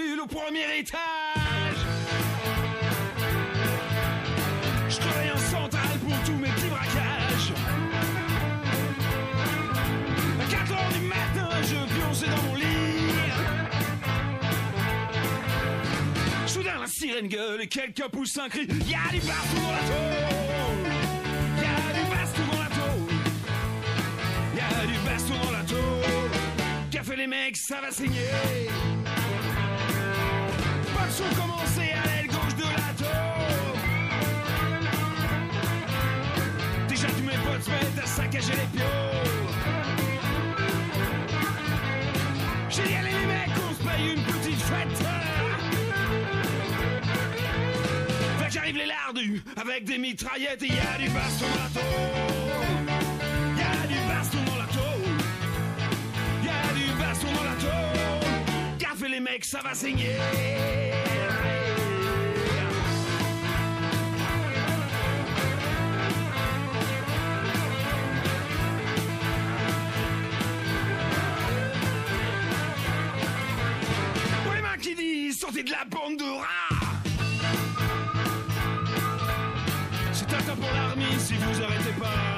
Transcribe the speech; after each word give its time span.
cellule 0.00 0.20
au 0.20 0.26
premier 0.26 0.78
étage. 0.78 1.00
Je 4.88 4.96
travaille 4.96 5.30
en 5.30 5.38
centrale 5.38 5.98
pour 6.00 6.16
tous 6.24 6.38
mes 6.38 6.48
petits 6.48 6.68
braquages. 6.68 7.52
À 10.40 10.44
4 10.50 10.72
heures 10.72 10.92
du 10.92 11.00
matin, 11.06 11.48
je 11.62 11.94
pionçais 11.94 12.28
dans 12.28 12.42
mon 12.48 12.54
lit. 12.54 12.64
Soudain, 16.46 16.78
la 16.80 16.86
sirène 16.86 17.28
gueule 17.28 17.62
et 17.62 17.68
quelqu'un 17.68 18.08
pousse 18.08 18.38
un 18.38 18.48
cri. 18.48 18.66
Y'a 18.88 19.10
du 19.10 19.20
baston 19.20 19.62
dans 19.62 19.72
la 19.72 19.84
tôle. 19.90 20.88
Y'a 21.62 21.92
du 21.94 22.04
baston 22.10 22.42
dans 22.52 22.62
la 22.62 22.68
tôle. 22.68 23.14
Y'a 24.56 24.86
du 24.86 24.98
baston 25.04 25.34
dans 25.44 25.50
la. 25.52 25.60
Qu'a 26.90 27.02
fait 27.04 27.16
les 27.16 27.26
mecs, 27.26 27.56
ça 27.56 27.80
va 27.80 27.90
saigner. 27.90 28.30
Pas 31.20 31.28
de 31.28 31.34
son 31.34 31.40
commencé 31.40 31.92
à 31.92 32.06
l'aile 32.06 32.26
gauche 32.28 32.54
de 32.56 32.62
la 32.62 32.92
tôle. 32.96 33.78
Déjà 36.88 37.08
tous 37.08 37.22
mes 37.22 37.38
potes 37.44 37.62
se 37.62 37.70
mettent 37.70 38.02
à 38.02 38.06
saccager 38.06 38.52
les 38.52 38.78
pions. 38.78 38.86
J'ai 42.68 42.82
dit 42.82 42.94
allez 42.94 43.10
les 43.10 43.26
mecs, 43.26 43.50
on 43.68 43.74
se 43.74 43.82
paye 43.88 44.14
une 44.14 44.22
petite 44.22 44.62
fête. 44.62 44.98
Fait 48.38 48.46
que 48.46 48.52
j'arrive 48.52 48.76
les 48.76 48.86
lardus 48.86 49.42
avec 49.56 49.84
des 49.84 49.98
mitraillettes 49.98 50.62
et 50.62 50.68
y 50.68 50.78
a 50.78 50.98
du 50.98 51.08
baston 51.10 51.46
dans 52.86 52.89
les 59.24 59.38
ça 59.42 59.60
va 59.62 59.74
saigner. 59.74 60.16
Qui 74.80 74.94
disent 74.94 75.38
sortez 75.38 75.62
de 75.62 75.70
la 75.70 75.84
bande 75.84 76.16
de 76.16 76.24
rats. 76.24 76.80
C'est 80.10 80.32
un 80.32 80.38
temps 80.38 80.56
pour 80.56 80.72
l'armée 80.72 81.18
si 81.18 81.34
vous 81.34 81.62
arrêtez 81.62 81.92
pas. 82.00 82.29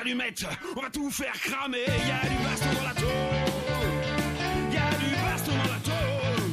Allumettes, 0.00 0.44
on 0.76 0.80
va 0.80 0.90
tout 0.90 1.10
faire 1.10 1.32
cramer. 1.32 1.84
Y 1.86 2.10
a 2.10 2.28
du 2.28 2.36
baston 2.44 2.72
dans 2.74 2.88
la 2.88 2.94
tôle. 2.94 3.10
Y 4.72 4.76
a 4.76 4.90
du 4.98 5.14
baston 5.24 5.52
dans 5.52 5.72
la 5.72 5.80
tôle. 5.80 6.50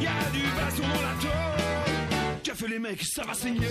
Y 0.00 0.06
a 0.06 0.30
du 0.30 0.42
baston 0.56 0.82
dans 0.82 1.02
la 1.02 1.14
tôle. 1.20 2.54
Fait 2.54 2.68
les 2.68 2.78
mecs, 2.78 3.02
ça 3.02 3.24
va 3.24 3.34
saigner. 3.34 3.66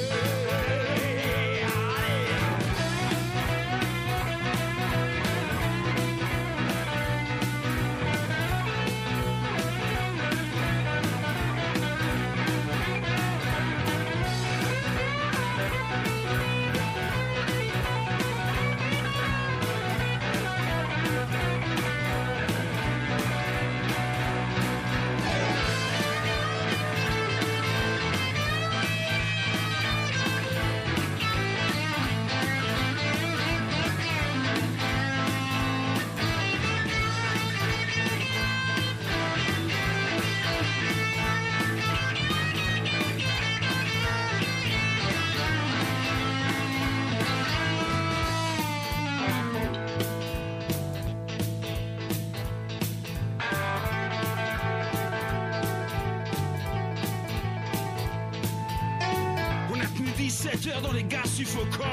17 60.31 60.67
heures 60.67 60.81
dans 60.81 60.93
les 60.93 61.03
gaz 61.03 61.29
suffocants. 61.29 61.83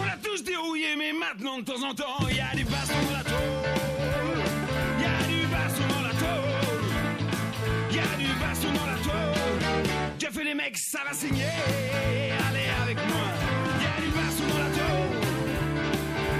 On 0.00 0.02
a 0.02 0.16
tous 0.22 0.42
dérouillé, 0.42 0.96
mais 0.96 1.12
maintenant 1.12 1.58
de 1.58 1.64
temps 1.64 1.82
en 1.86 1.94
temps, 1.94 2.26
il 2.30 2.36
y 2.36 2.40
a 2.40 2.56
du 2.56 2.64
baston 2.64 2.94
dans 3.04 3.18
la 3.18 3.22
tôle. 3.22 3.34
Y 4.98 5.04
a 5.04 5.26
du 5.28 5.46
baston 5.46 5.84
dans 5.90 6.00
la 6.00 6.14
tôle. 6.14 6.84
Il 7.90 7.96
y 7.96 7.98
a 7.98 8.16
du 8.16 8.40
baston 8.40 8.72
dans 8.72 8.86
la 8.86 8.96
tôle. 8.96 10.18
Qu'a 10.18 10.30
fait 10.30 10.44
les 10.44 10.54
mecs, 10.54 10.78
ça 10.78 11.00
va 11.06 11.12
signer. 11.12 11.52
Allez 12.48 12.70
avec 12.82 12.96
moi. 12.96 13.26
Il 13.76 13.84
y 13.84 13.86
a 13.86 14.00
du 14.00 14.10
baston 14.10 14.46
dans 14.48 14.58
la 14.58 14.70
tôle. 14.70 15.20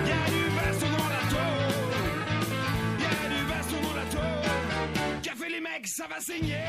Il 0.04 0.08
y 0.08 0.12
a 0.12 0.24
du 0.32 0.42
baston 0.56 0.88
dans 0.96 1.10
la 1.12 1.22
tôle. 1.34 1.84
Il 2.96 3.04
y 3.04 3.08
a 3.12 3.28
du 3.28 3.44
baston 3.44 3.76
dans 3.82 3.94
la 3.94 4.06
tôle. 4.06 5.20
Qu'a 5.22 5.34
fait 5.34 5.50
les 5.50 5.60
mecs, 5.60 5.86
ça 5.86 6.06
va 6.08 6.18
saigner. 6.18 6.64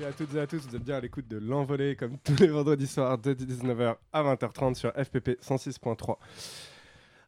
Salut 0.00 0.12
à 0.12 0.16
toutes 0.16 0.34
et 0.34 0.40
à 0.40 0.46
tous, 0.46 0.66
vous 0.66 0.76
êtes 0.76 0.82
bien 0.82 0.96
à 0.96 1.00
l'écoute 1.00 1.28
de 1.28 1.36
l'envolée 1.36 1.94
comme 1.94 2.16
tous 2.24 2.36
les 2.36 2.46
vendredis 2.46 2.86
soirs 2.86 3.18
de 3.18 3.34
19h 3.34 3.96
à 4.14 4.22
20h30 4.22 4.74
sur 4.74 4.92
FPP 4.92 5.38
106.3. 5.42 6.16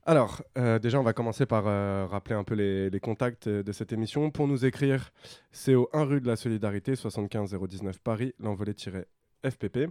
Alors, 0.07 0.41
euh, 0.57 0.79
déjà, 0.79 0.99
on 0.99 1.03
va 1.03 1.13
commencer 1.13 1.45
par 1.45 1.65
euh, 1.67 2.07
rappeler 2.07 2.35
un 2.35 2.45
peu 2.45 2.55
les, 2.55 2.89
les 2.89 3.01
contacts 3.01 3.47
euh, 3.47 3.63
de 3.63 3.73
cette 3.73 3.93
émission. 3.93 4.31
Pour 4.31 4.49
nous 4.49 4.65
écrire, 4.65 5.13
c'est 5.51 5.75
au 5.75 5.91
1 5.93 6.05
rue 6.05 6.21
de 6.23 6.27
la 6.27 6.37
Solidarité, 6.37 6.97
75 6.97 7.55
019 7.55 7.99
Paris, 7.99 8.33
l'envolée-FPP. 8.41 9.91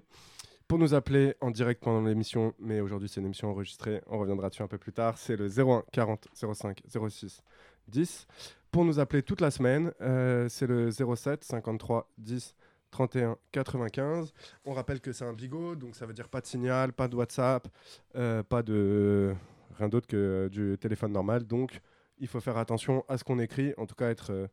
Pour 0.68 0.80
nous 0.80 0.96
appeler 0.96 1.36
en 1.40 1.52
direct 1.52 1.84
pendant 1.84 2.02
l'émission, 2.08 2.56
mais 2.58 2.82
aujourd'hui 2.82 3.10
c'est 3.10 3.20
une 3.20 3.28
émission 3.28 3.52
enregistrée, 3.52 4.02
on 4.08 4.18
reviendra 4.18 4.50
dessus 4.50 4.64
un 4.64 4.68
peu 4.68 4.80
plus 4.80 4.94
tard, 4.94 5.20
c'est 5.20 5.36
le 5.36 5.50
01 5.50 5.84
40 5.92 6.30
05 6.34 6.82
06 7.10 7.44
10. 7.90 8.28
Pour 8.72 8.86
nous 8.86 9.00
appeler 9.00 9.22
toute 9.22 9.42
la 9.42 9.52
semaine, 9.52 9.92
euh, 10.00 10.48
c'est 10.48 10.66
le 10.66 10.90
07 10.90 11.44
53 11.44 12.10
10 12.18 12.56
31 12.92 13.38
95. 13.52 14.34
On 14.66 14.74
rappelle 14.74 15.00
que 15.00 15.12
c'est 15.12 15.26
un 15.26 15.34
bigot, 15.34 15.76
donc 15.76 15.96
ça 15.96 16.06
veut 16.06 16.14
dire 16.14 16.30
pas 16.30 16.42
de 16.42 16.46
signal, 16.46 16.94
pas 16.94 17.08
de 17.08 17.16
WhatsApp, 17.16 17.68
euh, 18.16 18.44
pas 18.44 18.62
de 18.62 19.34
rien 19.78 19.90
d'autre 19.90 20.08
que 20.08 20.18
euh, 20.18 20.50
du 20.50 20.78
téléphone 20.78 21.14
normal. 21.14 21.46
Donc 21.46 21.80
il 22.20 22.28
faut 22.28 22.40
faire 22.40 22.58
attention 22.58 23.04
à 23.08 23.18
ce 23.18 23.24
qu'on 23.24 23.40
écrit, 23.40 23.74
en 23.78 23.88
tout 23.88 23.96
cas 23.96 24.10
être, 24.10 24.32
euh, 24.32 24.48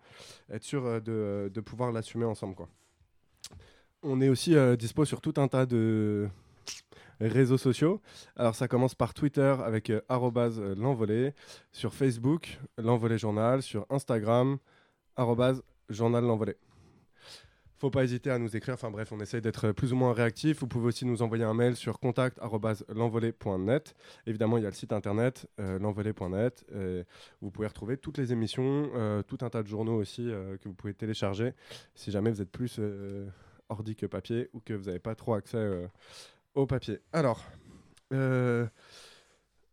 sûr 0.60 1.02
de, 1.02 1.60
pouvoir 1.60 1.92
l'assumer 1.92 2.24
ensemble. 2.24 2.56
On 4.02 4.20
est 4.20 4.28
aussi 4.28 4.54
dispo 4.78 5.04
sur 5.04 5.20
tout 5.20 5.34
un 5.36 5.48
tas 5.48 5.66
de 5.66 6.28
réseaux 7.20 7.58
sociaux. 7.58 8.00
Alors 8.36 8.54
ça 8.54 8.68
commence 8.68 8.94
par 8.94 9.12
Twitter 9.12 9.54
avec 9.64 9.92
l'envolée, 10.08 11.34
sur 11.72 11.92
Facebook, 11.92 12.60
l'envolée 12.78 13.18
journal, 13.18 13.60
sur 13.60 13.84
Instagram, 13.90 14.58
journal 15.90 16.24
l'envolée. 16.24 16.56
Faut 17.78 17.90
pas 17.90 18.02
hésiter 18.02 18.30
à 18.30 18.38
nous 18.38 18.56
écrire, 18.56 18.74
enfin 18.74 18.90
bref, 18.90 19.12
on 19.12 19.20
essaye 19.20 19.40
d'être 19.40 19.70
plus 19.70 19.92
ou 19.92 19.96
moins 19.96 20.12
réactif. 20.12 20.58
Vous 20.58 20.66
pouvez 20.66 20.88
aussi 20.88 21.06
nous 21.06 21.22
envoyer 21.22 21.44
un 21.44 21.54
mail 21.54 21.76
sur 21.76 22.00
contact@l'envolée.net. 22.00 23.94
Évidemment, 24.26 24.56
il 24.56 24.64
y 24.64 24.66
a 24.66 24.70
le 24.70 24.74
site 24.74 24.92
internet 24.92 25.46
euh, 25.60 25.78
l'envolée.net. 25.78 26.64
et 26.74 27.04
Vous 27.40 27.52
pouvez 27.52 27.68
retrouver 27.68 27.96
toutes 27.96 28.18
les 28.18 28.32
émissions, 28.32 28.90
euh, 28.96 29.22
tout 29.22 29.38
un 29.42 29.50
tas 29.50 29.62
de 29.62 29.68
journaux 29.68 29.94
aussi 29.94 30.28
euh, 30.28 30.56
que 30.56 30.68
vous 30.68 30.74
pouvez 30.74 30.92
télécharger 30.92 31.52
si 31.94 32.10
jamais 32.10 32.32
vous 32.32 32.42
êtes 32.42 32.50
plus 32.50 32.78
euh, 32.80 33.28
ordi 33.68 33.94
que 33.94 34.06
papier 34.06 34.48
ou 34.54 34.60
que 34.60 34.74
vous 34.74 34.86
n'avez 34.86 34.98
pas 34.98 35.14
trop 35.14 35.34
accès 35.34 35.88
au 36.54 36.66
papier. 36.66 36.98
Alors, 37.12 37.44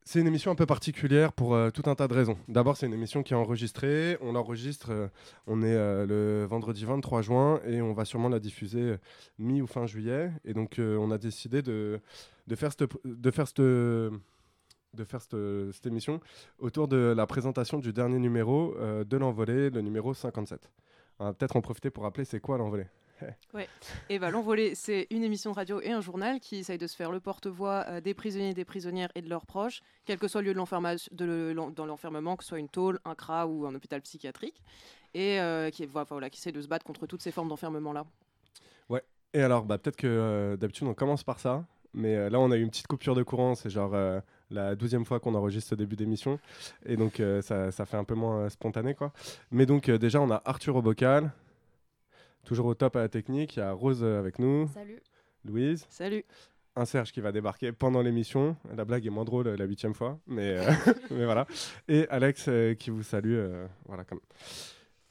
c'est 0.07 0.19
une 0.19 0.27
émission 0.27 0.51
un 0.51 0.55
peu 0.55 0.67
particulière 0.67 1.33
pour 1.33 1.55
euh, 1.55 1.71
tout 1.71 1.89
un 1.89 1.95
tas 1.95 2.07
de 2.07 2.13
raisons. 2.13 2.37
D'abord, 2.47 2.77
c'est 2.77 2.85
une 2.85 2.93
émission 2.93 3.23
qui 3.23 3.33
est 3.33 3.35
enregistrée. 3.35 4.19
On 4.21 4.33
l'enregistre, 4.33 4.91
euh, 4.91 5.07
on 5.47 5.63
est 5.63 5.73
euh, 5.73 6.05
le 6.05 6.45
vendredi 6.45 6.85
23 6.85 7.23
juin 7.23 7.59
et 7.65 7.81
on 7.81 7.91
va 7.91 8.05
sûrement 8.05 8.29
la 8.29 8.39
diffuser 8.39 8.97
mi 9.39 9.63
ou 9.63 9.67
fin 9.67 9.87
juillet. 9.87 10.31
Et 10.45 10.53
donc, 10.53 10.75
on 10.79 11.09
a 11.09 11.17
décidé 11.17 11.63
de, 11.63 11.99
faire 12.55 12.71
cette, 12.71 12.83
émission 15.87 16.19
autour 16.59 16.87
de 16.87 17.13
la 17.17 17.25
présentation 17.25 17.79
du 17.79 17.91
dernier 17.91 18.19
numéro 18.19 18.75
de 18.79 19.17
l'envolée, 19.17 19.71
le 19.71 19.81
numéro 19.81 20.13
57. 20.13 20.69
on 21.17 21.25
va 21.25 21.33
peut-être 21.33 21.55
en 21.55 21.61
profiter 21.61 21.89
pour 21.89 22.03
rappeler 22.03 22.25
c'est 22.25 22.39
quoi 22.39 22.59
l'envolée. 22.59 22.87
Et 24.09 24.19
bah, 24.19 24.29
L'Envolée, 24.31 24.75
c'est 24.75 25.07
une 25.09 25.23
émission 25.23 25.51
de 25.51 25.55
radio 25.55 25.79
et 25.81 25.91
un 25.91 26.01
journal 26.01 26.39
qui 26.39 26.57
essaye 26.57 26.77
de 26.77 26.87
se 26.87 26.95
faire 26.95 27.11
le 27.11 27.19
porte-voix 27.19 27.85
euh, 27.87 28.01
des 28.01 28.13
prisonniers, 28.13 28.53
des 28.53 28.65
prisonnières 28.65 29.09
et 29.15 29.21
de 29.21 29.29
leurs 29.29 29.45
proches, 29.45 29.81
quel 30.05 30.19
que 30.19 30.27
soit 30.27 30.41
le 30.41 30.49
lieu 30.49 30.53
de 30.53 31.15
de 31.15 31.25
le- 31.25 31.71
dans 31.71 31.85
l'enfermement, 31.85 32.35
que 32.35 32.43
ce 32.43 32.49
soit 32.49 32.59
une 32.59 32.69
tôle, 32.69 32.99
un 33.05 33.15
CRA 33.15 33.47
ou 33.47 33.65
un 33.65 33.73
hôpital 33.75 34.01
psychiatrique, 34.01 34.61
et 35.13 35.39
euh, 35.39 35.69
qui, 35.69 35.85
voilà, 35.85 36.05
voilà, 36.09 36.29
qui 36.29 36.39
essaie 36.39 36.51
de 36.51 36.61
se 36.61 36.67
battre 36.67 36.85
contre 36.85 37.07
toutes 37.07 37.21
ces 37.21 37.31
formes 37.31 37.49
d'enfermement-là. 37.49 38.05
Et 39.33 39.41
alors, 39.41 39.65
bah, 39.65 39.77
peut-être 39.77 39.97
que 39.97 40.07
euh, 40.07 40.55
d'habitude 40.55 40.87
on 40.87 40.93
commence 40.93 41.25
par 41.25 41.41
ça, 41.41 41.65
mais 41.93 42.15
euh, 42.15 42.29
là 42.29 42.39
on 42.39 42.51
a 42.51 42.55
eu 42.55 42.61
une 42.61 42.69
petite 42.69 42.87
coupure 42.87 43.15
de 43.15 43.23
courant, 43.23 43.53
c'est 43.53 43.69
genre 43.69 43.93
la 44.49 44.75
douzième 44.75 45.03
fois 45.03 45.19
qu'on 45.19 45.35
enregistre 45.35 45.71
ce 45.71 45.75
début 45.75 45.97
d'émission, 45.97 46.39
et 46.85 46.95
donc 46.95 47.19
euh, 47.19 47.41
ça, 47.41 47.69
ça 47.73 47.85
fait 47.85 47.97
un 47.97 48.05
peu 48.05 48.13
moins 48.13 48.45
euh, 48.45 48.49
spontané 48.49 48.93
quoi. 48.95 49.11
Mais 49.51 49.65
donc 49.65 49.89
euh, 49.89 49.97
déjà 49.97 50.21
on 50.21 50.31
a 50.31 50.41
Arthur 50.45 50.77
au 50.77 50.81
bocal, 50.81 51.33
toujours 52.45 52.67
au 52.67 52.75
top 52.75 52.95
à 52.95 52.99
la 52.99 53.09
technique, 53.09 53.57
il 53.57 53.59
y 53.59 53.61
a 53.61 53.71
Rose 53.71 54.03
euh, 54.03 54.19
avec 54.19 54.39
nous, 54.39 54.67
Salut. 54.73 55.01
Louise, 55.43 55.85
Salut 55.89 56.23
un 56.77 56.83
Serge 56.83 57.13
qui 57.13 57.21
va 57.21 57.31
débarquer 57.31 57.71
pendant 57.71 58.01
l'émission, 58.01 58.57
la 58.75 58.83
blague 58.83 59.05
est 59.07 59.09
moins 59.09 59.23
drôle 59.23 59.47
euh, 59.47 59.55
la 59.55 59.63
huitième 59.65 59.93
fois, 59.93 60.19
mais, 60.27 60.57
euh, 60.57 60.71
mais 61.11 61.25
voilà, 61.25 61.47
et 61.87 62.07
Alex 62.09 62.45
euh, 62.47 62.73
qui 62.73 62.89
vous 62.89 63.03
salue, 63.03 63.33
euh, 63.33 63.67
voilà 63.85 64.03
comme. 64.03 64.19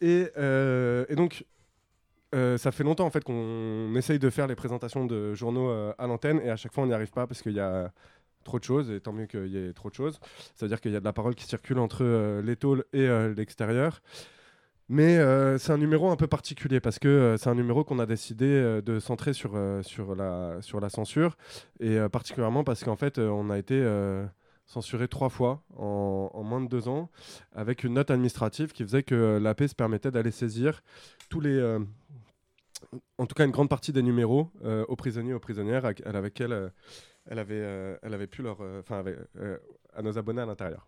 Et, 0.01 0.29
euh, 0.37 1.07
et 1.09 1.17
donc 1.17 1.45
euh, 2.35 2.59
ça 2.59 2.73
fait 2.73 2.85
longtemps 2.85 3.07
en 3.07 3.11
fait 3.11 3.23
qu'on 3.23 3.95
essaye 3.95 4.19
de 4.19 4.29
faire 4.29 4.47
les 4.47 4.57
présentations 4.57 5.07
de 5.07 5.35
journaux 5.35 5.71
euh, 5.71 5.95
à 5.99 6.07
l'antenne 6.07 6.41
et 6.45 6.51
à 6.51 6.57
chaque 6.57 6.73
fois 6.73 6.83
on 6.85 6.87
n'y 6.87 6.93
arrive 6.93 7.13
pas 7.13 7.27
parce 7.27 7.41
qu'il 7.41 7.53
y 7.53 7.61
a 7.61 7.93
trop 8.43 8.59
de 8.59 8.65
choses 8.65 8.91
et 8.91 9.01
tant 9.01 9.13
mieux 9.13 9.27
qu'il 9.27 9.47
y 9.47 9.57
ait 9.57 9.73
trop 9.73 9.89
de 9.89 9.95
choses. 9.95 10.19
Ça 10.55 10.67
veut 10.67 10.69
dire 10.69 10.81
qu'il 10.81 10.93
y 10.93 10.97
a 10.97 11.01
de 11.01 11.05
la 11.05 11.13
parole 11.13 11.35
qui 11.35 11.45
circule 11.45 11.79
entre 11.79 12.05
euh, 12.05 12.43
les 12.43 12.57
tôles 12.57 12.85
et 12.93 13.07
euh, 13.07 13.33
l'extérieur. 13.35 14.03
Mais 14.89 15.17
euh, 15.17 15.57
c'est 15.57 15.73
un 15.73 15.79
numéro 15.79 16.11
un 16.11 16.17
peu 16.17 16.27
particulier 16.27 16.79
parce 16.79 16.99
que 16.99 17.09
euh, 17.09 17.37
c'est 17.39 17.49
un 17.49 17.55
numéro 17.55 17.85
qu'on 17.85 17.99
a 17.99 18.07
décidé 18.07 18.45
euh, 18.47 18.83
de 18.83 19.01
centrer 19.01 19.33
sur, 19.33 19.53
euh, 19.55 19.83
sur, 19.83 20.15
la, 20.15 20.61
sur 20.61 20.79
la 20.79 20.91
censure 20.91 21.39
et 21.81 21.99
euh, 21.99 22.11
particulièrement 22.11 22.65
parce 22.65 22.85
qu'en 22.85 22.97
fait 22.97 23.19
euh, 23.19 23.29
on 23.29 23.49
a 23.49 23.57
été 23.57 23.83
censuré 24.67 25.09
trois 25.09 25.31
fois 25.31 25.63
en, 25.77 26.31
en 26.35 26.43
moins 26.43 26.61
de 26.61 26.69
deux 26.69 26.89
ans 26.89 27.11
avec 27.55 27.85
une 27.85 27.95
note 27.95 28.11
administrative 28.11 28.73
qui 28.73 28.83
faisait 28.83 29.03
que 29.03 29.39
l'AP 29.39 29.65
se 29.67 29.75
permettait 29.75 30.11
d'aller 30.11 30.31
saisir 30.31 30.83
tous 31.31 31.41
les, 31.41 31.79
en 33.19 33.27
tout 33.27 33.35
cas 33.35 33.45
une 33.47 33.53
grande 33.53 33.69
partie 33.71 33.93
des 33.93 34.03
numéros 34.03 34.51
aux 34.89 34.97
prisonniers 34.97 35.31
et 35.31 35.35
aux 35.35 35.41
prisonnières 35.41 35.85
avec, 35.85 36.07
avec 36.07 36.41
elle, 36.41 36.73
elle 37.27 37.39
avait 37.39 38.27
pu 38.27 38.43
leur... 38.43 38.59
Enfin, 38.81 39.05
à 39.95 40.03
nos 40.03 40.19
abonnés 40.19 40.43
à 40.43 40.47
l'intérieur. 40.47 40.87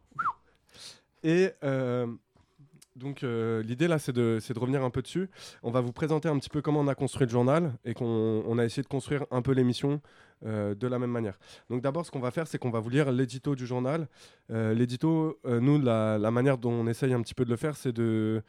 Et 1.23 1.51
donc 2.97 3.23
euh, 3.23 3.63
l'idée 3.63 3.89
là, 3.89 3.99
c'est 3.99 4.13
de, 4.13 4.39
de 4.49 4.59
revenir 4.59 4.83
un 4.83 4.91
peu 4.91 5.03
dessus. 5.03 5.29
On 5.63 5.71
va 5.71 5.81
vous 5.81 5.93
présenter 5.93 6.29
un 6.29 6.39
petit 6.39 6.49
peu 6.49 6.63
comment 6.63 6.81
on 6.81 6.89
a 6.89 6.95
construit 6.95 7.27
le 7.27 7.31
journal 7.31 7.73
et 7.85 7.95
qu'on 7.95 8.43
on 8.47 8.59
a 8.59 8.65
essayé 8.65 8.83
de 8.83 8.89
construire 8.89 9.27
un 9.31 9.43
peu 9.43 9.53
l'émission 9.53 10.01
de 10.45 10.87
la 10.87 10.99
même 10.99 11.11
manière. 11.11 11.39
Donc 11.71 11.83
d'abord, 11.83 12.05
ce 12.05 12.11
qu'on 12.11 12.21
va 12.21 12.31
faire, 12.31 12.47
c'est 12.47 12.59
qu'on 12.59 12.71
va 12.71 12.81
vous 12.81 12.91
lire 12.91 13.11
l'édito 13.11 13.55
du 13.55 13.67
journal. 13.67 14.09
Euh, 14.51 14.75
l'édito, 14.75 15.39
euh, 15.47 15.61
nous, 15.61 15.81
la, 15.81 16.19
manière 16.31 16.59
dont 16.59 16.73
on 16.73 16.87
essaye 16.87 17.13
un 17.13 17.23
petit 17.23 17.35
peu 17.35 17.45
de 17.45 17.51
le 17.51 17.57
faire, 17.57 17.77
c'est 17.77 17.93
de, 17.93 18.43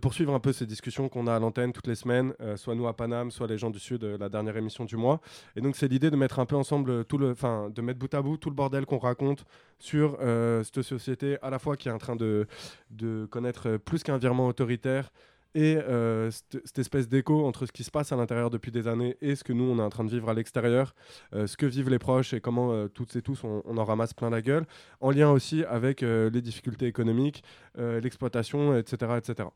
poursuivre 0.00 0.34
un 0.34 0.40
peu 0.40 0.52
ces 0.52 0.66
discussions 0.66 1.08
qu'on 1.08 1.26
a 1.26 1.34
à 1.34 1.38
l'antenne 1.38 1.72
toutes 1.72 1.86
les 1.86 1.94
semaines, 1.94 2.34
euh, 2.40 2.56
soit 2.56 2.74
nous 2.74 2.86
à 2.86 2.94
Paname, 2.94 3.30
soit 3.30 3.46
les 3.46 3.56
gens 3.56 3.70
du 3.70 3.78
Sud, 3.78 4.04
euh, 4.04 4.18
la 4.18 4.28
dernière 4.28 4.56
émission 4.56 4.84
du 4.84 4.96
mois. 4.96 5.20
Et 5.56 5.60
donc 5.60 5.76
c'est 5.76 5.88
l'idée 5.88 6.10
de 6.10 6.16
mettre 6.16 6.38
un 6.38 6.46
peu 6.46 6.56
ensemble 6.56 7.04
tout 7.06 7.18
le, 7.18 7.30
enfin, 7.30 7.70
de 7.74 7.80
mettre 7.80 7.98
bout 7.98 8.12
à 8.12 8.20
bout 8.20 8.36
tout 8.36 8.50
le 8.50 8.54
bordel 8.54 8.84
qu'on 8.84 8.98
raconte 8.98 9.44
sur 9.78 10.18
euh, 10.20 10.62
cette 10.64 10.82
société 10.82 11.38
à 11.40 11.50
la 11.50 11.58
fois 11.58 11.76
qui 11.76 11.88
est 11.88 11.92
en 11.92 11.98
train 11.98 12.16
de, 12.16 12.46
de 12.90 13.26
connaître 13.30 13.68
euh, 13.68 13.78
plus 13.78 14.02
qu'un 14.02 14.18
virement 14.18 14.48
autoritaire 14.48 15.10
et 15.54 15.76
euh, 15.76 16.30
cette, 16.30 16.78
espèce 16.78 17.08
d'écho 17.08 17.46
entre 17.46 17.66
ce 17.66 17.72
qui 17.72 17.84
se 17.84 17.90
passe 17.90 18.12
à 18.12 18.16
l'intérieur 18.16 18.50
depuis 18.50 18.70
des 18.70 18.86
années 18.86 19.16
et 19.20 19.34
ce 19.34 19.44
que 19.44 19.52
nous 19.52 19.64
on 19.64 19.78
est 19.78 19.82
en 19.82 19.88
train 19.88 20.04
de 20.04 20.10
vivre 20.10 20.28
à 20.28 20.34
l'extérieur, 20.34 20.94
euh, 21.34 21.46
ce 21.46 21.56
que 21.56 21.66
vivent 21.66 21.90
les 21.90 21.98
proches 21.98 22.34
et 22.34 22.40
comment 22.40 22.72
euh, 22.72 22.88
toutes 22.88 23.16
et 23.16 23.22
tous 23.22 23.44
on, 23.44 23.62
en 23.64 23.84
ramasse 23.84 24.14
plein 24.14 24.30
la 24.30 24.42
gueule, 24.42 24.66
en 25.00 25.10
lien 25.10 25.30
aussi 25.30 25.64
avec 25.64 26.02
les 26.02 26.42
difficultés 26.42 26.86
économiques, 26.86 27.42
l'exploitation, 27.76 28.76
etc., 28.76 29.12
etc. 29.16 29.48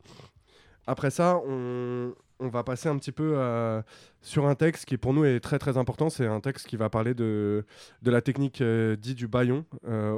Après 0.87 1.11
ça, 1.11 1.39
on, 1.47 2.13
va 2.39 2.63
passer 2.63 2.89
un 2.89 2.97
petit 2.97 3.11
peu 3.11 3.37
sur 4.21 4.47
un 4.47 4.55
texte 4.55 4.85
qui 4.85 4.97
pour 4.97 5.13
nous 5.13 5.25
est 5.25 5.39
très 5.39 5.59
très 5.59 5.77
important. 5.77 6.09
C'est 6.09 6.25
un 6.27 6.39
texte 6.39 6.67
qui 6.67 6.75
va 6.75 6.89
parler 6.89 7.13
de, 7.13 7.65
de 8.01 8.11
la 8.11 8.21
technique 8.21 8.61
dite 8.61 9.17
du 9.17 9.27
baillon. 9.27 9.65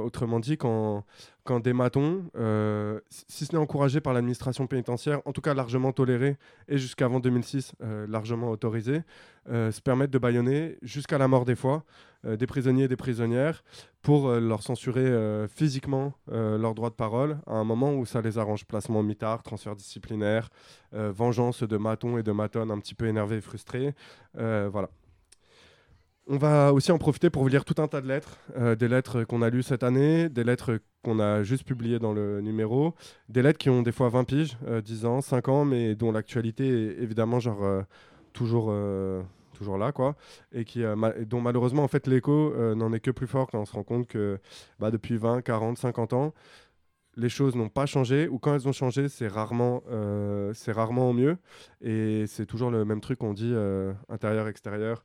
Autrement 0.04 0.40
dit, 0.40 0.56
quand, 0.56 1.04
quand 1.46 1.60
des 1.60 1.72
matons, 1.72 2.24
euh, 2.36 3.00
si 3.28 3.46
ce 3.46 3.52
n'est 3.52 3.58
encouragé 3.58 4.00
par 4.00 4.12
l'administration 4.12 4.66
pénitentiaire, 4.66 5.22
en 5.24 5.32
tout 5.32 5.40
cas 5.40 5.54
largement 5.54 5.92
toléré 5.92 6.36
et 6.68 6.76
jusqu'avant 6.76 7.20
2006 7.20 7.72
euh, 7.80 8.06
largement 8.08 8.50
autorisé, 8.50 9.02
euh, 9.48 9.70
se 9.72 9.80
permettent 9.80 10.10
de 10.10 10.18
baïonner 10.18 10.76
jusqu'à 10.82 11.16
la 11.16 11.28
mort 11.28 11.46
des 11.46 11.56
fois 11.56 11.84
des 12.24 12.46
prisonniers 12.48 12.84
et 12.84 12.88
des 12.88 12.96
prisonnières 12.96 13.62
pour 14.02 14.32
leur 14.32 14.60
censurer 14.64 15.46
physiquement 15.46 16.12
leur 16.26 16.74
droit 16.74 16.90
de 16.90 16.94
parole 16.96 17.38
à 17.46 17.52
un 17.52 17.62
moment 17.62 17.94
où 17.94 18.04
ça 18.04 18.20
les 18.20 18.36
arrange. 18.36 18.64
Placement 18.64 19.04
mitard, 19.04 19.44
transfert 19.44 19.76
disciplinaire, 19.76 20.48
vengeance 20.90 21.62
de 21.62 21.76
matons 21.76 22.18
et 22.18 22.24
de 22.24 22.32
matonnes 22.32 22.72
un 22.72 22.80
petit 22.80 22.96
peu 22.96 23.06
énervés 23.06 23.36
et 23.36 23.40
frustrés. 23.40 23.94
Voilà. 24.34 24.88
On 26.28 26.38
va 26.38 26.72
aussi 26.72 26.90
en 26.90 26.98
profiter 26.98 27.30
pour 27.30 27.42
vous 27.42 27.48
lire 27.48 27.64
tout 27.64 27.80
un 27.80 27.86
tas 27.86 28.00
de 28.00 28.08
lettres, 28.08 28.38
euh, 28.56 28.74
des 28.74 28.88
lettres 28.88 29.22
qu'on 29.22 29.42
a 29.42 29.50
lues 29.50 29.62
cette 29.62 29.84
année, 29.84 30.28
des 30.28 30.42
lettres 30.42 30.80
qu'on 31.04 31.20
a 31.20 31.44
juste 31.44 31.62
publiées 31.62 32.00
dans 32.00 32.12
le 32.12 32.40
numéro, 32.40 32.94
des 33.28 33.42
lettres 33.42 33.58
qui 33.58 33.70
ont 33.70 33.82
des 33.82 33.92
fois 33.92 34.08
20 34.08 34.24
piges, 34.24 34.58
euh, 34.66 34.80
10 34.82 35.04
ans, 35.04 35.20
5 35.20 35.48
ans, 35.48 35.64
mais 35.64 35.94
dont 35.94 36.10
l'actualité 36.10 36.66
est 36.66 37.00
évidemment 37.00 37.38
genre 37.38 37.62
euh, 37.62 37.82
toujours, 38.32 38.68
euh, 38.70 39.22
toujours 39.54 39.78
là, 39.78 39.92
quoi, 39.92 40.16
et, 40.52 40.64
qui, 40.64 40.82
euh, 40.82 40.96
dont 41.26 41.40
malheureusement 41.40 41.84
en 41.84 41.88
fait 41.88 42.08
l'écho 42.08 42.52
euh, 42.56 42.74
n'en 42.74 42.92
est 42.92 42.98
que 43.00 43.12
plus 43.12 43.28
fort 43.28 43.46
quand 43.48 43.60
on 43.60 43.64
se 43.64 43.72
rend 43.72 43.84
compte 43.84 44.08
que 44.08 44.40
bah, 44.80 44.90
depuis 44.90 45.16
20, 45.18 45.42
40, 45.42 45.78
50 45.78 46.12
ans, 46.12 46.34
les 47.16 47.28
choses 47.28 47.54
n'ont 47.56 47.68
pas 47.68 47.86
changé, 47.86 48.28
ou 48.28 48.38
quand 48.38 48.54
elles 48.54 48.68
ont 48.68 48.72
changé, 48.72 49.08
c'est 49.08 49.28
rarement, 49.28 49.82
euh, 49.90 50.52
c'est 50.54 50.72
rarement 50.72 51.10
au 51.10 51.12
mieux, 51.12 51.38
et 51.80 52.24
c'est 52.26 52.46
toujours 52.46 52.70
le 52.70 52.84
même 52.84 53.00
truc 53.00 53.18
qu'on 53.18 53.32
dit 53.32 53.52
euh, 53.54 53.92
intérieur-extérieur, 54.08 55.04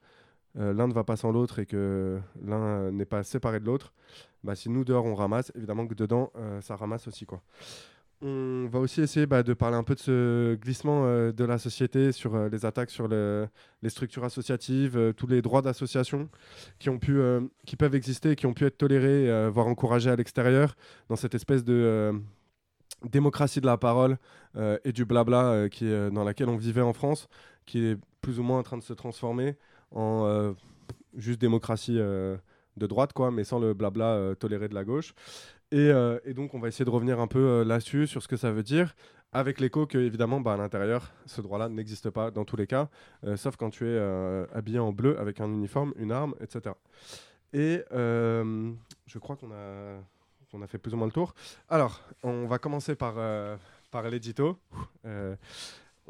euh, 0.58 0.74
l'un 0.74 0.88
ne 0.88 0.94
va 0.94 1.04
pas 1.04 1.16
sans 1.16 1.32
l'autre 1.32 1.60
et 1.60 1.66
que 1.66 2.20
l'un 2.44 2.62
euh, 2.62 2.92
n'est 2.92 3.06
pas 3.06 3.24
séparé 3.24 3.60
de 3.60 3.66
l'autre, 3.66 3.94
bah, 4.44 4.56
si 4.56 4.70
nous 4.70 4.84
dehors 4.84 5.06
on 5.06 5.16
ramasse, 5.16 5.52
évidemment 5.56 5.88
que 5.88 5.94
dedans 5.94 6.32
euh, 6.36 6.60
ça 6.62 6.76
ramasse 6.76 7.08
aussi 7.08 7.26
quoi. 7.26 7.42
On 8.24 8.68
va 8.72 8.78
aussi 8.80 9.02
essayer 9.02 9.26
bah, 9.26 9.42
de 9.42 9.54
parler 9.56 9.78
un 9.78 9.84
peu 9.84 9.96
de 9.96 10.00
ce 10.00 10.54
glissement 10.56 11.06
de 11.32 11.44
la 11.44 11.58
société 11.58 12.12
sur 12.12 12.38
les 12.50 12.66
attaques 12.68 12.92
sur 12.92 13.08
le- 13.08 13.48
les 13.82 13.90
structures 13.90 14.24
associatives, 14.24 15.14
tous 15.18 15.26
les 15.26 15.42
droits 15.42 15.64
d'association 15.64 16.30
qui 16.78 16.90
qui 17.66 17.76
peuvent 17.76 17.96
exister, 17.96 18.36
qui 18.36 18.46
ont 18.46 18.54
pu 18.54 18.66
être 18.66 18.78
tolérés, 18.78 19.50
voire 19.50 19.66
encouragés 19.66 20.12
à 20.12 20.16
l'extérieur, 20.16 20.76
dans 21.10 21.16
cette 21.16 21.34
espèce 21.34 21.64
de 21.64 22.14
démocratie 23.10 23.60
de 23.60 23.66
la 23.66 23.78
parole 23.78 24.20
et 24.86 24.92
du 24.92 25.04
blabla 25.04 25.68
dans 26.12 26.24
laquelle 26.24 26.50
on 26.50 26.58
vivait 26.58 26.82
en 26.82 26.94
France, 26.94 27.28
qui 27.66 27.86
est 27.88 27.98
plus 28.22 28.40
ou 28.40 28.44
moins 28.44 28.60
en 28.60 28.64
train 28.64 28.78
de 28.78 28.84
se 28.84 28.94
transformer 28.94 29.58
en 29.92 30.26
euh, 30.26 30.54
juste 31.16 31.40
démocratie 31.40 31.98
euh, 32.00 32.38
de 32.78 32.88
droite, 32.88 33.14
quoi, 33.14 33.32
mais 33.32 33.44
sans 33.44 33.60
le 33.60 33.74
blabla 33.74 34.14
euh, 34.14 34.36
toléré 34.36 34.68
de 34.68 34.74
la 34.74 34.84
gauche. 34.84 35.14
Et, 35.74 35.94
donc, 36.34 36.54
on 36.54 36.60
va 36.60 36.68
essayer 36.68 36.84
de 36.84 36.90
revenir 36.90 37.22
un 37.22 37.28
peu 37.28 37.64
là-dessus, 37.64 38.06
sur 38.06 38.22
ce 38.22 38.28
que 38.28 38.36
ça 38.36 38.52
veut 38.52 38.64
dire, 38.64 38.94
avec 39.32 39.62
l'écho 39.62 39.86
que, 39.86 39.98
évidemment, 39.98 40.42
bah, 40.42 40.56
à 40.56 40.58
l'intérieur, 40.58 41.14
ce 41.26 41.40
droit-là 41.40 41.70
n'existe 41.70 42.10
pas 42.10 42.30
dans 42.30 42.44
tous 42.44 42.58
les 42.58 42.68
cas, 42.68 42.90
sauf 43.38 43.56
quand 43.56 43.70
tu 43.70 43.88
es 43.88 43.98
habillé 44.54 44.80
en 44.80 44.92
bleu 44.92 45.18
avec 45.18 45.40
un 45.40 45.48
uniforme, 45.48 45.94
une 45.96 46.12
arme, 46.12 46.36
etc. 46.42 46.76
Et 47.54 47.86
je 47.94 49.18
crois 49.18 49.38
qu'on 49.38 49.52
a, 49.52 50.62
a 50.62 50.68
fait 50.68 50.78
plus 50.78 50.94
ou 50.94 50.98
moins 50.98 51.08
le 51.08 51.14
tour. 51.14 51.34
Alors, 51.70 52.02
on 52.22 52.48
va 52.48 52.58
commencer 52.58 52.96
par, 52.96 53.16
par 53.92 54.10
l'édito. 54.10 54.58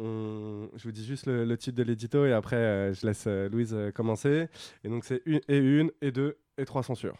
Je 0.01 0.83
vous 0.83 0.91
dis 0.91 1.05
juste 1.05 1.25
le, 1.27 1.45
le 1.45 1.57
titre 1.57 1.77
de 1.77 1.83
l'édito 1.83 2.25
et 2.25 2.33
après 2.33 2.55
euh, 2.55 2.93
je 2.93 3.05
laisse 3.05 3.25
euh, 3.27 3.49
Louise 3.49 3.73
euh, 3.73 3.91
commencer. 3.91 4.47
Et 4.83 4.89
donc 4.89 5.05
c'est 5.05 5.21
une 5.25 5.41
et 5.47 5.57
une 5.57 5.91
et 6.01 6.11
deux 6.11 6.37
et 6.57 6.65
trois 6.65 6.83
censures. 6.83 7.17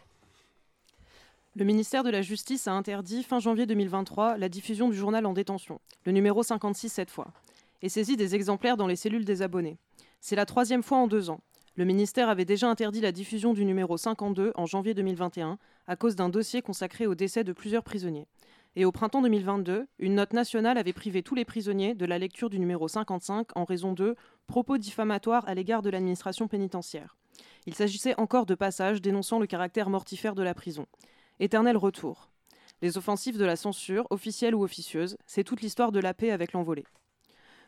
Le 1.54 1.64
ministère 1.64 2.02
de 2.02 2.10
la 2.10 2.22
Justice 2.22 2.66
a 2.66 2.72
interdit 2.72 3.22
fin 3.22 3.38
janvier 3.38 3.66
2023 3.66 4.38
la 4.38 4.48
diffusion 4.48 4.88
du 4.88 4.96
journal 4.96 5.26
en 5.26 5.32
détention, 5.32 5.80
le 6.06 6.12
numéro 6.12 6.42
56 6.42 6.88
cette 6.88 7.10
fois, 7.10 7.28
et 7.82 7.88
saisi 7.88 8.16
des 8.16 8.34
exemplaires 8.34 8.76
dans 8.76 8.86
les 8.86 8.96
cellules 8.96 9.24
des 9.24 9.42
abonnés. 9.42 9.76
C'est 10.20 10.36
la 10.36 10.46
troisième 10.46 10.82
fois 10.82 10.98
en 10.98 11.08
deux 11.08 11.30
ans. 11.30 11.40
Le 11.74 11.84
ministère 11.84 12.28
avait 12.28 12.44
déjà 12.44 12.68
interdit 12.68 13.00
la 13.00 13.12
diffusion 13.12 13.54
du 13.54 13.64
numéro 13.64 13.96
52 13.96 14.52
en 14.54 14.66
janvier 14.66 14.94
2021 14.94 15.58
à 15.86 15.96
cause 15.96 16.16
d'un 16.16 16.28
dossier 16.28 16.62
consacré 16.62 17.06
au 17.06 17.14
décès 17.14 17.44
de 17.44 17.52
plusieurs 17.52 17.82
prisonniers. 17.82 18.26
Et 18.74 18.86
au 18.86 18.92
printemps 18.92 19.20
2022, 19.20 19.86
une 19.98 20.14
note 20.14 20.32
nationale 20.32 20.78
avait 20.78 20.94
privé 20.94 21.22
tous 21.22 21.34
les 21.34 21.44
prisonniers 21.44 21.94
de 21.94 22.06
la 22.06 22.18
lecture 22.18 22.48
du 22.48 22.58
numéro 22.58 22.88
55 22.88 23.48
en 23.54 23.64
raison 23.64 23.92
de 23.92 24.16
propos 24.46 24.78
diffamatoires 24.78 25.46
à 25.46 25.54
l'égard 25.54 25.82
de 25.82 25.90
l'administration 25.90 26.48
pénitentiaire. 26.48 27.16
Il 27.66 27.74
s'agissait 27.74 28.18
encore 28.18 28.46
de 28.46 28.54
passages 28.54 29.02
dénonçant 29.02 29.38
le 29.38 29.46
caractère 29.46 29.90
mortifère 29.90 30.34
de 30.34 30.42
la 30.42 30.54
prison. 30.54 30.86
Éternel 31.38 31.76
retour. 31.76 32.30
Les 32.80 32.96
offensives 32.96 33.38
de 33.38 33.44
la 33.44 33.56
censure, 33.56 34.06
officielle 34.08 34.54
ou 34.54 34.64
officieuse, 34.64 35.16
c'est 35.26 35.44
toute 35.44 35.60
l'histoire 35.60 35.92
de 35.92 36.00
la 36.00 36.14
paix 36.14 36.30
avec 36.30 36.54
l'envolée. 36.54 36.86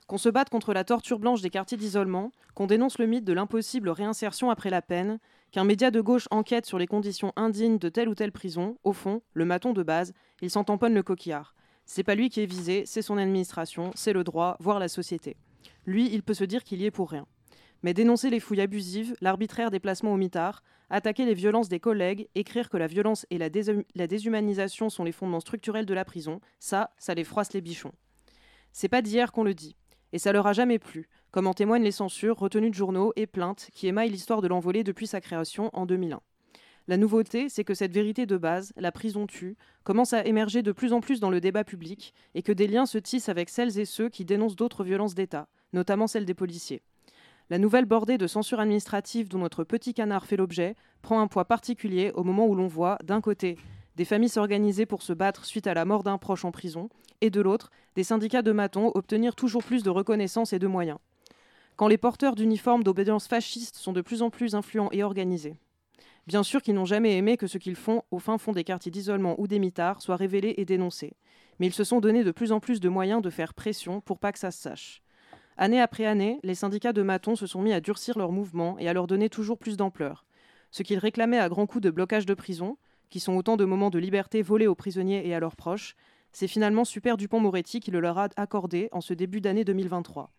Qu'on 0.07 0.19
se 0.19 0.29
batte 0.29 0.51
contre 0.51 0.73
la 0.73 0.85
torture 0.85 1.19
blanche 1.19 1.43
des 1.43 1.51
quartiers 1.51 1.79
d'isolement, 1.79 2.33
qu'on 2.55 2.67
dénonce 2.67 2.99
le 2.99 3.07
mythe 3.07 3.25
de 3.25 3.33
l'impossible 3.33 3.91
réinsertion 3.91 4.51
après 4.51 4.71
la 4.71 4.83
peine, 4.83 5.19
qu'un 5.55 5.63
média 5.63 5.93
de 5.93 6.01
gauche 6.01 6.27
enquête 6.33 6.67
sur 6.67 6.81
les 6.81 6.89
conditions 6.89 7.33
indignes 7.37 7.79
de 7.79 7.89
telle 7.89 8.09
ou 8.09 8.17
telle 8.17 8.33
prison, 8.33 8.77
au 8.83 8.93
fond, 8.93 9.23
le 9.35 9.45
maton 9.45 9.73
de 9.73 9.85
base, 9.85 10.13
il 10.43 10.51
s'en 10.51 10.65
tamponne 10.65 10.95
le 10.95 11.05
coquillard. 11.05 11.55
C'est 11.85 12.03
pas 12.03 12.17
lui 12.17 12.29
qui 12.29 12.41
est 12.41 12.47
visé, 12.47 12.83
c'est 12.87 13.03
son 13.03 13.19
administration, 13.19 13.93
c'est 13.95 14.13
le 14.13 14.25
droit, 14.25 14.57
voire 14.59 14.81
la 14.81 14.89
société. 14.89 15.37
Lui, 15.87 16.13
il 16.13 16.25
peut 16.25 16.35
se 16.35 16.43
dire 16.43 16.65
qu'il 16.65 16.81
y 16.81 16.87
est 16.87 16.91
pour 16.91 17.09
rien. 17.09 17.25
Mais 17.85 17.95
dénoncer 17.95 18.31
les 18.31 18.41
fouilles 18.41 18.63
abusives, 18.63 19.15
l'arbitraire 19.21 19.71
déplacement 19.71 20.13
au 20.13 20.17
mitard, 20.17 20.65
attaquer 20.91 21.25
les 21.25 21.35
violences 21.35 21.69
des 21.69 21.79
collègues, 21.79 22.27
écrire 22.35 22.69
que 22.69 22.77
la 22.77 22.89
violence 22.89 23.25
et 23.31 23.39
la, 23.39 23.49
la, 23.95 24.07
déshumanisation 24.09 24.91
sont 24.91 25.05
les 25.05 25.13
fondements 25.13 25.39
structurels 25.39 25.87
de 25.87 25.95
la 25.95 26.05
prison, 26.05 26.41
ça, 26.59 26.91
ça 26.99 27.15
les 27.15 27.23
froisse 27.23 27.53
les 27.53 27.61
bichons. 27.61 27.93
C'est 28.73 28.89
pas 28.89 29.03
d'hier 29.03 29.31
qu'on 29.31 29.45
le 29.45 29.55
dit, 29.55 29.77
et 30.13 30.19
ça 30.19 30.33
leur 30.33 30.49
a 30.49 30.53
jamais 30.53 30.81
plu, 30.81 31.09
comme 31.35 31.49
en 31.49 31.53
témoignent 31.53 31.83
les 31.83 31.91
censures, 31.91 32.39
retenues 32.39 32.71
de 32.71 32.77
journaux 32.77 33.13
et 33.17 33.27
plaintes 33.27 33.69
qui 33.73 33.89
émaillent 33.89 34.13
l'histoire 34.13 34.41
de 34.41 34.47
l'envolée 34.47 34.85
depuis 34.85 35.09
sa 35.09 35.21
création 35.21 35.69
en 35.73 35.85
2001. 35.85 36.21
La 36.87 36.97
nouveauté, 36.97 37.49
c'est 37.49 37.65
que 37.65 37.75
cette 37.75 37.93
vérité 37.93 38.25
de 38.25 38.37
base, 38.37 38.73
la 38.77 38.93
prison 38.93 39.27
tue, 39.27 39.57
commence 39.83 40.13
à 40.13 40.25
émerger 40.25 40.63
de 40.63 40.71
plus 40.71 40.93
en 40.93 41.01
plus 41.01 41.19
dans 41.19 41.31
le 41.31 41.41
débat 41.41 41.65
public 41.65 42.15
et 42.37 42.43
que 42.43 42.53
des 42.53 42.69
liens 42.69 42.87
se 42.87 42.99
tissent 42.99 43.29
avec 43.29 43.49
celles 43.49 43.81
et 43.81 43.85
ceux 43.85 44.09
qui 44.11 44.25
dénoncent 44.25 44.55
d'autres 44.55 44.85
violences 44.85 45.17
d'État, 45.17 45.49
notamment 45.73 46.07
celles 46.07 46.25
des 46.25 46.35
policiers. 46.35 46.83
La 47.51 47.59
nouvelle 47.59 47.85
bordée 47.85 48.17
de 48.17 48.29
censure 48.29 48.61
administrative 48.61 49.27
dont 49.29 49.41
notre 49.41 49.65
petit 49.65 49.93
canard 49.93 50.27
fait 50.27 50.37
l'objet 50.37 50.77
prend 51.03 51.21
un 51.21 51.27
poids 51.27 51.47
particulier 51.47 52.13
au 52.15 52.23
moment 52.23 52.47
où 52.47 52.55
l'on 52.55 52.69
voit, 52.69 52.97
d'un 53.03 53.21
côté, 53.21 53.59
des 53.97 54.05
familles 54.05 54.29
s'organiser 54.29 54.87
pour 54.87 55.03
se 55.03 55.13
battre 55.13 55.47
suite 55.47 55.67
à 55.67 55.75
la 55.75 55.85
mort 55.85 56.05
d'un 56.05 56.17
proche 56.17 56.45
en 56.45 56.53
prison, 56.53 56.91
et 57.21 57.31
de 57.31 57.41
l'autre, 57.41 57.73
des 57.97 58.05
syndicats 58.05 58.43
de 58.43 58.53
matons 58.53 58.93
obtenir 58.95 59.35
toujours 59.35 59.65
plus 59.65 59.83
de 59.83 59.91
reconnaissance 59.91 60.53
et 60.53 60.61
de 60.61 60.69
moyens. 60.69 60.99
Quand 61.77 61.89
les 61.89 61.99
porteurs 61.99 62.37
d'uniformes 62.37 62.85
d'obédience 62.85 63.27
fasciste 63.27 63.77
sont 63.77 63.93
de 63.93 64.01
plus 64.01 64.23
en 64.23 64.31
plus 64.31 64.55
influents 64.55 64.91
et 64.93 65.03
organisés. 65.03 65.57
Bien 66.29 66.45
sûr 66.45 66.63
qu'ils 66.63 66.75
n'ont 66.75 66.85
jamais 66.85 67.17
aimé 67.17 67.37
que 67.37 67.49
ce 67.49 67.59
qu'ils 67.59 67.75
font 67.75 68.03
au 68.13 68.21
fin 68.21 68.39
fond 68.39 68.53
des 68.53 68.63
quartiers 68.63 68.93
d'isolement 68.93 69.35
ou 69.41 69.49
des 69.49 69.59
mitards 69.59 70.01
soit 70.01 70.15
révélé 70.15 70.55
et 70.57 70.65
dénoncé. 70.65 71.17
Mais 71.59 71.67
ils 71.67 71.75
se 71.75 71.83
sont 71.83 72.01
donné 72.01 72.23
de 72.23 72.31
plus 72.31 72.53
en 72.53 72.61
plus 72.61 72.79
de 72.79 72.89
moyens 72.89 73.23
de 73.23 73.29
faire 73.31 73.55
pression 73.55 74.01
pour 74.01 74.21
pas 74.21 74.31
que 74.31 74.39
ça 74.39 74.53
se 74.53 74.63
sache. 74.63 75.03
Année 75.57 75.81
après 75.81 76.07
année, 76.07 76.39
les 76.45 76.55
syndicats 76.55 76.93
de 76.93 77.03
matons 77.03 77.35
se 77.35 77.47
sont 77.47 77.61
mis 77.61 77.73
à 77.73 77.81
durcir 77.81 78.19
leurs 78.19 78.33
mouvements 78.33 78.79
et 78.79 78.89
à 78.89 78.93
leur 78.93 79.09
donner 79.09 79.29
toujours 79.29 79.59
plus 79.59 79.77
d'ampleur. 79.77 80.25
Ce 80.71 80.85
qu'ils 80.85 80.99
réclamaient 80.99 81.41
à 81.41 81.49
grands 81.49 81.67
coups 81.67 81.83
de 81.83 81.91
blocage 81.91 82.27
de 82.27 82.35
prison, 82.35 82.77
qui 83.11 83.19
sont 83.19 83.35
autant 83.35 83.57
de 83.57 83.65
moments 83.65 83.91
de 83.91 83.99
liberté 83.99 84.43
volés 84.43 84.69
aux 84.69 84.75
prisonniers 84.77 85.27
et 85.27 85.35
à 85.35 85.41
leurs 85.41 85.57
proches, 85.57 85.97
c'est 86.33 86.49
finalement 86.49 86.85
Super 86.85 87.17
Dupont-Moretti 87.17 87.81
qui 87.81 87.91
le 87.91 88.01
leur 88.01 88.19
a 88.19 88.29
accordé 88.37 88.89
en 88.93 89.01
ce 89.01 89.15
début 89.15 89.41
d'année 89.41 89.65
2023. 89.65 90.31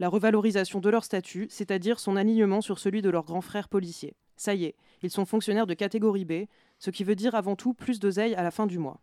La 0.00 0.08
revalorisation 0.08 0.80
de 0.80 0.90
leur 0.90 1.04
statut, 1.04 1.46
c'est-à-dire 1.50 2.00
son 2.00 2.16
alignement 2.16 2.60
sur 2.60 2.78
celui 2.78 3.00
de 3.00 3.10
leurs 3.10 3.24
grands 3.24 3.40
frères 3.40 3.68
policiers. 3.68 4.16
Ça 4.36 4.54
y 4.54 4.64
est, 4.64 4.74
ils 5.02 5.10
sont 5.10 5.24
fonctionnaires 5.24 5.66
de 5.66 5.74
catégorie 5.74 6.24
B, 6.24 6.46
ce 6.80 6.90
qui 6.90 7.04
veut 7.04 7.14
dire 7.14 7.36
avant 7.36 7.54
tout 7.54 7.74
plus 7.74 8.00
d'oseille 8.00 8.34
à 8.34 8.42
la 8.42 8.50
fin 8.50 8.66
du 8.66 8.78
mois. 8.78 9.00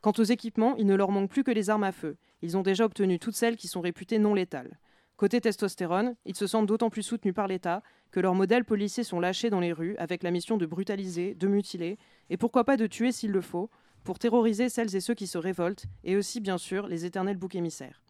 Quant 0.00 0.12
aux 0.16 0.22
équipements, 0.22 0.76
il 0.76 0.86
ne 0.86 0.94
leur 0.94 1.10
manque 1.10 1.30
plus 1.30 1.42
que 1.42 1.50
les 1.50 1.70
armes 1.70 1.82
à 1.82 1.90
feu. 1.90 2.16
Ils 2.42 2.56
ont 2.56 2.62
déjà 2.62 2.84
obtenu 2.84 3.18
toutes 3.18 3.34
celles 3.34 3.56
qui 3.56 3.66
sont 3.66 3.80
réputées 3.80 4.20
non 4.20 4.32
létales. 4.32 4.78
Côté 5.16 5.40
testostérone, 5.40 6.14
ils 6.24 6.36
se 6.36 6.46
sentent 6.46 6.66
d'autant 6.66 6.90
plus 6.90 7.02
soutenus 7.02 7.34
par 7.34 7.48
l'État 7.48 7.82
que 8.12 8.20
leurs 8.20 8.36
modèles 8.36 8.64
policiers 8.64 9.02
sont 9.02 9.18
lâchés 9.18 9.50
dans 9.50 9.58
les 9.58 9.72
rues 9.72 9.96
avec 9.96 10.22
la 10.22 10.30
mission 10.30 10.56
de 10.56 10.66
brutaliser, 10.66 11.34
de 11.34 11.48
mutiler, 11.48 11.98
et 12.30 12.36
pourquoi 12.36 12.62
pas 12.62 12.76
de 12.76 12.86
tuer 12.86 13.10
s'il 13.10 13.32
le 13.32 13.40
faut, 13.40 13.68
pour 14.04 14.20
terroriser 14.20 14.68
celles 14.68 14.94
et 14.94 15.00
ceux 15.00 15.14
qui 15.14 15.26
se 15.26 15.36
révoltent, 15.36 15.86
et 16.04 16.16
aussi 16.16 16.38
bien 16.38 16.58
sûr 16.58 16.86
les 16.86 17.04
éternels 17.04 17.36
boucs 17.36 17.56
émissaires. 17.56 18.00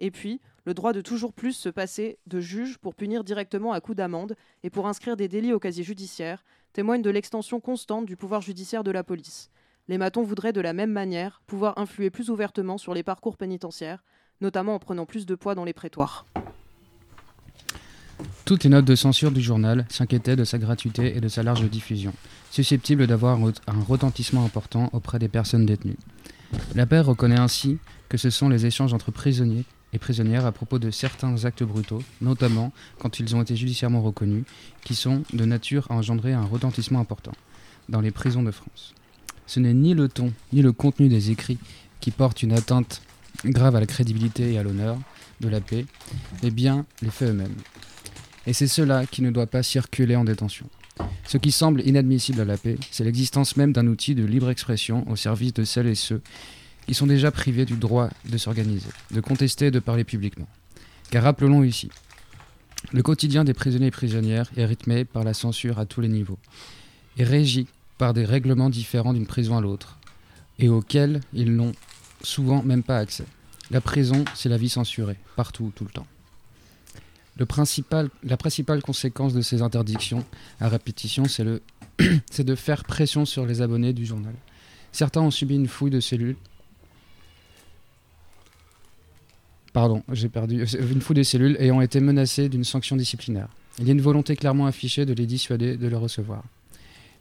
Et 0.00 0.10
puis, 0.10 0.42
le 0.68 0.74
droit 0.74 0.92
de 0.92 1.00
toujours 1.00 1.32
plus 1.32 1.54
se 1.54 1.70
passer 1.70 2.18
de 2.26 2.40
juge 2.40 2.76
pour 2.76 2.94
punir 2.94 3.24
directement 3.24 3.72
à 3.72 3.80
coup 3.80 3.94
d'amende 3.94 4.36
et 4.62 4.68
pour 4.68 4.86
inscrire 4.86 5.16
des 5.16 5.26
délits 5.26 5.54
au 5.54 5.58
casier 5.58 5.82
judiciaire 5.82 6.44
témoigne 6.74 7.00
de 7.00 7.08
l'extension 7.08 7.58
constante 7.58 8.04
du 8.04 8.16
pouvoir 8.16 8.42
judiciaire 8.42 8.84
de 8.84 8.90
la 8.90 9.02
police. 9.02 9.48
Les 9.88 9.96
matons 9.96 10.22
voudraient 10.22 10.52
de 10.52 10.60
la 10.60 10.74
même 10.74 10.92
manière 10.92 11.40
pouvoir 11.46 11.78
influer 11.78 12.10
plus 12.10 12.28
ouvertement 12.28 12.76
sur 12.76 12.92
les 12.92 13.02
parcours 13.02 13.38
pénitentiaires, 13.38 14.04
notamment 14.42 14.74
en 14.74 14.78
prenant 14.78 15.06
plus 15.06 15.24
de 15.24 15.34
poids 15.34 15.54
dans 15.54 15.64
les 15.64 15.72
prétoires. 15.72 16.26
Toutes 18.44 18.64
les 18.64 18.68
notes 18.68 18.84
de 18.84 18.94
censure 18.94 19.30
du 19.30 19.40
journal 19.40 19.86
s'inquiétaient 19.88 20.36
de 20.36 20.44
sa 20.44 20.58
gratuité 20.58 21.16
et 21.16 21.22
de 21.22 21.28
sa 21.28 21.42
large 21.42 21.64
diffusion, 21.70 22.12
susceptible 22.50 23.06
d'avoir 23.06 23.38
un 23.38 23.82
retentissement 23.88 24.44
important 24.44 24.90
auprès 24.92 25.18
des 25.18 25.28
personnes 25.28 25.64
détenues. 25.64 25.96
La 26.74 26.84
paix 26.84 27.00
reconnaît 27.00 27.40
ainsi 27.40 27.78
que 28.10 28.18
ce 28.18 28.28
sont 28.28 28.50
les 28.50 28.66
échanges 28.66 28.92
entre 28.92 29.10
prisonniers 29.10 29.64
et 29.92 29.98
prisonnières 29.98 30.46
à 30.46 30.52
propos 30.52 30.78
de 30.78 30.90
certains 30.90 31.44
actes 31.44 31.62
brutaux, 31.62 32.02
notamment 32.20 32.72
quand 32.98 33.20
ils 33.20 33.34
ont 33.34 33.42
été 33.42 33.56
judiciairement 33.56 34.02
reconnus, 34.02 34.44
qui 34.84 34.94
sont 34.94 35.22
de 35.32 35.44
nature 35.44 35.86
à 35.90 35.94
engendrer 35.94 36.32
un 36.32 36.44
retentissement 36.44 37.00
important 37.00 37.32
dans 37.88 38.00
les 38.00 38.10
prisons 38.10 38.42
de 38.42 38.50
France. 38.50 38.94
Ce 39.46 39.60
n'est 39.60 39.74
ni 39.74 39.94
le 39.94 40.08
ton 40.08 40.32
ni 40.52 40.62
le 40.62 40.72
contenu 40.72 41.08
des 41.08 41.30
écrits 41.30 41.58
qui 42.00 42.10
portent 42.10 42.42
une 42.42 42.52
atteinte 42.52 43.02
grave 43.44 43.76
à 43.76 43.80
la 43.80 43.86
crédibilité 43.86 44.52
et 44.52 44.58
à 44.58 44.62
l'honneur 44.62 44.98
de 45.40 45.48
la 45.48 45.60
paix, 45.60 45.86
mais 46.42 46.50
bien 46.50 46.84
les 47.02 47.10
faits 47.10 47.30
eux-mêmes. 47.30 47.54
Et 48.46 48.52
c'est 48.52 48.66
cela 48.66 49.06
qui 49.06 49.22
ne 49.22 49.30
doit 49.30 49.46
pas 49.46 49.62
circuler 49.62 50.16
en 50.16 50.24
détention. 50.24 50.66
Ce 51.26 51.38
qui 51.38 51.52
semble 51.52 51.86
inadmissible 51.86 52.40
à 52.40 52.44
la 52.44 52.56
paix, 52.56 52.76
c'est 52.90 53.04
l'existence 53.04 53.56
même 53.56 53.72
d'un 53.72 53.86
outil 53.86 54.14
de 54.14 54.24
libre 54.24 54.50
expression 54.50 55.08
au 55.08 55.16
service 55.16 55.54
de 55.54 55.64
celles 55.64 55.86
et 55.86 55.94
ceux 55.94 56.20
qui 56.88 56.94
sont 56.94 57.06
déjà 57.06 57.30
privés 57.30 57.66
du 57.66 57.76
droit 57.76 58.08
de 58.24 58.38
s'organiser, 58.38 58.88
de 59.10 59.20
contester 59.20 59.66
et 59.66 59.70
de 59.70 59.78
parler 59.78 60.04
publiquement. 60.04 60.48
Car 61.10 61.22
rappelons 61.22 61.62
ici, 61.62 61.90
le 62.92 63.02
quotidien 63.02 63.44
des 63.44 63.52
prisonniers 63.52 63.88
et 63.88 63.90
prisonnières 63.90 64.50
est 64.56 64.64
rythmé 64.64 65.04
par 65.04 65.22
la 65.22 65.34
censure 65.34 65.78
à 65.78 65.84
tous 65.84 66.00
les 66.00 66.08
niveaux, 66.08 66.38
et 67.18 67.24
régi 67.24 67.66
par 67.98 68.14
des 68.14 68.24
règlements 68.24 68.70
différents 68.70 69.12
d'une 69.12 69.26
prison 69.26 69.58
à 69.58 69.60
l'autre, 69.60 69.98
et 70.58 70.70
auxquels 70.70 71.20
ils 71.34 71.54
n'ont 71.54 71.72
souvent 72.22 72.62
même 72.62 72.82
pas 72.82 72.98
accès. 72.98 73.26
La 73.70 73.82
prison, 73.82 74.24
c'est 74.34 74.48
la 74.48 74.56
vie 74.56 74.70
censurée, 74.70 75.18
partout, 75.36 75.70
tout 75.76 75.84
le 75.84 75.90
temps. 75.90 76.06
La 77.36 78.36
principale 78.36 78.82
conséquence 78.82 79.34
de 79.34 79.42
ces 79.42 79.60
interdictions 79.60 80.24
à 80.58 80.68
répétition, 80.70 81.24
c'est 82.30 82.44
de 82.44 82.54
faire 82.54 82.84
pression 82.84 83.26
sur 83.26 83.44
les 83.44 83.60
abonnés 83.60 83.92
du 83.92 84.06
journal. 84.06 84.34
Certains 84.90 85.20
ont 85.20 85.30
subi 85.30 85.54
une 85.56 85.68
fouille 85.68 85.90
de 85.90 86.00
cellules. 86.00 86.36
Pardon, 89.78 90.02
j'ai 90.10 90.28
perdu. 90.28 90.66
Une 90.90 91.00
fouille 91.00 91.14
de 91.14 91.22
cellules 91.22 91.56
et 91.60 91.70
ont 91.70 91.80
été 91.80 92.00
menacés 92.00 92.48
d'une 92.48 92.64
sanction 92.64 92.96
disciplinaire. 92.96 93.46
Il 93.78 93.86
y 93.86 93.90
a 93.90 93.92
une 93.92 94.00
volonté 94.00 94.34
clairement 94.34 94.66
affichée 94.66 95.06
de 95.06 95.12
les 95.12 95.24
dissuader 95.24 95.76
de 95.76 95.86
le 95.86 95.96
recevoir. 95.96 96.42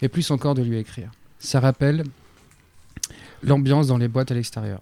Et 0.02 0.08
plus 0.08 0.32
encore 0.32 0.56
de 0.56 0.64
lui 0.64 0.80
écrire. 0.80 1.12
Ça 1.38 1.60
rappelle 1.60 2.04
l'ambiance 3.44 3.86
dans 3.86 4.00
les 4.00 4.08
boîtes 4.08 4.32
à 4.32 4.34
l'extérieur 4.34 4.82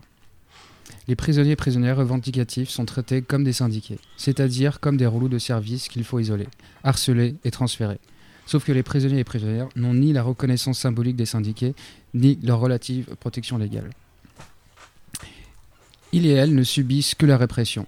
les 1.09 1.17
prisonniers 1.17 1.51
et 1.51 1.55
prisonnières 1.57 1.97
revendicatifs 1.97 2.69
sont 2.69 2.85
traités 2.85 3.21
comme 3.21 3.43
des 3.43 3.51
syndiqués, 3.51 3.99
c'est-à-dire 4.15 4.79
comme 4.79 4.95
des 4.95 5.05
relous 5.05 5.27
de 5.27 5.37
service 5.37 5.89
qu'il 5.89 6.05
faut 6.05 6.19
isoler, 6.19 6.47
harceler 6.83 7.35
et 7.43 7.51
transférer. 7.51 7.99
Sauf 8.45 8.63
que 8.63 8.71
les 8.71 8.83
prisonniers 8.83 9.19
et 9.19 9.23
prisonnières 9.25 9.67
n'ont 9.75 9.95
ni 9.95 10.13
la 10.13 10.23
reconnaissance 10.23 10.79
symbolique 10.79 11.17
des 11.17 11.25
syndiqués, 11.25 11.75
ni 12.13 12.39
leur 12.41 12.59
relative 12.59 13.15
protection 13.19 13.57
légale. 13.57 13.89
Ils 16.15 16.27
et 16.27 16.31
elles 16.31 16.55
ne 16.55 16.63
subissent 16.63 17.13
que 17.13 17.25
la 17.25 17.35
répression. 17.35 17.87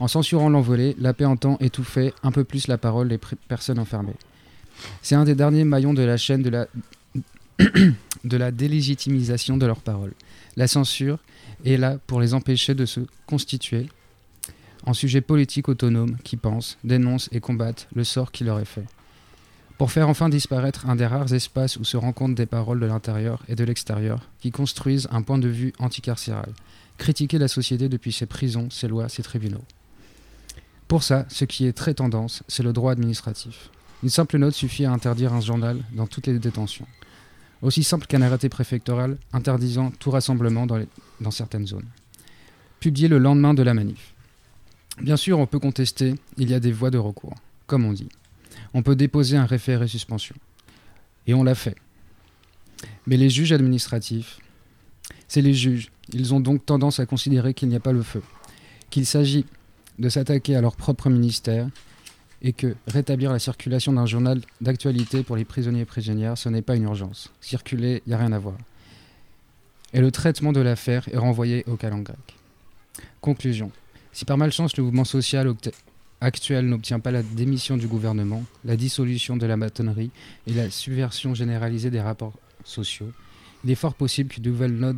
En 0.00 0.08
censurant 0.08 0.48
l'envolée, 0.48 0.96
la 0.98 1.14
paix 1.14 1.24
entend 1.24 1.56
étouffer 1.60 2.12
un 2.24 2.32
peu 2.32 2.42
plus 2.42 2.66
la 2.66 2.78
parole 2.78 3.08
des 3.08 3.20
personnes 3.46 3.78
enfermées. 3.78 4.16
C'est 5.02 5.14
un 5.14 5.22
des 5.22 5.36
derniers 5.36 5.62
maillons 5.62 5.94
de 5.94 6.02
la 6.02 6.16
chaîne 6.16 6.42
de 6.42 6.50
la, 6.50 6.66
de 8.24 8.36
la 8.36 8.50
délégitimisation 8.50 9.56
de 9.56 9.66
leur 9.66 9.82
parole. 9.82 10.14
La 10.56 10.66
censure 10.66 11.20
est 11.64 11.76
là 11.76 11.98
pour 12.08 12.20
les 12.20 12.34
empêcher 12.34 12.74
de 12.74 12.86
se 12.86 13.02
constituer 13.26 13.86
en 14.84 14.92
sujet 14.92 15.20
politique 15.20 15.68
autonome 15.68 16.16
qui 16.24 16.36
pensent, 16.36 16.76
dénoncent 16.82 17.28
et 17.30 17.38
combattent 17.38 17.86
le 17.94 18.02
sort 18.02 18.32
qui 18.32 18.42
leur 18.42 18.58
est 18.58 18.64
fait. 18.64 18.86
Pour 19.80 19.90
faire 19.90 20.10
enfin 20.10 20.28
disparaître 20.28 20.90
un 20.90 20.94
des 20.94 21.06
rares 21.06 21.32
espaces 21.32 21.78
où 21.78 21.84
se 21.84 21.96
rencontrent 21.96 22.34
des 22.34 22.44
paroles 22.44 22.80
de 22.80 22.84
l'intérieur 22.84 23.42
et 23.48 23.54
de 23.54 23.64
l'extérieur 23.64 24.28
qui 24.38 24.50
construisent 24.50 25.08
un 25.10 25.22
point 25.22 25.38
de 25.38 25.48
vue 25.48 25.72
anticarcéral, 25.78 26.52
critiquer 26.98 27.38
la 27.38 27.48
société 27.48 27.88
depuis 27.88 28.12
ses 28.12 28.26
prisons, 28.26 28.68
ses 28.68 28.88
lois, 28.88 29.08
ses 29.08 29.22
tribunaux. 29.22 29.64
Pour 30.86 31.02
ça, 31.02 31.24
ce 31.30 31.46
qui 31.46 31.64
est 31.64 31.72
très 31.72 31.94
tendance, 31.94 32.42
c'est 32.46 32.62
le 32.62 32.74
droit 32.74 32.92
administratif. 32.92 33.70
Une 34.02 34.10
simple 34.10 34.36
note 34.36 34.52
suffit 34.52 34.84
à 34.84 34.92
interdire 34.92 35.32
un 35.32 35.40
journal 35.40 35.78
dans 35.94 36.06
toutes 36.06 36.26
les 36.26 36.38
détentions 36.38 36.86
aussi 37.62 37.82
simple 37.82 38.06
qu'un 38.06 38.20
arrêté 38.20 38.50
préfectoral 38.50 39.16
interdisant 39.32 39.92
tout 39.98 40.10
rassemblement 40.10 40.66
dans, 40.66 41.30
certaines 41.30 41.66
zones. 41.66 41.88
Publié 42.80 43.08
le 43.08 43.16
lendemain 43.16 43.54
de 43.54 43.62
la 43.62 43.72
manif. 43.72 44.12
Bien 45.00 45.16
sûr, 45.16 45.38
on 45.38 45.46
peut 45.46 45.58
contester, 45.58 46.16
il 46.36 46.50
y 46.50 46.54
a 46.54 46.60
des 46.60 46.72
voies 46.72 46.90
de 46.90 46.98
recours, 46.98 47.36
comme 47.66 47.86
on 47.86 47.94
dit. 47.94 48.10
On 48.74 48.82
peut 48.82 48.96
déposer 48.96 49.36
un 49.36 49.46
référé 49.46 49.88
suspension. 49.88 50.34
Et 51.26 51.34
on 51.34 51.42
l'a 51.42 51.54
fait. 51.54 51.76
Mais 53.06 53.16
les 53.16 53.30
juges 53.30 53.52
administratifs, 53.52 54.38
c'est 55.28 55.42
les 55.42 55.54
juges. 55.54 55.90
Ils 56.12 56.34
ont 56.34 56.40
donc 56.40 56.64
tendance 56.64 57.00
à 57.00 57.06
considérer 57.06 57.54
qu'il 57.54 57.68
n'y 57.68 57.76
a 57.76 57.80
pas 57.80 57.92
le 57.92 58.02
feu, 58.02 58.22
qu'il 58.90 59.06
s'agit 59.06 59.44
de 59.98 60.08
s'attaquer 60.08 60.56
à 60.56 60.60
leur 60.60 60.76
propre 60.76 61.10
ministère 61.10 61.68
et 62.42 62.52
que 62.52 62.74
rétablir 62.86 63.32
la 63.32 63.38
circulation 63.38 63.92
d'un 63.92 64.06
journal 64.06 64.40
d'actualité 64.60 65.22
pour 65.22 65.36
les 65.36 65.44
prisonniers 65.44 65.82
et 65.82 65.84
prisonnières, 65.84 66.38
ce 66.38 66.48
n'est 66.48 66.62
pas 66.62 66.76
une 66.76 66.84
urgence. 66.84 67.30
Circuler, 67.40 68.02
il 68.06 68.10
n'y 68.10 68.14
a 68.14 68.18
rien 68.18 68.32
à 68.32 68.38
voir. 68.38 68.56
Et 69.92 70.00
le 70.00 70.10
traitement 70.10 70.52
de 70.52 70.60
l'affaire 70.60 71.08
est 71.12 71.18
renvoyé 71.18 71.64
au 71.66 71.76
calendrier. 71.76 72.18
Conclusion. 73.20 73.70
Si 74.12 74.24
par 74.24 74.38
malchance 74.38 74.76
le 74.76 74.84
mouvement 74.84 75.04
social 75.04 75.48
actuel 76.20 76.68
n'obtient 76.68 77.00
pas 77.00 77.10
la 77.10 77.22
démission 77.22 77.76
du 77.76 77.86
gouvernement, 77.86 78.44
la 78.64 78.76
dissolution 78.76 79.36
de 79.36 79.46
la 79.46 79.56
matonnerie 79.56 80.10
et 80.46 80.52
la 80.52 80.70
subversion 80.70 81.34
généralisée 81.34 81.90
des 81.90 82.00
rapports 82.00 82.34
sociaux, 82.64 83.12
il 83.64 83.70
est 83.70 83.74
fort 83.76 83.94
possible 83.94 84.30
qu'une 84.30 84.44
nouvelle 84.44 84.74
note 84.74 84.96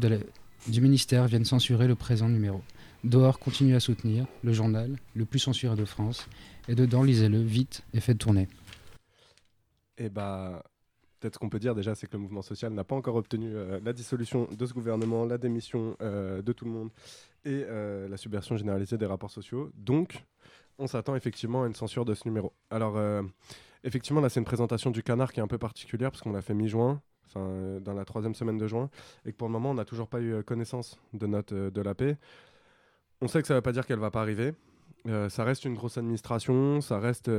du 0.69 0.81
ministère 0.81 1.27
vienne 1.27 1.45
censurer 1.45 1.89
le 1.89 1.95
présent 1.95 2.29
numéro. 2.29 2.63
Dehors 3.05 3.41
continue 3.41 3.75
à 3.75 3.81
soutenir 3.81 4.27
le 4.45 4.53
journal 4.53 4.97
le 5.15 5.25
plus 5.25 5.41
censuré 5.41 5.75
de 5.75 5.85
France, 5.85 6.29
et 6.69 6.75
dedans 6.75 7.03
lisez-le 7.03 7.41
vite 7.41 7.83
et 7.93 8.01
faites 8.01 8.19
tourner. 8.19 8.49
Et 9.99 10.07
eh 10.07 10.09
bah, 10.09 10.63
peut-être 11.19 11.35
ce 11.35 11.39
qu'on 11.39 11.49
peut 11.49 11.59
dire 11.59 11.75
déjà, 11.75 11.95
c'est 11.95 12.07
que 12.07 12.13
le 12.13 12.21
mouvement 12.21 12.43
social 12.43 12.73
n'a 12.73 12.85
pas 12.85 12.95
encore 12.95 13.17
obtenu 13.17 13.55
euh, 13.55 13.81
la 13.85 13.93
dissolution 13.93 14.49
de 14.57 14.67
ce 14.67 14.73
gouvernement, 14.73 15.25
la 15.25 15.39
démission 15.39 15.97
euh, 16.01 16.43
de 16.43 16.53
tout 16.53 16.65
le 16.65 16.71
monde 16.71 16.91
et 17.45 17.65
euh, 17.67 18.09
la 18.09 18.17
subversion 18.17 18.57
généralisée 18.57 18.99
des 18.99 19.07
rapports 19.07 19.31
sociaux. 19.31 19.71
Donc, 19.75 20.25
on 20.79 20.87
s'attend 20.87 21.15
effectivement 21.15 21.65
à 21.65 21.67
une 21.67 21.75
censure 21.75 22.05
de 22.05 22.15
ce 22.15 22.27
numéro. 22.27 22.53
Alors, 22.71 22.99
effectivement, 23.85 24.21
là, 24.21 24.29
c'est 24.29 24.41
une 24.41 24.47
présentation 24.47 24.91
du 24.91 25.03
canard 25.03 25.33
qui 25.33 25.41
est 25.41 25.43
un 25.43 25.49
peu 25.49 25.59
particulière 25.59 26.11
parce 26.11 26.23
qu'on 26.23 26.33
l'a 26.33 26.43
fait 26.43 26.55
mi-juin. 26.55 27.01
dans 27.35 27.95
la 27.95 28.05
troisième 28.05 28.35
semaine 28.35 28.59
de 28.59 28.67
juin, 28.67 28.91
et 29.25 29.33
que 29.33 29.37
pour 29.37 29.49
le 29.49 29.53
moment, 29.53 29.71
on 29.71 29.75
n'a 29.75 29.85
toujours 29.85 30.09
pas 30.09 30.21
eu 30.21 30.43
connaissance 30.43 30.99
de 31.13 31.27
note 31.27 31.55
de 31.55 31.81
la 31.81 31.95
paix. 31.95 32.17
On 33.21 33.29
sait 33.29 33.41
que 33.41 33.47
ça 33.47 33.55
ne 33.55 33.59
veut 33.59 33.63
pas 33.63 33.73
dire 33.73 33.87
qu'elle 33.87 34.01
va 34.01 34.11
pas 34.11 34.21
arriver. 34.21 34.53
Euh, 35.09 35.29
ça 35.29 35.45
reste 35.45 35.65
une 35.65 35.75
grosse 35.75 35.99
administration, 35.99 36.81
ça 36.81 36.99
reste 36.99 37.31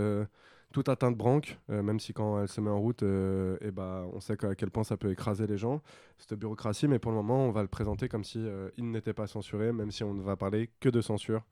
euh, 0.77 0.81
tout 0.81 0.91
atteint 0.91 1.11
de 1.11 1.15
branque, 1.15 1.59
euh, 1.69 1.81
même 1.81 1.99
si 1.99 2.13
quand 2.13 2.41
elle 2.41 2.47
se 2.47 2.61
met 2.61 2.69
en 2.69 2.79
route, 2.79 3.03
et 3.03 3.71
bah, 3.71 4.05
on 4.13 4.19
sait 4.19 4.43
à 4.45 4.55
quel 4.55 4.71
point 4.71 4.83
ça 4.83 4.97
peut 4.97 5.11
écraser 5.11 5.47
les 5.47 5.57
gens, 5.57 5.81
cette 6.17 6.33
bureaucratie, 6.37 6.87
mais 6.87 6.99
pour 6.99 7.11
le 7.11 7.17
moment, 7.17 7.45
on 7.47 7.51
va 7.51 7.61
le 7.61 7.67
présenter 7.67 8.07
comme 8.07 8.23
si 8.23 8.43
il 8.77 8.91
n'était 8.91 9.13
pas 9.13 9.27
censuré, 9.27 9.71
même 9.71 9.91
si 9.91 10.03
on 10.03 10.13
ne 10.13 10.21
va 10.21 10.35
parler 10.35 10.69
que 10.79 10.89
de 10.89 11.01
censure 11.01 11.43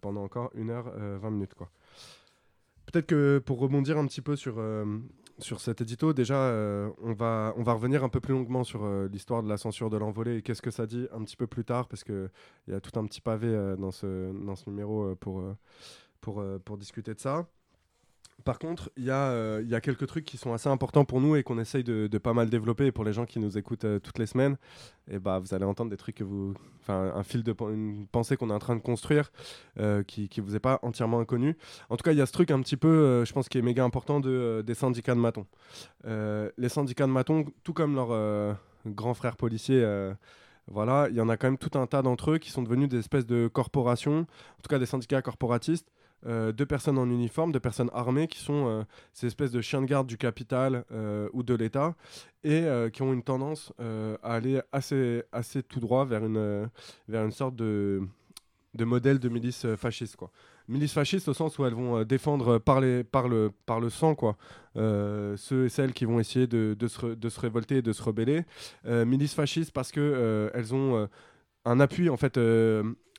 pendant 0.00 0.22
encore 0.22 0.50
1 0.56 0.68
heure 0.70 0.92
20 1.20 1.30
minutes. 1.30 1.54
Peut-être 2.86 3.06
que 3.06 3.42
pour 3.44 3.58
rebondir 3.58 3.98
un 3.98 4.06
petit 4.06 4.22
peu 4.22 4.36
sur, 4.36 4.58
sur 5.38 5.60
cet 5.60 5.80
édito, 5.80 6.12
déjà, 6.12 6.36
euh, 6.36 6.90
on, 7.02 7.12
va, 7.12 7.52
on 7.56 7.62
va 7.62 7.74
revenir 7.74 8.04
un 8.04 8.08
peu 8.08 8.20
plus 8.20 8.32
longuement 8.32 8.64
sur 8.64 8.84
euh, 8.84 9.08
l'histoire 9.08 9.42
de 9.42 9.48
la 9.48 9.58
censure 9.58 9.90
de 9.90 9.96
l'envolée 9.96 10.36
et 10.38 10.42
qu'est-ce 10.42 10.62
que 10.62 10.70
ça 10.70 10.86
dit 10.86 11.06
un 11.12 11.22
petit 11.24 11.36
peu 11.36 11.46
plus 11.46 11.64
tard, 11.64 11.88
parce 11.88 12.04
qu'il 12.04 12.30
y 12.68 12.72
a 12.72 12.80
tout 12.80 12.98
un 12.98 13.04
petit 13.06 13.20
pavé 13.20 13.48
euh, 13.48 13.76
dans, 13.76 13.90
ce, 13.90 14.32
dans 14.44 14.56
ce 14.56 14.68
numéro 14.68 15.14
pour, 15.16 15.42
pour, 16.20 16.42
pour 16.64 16.78
discuter 16.78 17.14
de 17.14 17.20
ça. 17.20 17.46
Par 18.44 18.58
contre, 18.58 18.90
il 18.96 19.04
y, 19.04 19.10
euh, 19.10 19.62
a 19.72 19.80
quelques 19.80 20.06
trucs 20.06 20.24
qui 20.24 20.36
sont 20.36 20.52
assez 20.52 20.68
importants 20.68 21.04
pour 21.04 21.20
nous 21.20 21.34
et 21.36 21.42
qu'on 21.42 21.58
essaye 21.58 21.82
de, 21.82 22.18
pas 22.18 22.32
mal 22.32 22.48
développer. 22.48 22.86
Et 22.86 22.92
pour 22.92 23.04
les 23.04 23.12
gens 23.12 23.26
qui 23.26 23.38
nous 23.38 23.58
écoutent 23.58 23.84
euh, 23.84 23.98
toutes 23.98 24.18
les 24.18 24.26
semaines, 24.26 24.56
et 25.10 25.18
bah, 25.18 25.38
vous 25.38 25.54
allez 25.54 25.64
entendre 25.64 25.90
des 25.90 25.96
trucs 25.96 26.20
vous. 26.20 26.54
Un 26.88 27.24
fil 27.24 27.42
de 27.42 27.52
pensée 28.12 28.36
qu'on 28.36 28.48
est 28.48 28.54
en 28.54 28.60
train 28.60 28.76
de 28.76 28.80
construire 28.80 29.32
euh, 29.80 30.04
qui 30.04 30.30
ne 30.36 30.42
vous 30.42 30.54
est 30.54 30.60
pas 30.60 30.78
entièrement 30.82 31.18
inconnu. 31.18 31.56
En 31.90 31.96
tout 31.96 32.04
cas, 32.04 32.12
il 32.12 32.18
y 32.18 32.20
a 32.20 32.26
ce 32.26 32.32
truc 32.32 32.52
un 32.52 32.60
petit 32.60 32.76
peu, 32.76 33.24
je 33.24 33.32
pense, 33.32 33.48
qui 33.48 33.58
est 33.58 33.62
méga 33.62 33.82
important 33.82 34.20
de, 34.20 34.62
des 34.64 34.74
syndicats 34.74 35.16
de 35.16 35.20
matons. 35.20 35.46
les 36.04 36.68
syndicats 36.68 37.08
de 37.08 37.10
matons, 37.10 37.46
tout 37.64 37.72
comme 37.72 37.96
leurs 37.96 38.56
grands 38.86 39.14
frères 39.14 39.36
policiers. 39.36 39.84
voilà, 40.68 41.08
il 41.10 41.16
y 41.16 41.20
en 41.20 41.28
a 41.28 41.36
quand 41.36 41.48
même 41.48 41.58
tout 41.58 41.76
un 41.76 41.88
tas 41.88 42.02
d'entre 42.02 42.30
eux 42.30 42.38
qui 42.38 42.52
sont 42.52 42.62
devenus 42.62 42.88
des 42.88 42.98
espèces 42.98 43.26
de 43.26 43.48
corporations, 43.48 44.20
en 44.20 44.62
tout 44.62 44.68
cas 44.68 44.78
des 44.78 44.86
syndicats 44.86 45.22
corporatistes, 45.22 45.88
euh, 46.24 46.50
deux 46.50 46.66
personnes 46.66 46.98
en 46.98 47.08
uniforme, 47.08 47.52
deux 47.52 47.60
personnes 47.60 47.90
armées 47.92 48.26
qui 48.26 48.38
sont 48.38 48.66
euh, 48.66 48.82
ces 49.12 49.26
espèces 49.26 49.52
de 49.52 49.60
chiens 49.60 49.82
de 49.82 49.86
garde 49.86 50.06
du 50.06 50.16
capital 50.16 50.84
euh, 50.90 51.28
ou 51.32 51.42
de 51.42 51.54
l'État 51.54 51.94
et 52.42 52.64
qui 52.92 53.02
ont 53.02 53.12
une 53.12 53.24
tendance 53.24 53.72
à 54.22 54.34
aller 54.34 54.60
assez, 54.70 55.24
assez 55.32 55.64
tout 55.64 55.80
droit 55.80 56.04
vers 56.04 56.24
une, 56.24 56.70
vers 57.08 57.24
une 57.24 57.32
sorte 57.32 57.56
de, 57.56 58.02
de 58.74 58.84
modèle 58.84 59.18
de 59.18 59.28
milice 59.28 59.66
fasciste. 59.74 60.14
Quoi. 60.14 60.30
Milice 60.68 60.92
fasciste 60.92 61.26
au 61.26 61.34
sens 61.34 61.58
où 61.58 61.66
elles 61.66 61.74
vont 61.74 62.04
défendre 62.04 62.58
par, 62.58 62.80
les, 62.80 63.02
par, 63.02 63.26
le, 63.26 63.50
par 63.66 63.80
le 63.80 63.90
sang 63.90 64.14
quoi, 64.14 64.36
ceux 64.76 65.64
et 65.64 65.68
celles 65.68 65.92
qui 65.92 66.04
vont 66.04 66.20
essayer 66.20 66.46
de, 66.46 66.76
de, 66.78 66.86
se, 66.86 67.06
de 67.06 67.28
se 67.28 67.40
révolter 67.40 67.78
et 67.78 67.82
de 67.82 67.92
se 67.92 68.00
rebeller. 68.04 68.44
milice 68.84 69.34
fasciste 69.34 69.72
parce 69.72 69.90
qu'elles 69.90 70.52
elles 70.54 70.72
ont 70.72 71.08
un 71.64 71.80
appui 71.80 72.08
en 72.08 72.16
fait, 72.16 72.38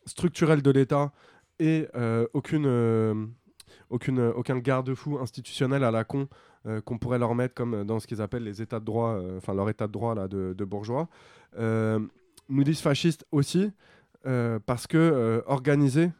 structurel 0.05 0.61
de 0.61 0.71
l'État 0.71 1.11
et 1.59 1.87
euh, 1.95 2.27
aucune, 2.33 2.65
euh, 2.65 3.25
aucune, 3.89 4.19
aucun 4.19 4.57
garde-fou 4.59 5.17
institutionnel 5.19 5.83
à 5.83 5.91
la 5.91 6.03
con 6.03 6.27
euh, 6.65 6.81
qu'on 6.81 6.97
pourrait 6.97 7.19
leur 7.19 7.35
mettre 7.35 7.53
comme 7.53 7.83
dans 7.83 7.99
ce 7.99 8.07
qu'ils 8.07 8.21
appellent 8.21 8.43
les 8.43 8.61
états 8.61 8.79
de 8.79 8.85
droit, 8.85 9.19
enfin 9.37 9.53
leur 9.53 9.69
état 9.69 9.87
de 9.87 9.91
droit 9.91 10.15
là, 10.15 10.27
de, 10.27 10.53
de 10.53 10.65
bourgeois. 10.65 11.07
nous 11.57 12.63
disent 12.63 12.81
fascistes 12.81 13.25
aussi 13.31 13.71
parce 14.65 14.87
que 14.87 15.43
organisés 15.45 16.11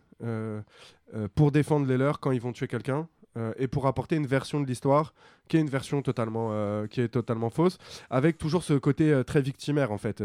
pour 1.36 1.52
défendre 1.52 1.88
les 1.88 1.98
leurs 1.98 2.20
quand 2.20 2.32
ils 2.32 2.42
vont 2.42 2.54
tuer 2.54 2.68
quelqu'un, 2.68 3.08
euh, 3.38 3.54
et 3.58 3.68
pour 3.68 3.88
apporter 3.88 4.16
une 4.16 4.26
version 4.26 4.60
de 4.60 4.66
l'histoire 4.66 5.14
qui 5.48 5.58
est 5.58 5.62
une 5.62 5.70
version 5.70 6.02
totalement, 6.02 6.50
euh, 6.52 6.88
qui 6.88 7.00
est 7.00 7.08
totalement 7.08 7.50
fausse, 7.50 7.78
avec 8.10 8.38
toujours 8.38 8.64
ce 8.64 8.74
côté 8.74 9.14
euh, 9.14 9.24
très 9.24 9.42
victimaire 9.42 9.92
en 9.92 9.98
fait 9.98 10.22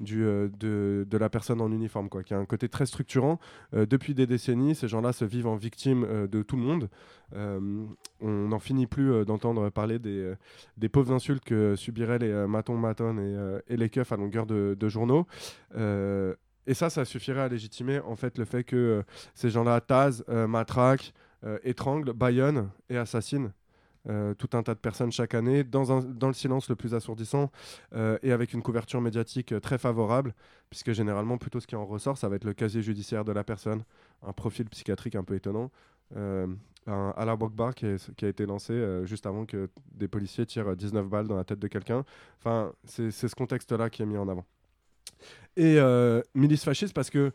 du, 0.00 0.22
de, 0.22 1.06
la 1.12 1.28
personne 1.28 1.60
en 1.60 1.70
uniforme, 1.70 2.08
quoi, 2.08 2.22
qui 2.22 2.34
a 2.34 2.38
un 2.38 2.44
côté 2.44 2.68
très 2.68 2.86
structurant. 2.86 3.38
depuis 3.72 4.14
des 4.14 4.26
décennies, 4.26 4.74
ces 4.74 4.88
gens-là 4.88 5.12
se 5.12 5.24
vivent 5.24 5.46
en 5.46 5.56
victime 5.56 6.26
de 6.26 6.42
tout 6.42 6.56
le 6.56 6.62
monde. 6.62 6.88
on 7.32 8.48
n'en 8.48 8.58
finit 8.58 8.86
plus 8.86 9.24
d'entendre 9.24 9.70
parler 9.70 9.98
des, 9.98 10.34
des, 10.76 10.88
pauvres 10.88 11.12
insultes 11.12 11.44
que 11.44 11.74
subiraient 11.76 12.18
les 12.18 12.46
matons, 12.46 12.76
maton 12.76 13.16
et, 13.68 13.76
les 13.76 13.88
keufs 13.88 14.12
à 14.12 14.16
longueur 14.16 14.46
de, 14.46 14.88
journaux. 14.88 15.26
et 15.74 16.74
ça, 16.74 16.90
ça 16.90 17.04
suffirait 17.04 17.42
à 17.42 17.48
légitimer 17.48 18.00
en 18.00 18.16
fait 18.16 18.38
le 18.38 18.44
fait 18.44 18.64
que 18.64 19.02
ces 19.34 19.50
gens-là 19.50 19.80
tasent, 19.80 20.24
matraquent, 20.28 21.12
étrangle, 21.64 22.12
baïonne 22.12 22.70
et 22.88 22.96
assassine 22.96 23.52
euh, 24.08 24.34
tout 24.34 24.56
un 24.56 24.62
tas 24.62 24.74
de 24.74 24.78
personnes 24.78 25.10
chaque 25.10 25.34
année 25.34 25.64
dans, 25.64 26.00
dans 26.00 26.28
le 26.28 26.32
silence 26.32 26.68
le 26.68 26.76
plus 26.76 26.94
assourdissant 26.94 27.50
euh, 27.92 28.18
et 28.22 28.30
avec 28.30 28.52
une 28.52 28.62
couverture 28.62 29.00
médiatique 29.00 29.52
très 29.60 29.78
favorable, 29.78 30.32
puisque 30.70 30.92
généralement, 30.92 31.38
plutôt 31.38 31.58
ce 31.58 31.66
qui 31.66 31.74
en 31.74 31.84
ressort, 31.84 32.16
ça 32.16 32.28
va 32.28 32.36
être 32.36 32.44
le 32.44 32.52
casier 32.52 32.82
judiciaire 32.82 33.24
de 33.24 33.32
la 33.32 33.42
personne, 33.42 33.82
un 34.22 34.32
profil 34.32 34.68
psychiatrique 34.68 35.16
un 35.16 35.24
peu 35.24 35.34
étonnant. 35.34 35.72
un 36.14 37.10
Ala 37.16 37.34
Bokbar 37.34 37.74
qui, 37.74 37.86
qui, 38.16 38.24
a 38.24 38.28
été 38.28 38.46
lancé 38.46 39.02
juste 39.06 39.26
avant 39.26 39.44
que 39.44 39.68
des 39.92 40.06
policiers 40.06 40.46
tirent 40.46 40.76
19 40.76 41.08
balles 41.08 41.26
dans 41.26 41.36
la 41.36 41.42
tête 41.42 41.58
de 41.58 41.66
quelqu'un. 41.66 42.04
Enfin, 42.38 42.72
c'est 42.84 43.10
ce 43.10 43.34
contexte-là 43.34 43.90
qui 43.90 44.02
est 44.02 44.06
mis 44.06 44.16
en 44.16 44.28
avant. 44.28 44.44
Et 45.56 45.80
milice 46.34 46.62
fasciste 46.62 46.94
parce 46.94 47.10
que 47.10 47.32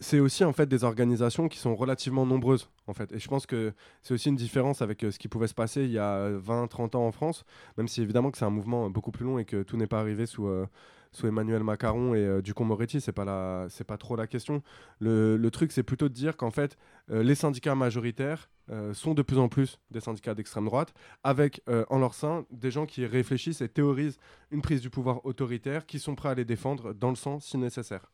c'est 0.00 0.20
aussi 0.20 0.44
en 0.44 0.52
fait 0.52 0.66
des 0.66 0.84
organisations 0.84 1.48
qui 1.48 1.58
sont 1.58 1.74
relativement 1.74 2.26
nombreuses 2.26 2.68
en 2.86 2.94
fait 2.94 3.12
et 3.12 3.18
je 3.18 3.28
pense 3.28 3.46
que 3.46 3.72
c'est 4.02 4.14
aussi 4.14 4.28
une 4.28 4.36
différence 4.36 4.82
avec 4.82 5.04
euh, 5.04 5.10
ce 5.10 5.18
qui 5.18 5.28
pouvait 5.28 5.46
se 5.48 5.54
passer 5.54 5.84
il 5.84 5.90
y 5.90 5.98
a 5.98 6.30
20 6.30 6.68
30 6.68 6.94
ans 6.94 7.06
en 7.06 7.12
France 7.12 7.44
même 7.76 7.88
si 7.88 8.02
évidemment 8.02 8.30
que 8.30 8.38
c'est 8.38 8.44
un 8.44 8.50
mouvement 8.50 8.90
beaucoup 8.90 9.10
plus 9.10 9.24
long 9.24 9.38
et 9.38 9.44
que 9.44 9.62
tout 9.62 9.76
n'est 9.76 9.86
pas 9.86 10.00
arrivé 10.00 10.26
sous 10.26 10.46
euh, 10.46 10.66
sous 11.10 11.26
Emmanuel 11.26 11.64
Macron 11.64 12.14
et 12.14 12.18
euh, 12.18 12.42
Ducombe-Moretti, 12.42 13.00
c'est 13.00 13.12
pas 13.12 13.24
la, 13.24 13.66
c'est 13.70 13.84
pas 13.84 13.96
trop 13.96 14.14
la 14.14 14.26
question. 14.26 14.62
Le, 14.98 15.38
le 15.38 15.50
truc, 15.50 15.72
c'est 15.72 15.82
plutôt 15.82 16.10
de 16.10 16.12
dire 16.12 16.36
qu'en 16.36 16.50
fait, 16.50 16.76
les 17.08 17.34
syndicats 17.34 17.74
majoritaires 17.74 18.50
sont 18.92 19.14
de 19.14 19.22
plus 19.22 19.38
en 19.38 19.48
plus 19.48 19.80
des 19.90 20.00
syndicats 20.00 20.34
d'extrême 20.34 20.66
droite, 20.66 20.92
avec 21.24 21.62
en 21.88 21.98
leur 21.98 22.12
sein 22.12 22.44
des 22.50 22.70
gens 22.70 22.84
qui 22.84 23.06
réfléchissent 23.06 23.62
et 23.62 23.70
théorisent 23.70 24.18
une 24.50 24.60
prise 24.60 24.82
du 24.82 24.90
pouvoir 24.90 25.24
autoritaire, 25.24 25.86
qui 25.86 25.98
sont 25.98 26.14
prêts 26.14 26.28
à 26.28 26.34
les 26.34 26.44
défendre 26.44 26.92
dans 26.92 27.08
le 27.08 27.16
sens 27.16 27.46
si 27.46 27.56
nécessaire. 27.56 28.10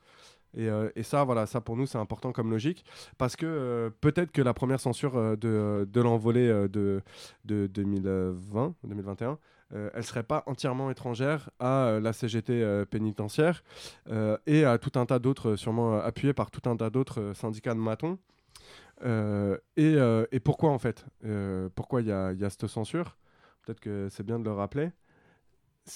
Euh, 0.58 0.90
et, 0.96 1.02
ça, 1.02 1.24
voilà, 1.24 1.46
ça 1.46 1.60
pour 1.60 1.76
nous, 1.76 1.86
c'est 1.86 1.98
important 1.98 2.32
comme 2.32 2.50
logique. 2.50 2.84
Parce 3.18 3.36
que 3.36 3.46
euh, 3.46 3.90
peut-être 4.00 4.32
que 4.32 4.42
la 4.42 4.54
première 4.54 4.80
censure 4.80 5.16
euh, 5.16 5.36
de, 5.36 6.00
l'envolée 6.00 6.48
de, 6.68 7.02
de 7.44 7.66
2020, 7.66 8.74
2021, 8.84 9.38
elle 9.94 10.04
serait 10.04 10.22
pas 10.22 10.44
entièrement 10.46 10.88
étrangère 10.90 11.50
à 11.58 11.98
la 12.00 12.12
CGT 12.12 12.84
pénitentiaire 12.90 13.64
et 14.46 14.64
à 14.64 14.78
tout 14.78 14.92
un 15.00 15.04
tas 15.04 15.18
d'autres, 15.18 15.56
sûrement 15.56 15.98
appuyés 15.98 16.32
par 16.32 16.52
tout 16.52 16.68
un 16.70 16.76
tas 16.76 16.90
d'autres 16.90 17.32
syndicats 17.34 17.74
de 17.74 17.80
matons. 17.80 18.18
Et, 19.76 20.40
pourquoi 20.44 20.70
en 20.70 20.78
fait? 20.78 21.04
Pourquoi 21.74 22.02
il 22.02 22.06
y 22.06 22.12
a 22.12 22.50
cette 22.50 22.68
censure? 22.68 23.16
Peut-être 23.62 23.80
que 23.80 24.08
c'est 24.10 24.22
bien 24.22 24.38
de 24.38 24.44
le 24.44 24.52
rappeler. 24.52 24.90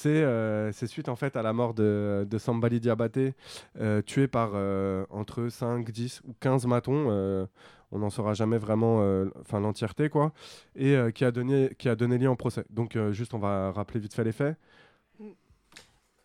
Euh, 0.07 0.71
c'est 0.73 0.87
suite 0.87 1.09
en 1.09 1.17
fait 1.17 1.37
à 1.37 1.43
la 1.43 1.53
mort 1.53 1.75
de, 1.75 2.27
de 2.29 2.39
Sambali 2.39 2.81
Diabaté, 2.81 3.35
euh, 3.81 4.03
tué 4.03 4.29
par 4.29 4.53
euh, 4.55 5.05
entre 5.11 5.49
5, 5.49 5.91
10 5.91 6.23
ou 6.27 6.35
15 6.41 6.67
matons. 6.67 7.49
on 7.91 7.99
n'en 7.99 8.11
saura 8.11 8.35
jamais 8.35 8.59
vraiment 8.59 8.99
enfin 9.41 9.61
l'entièreté, 9.61 10.09
quoi. 10.11 10.33
Et 10.77 10.97
qui, 11.15 11.25
a 11.25 11.31
donné, 11.31 11.71
qui 11.79 11.89
a 11.89 11.97
donné 11.97 12.19
lieu 12.19 12.29
en 12.29 12.37
procès. 12.37 12.65
Donc, 12.71 12.99
juste, 13.13 13.35
on 13.35 13.39
va 13.39 13.73
rappeler 13.73 14.01
vite 14.01 14.15
fait 14.15 14.25
les 14.25 14.33
faits. 14.33 14.57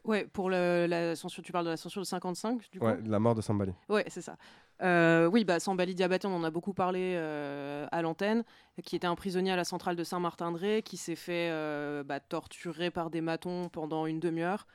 Ouais, 0.06 0.26
pour 0.26 0.50
le- 0.50 0.86
la 0.88 1.16
censure, 1.16 1.42
tu 1.44 1.52
parles 1.52 1.66
de 1.66 1.70
la 1.72 1.78
censure 1.78 2.02
de 2.02 2.06
55, 2.08 2.70
du 2.72 2.80
coup? 2.80 2.86
Ouais, 2.86 2.98
la 3.06 3.20
mort 3.20 3.36
de 3.36 3.42
Sambali. 3.42 3.72
Ouais, 3.88 4.04
c'est 4.08 4.22
ça. 4.22 4.36
Euh, 4.82 5.28
oui, 5.28 5.46
bah, 5.46 5.60
Sambali 5.62 5.96
Diabaté, 5.96 6.28
on 6.28 6.36
en 6.36 6.44
a 6.44 6.50
beaucoup 6.52 6.74
parlé 6.74 7.14
euh, 7.16 7.88
à 7.92 8.02
l'antenne, 8.02 8.44
qui 8.84 8.96
était 8.98 9.08
un 9.08 9.16
prisonnier 9.16 9.52
à 9.52 9.56
la 9.56 9.64
centrale 9.64 9.96
de 9.96 10.04
Saint-Martin-de-Ré, 10.04 10.82
qui 10.84 10.98
s'est 10.98 11.16
fait 11.16 11.50
euh, 11.52 12.04
bah, 12.04 12.20
torturer 12.20 12.92
par 12.92 13.10
des 13.10 13.22
matons 13.22 13.70
pendant 13.70 14.06
une 14.06 14.20
demi-heure 14.20 14.68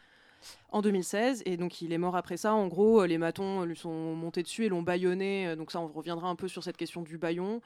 en 0.71 0.81
2016. 0.81 1.43
Et 1.45 1.57
donc, 1.59 1.83
il 1.83 1.93
est 1.93 1.99
mort 1.99 2.17
après 2.17 2.37
ça. 2.39 2.55
En 2.55 2.69
gros, 2.69 3.05
les 3.05 3.19
matons 3.19 3.65
lui 3.65 3.77
sont 3.77 4.15
montés 4.15 4.43
dessus 4.43 4.65
et 4.65 4.69
l'ont 4.71 4.83
bâillonné. 4.83 5.57
Donc, 5.57 5.71
ça, 5.73 5.81
on 5.81 5.89
reviendra 5.89 6.29
un 6.29 6.37
peu 6.37 6.49
sur 6.49 6.63
cette 6.65 6.77
question 6.79 7.03
du 7.03 7.19
baillon. 7.19 7.61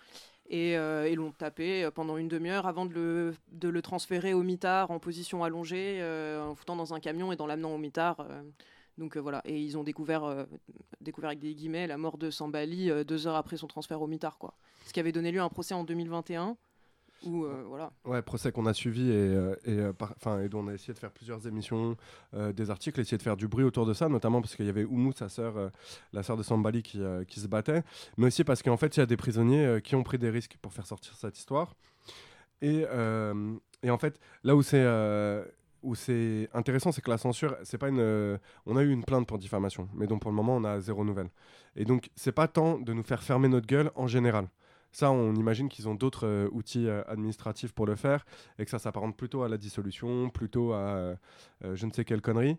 Et, 0.48 0.76
euh, 0.76 1.14
l'ont 1.14 1.32
tapé 1.32 1.84
euh, 1.84 1.90
pendant 1.90 2.16
une 2.16 2.28
demi-heure 2.28 2.66
avant 2.66 2.84
de 2.84 2.92
le, 2.92 3.34
de 3.52 3.68
le 3.68 3.82
transférer 3.82 4.34
au 4.34 4.42
mitard 4.42 4.90
en 4.90 4.98
position 4.98 5.44
allongée, 5.44 5.98
euh, 6.00 6.42
en 6.42 6.54
foutant 6.54 6.76
dans 6.76 6.94
un 6.94 7.00
camion 7.00 7.32
et 7.32 7.36
dans 7.36 7.46
l'amenant 7.46 7.74
au 7.74 7.78
mitard. 7.78 8.20
euh. 8.20 8.42
donc 8.98 9.16
voilà, 9.16 9.40
et 9.44 9.58
ils 9.60 9.78
ont 9.78 9.84
découvert, 9.84 10.46
découvert 11.00 11.28
avec 11.28 11.38
des 11.38 11.54
guillemets 11.54 11.86
la 11.86 11.96
mort 11.96 12.18
de 12.18 12.30
Sambali 12.30 12.90
deux 13.06 13.26
heures 13.26 13.36
après 13.36 13.56
son 13.56 13.66
transfert 13.66 14.02
au 14.02 14.06
mitard, 14.06 14.38
quoi. 14.38 14.54
Ce 14.84 14.92
qui 14.92 15.00
avait 15.00 15.12
donné 15.12 15.30
lieu 15.32 15.40
à 15.40 15.44
un 15.44 15.48
procès 15.48 15.74
en 15.74 15.84
2021 15.84 16.56
où 17.24 17.44
euh. 17.44 17.88
Ouais, 18.04 18.22
procès 18.22 18.52
qu'on 18.52 18.66
a 18.66 18.74
suivi 18.74 19.08
et, 19.10 19.12
euh, 19.14 19.54
et, 19.64 19.78
euh, 19.78 19.92
par- 19.92 20.40
et 20.40 20.48
dont 20.48 20.60
on 20.60 20.68
a 20.68 20.74
essayé 20.74 20.92
de 20.92 20.98
faire 20.98 21.10
plusieurs 21.12 21.46
émissions, 21.46 21.96
des 22.32 22.70
articles, 22.70 23.00
essayer 23.00 23.18
de 23.18 23.22
faire 23.22 23.36
du 23.36 23.48
bruit 23.48 23.64
autour 23.64 23.86
de 23.86 23.94
ça, 23.94 24.08
notamment 24.08 24.40
parce 24.40 24.56
qu'il 24.56 24.66
y 24.66 24.68
avait 24.68 24.84
Oumou, 24.84 25.12
sa 25.12 25.28
sœur, 25.28 25.70
la 26.12 26.22
sœur 26.22 26.36
de 26.36 26.42
Sambali, 26.42 26.82
qui, 26.82 27.00
qui 27.28 27.40
se 27.40 27.46
battait, 27.48 27.82
mais 28.16 28.26
aussi 28.26 28.44
parce 28.44 28.62
qu'en 28.62 28.76
fait, 28.76 28.96
il 28.96 29.00
y 29.00 29.02
a 29.02 29.06
des 29.06 29.16
prisonniers 29.16 29.80
qui 29.82 29.94
ont 29.94 30.02
pris 30.02 30.18
des 30.18 30.30
risques 30.30 30.56
pour 30.62 30.72
faire 30.72 30.86
sortir 30.86 31.14
cette 31.16 31.38
histoire. 31.38 31.74
Et, 32.60 32.84
et 33.82 33.90
en 33.90 33.98
fait, 33.98 34.18
là 34.44 34.56
où 34.56 34.62
c'est 34.62 34.84
où 35.82 35.94
c'est 35.96 36.48
intéressant, 36.54 36.92
c'est 36.92 37.02
que 37.02 37.10
la 37.10 37.18
censure, 37.18 37.56
c'est 37.64 37.78
pas 37.78 37.88
une. 37.88 38.38
on 38.66 38.76
a 38.76 38.82
eu 38.82 38.90
une 38.90 39.04
plainte 39.04 39.26
pour 39.26 39.38
diffamation, 39.38 39.88
mais 39.94 40.06
donc 40.06 40.22
pour 40.22 40.30
le 40.30 40.36
moment, 40.36 40.56
on 40.56 40.64
a 40.64 40.80
zéro 40.80 41.04
nouvelle. 41.04 41.28
Et 41.76 41.84
donc, 41.84 42.10
c'est 42.14 42.32
pas 42.32 42.48
tant 42.48 42.78
de 42.78 42.92
nous 42.92 43.02
faire 43.02 43.22
fermer 43.22 43.48
notre 43.48 43.66
gueule 43.66 43.90
en 43.94 44.06
général. 44.06 44.48
Ça, 44.92 45.10
on 45.10 45.34
imagine 45.34 45.70
qu'ils 45.70 45.88
ont 45.88 45.94
d'autres 45.94 46.26
euh, 46.26 46.48
outils 46.52 46.86
euh, 46.86 47.02
administratifs 47.08 47.72
pour 47.72 47.86
le 47.86 47.96
faire 47.96 48.26
et 48.58 48.64
que 48.64 48.70
ça 48.70 48.78
s'apparente 48.78 49.16
plutôt 49.16 49.42
à 49.42 49.48
la 49.48 49.56
dissolution, 49.56 50.28
plutôt 50.28 50.72
à 50.72 50.76
euh, 50.78 51.16
je 51.74 51.86
ne 51.86 51.92
sais 51.92 52.04
quelle 52.04 52.20
connerie. 52.20 52.58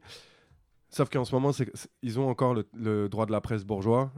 Sauf 0.89 1.10
qu'en 1.10 1.26
ce 1.26 1.34
moment, 1.34 1.52
ils 2.02 2.19
ont 2.19 2.28
encore 2.30 2.56
le, 2.74 3.08
droit 3.10 3.26
de 3.26 3.32
la 3.32 3.41
presse 3.41 3.65
bourgeois, 3.65 4.12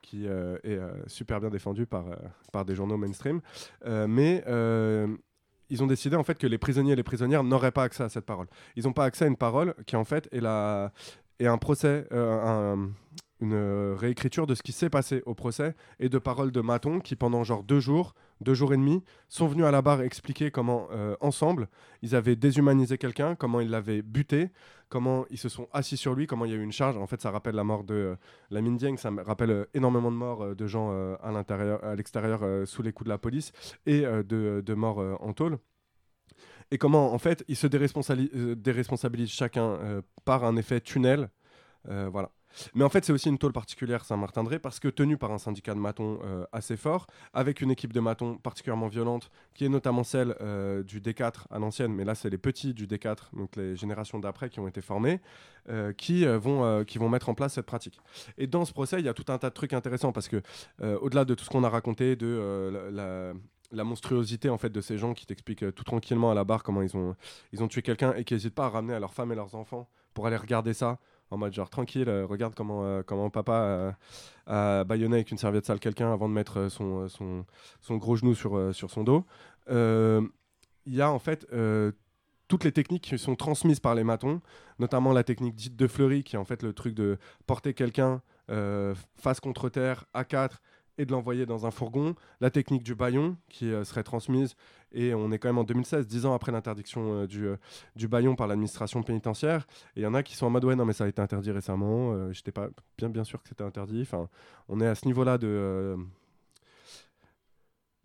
qui 0.00 0.24
est 0.24 0.80
super 1.06 1.40
bien 1.40 1.50
défendu 1.50 1.84
par, 1.84 2.06
par 2.52 2.64
des 2.64 2.74
journaux 2.74 2.96
mainstream. 2.96 3.42
Mais 3.84 4.42
ils 5.68 5.82
ont 5.82 5.86
décidé 5.86 6.16
en 6.16 6.24
fait 6.24 6.38
que 6.38 6.46
les 6.46 6.56
prisonniers 6.56 6.92
et 6.92 6.96
les 6.96 7.02
prisonnières 7.02 7.44
n'auraient 7.44 7.70
pas 7.70 7.82
accès 7.82 8.02
à 8.02 8.08
cette 8.08 8.24
parole. 8.24 8.46
Ils 8.76 8.84
n'ont 8.84 8.94
pas 8.94 9.04
accès 9.04 9.26
à 9.26 9.28
une 9.28 9.36
parole 9.36 9.74
qui 9.86 9.96
en 9.96 10.04
fait 10.04 10.26
est, 10.32 10.40
la, 10.40 10.90
est 11.38 11.46
un 11.46 11.58
procès, 11.58 12.06
un- 12.12 12.88
une 13.40 13.54
euh, 13.54 13.94
réécriture 13.96 14.46
de 14.46 14.54
ce 14.54 14.62
qui 14.62 14.72
s'est 14.72 14.90
passé 14.90 15.22
au 15.26 15.34
procès 15.34 15.74
et 16.00 16.08
de 16.08 16.18
paroles 16.18 16.50
de 16.50 16.60
Maton 16.60 17.00
qui 17.00 17.16
pendant 17.16 17.44
genre 17.44 17.62
deux 17.62 17.80
jours, 17.80 18.14
deux 18.40 18.54
jours 18.54 18.72
et 18.72 18.76
demi, 18.76 19.02
sont 19.28 19.46
venus 19.46 19.64
à 19.64 19.70
la 19.70 19.82
barre 19.82 20.02
expliquer 20.02 20.50
comment 20.50 20.88
euh, 20.90 21.16
ensemble 21.20 21.68
ils 22.02 22.14
avaient 22.14 22.36
déshumanisé 22.36 22.98
quelqu'un, 22.98 23.34
comment 23.34 23.60
ils 23.60 23.70
l'avaient 23.70 24.02
buté, 24.02 24.50
comment 24.88 25.24
ils 25.30 25.38
se 25.38 25.48
sont 25.48 25.68
assis 25.72 25.96
sur 25.96 26.14
lui, 26.14 26.26
comment 26.26 26.44
il 26.44 26.50
y 26.50 26.54
a 26.54 26.56
eu 26.56 26.62
une 26.62 26.72
charge. 26.72 26.96
En 26.96 27.06
fait, 27.06 27.20
ça 27.20 27.30
rappelle 27.30 27.54
la 27.54 27.64
mort 27.64 27.84
de 27.84 27.94
euh, 27.94 28.16
la 28.50 28.60
Dieng, 28.60 28.96
ça 28.96 29.10
me 29.10 29.22
rappelle 29.22 29.50
euh, 29.50 29.64
énormément 29.74 30.10
de 30.10 30.16
morts 30.16 30.54
de 30.54 30.66
gens 30.66 30.90
à 31.22 31.32
l'intérieur, 31.32 31.82
à 31.84 31.94
l'extérieur, 31.94 32.66
sous 32.66 32.82
les 32.82 32.92
coups 32.92 33.06
de 33.06 33.10
la 33.10 33.18
police 33.18 33.52
et 33.86 34.02
de, 34.02 34.74
morts 34.74 34.98
en 35.20 35.32
tôle. 35.32 35.58
Et 36.70 36.78
comment, 36.78 37.12
en 37.12 37.18
fait, 37.18 37.44
ils 37.48 37.56
se 37.56 37.66
déresponsabili- 37.66 38.54
déresponsabilisent 38.54 39.30
chacun 39.30 40.02
par 40.24 40.44
un 40.44 40.56
effet 40.56 40.80
tunnel. 40.80 41.30
Voilà. 41.84 42.30
Mais 42.74 42.84
en 42.84 42.88
fait, 42.88 43.04
c'est 43.04 43.12
aussi 43.12 43.28
une 43.28 43.38
tôle 43.38 43.52
particulière 43.52 44.04
Saint-Martin-de-Ré 44.04 44.58
parce 44.58 44.80
que 44.80 44.88
tenu 44.88 45.16
par 45.16 45.32
un 45.32 45.38
syndicat 45.38 45.74
de 45.74 45.80
matons 45.80 46.18
euh, 46.24 46.44
assez 46.52 46.76
fort, 46.76 47.06
avec 47.32 47.60
une 47.60 47.70
équipe 47.70 47.92
de 47.92 48.00
matons 48.00 48.36
particulièrement 48.36 48.88
violente, 48.88 49.30
qui 49.54 49.64
est 49.64 49.68
notamment 49.68 50.04
celle 50.04 50.34
euh, 50.40 50.82
du 50.82 51.00
D4 51.00 51.46
à 51.50 51.58
l'ancienne, 51.58 51.92
mais 51.92 52.04
là, 52.04 52.14
c'est 52.14 52.30
les 52.30 52.38
petits 52.38 52.74
du 52.74 52.86
D4, 52.86 53.34
donc 53.36 53.56
les 53.56 53.76
générations 53.76 54.18
d'après 54.18 54.50
qui 54.50 54.60
ont 54.60 54.68
été 54.68 54.80
formés, 54.80 55.20
euh, 55.68 55.92
qui, 55.92 56.24
vont, 56.24 56.84
qui 56.84 56.98
vont 56.98 57.08
mettre 57.08 57.28
en 57.28 57.34
place 57.34 57.54
cette 57.54 57.66
pratique. 57.66 58.00
Et 58.36 58.46
dans 58.46 58.64
ce 58.64 58.72
procès, 58.72 58.98
il 58.98 59.04
y 59.04 59.08
a 59.08 59.14
tout 59.14 59.30
un 59.32 59.38
tas 59.38 59.50
de 59.50 59.54
trucs 59.54 59.72
intéressants 59.72 60.12
parce 60.12 60.28
que, 60.28 60.42
au-delà 60.80 61.24
de 61.24 61.34
tout 61.34 61.44
ce 61.44 61.50
qu'on 61.50 61.64
a 61.64 61.68
raconté, 61.68 62.16
de 62.16 62.90
la, 62.92 63.84
monstruosité 63.84 64.48
en 64.48 64.58
fait 64.58 64.70
de 64.70 64.80
ces 64.80 64.96
gens 64.98 65.14
qui 65.14 65.26
t'expliquent 65.26 65.74
tout 65.74 65.84
tranquillement 65.84 66.30
à 66.30 66.34
la 66.34 66.44
barre 66.44 66.62
comment 66.62 66.82
ils 66.82 66.96
ont, 66.96 67.14
ils 67.52 67.62
ont 67.62 67.68
tué 67.68 67.82
quelqu'un 67.82 68.14
et 68.14 68.24
qui 68.24 68.34
n'hésitent 68.34 68.54
pas 68.54 68.66
à 68.66 68.68
ramener 68.70 68.94
à 68.94 69.00
leurs 69.00 69.12
femmes 69.12 69.30
et 69.32 69.34
leurs 69.34 69.54
enfants 69.54 69.88
pour 70.14 70.26
aller 70.26 70.36
regarder 70.36 70.72
ça 70.72 70.98
en 71.30 71.36
mode 71.36 71.52
genre 71.52 71.70
tranquille, 71.70 72.08
euh, 72.08 72.26
regarde 72.26 72.54
comment, 72.54 72.84
euh, 72.84 73.02
comment 73.02 73.30
papa 73.30 73.52
euh, 73.52 73.92
a 74.46 74.84
bâillonné 74.84 75.16
avec 75.16 75.30
une 75.30 75.38
serviette 75.38 75.66
sale 75.66 75.80
quelqu'un 75.80 76.12
avant 76.12 76.28
de 76.28 76.34
mettre 76.34 76.68
son, 76.68 77.08
son, 77.08 77.96
gros 77.96 78.16
genou 78.16 78.34
sur, 78.34 78.74
sur 78.74 78.90
son 78.90 79.04
dos. 79.04 79.24
Il 79.68 80.94
y 80.94 81.02
a 81.02 81.10
en 81.10 81.18
fait 81.18 81.46
toutes 82.48 82.64
les 82.64 82.72
techniques 82.72 83.04
qui 83.04 83.18
sont 83.18 83.36
transmises 83.36 83.80
par 83.80 83.94
les 83.94 84.04
matons, 84.04 84.40
notamment 84.78 85.12
la 85.12 85.22
technique 85.22 85.54
dite 85.54 85.76
de 85.76 85.86
Fleury, 85.86 86.24
qui 86.24 86.36
est 86.36 86.38
en 86.38 86.46
fait 86.46 86.62
le 86.62 86.72
truc 86.72 86.94
de 86.94 87.18
porter 87.46 87.74
quelqu'un 87.74 88.22
face 89.16 89.40
contre 89.40 89.68
terre 89.68 90.06
à 90.14 90.24
4 90.24 90.62
et 90.96 91.04
de 91.04 91.12
l'envoyer 91.12 91.44
dans 91.44 91.66
un 91.66 91.70
fourgon, 91.70 92.14
la 92.40 92.50
technique 92.50 92.82
du 92.82 92.94
baillon 92.94 93.36
qui 93.50 93.70
serait 93.84 94.02
transmise, 94.02 94.56
et 94.92 95.14
on 95.14 95.30
est 95.32 95.38
quand 95.38 95.48
même 95.48 95.58
en 95.58 95.64
2016, 95.64 96.06
10 96.06 96.26
ans 96.26 96.34
après 96.34 96.52
l'interdiction 96.52 97.22
euh, 97.22 97.26
du, 97.26 97.46
euh, 97.46 97.56
du 97.96 98.08
baillon 98.08 98.34
par 98.34 98.46
l'administration 98.46 99.02
pénitentiaire, 99.02 99.66
et 99.96 100.00
il 100.00 100.02
y 100.02 100.06
en 100.06 100.14
a 100.14 100.22
qui 100.22 100.36
sont 100.36 100.46
en 100.46 100.50
mode 100.50 100.64
ouais 100.64 100.76
non 100.76 100.84
mais 100.84 100.92
ça 100.92 101.04
a 101.04 101.08
été 101.08 101.20
interdit 101.20 101.50
récemment, 101.50 102.12
euh, 102.12 102.32
j'étais 102.32 102.52
pas 102.52 102.68
bien 102.98 103.24
sûr 103.24 103.42
que 103.42 103.48
c'était 103.48 103.64
interdit, 103.64 104.08
on 104.68 104.80
est 104.80 104.86
à 104.86 104.94
ce 104.94 105.06
niveau-là 105.06 105.38
de... 105.38 105.96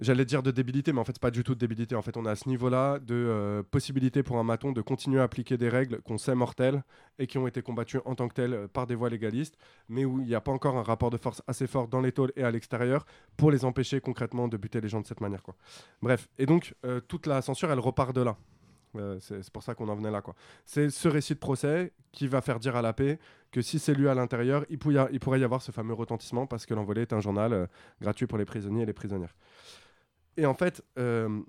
J'allais 0.04 0.26
dire 0.26 0.44
de 0.44 0.52
débilité, 0.52 0.92
mais 0.92 1.00
en 1.00 1.06
fait, 1.06 1.18
pas 1.18 1.32
du 1.32 1.46
tout 1.46 1.56
de 1.56 1.60
débilité. 1.60 1.96
En 1.96 2.02
fait, 2.02 2.18
on 2.18 2.26
est 2.26 2.30
à 2.30 2.36
ce 2.36 2.50
niveau-là 2.50 3.00
de 3.00 3.16
euh, 3.16 3.64
possibilité 3.64 4.22
pour 4.22 4.38
un 4.38 4.44
maton 4.44 4.74
de 4.74 4.82
continuer 4.82 5.22
à 5.22 5.24
appliquer 5.24 5.56
des 5.56 5.70
règles 5.70 6.02
qu'on 6.02 6.18
sait 6.18 6.36
mortelles 6.36 6.84
et 7.20 7.26
qui 7.26 7.38
ont 7.38 7.48
été 7.48 7.62
combattues 7.62 8.00
en 8.04 8.14
tant 8.14 8.28
que 8.28 8.34
telles 8.34 8.54
euh, 8.54 8.68
par 8.68 8.86
des 8.86 8.96
voies 8.96 9.10
légalistes, 9.10 9.58
mais 9.88 10.04
où 10.04 10.20
il 10.20 10.28
n'y 10.28 10.36
a 10.36 10.42
pas 10.42 10.52
encore 10.52 10.78
un 10.78 10.84
rapport 10.84 11.10
de 11.10 11.16
force 11.16 11.42
assez 11.48 11.68
fort 11.68 11.88
dans 11.88 12.02
les 12.02 12.12
tôles 12.12 12.34
et 12.36 12.44
à 12.44 12.52
l'extérieur 12.52 13.06
pour 13.38 13.50
les 13.50 13.64
empêcher 13.64 14.02
concrètement 14.02 14.50
de 14.50 14.58
buter 14.58 14.82
les 14.82 14.90
gens 14.90 15.00
de 15.00 15.08
cette 15.08 15.22
manière. 15.22 15.42
Bref, 16.02 16.28
et 16.38 16.46
donc 16.46 16.76
euh, 16.86 17.00
toute 17.00 17.26
la 17.26 17.42
censure, 17.42 17.72
elle 17.72 17.80
repart 17.80 18.14
de 18.14 18.22
là. 18.24 18.36
Euh, 18.98 19.18
c'est 19.22 19.50
pour 19.52 19.64
ça 19.64 19.74
qu'on 19.74 19.88
en 19.88 19.96
venait 19.96 20.12
là. 20.12 20.22
C'est 20.66 20.90
ce 20.90 21.08
récit 21.08 21.34
de 21.34 21.40
procès 21.40 21.94
qui 22.12 22.28
va 22.28 22.42
faire 22.42 22.60
dire 22.60 22.76
à 22.76 22.82
la 22.82 22.92
paix 22.92 23.20
que 23.52 23.62
si 23.62 23.80
c'est 23.80 23.94
lu 23.94 24.10
à 24.10 24.16
l'intérieur, 24.16 24.66
il, 24.70 24.78
il 25.12 25.20
pourrait 25.22 25.40
y 25.40 25.44
avoir 25.46 25.62
ce 25.62 25.72
fameux 25.72 25.94
retentissement 25.94 26.46
parce 26.46 26.66
que 26.66 26.74
l'envolé 26.74 27.04
est 27.04 27.14
un 27.14 27.22
journal 27.22 27.70
gratuit 28.02 28.28
pour 28.28 28.38
les 28.38 28.46
prisonniers 28.46 28.84
et 28.84 28.86
les 28.86 28.94
prisonnières. 28.94 29.34
Et 30.38 30.46
en 30.46 30.54
fait, 30.54 30.84
euh, 30.98 31.42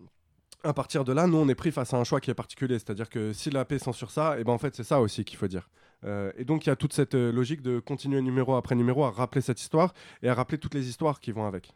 à 0.62 0.72
partir 0.72 1.04
de 1.04 1.12
là, 1.12 1.26
nous, 1.26 1.38
on 1.38 1.48
est 1.48 1.54
pris 1.54 1.72
face 1.72 1.92
à 1.94 1.98
un 1.98 2.04
choix 2.04 2.20
qui 2.20 2.30
est 2.30 2.34
particulier. 2.34 2.78
C'est-à-dire 2.78 3.08
que 3.08 3.32
si 3.32 3.50
la 3.50 3.64
paix 3.64 3.78
censure 3.78 4.10
ça, 4.10 4.38
et 4.38 4.44
ben 4.44 4.52
en 4.52 4.58
fait, 4.58 4.74
c'est 4.74 4.84
ça 4.84 5.00
aussi 5.00 5.24
qu'il 5.24 5.38
faut 5.38 5.48
dire. 5.48 5.68
Euh, 6.04 6.32
et 6.36 6.44
donc, 6.44 6.66
il 6.66 6.68
y 6.68 6.72
a 6.72 6.76
toute 6.76 6.92
cette 6.92 7.14
euh, 7.14 7.32
logique 7.32 7.62
de 7.62 7.80
continuer 7.80 8.20
numéro 8.20 8.54
après 8.54 8.74
numéro 8.74 9.04
à 9.04 9.10
rappeler 9.10 9.40
cette 9.40 9.60
histoire 9.60 9.94
et 10.22 10.28
à 10.28 10.34
rappeler 10.34 10.58
toutes 10.58 10.74
les 10.74 10.88
histoires 10.88 11.20
qui 11.20 11.32
vont 11.32 11.46
avec. 11.46 11.74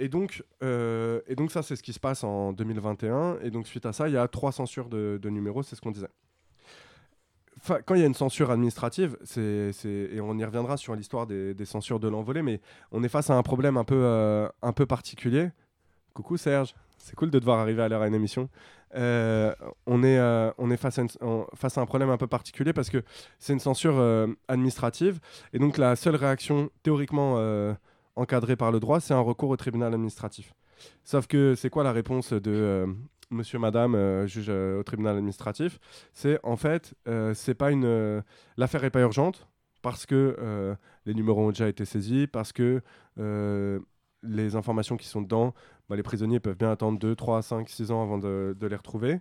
Et 0.00 0.08
donc, 0.08 0.44
et 0.62 1.34
donc 1.34 1.50
ça, 1.50 1.64
c'est 1.64 1.74
ce 1.74 1.82
qui 1.82 1.92
se 1.92 1.98
passe 1.98 2.22
en 2.22 2.52
2021. 2.52 3.40
Et 3.42 3.50
donc, 3.50 3.66
suite 3.66 3.84
à 3.84 3.92
ça, 3.92 4.06
il 4.06 4.14
y 4.14 4.16
a 4.16 4.28
trois 4.28 4.52
censures 4.52 4.88
de 4.88 5.28
numéros, 5.28 5.64
c'est 5.64 5.74
ce 5.74 5.80
qu'on 5.80 5.90
disait. 5.90 6.06
Quand 7.86 7.94
il 7.94 8.00
y 8.00 8.04
a 8.04 8.06
une 8.06 8.14
censure 8.14 8.50
administrative, 8.50 9.16
c'est, 9.24 9.72
et 9.84 10.20
on 10.20 10.36
y 10.38 10.44
reviendra 10.44 10.76
sur 10.76 10.94
l'histoire 10.94 11.26
des, 11.26 11.64
censures 11.64 12.00
de 12.00 12.08
l'envolée, 12.08 12.42
mais 12.42 12.60
on 12.92 13.02
est 13.02 13.08
face 13.08 13.30
à 13.30 13.34
un 13.34 13.42
problème 13.42 13.76
un 13.76 13.84
peu, 13.84 13.96
euh, 13.96 14.48
un 14.62 14.72
peu 14.72 14.86
particulier. 14.86 15.50
Coucou 16.14 16.36
Serge, 16.36 16.74
c'est 16.96 17.14
cool 17.14 17.30
de 17.30 17.38
devoir 17.38 17.58
arriver 17.58 17.82
à 17.82 17.88
l'heure 17.88 18.02
à 18.02 18.08
une 18.08 18.14
émission. 18.14 18.48
Euh, 18.94 19.54
on 19.86 20.02
est, 20.02 20.18
euh, 20.18 20.50
on 20.58 20.70
est 20.70 20.76
face, 20.76 20.98
face 21.54 21.78
à 21.78 21.80
un 21.80 21.86
problème 21.86 22.10
un 22.10 22.16
peu 22.16 22.26
particulier 22.26 22.72
parce 22.72 22.88
que 22.88 23.02
c'est 23.38 23.52
une 23.52 23.60
censure 23.60 24.02
administrative 24.48 25.20
et 25.52 25.58
donc 25.58 25.76
la 25.76 25.94
seule 25.94 26.16
réaction 26.16 26.70
théoriquement 26.82 27.38
encadrée 28.16 28.56
par 28.56 28.72
le 28.72 28.80
droit, 28.80 29.00
c'est 29.00 29.14
un 29.14 29.20
recours 29.20 29.50
au 29.50 29.56
tribunal 29.56 29.92
administratif. 29.92 30.54
Sauf 31.04 31.26
que 31.26 31.54
c'est 31.54 31.70
quoi 31.70 31.84
la 31.84 31.92
réponse 31.92 32.32
de 32.32 32.86
monsieur, 33.30 33.58
madame, 33.58 33.94
euh, 33.94 34.26
juge 34.26 34.46
euh, 34.48 34.80
au 34.80 34.82
tribunal 34.82 35.16
administratif 35.16 35.78
C'est 36.12 36.38
en 36.42 36.56
fait, 36.56 36.94
euh, 37.06 37.34
c'est 37.34 37.54
pas 37.54 37.70
une. 37.70 38.22
L'affaire 38.56 38.82
n'est 38.82 38.90
pas 38.90 39.00
urgente 39.00 39.48
parce 39.82 40.06
que 40.06 40.76
les 41.06 41.14
numéros 41.14 41.46
ont 41.46 41.50
déjà 41.50 41.68
été 41.68 41.84
saisis, 41.84 42.26
parce 42.26 42.52
que 42.52 42.82
les 44.24 44.56
informations 44.56 44.96
qui 44.96 45.06
sont 45.06 45.22
dedans, 45.22 45.54
bah, 45.88 45.94
les 45.94 46.02
prisonniers 46.02 46.40
peuvent 46.40 46.56
bien 46.56 46.72
attendre 46.72 46.98
2, 46.98 47.14
3, 47.14 47.42
5, 47.42 47.68
6 47.68 47.92
ans 47.92 48.02
avant 48.02 48.18
de, 48.18 48.56
de 48.58 48.66
les 48.66 48.74
retrouver. 48.74 49.20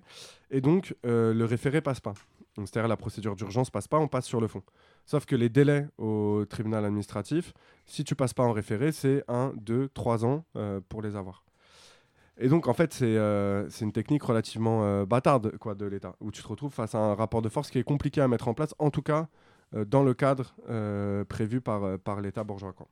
Et 0.49 0.59
donc, 0.59 0.95
le 1.03 1.43
référé 1.43 1.81
passe 1.81 1.99
pas. 1.99 2.15
C'est-à-dire 2.57 2.87
la 2.87 2.97
procédure 2.97 3.35
d'urgence 3.35 3.69
passe 3.69 3.87
pas, 3.87 3.99
on 3.99 4.07
passe 4.07 4.25
sur 4.25 4.41
le 4.41 4.47
fond. 4.47 4.63
Sauf 5.05 5.25
que 5.27 5.35
les 5.35 5.49
délais 5.49 5.87
au 5.99 6.43
tribunal 6.49 6.85
administratif, 6.85 7.53
si 7.85 8.03
tu 8.03 8.15
passes 8.15 8.33
pas 8.33 8.43
en 8.43 8.51
référé, 8.51 8.91
c'est 8.91 9.23
1, 9.27 9.53
2, 9.57 9.89
3 9.89 10.25
ans 10.25 10.43
pour 10.89 11.03
les 11.03 11.15
avoir. 11.15 11.46
Et 12.39 12.50
donc, 12.50 12.67
en 12.67 12.73
fait, 12.73 12.93
c'est 12.93 13.17
euh, 13.17 13.67
une 13.82 13.91
technique 13.91 14.23
relativement 14.23 14.84
euh, 14.84 15.06
bâtarde 15.06 15.58
quoi, 15.58 15.73
de 15.73 15.86
l'État, 15.86 16.15
où 16.19 16.32
tu 16.32 16.43
te 16.43 16.47
retrouves 16.47 16.73
face 16.73 16.93
à 16.93 17.00
un 17.00 17.15
rapport 17.15 17.41
de 17.41 17.50
force 17.50 17.71
qui 17.71 17.80
est 17.80 17.84
compliqué 17.84 18.21
à 18.21 18.28
mettre 18.28 18.47
en 18.47 18.54
place, 18.54 18.76
en 18.78 18.91
tout 18.91 19.02
cas 19.02 19.28
euh, 19.76 19.86
dans 19.86 20.04
le 20.04 20.13
cadre 20.13 20.56
prévu 21.26 21.62
par, 21.62 21.97
par 22.00 22.21
l'État 22.21 22.43
bourgeois. 22.43 22.73
Quoi. 22.73 22.88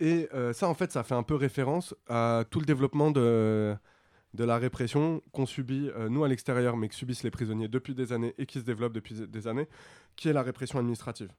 Et 0.00 0.28
ça, 0.52 0.68
en 0.68 0.74
fait, 0.74 0.92
ça 0.92 1.02
fait 1.02 1.14
un 1.14 1.24
peu 1.24 1.34
référence 1.34 1.94
à 2.06 2.44
tout 2.50 2.60
le 2.60 2.66
développement 2.66 3.10
de, 3.10 3.74
de 4.34 4.44
la 4.44 4.56
répression 4.58 5.22
qu'on 5.32 5.46
subit, 5.46 5.90
nous, 6.08 6.22
à 6.22 6.28
l'extérieur, 6.28 6.76
mais 6.76 6.88
que 6.88 6.94
subissent 6.94 7.24
les 7.24 7.32
prisonniers 7.32 7.66
depuis 7.66 7.94
des 7.94 8.12
années 8.12 8.34
et 8.38 8.46
qui 8.46 8.60
se 8.60 8.64
développe 8.64 8.92
depuis 8.92 9.14
des 9.26 9.48
années, 9.48 9.66
qui 10.14 10.28
est 10.28 10.32
la 10.32 10.42
répression 10.42 10.78
administrative. 10.78 11.32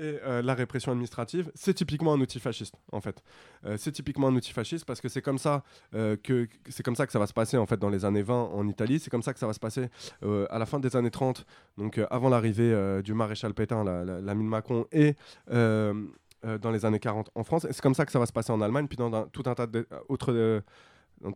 Et 0.00 0.18
euh, 0.24 0.40
la 0.40 0.54
répression 0.54 0.92
administrative, 0.92 1.52
c'est 1.54 1.74
typiquement 1.74 2.14
un 2.14 2.20
outil 2.20 2.40
fasciste, 2.40 2.74
en 2.90 3.02
fait. 3.02 3.22
Euh, 3.66 3.76
c'est 3.78 3.92
typiquement 3.92 4.28
un 4.28 4.34
outil 4.34 4.50
fasciste 4.50 4.86
parce 4.86 4.98
que 4.98 5.10
c'est 5.10 5.20
comme 5.20 5.36
ça 5.36 5.62
euh, 5.94 6.16
que 6.16 6.48
comme 6.82 6.96
ça 6.96 7.04
que 7.04 7.12
ça 7.12 7.18
va 7.18 7.26
se 7.26 7.34
passer 7.34 7.58
en 7.58 7.66
fait 7.66 7.76
dans 7.76 7.90
les 7.90 8.06
années 8.06 8.22
20 8.22 8.34
en 8.54 8.66
Italie. 8.66 8.98
C'est 8.98 9.10
comme 9.10 9.22
ça 9.22 9.34
que 9.34 9.38
ça 9.38 9.46
va 9.46 9.52
se 9.52 9.60
passer 9.60 9.90
à 10.22 10.58
la 10.58 10.64
fin 10.64 10.80
des 10.80 10.96
années 10.96 11.10
30, 11.10 11.44
donc 11.76 12.00
avant 12.10 12.30
l'arrivée 12.30 13.02
du 13.02 13.12
maréchal 13.12 13.52
Pétain, 13.52 13.84
la, 13.84 14.04
la, 14.04 14.34
Macron, 14.34 14.86
et 14.90 15.16
dans 15.50 16.70
les 16.72 16.84
années 16.86 16.98
40 16.98 17.30
en 17.34 17.44
France. 17.44 17.66
Et 17.66 17.72
c'est 17.74 17.82
comme 17.82 17.94
ça 17.94 18.06
que 18.06 18.12
ça 18.12 18.18
va 18.18 18.24
se 18.24 18.32
passer 18.32 18.52
en 18.52 18.62
Allemagne, 18.62 18.86
puis 18.86 18.96
dans 18.96 19.26
tout 19.26 19.42
un 19.44 19.54
tas 19.54 19.66
d'autres 19.66 20.62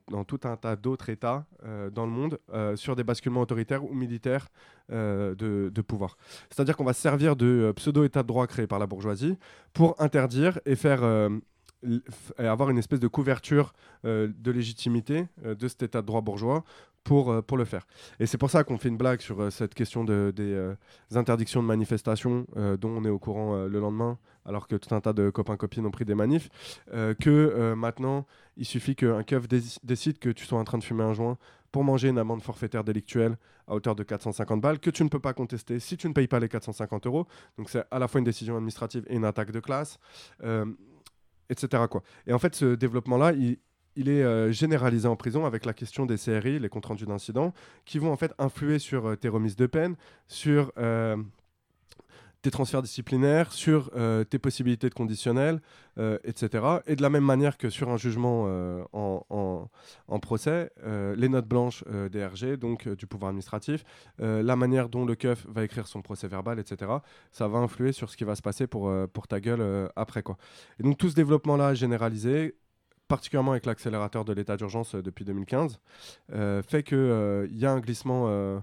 dans, 0.08 0.24
tout 0.24 0.40
un 0.44 0.56
tas 0.56 0.76
d'autres 0.76 1.10
États 1.10 1.46
euh, 1.64 1.90
dans 1.90 2.06
le 2.06 2.12
monde 2.12 2.38
euh, 2.52 2.76
sur 2.76 2.96
des 2.96 3.04
basculements 3.04 3.40
autoritaires 3.40 3.84
ou 3.84 3.94
militaires 3.94 4.48
euh, 4.90 5.34
de, 5.34 5.70
de 5.72 5.82
pouvoir. 5.82 6.16
C'est-à-dire 6.50 6.76
qu'on 6.76 6.84
va 6.84 6.92
se 6.92 7.00
servir 7.00 7.36
de 7.36 7.72
pseudo-État 7.76 8.22
de 8.22 8.28
droit 8.28 8.46
créé 8.46 8.66
par 8.66 8.78
la 8.78 8.86
bourgeoisie 8.86 9.36
pour 9.72 10.00
interdire 10.00 10.58
et 10.66 10.76
faire 10.76 11.02
avoir 12.38 12.70
une 12.70 12.78
espèce 12.78 13.00
de 13.00 13.08
couverture 13.08 13.72
euh, 14.04 14.28
de 14.38 14.50
légitimité 14.50 15.26
euh, 15.44 15.54
de 15.54 15.68
cet 15.68 15.82
État 15.82 16.00
de 16.02 16.06
droit 16.06 16.20
bourgeois 16.20 16.64
pour, 17.02 17.30
euh, 17.30 17.42
pour 17.42 17.56
le 17.58 17.64
faire. 17.64 17.86
Et 18.20 18.26
c'est 18.26 18.38
pour 18.38 18.50
ça 18.50 18.64
qu'on 18.64 18.78
fait 18.78 18.88
une 18.88 18.96
blague 18.96 19.20
sur 19.20 19.52
cette 19.52 19.74
question 19.74 20.04
de, 20.04 20.32
des 20.34 20.74
interdictions 21.16 21.62
de 21.62 21.66
manifestation 21.68 22.46
euh, 22.56 22.76
dont 22.76 22.90
on 22.90 23.04
est 23.04 23.10
au 23.10 23.18
courant 23.18 23.64
le 23.66 23.78
lendemain, 23.80 24.18
alors 24.46 24.66
que 24.68 24.76
tout 24.76 24.94
un 24.94 25.00
tas 25.00 25.12
de 25.12 25.30
copains-copines 25.30 25.84
ont 25.86 25.90
pris 25.90 26.04
des 26.04 26.14
manifs, 26.14 26.48
que 27.20 27.72
maintenant, 27.74 28.26
il 28.56 28.64
suffit 28.66 28.94
qu'un 28.94 29.22
keuf 29.22 29.48
dé- 29.48 29.60
décide 29.82 30.18
que 30.18 30.28
tu 30.28 30.44
sois 30.44 30.58
en 30.58 30.64
train 30.64 30.78
de 30.78 30.84
fumer 30.84 31.02
un 31.04 31.14
joint 31.14 31.38
pour 31.72 31.82
manger 31.82 32.08
une 32.08 32.18
amende 32.18 32.42
forfaitaire 32.42 32.84
délictuelle 32.84 33.36
à 33.66 33.74
hauteur 33.74 33.94
de 33.96 34.02
450 34.02 34.60
balles, 34.60 34.78
que 34.78 34.90
tu 34.90 35.02
ne 35.02 35.08
peux 35.08 35.18
pas 35.18 35.32
contester 35.32 35.80
si 35.80 35.96
tu 35.96 36.06
ne 36.08 36.12
payes 36.12 36.28
pas 36.28 36.38
les 36.40 36.48
450 36.48 37.06
euros. 37.06 37.26
Donc 37.58 37.68
c'est 37.70 37.84
à 37.90 37.98
la 37.98 38.06
fois 38.06 38.18
une 38.18 38.24
décision 38.24 38.54
administrative 38.56 39.04
et 39.08 39.16
une 39.16 39.24
attaque 39.24 39.50
de 39.50 39.60
classe, 39.60 39.98
etc. 41.50 41.84
Quoi. 41.90 42.02
Et 42.26 42.32
en 42.32 42.38
fait, 42.38 42.54
ce 42.54 42.74
développement-là, 42.74 43.32
il, 43.32 43.58
il 43.96 44.08
est 44.08 44.22
euh, 44.22 44.52
généralisé 44.52 45.06
en 45.08 45.16
prison 45.16 45.46
avec 45.46 45.64
la 45.64 45.72
question 45.72 46.06
des 46.06 46.16
CRI, 46.16 46.58
les 46.58 46.68
comptes 46.68 46.86
rendus 46.86 47.06
d'incidents, 47.06 47.52
qui 47.84 47.98
vont 47.98 48.12
en 48.12 48.16
fait 48.16 48.32
influer 48.38 48.78
sur 48.78 49.06
euh, 49.06 49.16
tes 49.16 49.28
remises 49.28 49.56
de 49.56 49.66
peine, 49.66 49.96
sur 50.26 50.72
euh, 50.78 51.16
tes 52.44 52.50
transferts 52.50 52.82
disciplinaires, 52.82 53.52
sur 53.52 53.90
euh, 53.96 54.22
tes 54.22 54.38
possibilités 54.38 54.90
de 54.90 54.94
conditionnel, 54.94 55.62
euh, 55.98 56.18
etc. 56.24 56.62
Et 56.86 56.94
de 56.94 57.00
la 57.00 57.08
même 57.08 57.24
manière 57.24 57.56
que 57.56 57.70
sur 57.70 57.88
un 57.88 57.96
jugement 57.96 58.44
euh, 58.46 58.84
en, 58.92 59.24
en- 60.08 60.18
procès, 60.20 60.70
les 61.16 61.28
notes 61.28 61.46
blanches 61.46 61.84
des 62.12 62.24
RG, 62.24 62.56
donc 62.56 62.88
du 62.88 63.06
pouvoir 63.06 63.28
administratif, 63.30 63.84
la 64.18 64.56
manière 64.56 64.88
dont 64.88 65.04
le 65.04 65.14
keuf 65.16 65.46
va 65.48 65.64
écrire 65.64 65.86
son 65.86 66.00
procès 66.02 66.28
verbal, 66.28 66.58
etc., 66.58 66.92
ça 67.30 67.48
va 67.48 67.58
influer 67.58 67.92
sur 67.92 68.08
ce 68.08 68.16
qui 68.16 68.24
va 68.24 68.34
se 68.36 68.42
passer 68.42 68.66
pour, 68.66 68.90
pour 69.12 69.26
ta 69.26 69.40
gueule 69.40 69.90
après. 69.96 70.22
Quoi. 70.22 70.36
Et 70.80 70.82
donc 70.82 70.96
tout 70.96 71.10
ce 71.10 71.14
développement-là 71.14 71.74
généralisé, 71.74 72.54
particulièrement 73.08 73.52
avec 73.52 73.66
l'accélérateur 73.66 74.24
de 74.24 74.32
l'état 74.32 74.56
d'urgence 74.56 74.94
depuis 74.94 75.24
2015, 75.24 75.78
euh, 76.32 76.62
fait 76.62 76.82
qu'il 76.82 77.48
y 77.52 77.66
a 77.66 77.72
un 77.72 77.80
glissement... 77.80 78.62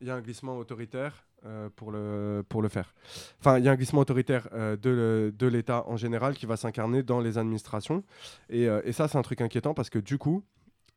il 0.00 0.06
y 0.06 0.10
a 0.10 0.14
un 0.14 0.22
glissement 0.22 0.56
autoritaire 0.56 1.26
euh, 1.46 1.68
pour, 1.74 1.90
le, 1.90 2.44
pour 2.48 2.62
le 2.62 2.68
faire. 2.68 2.94
Enfin, 3.40 3.58
il 3.58 3.64
y 3.64 3.68
a 3.68 3.72
un 3.72 3.76
glissement 3.76 4.00
autoritaire 4.00 4.48
euh, 4.52 4.76
de, 4.76 5.46
l'État 5.46 5.84
en 5.86 5.96
général 5.96 6.34
qui 6.34 6.46
va 6.46 6.56
s'incarner 6.56 7.02
dans 7.02 7.20
les 7.20 7.38
administrations. 7.38 8.04
Et, 8.48 8.68
euh, 8.68 8.82
et 8.84 8.92
ça, 8.92 9.08
c'est 9.08 9.18
un 9.18 9.22
truc 9.22 9.40
inquiétant 9.40 9.72
parce 9.72 9.90
que 9.90 9.98
du 9.98 10.18
coup, 10.18 10.42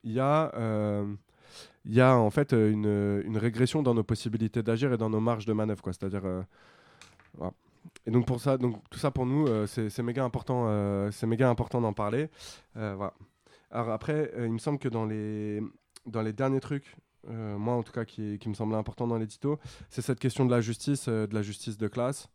il 0.03 0.11
y 0.11 0.19
a, 0.19 0.51
euh, 0.55 1.05
il 1.85 1.93
y 1.93 2.01
a 2.01 2.17
en 2.17 2.29
fait 2.29 2.51
une, 2.51 3.21
une 3.25 3.37
régression 3.37 3.83
dans 3.83 3.93
nos 3.93 4.03
possibilités 4.03 4.61
d'agir 4.63 4.91
et 4.91 4.97
dans 4.97 5.09
nos 5.09 5.21
marges 5.21 5.45
de 5.45 5.53
manœuvre. 5.53 5.83
C'est-à-dire. 5.85 6.23
Et 8.05 8.11
donc 8.11 8.25
pour 8.25 8.39
ça, 8.41 8.57
donc 8.57 8.81
tout 8.89 8.99
ça 8.99 9.11
pour 9.11 9.25
nous, 9.25 9.47
c'est 9.67 10.03
méga 10.03 10.23
important, 10.23 11.09
c'est 11.11 11.41
important 11.41 11.81
d'en 11.81 11.93
parler. 11.93 12.29
Voilà. 12.75 13.13
Alors 13.71 13.89
après, 13.89 14.31
il 14.37 14.51
me 14.51 14.57
semble 14.57 14.77
que 14.77 14.89
dans 14.89 15.05
les 15.05 15.61
dans 16.05 16.21
les 16.21 16.33
derniers 16.33 16.59
trucs, 16.59 16.95
euh, 17.29 17.57
moi 17.57 17.75
en 17.75 17.83
tout 17.83 17.91
cas 17.91 18.05
qui, 18.05 18.39
me 18.45 18.53
semblait 18.53 18.77
important 18.77 19.07
dans 19.07 19.17
l'édito, 19.17 19.59
c'est 19.89 20.01
cette 20.01 20.19
question 20.19 20.45
de 20.45 20.51
la 20.51 20.61
justice, 20.61 21.07
euh, 21.07 21.27
de 21.27 21.33
la 21.33 21.41
justice 21.41 21.77
de 21.77 21.87
classe. 21.87 22.29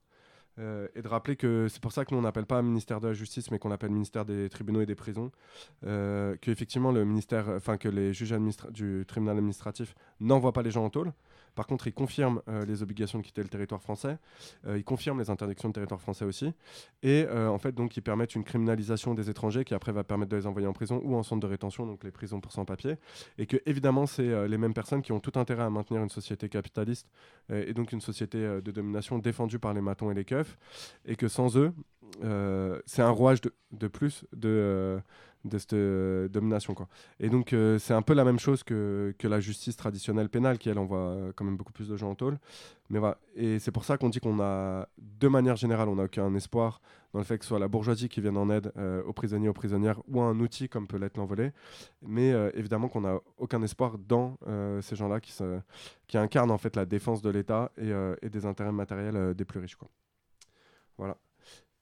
euh, 0.59 0.89
et 0.97 1.03
de 1.03 1.09
rappeler 1.09 1.37
que 1.37 1.69
c'est 1.69 1.81
pour 1.81 1.93
ça 1.93 2.05
que 2.05 2.13
nous 2.13 2.19
on 2.19 2.23
n'appelle 2.23 2.47
pas 2.47 2.63
ministère 2.63 3.01
de 3.01 3.07
la 3.07 3.15
justice 3.15 3.51
mais 3.53 3.61
qu'on 3.61 3.71
appelle 3.71 3.91
ministère 3.91 4.25
des 4.25 4.49
tribunaux 4.49 4.81
et 4.81 4.87
des 4.87 4.97
prisons 4.97 5.31
que 5.83 6.51
effectivement 6.51 6.91
le 6.91 7.05
ministère 7.05 7.49
enfin 7.49 7.77
que 7.77 7.89
les 7.89 8.13
juges 8.13 8.35
du 8.71 9.05
tribunal 9.07 9.37
administratif 9.37 9.95
n'envoient 10.19 10.53
pas 10.53 10.63
les 10.63 10.73
gens 10.73 10.85
en 10.85 10.91
tôle 10.91 11.13
par 11.59 11.67
contre, 11.67 11.89
ils 11.89 11.93
confirment 11.93 12.41
euh, 12.47 12.65
les 12.65 12.85
obligations 12.85 13.19
de 13.19 13.25
quitter 13.25 13.43
le 13.43 13.49
territoire 13.49 13.83
français. 13.83 14.17
Euh, 14.65 14.79
ils 14.79 14.85
confirment 14.85 15.19
les 15.19 15.29
interdictions 15.29 15.69
de 15.69 15.75
territoire 15.75 16.01
français 16.01 16.25
aussi. 16.25 16.53
Et 17.03 17.27
euh, 17.29 17.49
en 17.49 17.59
fait, 17.59 17.75
donc, 17.75 17.97
ils 17.97 18.01
permettent 18.01 18.37
une 18.37 18.45
criminalisation 18.45 19.13
des 19.13 19.29
étrangers 19.29 19.65
qui 19.65 19.75
après 19.75 19.91
va 19.91 20.05
permettre 20.05 20.31
de 20.31 20.37
les 20.37 20.47
envoyer 20.47 20.69
en 20.69 20.73
prison 20.73 21.01
ou 21.03 21.17
en 21.17 21.25
centre 21.25 21.41
de 21.41 21.49
rétention, 21.49 21.85
donc 21.85 22.05
les 22.05 22.13
prisons 22.13 22.41
pour 22.41 22.53
sans-papiers. 22.53 22.95
Et 23.39 23.47
que, 23.47 23.57
évidemment, 23.67 24.07
c'est 24.07 24.47
les 24.47 24.57
mêmes 24.57 24.73
personnes 24.73 25.03
qui 25.03 25.11
ont 25.11 25.19
tout 25.19 25.37
intérêt 25.37 25.65
à 25.65 25.71
maintenir 25.71 26.01
une 26.01 26.11
société 26.11 26.49
capitaliste 26.49 27.09
et 27.53 27.75
donc 27.75 27.91
une 27.91 28.01
société 28.01 28.39
de 28.39 28.71
domination 28.71 29.19
défendue 29.19 29.59
par 29.59 29.75
les 29.75 29.81
matons 29.81 30.13
et 30.13 30.15
les 30.15 30.25
keufs. 30.25 30.57
Et 31.07 31.17
que 31.17 31.27
sans 31.27 31.57
eux, 31.57 31.73
c'est 32.87 33.03
un 33.03 33.11
rouage 33.11 33.41
de, 33.41 33.89
plus 33.89 34.25
de, 34.33 35.01
de 35.45 35.59
cette 35.59 35.73
euh, 35.73 36.29
domination. 36.29 36.75
Quoi. 36.75 36.89
Et 37.21 37.29
donc, 37.29 37.53
euh, 37.53 37.79
c'est 37.79 37.95
un 37.95 38.03
peu 38.03 38.15
la 38.15 38.25
même 38.25 38.39
chose 38.39 38.63
que, 38.63 39.15
que 39.19 39.29
la 39.29 39.41
justice 39.41 39.77
traditionnelle 39.77 40.29
pénale, 40.29 40.59
qui, 40.59 40.69
elle, 40.69 40.79
envoie 40.79 40.99
euh, 40.99 41.33
quand 41.35 41.45
même 41.45 41.57
beaucoup 41.57 41.73
plus 41.73 41.89
de 41.89 41.97
gens 41.97 42.11
en 42.11 42.15
tôle. 42.15 42.39
Mais 42.91 42.99
voilà. 42.99 43.19
Et 43.35 43.59
c'est 43.59 43.71
pour 43.71 43.85
ça 43.85 43.99
qu'on 43.99 44.09
dit 44.09 44.21
qu'on 44.21 44.41
a, 44.41 44.89
de 44.99 45.29
manière 45.29 45.57
générale, 45.57 45.89
on 45.89 45.97
n'a 45.97 46.05
aucun 46.05 46.35
espoir 46.35 46.81
dans 47.13 47.21
le 47.21 47.25
fait 47.25 47.39
que 47.39 47.45
ce 47.45 47.49
soit 47.49 47.59
la 47.59 47.69
bourgeoisie 47.69 48.09
qui 48.09 48.21
vienne 48.21 48.37
en 48.37 48.51
aide 48.51 48.73
aux 49.07 49.13
prisonniers, 49.15 49.49
aux 49.49 49.55
prisonnières, 49.55 50.01
ou 50.09 50.21
un 50.21 50.39
outil 50.41 50.69
comme 50.69 50.87
peut 50.87 50.99
l'être 50.99 51.17
l'envolé. 51.17 51.53
Mais 52.03 52.31
évidemment 52.53 52.89
qu'on 52.89 53.01
n'a 53.01 53.19
aucun 53.39 53.63
espoir 53.63 53.97
dans 53.99 54.37
ces 54.83 54.95
gens-là 54.95 55.21
qui, 55.21 55.35
qui 56.07 56.19
incarnent 56.19 56.51
en 56.51 56.59
fait 56.59 56.77
la 56.77 56.85
défense 56.85 57.23
de 57.23 57.31
l'État 57.31 57.73
et, 57.79 57.93
et 58.21 58.29
des 58.29 58.45
intérêts 58.45 58.73
matériels 58.73 59.35
des 59.35 59.45
plus 59.47 59.61
riches. 59.61 59.77
Quoi. 59.77 59.89
Voilà. 60.99 61.17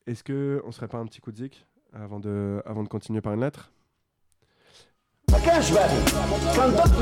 Est-ce 0.07 0.23
qu'on 0.23 0.66
ne 0.66 0.73
serait 0.73 0.88
pas 0.88 0.99
un 0.99 1.07
petit 1.07 1.21
coup 1.21 1.33
de 1.33 1.37
zik? 1.38 1.66
avant 1.95 2.19
de, 2.19 2.62
avant 2.65 2.84
de 2.84 2.88
continuer 2.88 3.21
par 3.21 3.34
une 3.34 3.41
lettre 3.41 3.71
ما 5.32 5.39
كانش 5.39 5.71
باغي 5.71 6.06
كان 6.56 6.69
ضد 6.71 7.02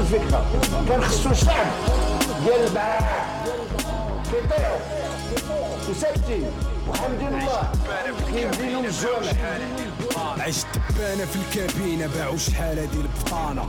عشت 10.18 10.66
دبانة 10.90 11.24
في 11.24 11.36
الكابينة 11.36 12.06
باعوا 12.06 12.36
شحال 12.36 12.78
هادي 12.78 12.96
البطانة. 13.00 13.62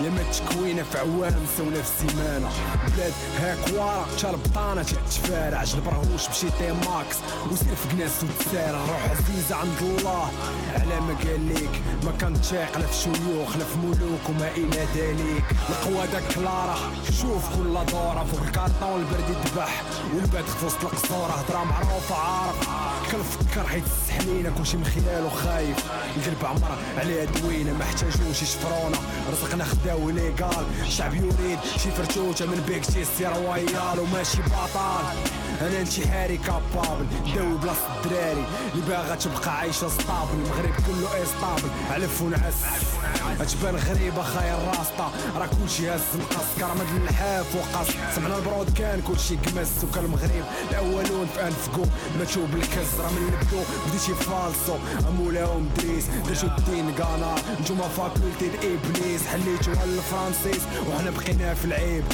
يا 0.00 0.10
ما 0.10 0.22
تكوينة 0.32 0.82
في 0.82 0.98
عوام 0.98 1.46
سونا 1.56 1.82
في 1.82 2.04
السيمانة 2.04 2.48
بلاد 2.96 3.12
هاك 3.40 3.58
ورا 3.74 4.06
تا 4.22 4.30
البطانة 4.30 4.82
تتفارع 4.82 5.64
جلب 5.64 5.88
رهوش 5.88 6.28
بشي 6.28 6.50
تي 6.50 6.72
ماكس 6.72 7.16
وسير 7.50 7.74
في 7.74 7.88
كناس 7.96 8.10
وتسارع. 8.22 8.80
روح 8.80 9.10
عزيزة 9.10 9.56
عند 9.56 9.82
الله. 9.82 10.30
على 10.74 11.00
ما 11.00 11.14
قال 11.14 11.48
ليك 11.48 11.82
ما 12.02 12.12
كان 12.20 12.40
تشاق 12.40 12.78
لا 12.78 12.86
في 12.86 12.94
شيوخ 13.02 13.56
لا 13.56 13.64
في 13.64 13.78
ملوك 13.78 14.28
وما 14.28 14.48
إلى 14.56 14.86
ذلك. 14.96 15.44
القوادة 15.68 16.20
كلارة 16.34 16.78
شوف 17.20 17.56
كل 17.56 17.92
دورة. 17.92 18.26
فوق 18.32 18.42
الكارطة 18.42 18.92
والبرد 18.92 19.30
يذبح 19.30 19.82
والباد 20.14 20.44
في 20.44 20.66
وسط 20.66 20.84
القصورة. 20.84 21.32
هضرة 21.32 21.64
معروفة 21.64 22.14
عارف. 22.14 22.68
كنفكر 23.12 23.66
حيت 23.66 23.84
السحلينة 23.84 24.52
كلشي 24.58 24.76
من 24.76 24.84
خلاله 24.84 25.28
خايف 25.28 25.76
القلب 26.16 26.44
عمر 26.44 26.78
عليها 26.98 27.24
دوينة 27.24 27.72
ما 27.72 27.84
احتاجوش 27.84 28.42
يشفرونا. 28.42 28.98
رزقنا 29.32 29.64
خداو 29.64 30.10
ليقال 30.10 30.66
الشعب 30.80 31.14
يريد 31.14 31.58
شي 31.78 31.90
فرتوتة 31.90 32.46
من 32.46 32.64
بيك 32.68 32.84
شي 32.84 33.04
سي 33.04 33.26
رويال 33.26 34.00
وماشي 34.00 34.42
بطال. 34.42 35.16
أنا 35.60 35.80
انتحاري 35.80 36.36
كابابل 36.36 37.06
داوي 37.34 37.58
بلاصة 37.58 37.96
الدراري. 38.04 38.44
اللي 38.74 38.86
باغا 38.88 39.14
تبقى 39.14 39.58
عايشة 39.58 39.88
ستابل 39.88 40.34
المغرب 40.34 40.74
كله 40.86 41.22
استابل 41.22 41.70
علف 41.90 42.22
ونعس 42.22 42.54
أتبان 43.40 43.76
غريبة 43.76 44.22
خاير 44.22 44.58
راسطة 44.68 45.10
راه 45.36 45.46
كلشي 45.46 45.90
هز 45.90 46.00
مقص 46.14 46.46
كرمد 46.58 46.86
اللحاف 46.96 47.46
وقص. 47.56 47.88
سمعنا 48.16 48.36
البرود 48.36 48.70
كان 48.78 49.00
كلشي 49.00 49.36
قمس 49.36 49.84
وكان 49.84 50.04
المغرب 50.04 50.44
الأولون 50.70 51.26
في 51.34 51.42
انفقو 51.46 51.84
ماتوا 52.18 52.46
بالكز 52.46 53.00
راه 53.00 53.10
من 53.10 53.32
البدو 53.32 53.62
بديتي 53.88 54.14
فالصو 54.14 54.76
امولاهم 55.08 55.68
دريس 55.76 56.04
درتو 56.28 56.46
الدين 56.46 56.94
قنار 56.94 57.40
نتوما 57.60 57.88
فاكولتي 57.88 58.46
الابليس 58.46 59.26
حليتوها 59.26 59.86
للفرانسيس 59.86 60.62
وحنا 60.88 61.10
بقينا 61.10 61.54
في 61.54 61.64
العيب. 61.64 62.04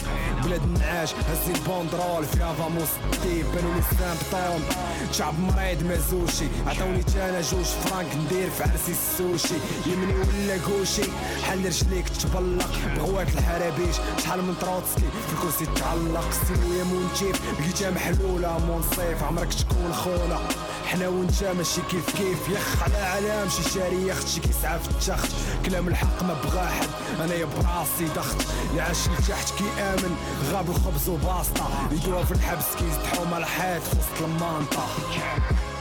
بلاد 0.44 0.62
النعاش 0.62 1.14
هزي 1.14 1.52
البوندرول 1.54 2.24
فيها 2.24 2.52
فاموس 2.54 2.88
الديب 3.36 3.54
بانوا 3.54 3.74
لي 3.74 3.82
سامبطون 3.82 4.64
شعب 5.12 5.34
مريض 5.40 5.82
مازوشي 5.82 6.44
عطاوني 6.66 7.02
تانا 7.02 7.40
جوج 7.40 7.64
فرانك 7.64 8.16
ندير 8.16 8.50
في 8.50 8.62
عرسي 8.62 8.92
السوشي. 8.92 9.54
يمني 9.86 10.12
ولا 10.12 10.56
كوشي 10.56 11.02
حل 11.46 11.66
رجليك 11.66 12.08
تبلق 12.08 12.70
بغوات 12.96 13.28
الحرابيش 13.28 13.96
شحال 14.18 14.42
من 14.42 14.54
تروتسكي 14.60 15.08
في 15.26 15.32
الكرسي 15.32 15.66
تعلق. 15.66 16.30
سينو 16.46 16.74
يا 16.74 16.84
مونتيف. 16.84 17.60
لقيتها 17.60 17.90
محلولة 17.90 18.58
منصيف 18.58 19.22
عمرك 19.22 19.54
تكون 19.54 19.92
خونا 19.92 20.38
حنا 20.86 21.08
وانت 21.08 21.44
ماشي 21.44 21.80
كيف 21.90 22.16
كيف. 22.16 22.48
يخ 22.48 22.82
على 22.82 22.96
علام 22.96 23.48
شي 23.48 23.70
شاري 23.70 24.08
يخت 24.08 24.28
شي 24.28 24.40
كيسعى 24.40 24.78
في 24.78 24.90
التخت 24.90 25.30
كلام 25.66 25.88
الحق 25.88 26.22
ما 26.22 26.34
بغا 26.44 26.66
حد 26.66 27.20
أنا 27.20 27.34
يا 27.34 27.44
براسي 27.44 28.14
ضغط 28.14 28.46
اللي 28.70 28.82
عاش 28.82 29.08
لتحت 29.08 29.54
كي 29.58 29.82
آمن. 29.82 30.16
غاب 30.52 30.70
الخبز 30.70 31.08
وباسطة. 31.08 31.68
يدوها 31.92 32.24
في 32.24 32.32
الحبس 32.32 32.64
كيزدحو 32.78 33.24
مع 33.31 33.37
الحيط 33.37 33.81
في 33.83 33.95
وسط 33.97 34.21
المانطة 34.25 34.87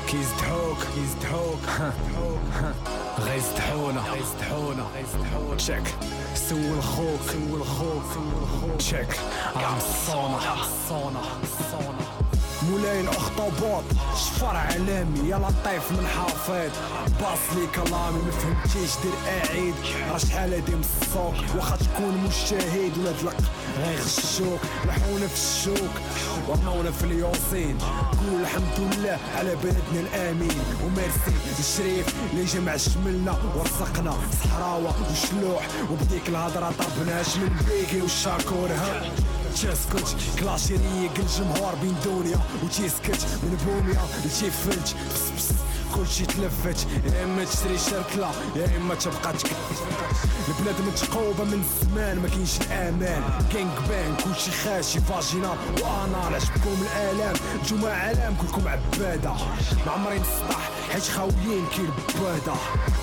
كيزدحوك 0.09 0.79
كيزدحوك 0.95 1.93
غيزدحونا 3.21 4.01
غيزدحونا 4.01 4.87
تشيك 5.57 5.95
سول 6.35 6.83
خوك 6.83 7.21
سول 7.33 7.65
خوك 7.65 8.03
تشيك 8.79 9.21
راه 9.57 9.77
مصونة 9.77 10.55
مصونة 10.55 11.21
مصونة 11.43 12.04
مولاي 12.70 13.02
الاخطبوط 13.02 13.84
شفر 14.16 14.56
علامي 14.56 15.30
يا 15.30 15.38
لطيف 15.38 15.92
من 15.92 16.08
حافظ. 16.08 16.72
باص 17.22 17.40
لي 17.56 17.68
كلامي 17.76 18.20
ما 18.26 18.32
فهمتيش 18.32 18.92
دير 19.04 19.14
اعيد. 19.28 19.74
راه 20.12 20.18
شحال 20.18 20.54
هادي 20.54 20.76
مصوك 20.76 21.36
واخا 21.56 21.76
تكون 21.76 22.18
مجتهد 22.18 22.98
ولا 22.98 23.12
تلق 23.12 23.38
غيغشوك 23.78 24.60
لحونا 24.86 25.28
في 25.28 25.36
الشوك 25.36 25.92
ورمونا 26.48 26.92
في 26.92 27.04
اليوصين 27.04 27.78
قول 28.18 28.42
الحمد 28.42 28.80
لله 28.80 29.18
على 29.38 29.56
بلدنا 29.56 30.00
الامين. 30.00 30.60
وميرسي 30.86 31.36
للشريف 31.58 32.16
اللي 32.32 32.46
جمع 32.46 32.78
شملنا 32.78 33.38
ورزقنا. 33.56 34.14
صحراوة 34.44 34.94
وشلوح 35.12 35.68
وبديك 35.92 36.30
الهضرة 36.30 36.72
طربناش 36.80 37.38
من 37.38 37.66
بيكي 37.70 38.02
والشاكور 38.02 38.70
ها. 38.72 39.02
تسكت 39.56 40.16
كلاشي 40.40 40.74
ريق 40.76 41.12
الجمهور 41.20 41.76
بين 41.82 41.96
دنيا 42.06 42.40
وتيسكت 42.64 43.26
من 43.44 43.58
بوميا 43.66 44.02
لتيفلت 44.26 44.96
بس 45.14 45.22
بس 45.38 45.52
كلشي 45.96 46.26
تلفت 46.26 46.88
يا 47.06 47.24
اما 47.24 47.44
تشري 47.44 47.78
شركلة 47.78 48.32
يا 48.56 48.78
اما 48.78 48.96
تبقى 48.96 49.34
تك 49.34 49.50
البلاد 50.48 50.76
متقوبة 50.88 51.44
من 51.44 51.64
زمان 51.82 52.20
ما 52.20 52.28
كاينش 52.28 52.58
الامان 52.62 53.24
كينغ 53.52 53.80
بان 53.90 54.16
كلشي 54.24 54.52
خاشي 54.52 55.00
فاجينا 55.00 55.50
وأنا 55.82 56.18
عجبكم 56.18 56.78
الالام 56.82 57.36
نتوما 57.64 57.94
علام 57.94 58.36
كلكم 58.42 58.68
عبادة 58.68 59.34
ما 59.86 59.92
عمري 59.92 60.20
نسطح 60.20 60.70
حيت 60.94 61.04
خاويين 61.04 61.66
كي 61.76 61.82
البادة 61.82 62.54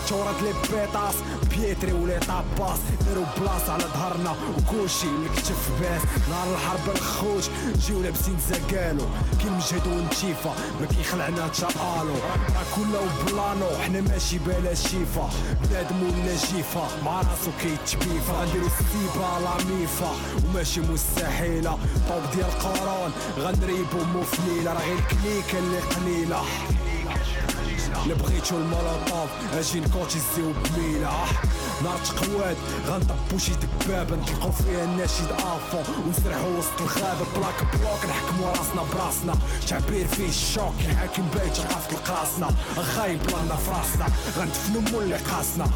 تورات 0.09 0.35
لي 0.43 0.53
بيطاس 0.53 1.15
بيتري 1.57 1.93
ولي 1.93 2.19
طاباس 2.19 2.79
داروا 3.07 3.25
بلاصة 3.41 3.73
على 3.73 3.85
ظهرنا 3.85 4.35
وكلشي 4.59 5.07
الكتف 5.07 5.71
باس. 5.81 6.03
نهار 6.31 6.55
الحرب 6.55 6.97
الخوت 6.97 7.51
جيو 7.87 8.03
لابسين 8.03 8.37
زقالو. 8.51 9.07
كي 9.41 9.49
المجهد 9.49 9.87
ونتيفا 9.87 10.55
ما 10.81 10.87
كيخلعنا 10.87 11.49
تشالو 11.49 12.15
راه 12.15 12.65
كله 12.77 13.01
بلانو 13.27 13.83
حنا 13.85 14.01
ماشي 14.01 14.39
بلا 14.39 14.75
شيفا 14.75 15.31
بنادم 15.63 16.03
ولا 16.03 16.35
جيفا 16.35 16.89
مع 17.05 17.19
راسو 17.19 17.51
كيتبيفا 17.63 18.33
غنديرو 18.33 18.67
السيبا 18.67 19.31
لا 19.45 19.65
ميفا 19.65 20.13
وماشي 20.45 20.81
مستحيلة. 20.81 21.79
طوب 22.09 22.23
ديال 22.35 22.47
القرون 22.47 23.13
غنريبو 23.39 23.99
مفليلة. 24.15 24.73
راه 24.73 24.81
غير 24.81 24.99
الكليكة 24.99 25.59
اللي 25.59 25.79
قليلة. 25.79 26.43
اللي 28.03 28.15
بغيتو 28.15 28.57
المولوطوف 28.57 29.31
أجي 29.53 29.81
نكوتيزيو 29.81 30.53
بميلة 30.53 31.25
نار 31.85 31.99
تقواد 31.99 32.57
غنطبو 32.87 33.39
شي 33.39 33.53
دبابة 33.55 34.17
نطلقو 34.17 34.51
فيها 34.51 34.85
الناشد 34.85 35.33
افون 35.33 35.85
ونسرحو 36.07 36.59
وسط 36.59 36.81
الغابة 36.81 37.27
بلاك 37.37 37.75
بلوك 37.75 38.05
نحكمو 38.09 38.49
راسنا 38.49 38.83
براسنا 38.95 39.35
تعبير 39.69 40.07
فيه 40.07 40.29
الشوك 40.29 40.75
الحاكم 40.89 41.23
بايت 41.35 41.61
غافت 41.61 41.93
لقاسنا 41.93 42.51
غايب 42.97 43.23
بلانا 43.23 43.57
فراسنا 43.57 44.07
غندفنو 44.39 44.81
مو 44.81 45.01
اللي 45.01 45.17
قاسنا 45.17 45.67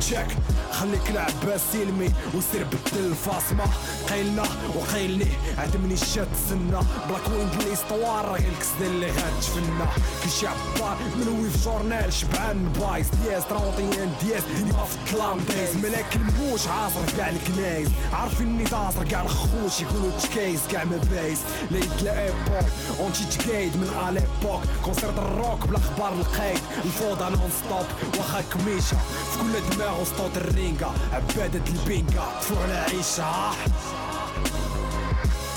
تشيك 0.00 0.36
خليك 0.72 1.10
العباس 1.10 1.60
سلمي 1.72 2.10
وسير 2.34 2.64
بدل 2.64 3.06
الفاصمة 3.06 3.64
قيلنا 4.10 4.42
وقيلني 4.76 5.26
عدمني 5.58 5.94
الشات 5.94 6.28
سنة 6.48 6.82
بلاك 7.08 7.28
ويند 7.30 7.78
راه 7.90 8.32
غير 8.32 8.48
الكسدة 8.52 8.86
اللي 8.86 9.06
غاتفنى 9.06 9.86
كلشي 10.24 10.46
عبار 10.78 10.96
منوي 11.16 11.50
في 11.50 11.58
جورنال 11.64 12.12
شبعان 12.12 12.72
بايس. 12.72 13.06
دياز 13.24 13.42
ترونطيان 13.44 14.12
دياز. 14.22 14.42
ديما 14.56 14.84
في 14.84 14.96
الكلام 14.96 15.38
دايز 15.38 15.76
ملاك 15.76 16.16
الموش 16.16 16.68
عاصر 16.68 17.16
كاع 17.16 17.28
الكنايز 17.28 17.88
عارفين 18.12 18.46
إني 18.46 18.64
داصر 18.64 19.04
كاع 19.04 19.22
الخوش 19.22 19.80
يقولوا 19.80 20.10
تكايز 20.22 20.60
كاع 20.72 20.84
ما 20.84 20.96
بايس 20.96 21.38
ليد 21.70 21.90
لا 22.02 22.22
إيبوك 22.22 22.70
اونتي 23.00 23.24
تكايد 23.24 23.76
من 23.76 23.90
اليبوك 24.08 24.62
كونسيرت 24.84 25.18
الروك 25.18 25.66
بلا 25.66 25.78
خبار 25.78 26.12
القايد. 26.12 26.60
الفوضى 26.84 27.24
نون 27.24 27.50
ستوب 27.58 27.86
واخا 28.18 28.40
كميشة. 28.40 28.96
في 29.32 29.38
كل 29.38 29.76
دماغ 29.76 30.00
وسطوط 30.00 30.36
الرينجا. 30.36 30.90
عبادة 31.12 31.62
البينجا. 31.68 32.22
طفو 32.40 32.54
على 32.62 32.74
عيشة 32.74 33.50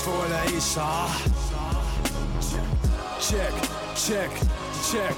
طفو 0.00 0.22
على 0.22 0.34
عيشة 0.34 1.06
تشيك 3.20 3.54
تشيك 3.94 4.30
تشيك. 4.82 5.16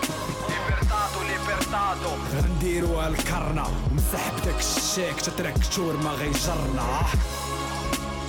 ليبرتاتو 0.48 1.22
ليبرتاتو 1.22 2.10
غنديروها 2.34 3.08
الكرنة. 3.08 3.66
ومسحب 3.90 4.36
داك 4.44 4.58
الشيك. 4.58 5.20
تتركتور 5.20 5.96
ما 5.96 6.10
غيجرنا. 6.10 7.02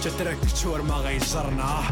تتركتور 0.03 0.81
ما 0.81 0.95
غيجرنا. 0.95 1.83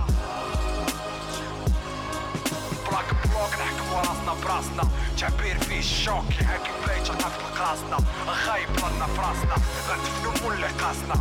بلاك 2.88 3.10
بلوك 3.24 3.54
نحكمو 3.60 3.98
راسنا 3.98 4.34
براسنا. 4.44 4.84
تعبير 5.20 5.58
فيه 5.60 5.80
الشوك. 5.80 6.26
يحاكم 6.42 6.74
بايت 6.88 7.10
غاف 7.10 7.40
القاسنا 7.40 7.98
خايب 8.46 8.70
لنا 8.70 9.06
فراسنا 9.06 9.56
غندفنو 9.90 10.32
مو 10.44 10.52
اللي 10.52 10.68
قاسنا 10.68 11.16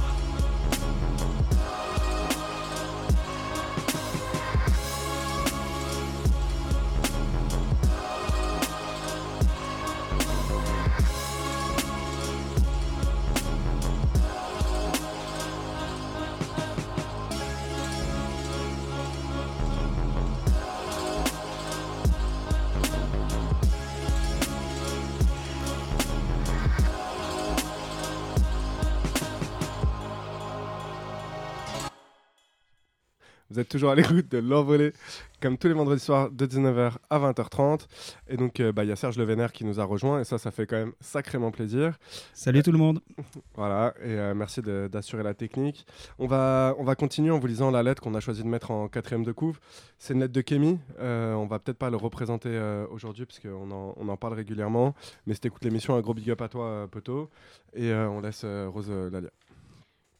toujours 33.72 33.90
à 33.90 33.94
l'écoute 33.94 34.30
de 34.30 34.38
l'envolée, 34.38 34.92
comme 35.40 35.56
tous 35.56 35.66
les 35.66 35.72
vendredis 35.72 36.02
soirs 36.04 36.31
de 36.31 36.46
19h 36.46 36.92
à 37.10 37.18
20h30. 37.18 37.87
Et 38.29 38.37
donc, 38.37 38.60
euh, 38.60 38.70
bah, 38.70 38.85
il 38.85 38.88
y 38.88 38.92
a 38.92 38.96
Serge 38.96 39.16
Le 39.16 39.25
Vénère 39.25 39.52
qui 39.52 39.64
nous 39.64 39.81
a 39.81 39.85
rejoint, 39.85 40.20
et 40.20 40.25
ça, 40.25 40.38
ça 40.38 40.50
fait 40.50 40.66
quand 40.66 40.77
même 40.77 40.92
sacrément 41.00 41.50
plaisir. 41.50 41.98
Salut 42.35 42.62
tout 42.62 42.73
le 42.73 42.79
monde. 42.79 43.00
Voilà, 43.54 43.94
et 44.02 44.08
euh, 44.18 44.35
merci 44.35 44.60
d'assurer 44.62 45.23
la 45.23 45.35
technique. 45.35 45.87
On 46.18 46.27
va, 46.27 46.75
on 46.79 46.85
va 46.85 46.94
continuer 46.94 47.31
en 47.31 47.38
vous 47.38 47.46
lisant 47.46 47.70
la 47.70 47.83
lettre 47.83 48.02
qu'on 48.02 48.14
a 48.14 48.20
choisi 48.20 48.42
de 48.42 48.48
mettre 48.48 48.70
en 48.70 48.88
quatrième 48.88 49.25
de 49.25 49.33
couve. 49.33 49.58
C'est 49.98 50.14
une 50.14 50.20
lettre 50.20 50.33
de 50.33 50.40
Kémy. 50.40 50.79
Euh, 51.00 51.35
on 51.35 51.46
va 51.46 51.58
peut-être 51.58 51.79
pas 51.79 51.90
le 51.90 51.96
représenter 51.96 52.48
euh, 52.50 52.87
aujourd'hui, 52.90 53.25
parce 53.27 53.40
qu'on 53.40 53.70
en, 53.70 53.94
on 53.96 54.08
en 54.08 54.16
parle 54.16 54.35
régulièrement. 54.35 54.94
Mais 55.27 55.35
c'était 55.35 55.48
écoute 55.48 55.64
l'émission, 55.64 55.94
un 55.94 56.00
gros 56.00 56.14
big 56.14 56.31
up 56.31 56.40
à 56.40 56.48
toi, 56.48 56.66
euh, 56.66 56.87
Poto. 56.87 57.31
Et 57.75 57.90
euh, 57.90 58.08
on 58.08 58.20
laisse 58.20 58.42
euh, 58.44 58.68
Rose 58.68 58.88
euh, 58.90 59.10
la 59.10 59.20
lire. 59.20 59.31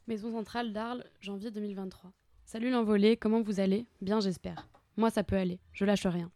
Maison 0.07 0.33
centrale 0.33 0.73
d'Arles, 0.73 1.05
janvier 1.21 1.51
2023. 1.51 2.11
Salut 2.53 2.69
l'envolé, 2.69 3.17
comment 3.17 3.41
vous 3.41 3.61
allez? 3.61 3.87
Bien 4.03 4.21
j'espère. 4.21 4.69
Moi, 4.99 5.09
ça 5.09 5.25
peut 5.25 5.37
aller. 5.37 5.59
Je 5.73 5.87
lâche 5.87 6.05
rien. 6.05 6.31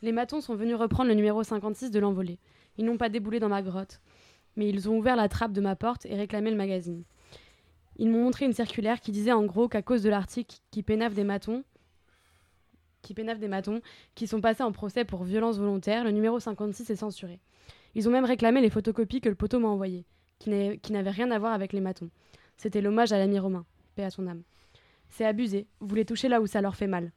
Les 0.00 0.12
matons 0.12 0.40
sont 0.40 0.54
venus 0.54 0.76
reprendre 0.76 1.08
le 1.08 1.16
numéro 1.16 1.42
56 1.42 1.90
de 1.90 1.98
l'envolée. 1.98 2.38
Ils 2.78 2.84
n'ont 2.84 2.96
pas 2.96 3.08
déboulé 3.08 3.40
dans 3.40 3.48
ma 3.48 3.60
grotte, 3.60 4.00
mais 4.54 4.68
ils 4.68 4.88
ont 4.88 4.96
ouvert 4.96 5.16
la 5.16 5.28
trappe 5.28 5.50
de 5.50 5.60
ma 5.60 5.74
porte 5.74 6.06
et 6.06 6.14
réclamé 6.14 6.52
le 6.52 6.56
magazine. 6.56 7.02
Ils 7.96 8.08
m'ont 8.08 8.22
montré 8.22 8.44
une 8.44 8.52
circulaire 8.52 9.00
qui 9.00 9.10
disait 9.10 9.32
en 9.32 9.44
gros 9.44 9.66
qu'à 9.66 9.82
cause 9.82 10.04
de 10.04 10.08
l'article 10.08 10.58
qui 10.70 10.84
pénave 10.84 11.14
des 11.14 11.24
matons, 11.24 11.64
qui 13.02 13.12
pénave 13.12 13.40
des 13.40 13.48
matons, 13.48 13.80
qui 14.14 14.28
sont 14.28 14.40
passés 14.40 14.62
en 14.62 14.70
procès 14.70 15.04
pour 15.04 15.24
violence 15.24 15.58
volontaire, 15.58 16.04
le 16.04 16.12
numéro 16.12 16.38
56 16.38 16.88
est 16.90 16.94
censuré. 16.94 17.40
Ils 17.96 18.08
ont 18.08 18.12
même 18.12 18.24
réclamé 18.24 18.60
les 18.60 18.70
photocopies 18.70 19.20
que 19.20 19.28
le 19.28 19.34
poteau 19.34 19.58
m'a 19.58 19.66
envoyées, 19.66 20.04
qui 20.38 20.48
n'avaient 20.92 21.10
rien 21.10 21.32
à 21.32 21.40
voir 21.40 21.52
avec 21.52 21.72
les 21.72 21.80
matons. 21.80 22.10
C'était 22.56 22.80
l'hommage 22.80 23.10
à 23.10 23.18
l'ami 23.18 23.40
Romain, 23.40 23.66
paix 23.96 24.04
à 24.04 24.10
son 24.10 24.28
âme. 24.28 24.44
C'est 25.10 25.24
abusé, 25.24 25.66
vous 25.80 25.94
les 25.94 26.04
touchez 26.04 26.28
là 26.28 26.40
où 26.40 26.46
ça 26.46 26.60
leur 26.60 26.76
fait 26.76 26.86
mal. 26.86 27.12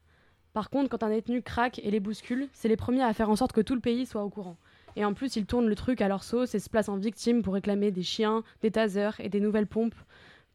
Par 0.51 0.69
contre, 0.69 0.89
quand 0.89 1.03
un 1.03 1.09
détenu 1.09 1.41
craque 1.41 1.79
et 1.79 1.89
les 1.89 1.99
bouscule, 1.99 2.47
c'est 2.51 2.67
les 2.67 2.75
premiers 2.75 3.03
à 3.03 3.13
faire 3.13 3.29
en 3.29 3.35
sorte 3.35 3.53
que 3.53 3.61
tout 3.61 3.75
le 3.75 3.81
pays 3.81 4.05
soit 4.05 4.23
au 4.23 4.29
courant. 4.29 4.57
Et 4.95 5.05
en 5.05 5.13
plus, 5.13 5.35
ils 5.35 5.45
tournent 5.45 5.67
le 5.67 5.75
truc 5.75 6.01
à 6.01 6.07
leur 6.07 6.23
sauce 6.23 6.53
et 6.53 6.59
se 6.59 6.69
placent 6.69 6.89
en 6.89 6.97
victime 6.97 7.41
pour 7.41 7.55
réclamer 7.55 7.91
des 7.91 8.03
chiens, 8.03 8.43
des 8.61 8.69
tasers 8.69 9.19
et 9.19 9.29
des 9.29 9.39
nouvelles 9.39 9.67
pompes 9.67 9.95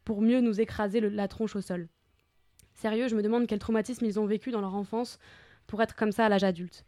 pour 0.05 0.21
mieux 0.21 0.39
nous 0.39 0.61
écraser 0.61 1.01
la 1.01 1.27
tronche 1.27 1.55
au 1.55 1.61
sol. 1.61 1.89
Sérieux, 2.73 3.09
je 3.09 3.15
me 3.15 3.21
demande 3.21 3.47
quel 3.47 3.59
traumatisme 3.59 4.05
ils 4.05 4.19
ont 4.19 4.25
vécu 4.25 4.51
dans 4.51 4.61
leur 4.61 4.75
enfance 4.75 5.19
pour 5.67 5.81
être 5.81 5.95
comme 5.95 6.13
ça 6.13 6.25
à 6.25 6.29
l'âge 6.29 6.45
adulte. 6.45 6.85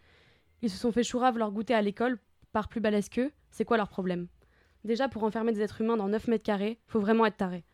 Ils 0.62 0.70
se 0.70 0.78
sont 0.78 0.92
fait 0.92 1.04
chourave 1.04 1.38
leur 1.38 1.52
goûter 1.52 1.74
à 1.74 1.82
l'école 1.82 2.18
par 2.54 2.70
plus 2.70 2.80
balèze 2.80 3.10
qu'eux, 3.10 3.32
c'est 3.50 3.66
quoi 3.66 3.78
leur 3.78 3.90
problème? 3.90 4.28
Déjà, 4.86 5.10
pour 5.10 5.24
enfermer 5.24 5.52
des 5.52 5.62
êtres 5.62 5.82
humains 5.82 5.98
dans 5.98 6.08
9 6.08 6.28
mètres 6.28 6.44
carrés, 6.44 6.80
faut 6.88 7.02
vraiment 7.02 7.26
être 7.26 7.38
taré. 7.38 7.66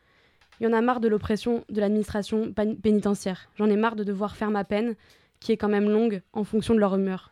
Il 0.59 0.63
y 0.63 0.67
en 0.67 0.73
a 0.73 0.81
marre 0.81 0.99
de 0.99 1.07
l'oppression 1.07 1.63
de 1.69 1.79
l'administration 1.79 2.53
pénitentiaire. 2.53 3.49
J'en 3.55 3.69
ai 3.69 3.75
marre 3.75 3.95
de 3.95 4.03
devoir 4.03 4.35
faire 4.35 4.49
ma 4.49 4.63
peine, 4.63 4.95
qui 5.39 5.51
est 5.51 5.57
quand 5.57 5.69
même 5.69 5.89
longue, 5.89 6.21
en 6.33 6.43
fonction 6.43 6.73
de 6.73 6.79
leur 6.79 6.95
humeur. 6.95 7.31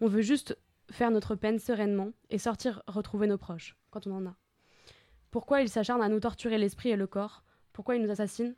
On 0.00 0.08
veut 0.08 0.22
juste 0.22 0.58
faire 0.90 1.10
notre 1.10 1.34
peine 1.34 1.58
sereinement 1.58 2.12
et 2.28 2.38
sortir 2.38 2.82
retrouver 2.86 3.26
nos 3.26 3.38
proches, 3.38 3.76
quand 3.90 4.06
on 4.06 4.12
en 4.12 4.26
a. 4.26 4.36
Pourquoi 5.30 5.62
ils 5.62 5.68
s'acharnent 5.68 6.02
à 6.02 6.08
nous 6.08 6.20
torturer 6.20 6.58
l'esprit 6.58 6.90
et 6.90 6.96
le 6.96 7.06
corps? 7.06 7.44
Pourquoi 7.72 7.96
ils 7.96 8.02
nous 8.02 8.10
assassinent? 8.10 8.56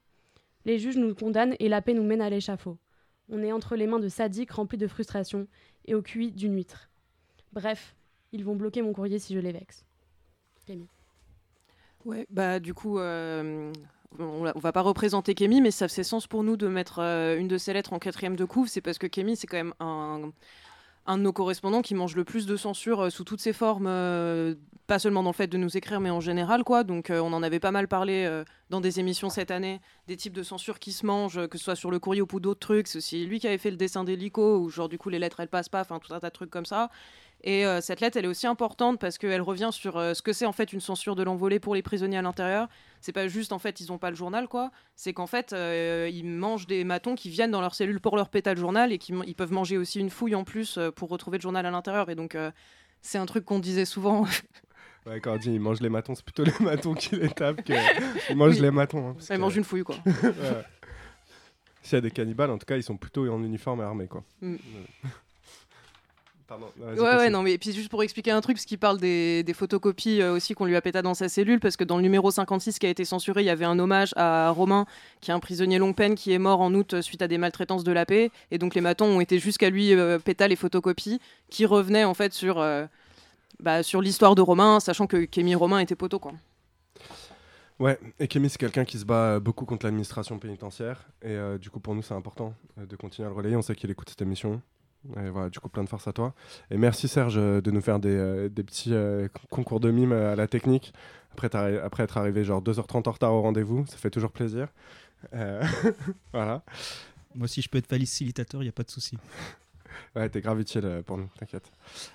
Les 0.65 0.79
juges 0.79 0.97
nous 0.97 1.15
condamnent 1.15 1.55
et 1.59 1.69
la 1.69 1.83
paix 1.83 1.95
nous 1.95 2.03
mène 2.03 2.23
à 2.23 2.31
l'échafaud. 2.31 2.79
On 3.29 3.43
est 3.43 3.53
entre 3.53 3.77
les 3.77 3.87
mains 3.87 4.01
de 4.01 4.09
sadiques 4.09 4.53
remplis 4.53 4.79
de 4.79 4.87
frustration 4.87 5.47
et 5.85 5.95
au 5.95 6.03
cuit 6.03 6.33
d'une 6.33 6.55
huître. 6.55 6.91
Bref, 7.53 7.95
ils 8.33 8.45
vont 8.45 8.57
bloquer 8.57 8.83
mon 8.83 8.93
courrier 8.93 9.19
si 9.19 9.35
je 9.35 9.39
les 9.39 9.53
vexe. 9.53 9.85
Ouais, 12.05 12.27
bah 12.31 12.59
du 12.59 12.75
coup, 12.75 12.99
euh, 12.99 13.73
on, 14.19 14.45
on 14.55 14.59
va 14.59 14.73
pas 14.73 14.81
représenter 14.81 15.35
Kémy, 15.35 15.61
mais 15.61 15.71
ça 15.71 15.87
fait 15.87 16.03
sens 16.03 16.27
pour 16.27 16.43
nous 16.43 16.57
de 16.57 16.67
mettre 16.67 16.99
euh, 16.99 17.39
une 17.39 17.47
de 17.49 17.59
ses 17.59 17.73
lettres 17.73 17.93
en 17.93 18.01
quatrième 18.01 18.35
de 18.35 18.45
couve. 18.45 18.69
C'est 18.69 18.81
parce 18.81 18.99
que 18.99 19.07
Kémy, 19.07 19.37
c'est 19.37 19.47
quand 19.47 19.57
même 19.57 19.75
un, 19.79 20.33
de 21.17 21.23
nos 21.23 21.33
correspondants 21.33 21.83
qui 21.83 21.95
mange 21.95 22.17
le 22.17 22.25
plus 22.25 22.47
de 22.47 22.57
censure 22.57 23.03
euh, 23.03 23.11
sous 23.11 23.23
toutes 23.23 23.41
ses 23.41 23.53
formes, 23.53 23.85
pas 24.89 24.99
seulement 24.99 25.23
dans 25.23 25.31
le 25.31 25.35
fait 25.35 25.47
de 25.47 25.57
nous 25.57 25.77
écrire, 25.77 26.01
mais 26.01 26.11
en 26.11 26.21
général, 26.21 26.65
quoi. 26.65 26.83
Donc, 26.83 27.11
on 27.11 27.33
en 27.33 27.43
avait 27.43 27.61
pas 27.61 27.71
mal 27.71 27.87
parlé 27.87 28.43
dans 28.69 28.81
des 28.81 28.99
émissions 28.99 29.31
cette 29.31 29.53
année, 29.53 29.81
des 30.09 30.17
types 30.17 30.33
de 30.33 30.43
censure 30.43 30.81
qui 30.81 30.93
se 30.93 31.07
mangent, 31.07 31.47
que 31.47 31.57
ce 31.57 31.65
soit 31.65 31.77
sur 31.77 31.93
le 31.93 32.01
courrier 32.01 32.21
ou 32.21 32.41
d'autres 32.41 32.61
trucs. 32.61 32.89
C'est 32.89 33.19
lui 33.19 33.39
qui 33.39 33.47
avait 33.47 33.59
fait 33.59 33.71
le 33.71 33.77
dessin 33.77 34.03
d'hélico, 34.03 34.59
où 34.59 34.71
genre 34.71 34.89
du 34.89 34.99
coup 34.99 35.09
les 35.09 35.21
lettres 35.21 35.39
elles 35.39 35.49
passent 35.49 35.69
pas, 35.69 35.83
enfin 35.83 36.01
tout 36.01 36.13
un 36.13 36.19
tas 36.19 36.29
de 36.29 36.35
trucs 36.35 36.51
comme 36.51 36.67
ça. 36.67 36.91
Et 37.45 37.67
euh, 37.67 37.81
cette 37.81 38.01
lettre, 38.01 38.17
elle 38.17 38.25
est 38.25 38.29
aussi 38.29 38.47
importante 38.47 39.01
parce 39.01 39.19
qu'elle 39.19 39.41
revient 39.43 39.71
sur 39.73 39.97
euh, 39.97 40.15
ce 40.15 40.23
que 40.23 40.33
c'est 40.33 40.47
en 40.47 40.53
fait 40.53 40.73
une 40.73 40.81
censure 40.81 41.17
de 41.17 41.23
l'envolée 41.25 41.59
pour 41.59 41.75
les 41.75 41.83
prisonniers 41.83 42.19
à 42.19 42.23
l'intérieur. 42.23 42.69
C'est 43.01 43.13
pas 43.13 43.27
juste 43.27 43.53
en 43.53 43.59
fait 43.59 43.81
ils 43.81 43.91
ont 43.93 43.99
pas 43.99 44.11
le 44.11 44.17
journal 44.17 44.47
quoi. 44.47 44.71
C'est 44.95 45.13
qu'en 45.13 45.27
fait 45.27 45.53
euh, 45.53 46.09
ils 46.13 46.25
mangent 46.25 46.67
des 46.69 46.85
matons 46.85 47.15
qui 47.17 47.31
viennent 47.31 47.51
dans 47.51 47.61
leur 47.61 47.75
cellule 47.75 47.99
pour 48.01 48.17
leur 48.17 48.29
péter 48.29 48.51
le 48.55 48.61
journal 48.61 48.93
et 48.93 48.99
qui 48.99 49.13
ils 49.27 49.35
peuvent 49.35 49.53
manger 49.53 49.77
aussi 49.77 49.99
une 49.99 50.11
fouille 50.11 50.35
en 50.37 50.45
plus 50.45 50.79
pour 50.95 51.09
retrouver 51.09 51.39
le 51.39 51.43
journal 51.43 51.67
à 51.67 51.71
l'intérieur. 51.73 52.11
Et 52.11 52.15
donc 52.15 52.37
c'est 53.01 53.19
un 53.19 53.27
truc 53.27 53.45
qu'on 53.45 53.59
disait 53.59 53.85
souvent. 53.87 54.25
Ouais, 55.05 55.19
quand 55.19 55.33
on 55.35 55.37
dit 55.37 55.51
il 55.53 55.59
mange 55.61 55.81
les 55.81 55.89
matons, 55.89 56.15
c'est 56.15 56.25
plutôt 56.25 56.45
les 56.45 56.53
matons 56.65 56.95
qui 56.95 57.17
les 57.17 57.29
tapent 57.29 57.65
que 57.65 57.73
il 58.31 58.37
mange 58.37 58.55
Oui. 58.55 58.61
les 58.61 58.71
matons. 58.71 59.09
hein, 59.09 59.17
ils 59.21 59.27
que- 59.27 59.35
mangent 59.35 59.57
une 59.57 59.65
fouille 59.65 59.83
quoi. 59.83 59.97
Ouais. 60.07 60.63
S'il 61.83 61.95
y 61.95 61.99
a 61.99 62.01
des 62.01 62.13
cannibales, 62.13 62.51
en 62.53 62.57
tout 62.59 62.67
cas, 62.67 62.77
ils 62.77 62.85
sont 62.85 62.97
plutôt 62.97 63.29
en 63.29 63.43
uniforme 63.43 63.81
et 63.81 63.83
armés, 63.83 64.07
quoi. 64.07 64.23
Mm. 64.41 64.53
Ouais. 64.53 65.11
Pardon. 66.53 67.03
Ouais, 67.03 67.31
non, 67.31 67.43
mais 67.43 67.57
puis 67.57 67.73
juste 67.73 67.89
pour 67.89 68.03
expliquer 68.03 68.31
un 68.31 68.43
truc, 68.43 68.57
parce 68.57 68.67
qu'il 68.67 68.79
parle 68.79 68.99
des, 68.99 69.43
des 69.43 69.55
photocopies 69.55 70.21
euh, 70.21 70.35
aussi 70.35 70.53
qu'on 70.53 70.67
lui 70.67 70.77
a 70.77 70.83
pété 70.83 71.01
dans 71.01 71.15
sa 71.15 71.31
cellule, 71.31 71.61
parce 71.61 71.79
que 71.79 71.85
dans 71.85 71.97
le 71.97 72.03
numéro 72.03 72.31
56 72.31 72.79
qui 72.79 72.87
a 72.87 72.91
été 72.91 73.07
censuré, 73.07 73.41
il 73.41 73.47
y 73.47 73.51
avait 73.51 73.65
un 73.65 73.79
hommage 73.79 74.13
à 74.17 74.51
Romain, 74.51 74.85
qui 75.23 75.31
est 75.31 75.35
un 75.35 75.41
prisonnier 75.41 75.79
longue 75.79 75.95
peine 75.95 76.15
qui 76.15 76.33
est 76.33 76.39
mort 76.39 76.61
en 76.61 76.75
août 76.75 76.93
euh, 76.93 77.03
suite 77.03 77.23
à 77.23 77.29
des 77.29 77.39
maltraitances 77.39 77.85
de 77.85 77.93
la 77.93 78.05
paix. 78.05 78.31
Et 78.51 78.59
donc 78.59 78.75
les 78.75 78.83
matons 78.83 79.07
ont 79.07 79.21
été 79.21 79.39
jusqu'à 79.39 79.71
lui 79.71 79.95
euh, 79.95 80.19
péta 80.19 80.47
les 80.47 80.57
photocopies 80.57 81.21
qui 81.49 81.65
revenaient 81.65 82.05
en 82.05 82.13
fait 82.13 82.35
sur, 82.35 82.59
euh, 82.59 82.85
bah, 83.59 83.83
sur 83.83 84.03
l'histoire 84.03 84.35
de 84.35 84.43
Romain, 84.43 84.79
sachant 84.79 85.07
que 85.07 85.25
Kémy 85.25 85.55
Romain 85.55 85.79
était 85.79 85.97
poteau, 85.97 86.19
quoi. 86.19 86.33
Ouais, 87.83 87.99
et 88.21 88.29
Kémy, 88.29 88.49
c'est 88.49 88.59
quelqu'un 88.59 88.85
qui 88.85 88.97
se 88.97 89.05
bat 89.05 89.41
beaucoup 89.41 89.65
contre 89.65 89.87
l'administration 89.87 90.39
pénitentiaire. 90.39 91.09
Et 91.21 91.31
euh, 91.31 91.59
du 91.59 91.69
coup, 91.69 91.81
pour 91.81 91.97
nous, 91.97 92.03
c'est 92.03 92.15
important 92.15 92.55
de 92.77 92.95
continuer 92.95 93.27
à 93.27 93.31
le 93.31 93.37
relayer. 93.37 93.57
On 93.57 93.63
sait 93.63 93.75
qu'il 93.75 93.91
écoute 93.91 94.09
cette 94.09 94.23
émission. 94.23 94.63
Et 95.17 95.31
voilà, 95.31 95.49
du 95.51 95.59
coup, 95.59 95.69
plein 95.69 95.83
de 95.85 95.89
force 95.89 96.07
à 96.07 96.13
toi. 96.13 96.33
Et 96.71 96.77
merci 96.77 97.09
Serge 97.09 97.35
euh, 97.37 97.61
de 97.61 97.71
nous 97.71 97.81
faire 97.81 97.99
des, 97.99 98.15
euh, 98.15 98.49
des 98.49 98.63
petits 98.63 98.95
euh, 98.95 99.29
con- 99.29 99.47
concours 99.51 99.81
de 99.81 99.91
mime 99.91 100.13
à 100.13 100.37
la 100.37 100.47
technique. 100.47 100.93
Après, 101.33 101.49
après 101.79 102.03
être 102.05 102.19
arrivé 102.19 102.45
genre 102.45 102.63
2h30 102.63 103.09
en 103.09 103.13
retard 103.13 103.33
au 103.33 103.43
rendez-vous, 103.43 103.85
ça 103.87 103.97
fait 103.97 104.11
toujours 104.11 104.31
plaisir. 104.33 104.69
Euh, 105.35 105.63
voilà. 106.33 106.63
Moi, 107.35 107.49
si 107.49 107.63
je 107.63 107.69
peux 107.69 107.79
être 107.79 107.87
facilitateur, 107.89 108.63
il 108.63 108.67
n'y 108.67 108.69
a 108.69 108.73
pas 108.73 108.85
de 108.85 108.91
souci. 108.91 109.19
Ouais, 110.17 110.27
t'es 110.31 110.41
grave 110.41 110.59
utile 110.59 111.03
pour 111.05 111.19
nous, 111.19 111.29
t'inquiète. 111.39 111.71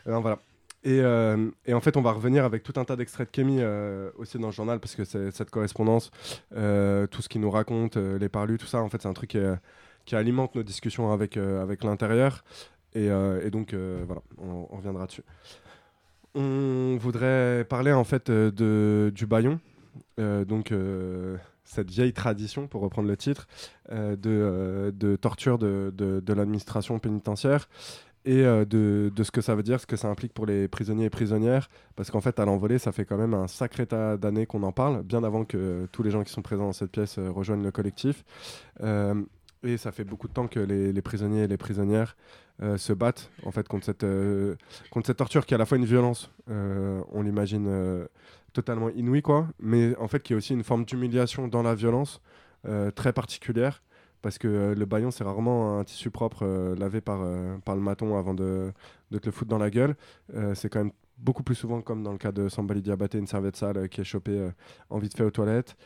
Non, 0.07 0.19
voilà. 0.19 0.39
Et, 0.83 0.99
euh, 0.99 1.51
et 1.65 1.75
en 1.75 1.79
fait, 1.79 1.95
on 1.95 2.01
va 2.01 2.11
revenir 2.11 2.43
avec 2.43 2.63
tout 2.63 2.73
un 2.79 2.85
tas 2.85 2.95
d'extraits 2.95 3.27
de 3.27 3.31
Kémy 3.31 3.57
euh, 3.59 4.09
aussi 4.17 4.39
dans 4.39 4.47
le 4.47 4.53
journal, 4.53 4.79
parce 4.79 4.95
que 4.95 5.03
cette 5.03 5.49
correspondance, 5.51 6.09
tout 6.49 7.21
ce 7.21 7.29
qu'il 7.29 7.41
nous 7.41 7.51
raconte, 7.51 7.97
les 7.97 8.29
parlus, 8.29 8.57
tout 8.57 8.65
ça, 8.65 8.79
en 8.81 8.89
fait, 8.89 9.01
c'est 9.03 9.07
un 9.07 9.13
truc 9.13 9.29
qui, 9.31 9.39
qui 10.05 10.15
alimente 10.15 10.55
nos 10.55 10.63
discussions 10.63 11.11
avec, 11.11 11.37
avec 11.37 11.83
l'intérieur. 11.83 12.43
Et, 12.97 13.11
euh, 13.11 13.45
et 13.45 13.51
donc, 13.51 13.73
euh, 13.73 14.03
voilà, 14.07 14.21
on, 14.39 14.65
reviendra 14.75 15.05
dessus. 15.05 15.21
On 16.33 16.97
voudrait 16.99 17.63
parler 17.69 17.93
en 17.93 18.03
fait 18.03 18.29
euh, 18.29 18.49
de, 18.51 19.11
du 19.13 19.27
baillon, 19.27 19.59
donc 20.17 20.73
cette 21.63 21.91
vieille 21.91 22.13
tradition, 22.13 22.65
pour 22.65 22.81
reprendre 22.81 23.07
le 23.07 23.17
titre, 23.17 23.47
de, 23.91 24.91
de 24.95 25.15
torture 25.15 25.59
de, 25.59 25.93
de- 25.95 26.33
l'administration 26.33 26.97
pénitentiaire 26.97 27.67
et 28.25 28.43
euh, 28.43 28.65
de, 28.65 29.23
ce 29.23 29.31
que 29.31 29.41
ça 29.41 29.53
veut 29.53 29.63
dire, 29.63 29.79
ce 29.79 29.85
que 29.85 29.95
ça 29.95 30.09
implique 30.09 30.33
pour 30.33 30.45
les 30.47 30.67
prisonniers 30.67 31.05
et 31.05 31.09
prisonnières, 31.09 31.69
parce 31.95 32.09
qu'en 32.09 32.19
fait, 32.19 32.39
à 32.39 32.45
l'envolée, 32.45 32.79
ça 32.79 32.91
fait 32.91 33.05
quand 33.05 33.17
même 33.17 33.33
un 33.33 33.47
sacré 33.47 33.85
tas 33.85 34.17
d'années 34.17 34.45
qu'on 34.47 34.63
en 34.63 34.71
parle, 34.71 35.03
bien 35.03 35.23
avant 35.23 35.45
que 35.45 35.87
tous 35.91 36.03
les 36.03 36.09
gens 36.09 36.23
qui 36.23 36.33
sont 36.33 36.41
présents 36.41 36.65
dans 36.65 36.73
cette 36.73 36.91
pièce 36.91 37.19
rejoignent 37.19 37.63
le 37.63 37.71
collectif. 37.71 38.25
Et 39.63 39.77
ça 39.77 39.91
fait 39.91 40.03
beaucoup 40.03 40.27
de 40.27 40.33
temps 40.33 40.47
que 40.47 40.59
les, 40.59 41.01
prisonniers 41.01 41.43
et 41.43 41.47
les 41.47 41.57
prisonnières 41.57 42.15
euh, 42.61 42.77
se 42.77 42.93
battent 42.93 43.31
en 43.43 43.51
fait 43.51 43.67
contre 43.67 43.85
cette, 43.85 44.03
euh, 44.03 44.55
contre 44.91 45.07
cette 45.07 45.17
torture 45.17 45.45
qui 45.45 45.53
est 45.53 45.55
à 45.55 45.57
la 45.57 45.65
fois 45.65 45.77
une 45.77 45.85
violence, 45.85 46.31
euh, 46.49 47.01
on 47.11 47.23
l'imagine 47.23 48.07
totalement 48.53 48.89
inouïe, 48.89 49.21
quoi, 49.21 49.47
mais 49.59 49.95
en 49.97 50.07
fait 50.07 50.21
qui 50.21 50.33
est 50.33 50.35
aussi 50.35 50.53
une 50.53 50.63
forme 50.63 50.85
d'humiliation 50.85 51.47
dans 51.47 51.63
la 51.63 51.75
violence 51.75 52.21
très 52.95 53.13
particulière 53.13 53.81
parce 54.21 54.37
que 54.37 54.73
le 54.77 54.85
baillon 54.85 55.09
c'est 55.09 55.23
rarement 55.23 55.79
un 55.79 55.83
tissu 55.85 56.09
propre 56.09 56.75
lavé 56.77 56.99
par, 56.99 57.19
par 57.63 57.75
le 57.75 57.81
maton 57.81 58.17
avant 58.17 58.33
de, 58.33 58.73
de 59.11 59.19
te 59.19 59.27
le 59.27 59.31
foutre 59.31 59.49
dans 59.49 59.59
la 59.59 59.69
gueule. 59.69 59.95
C'est 60.53 60.69
quand 60.69 60.79
même 60.79 60.91
beaucoup 61.17 61.43
plus 61.43 61.55
souvent 61.55 61.81
comme 61.81 62.03
dans 62.03 62.11
le 62.11 62.17
cas 62.17 62.31
de 62.31 62.49
Sambali 62.49 62.81
Diabaté, 62.81 63.19
une 63.19 63.27
serviette 63.27 63.55
sale 63.55 63.87
qui 63.89 64.01
est 64.01 64.03
chopée 64.03 64.49
en 64.89 64.97
vite 64.97 65.15
fait 65.15 65.23
aux 65.23 65.31
toilettes. 65.31 65.77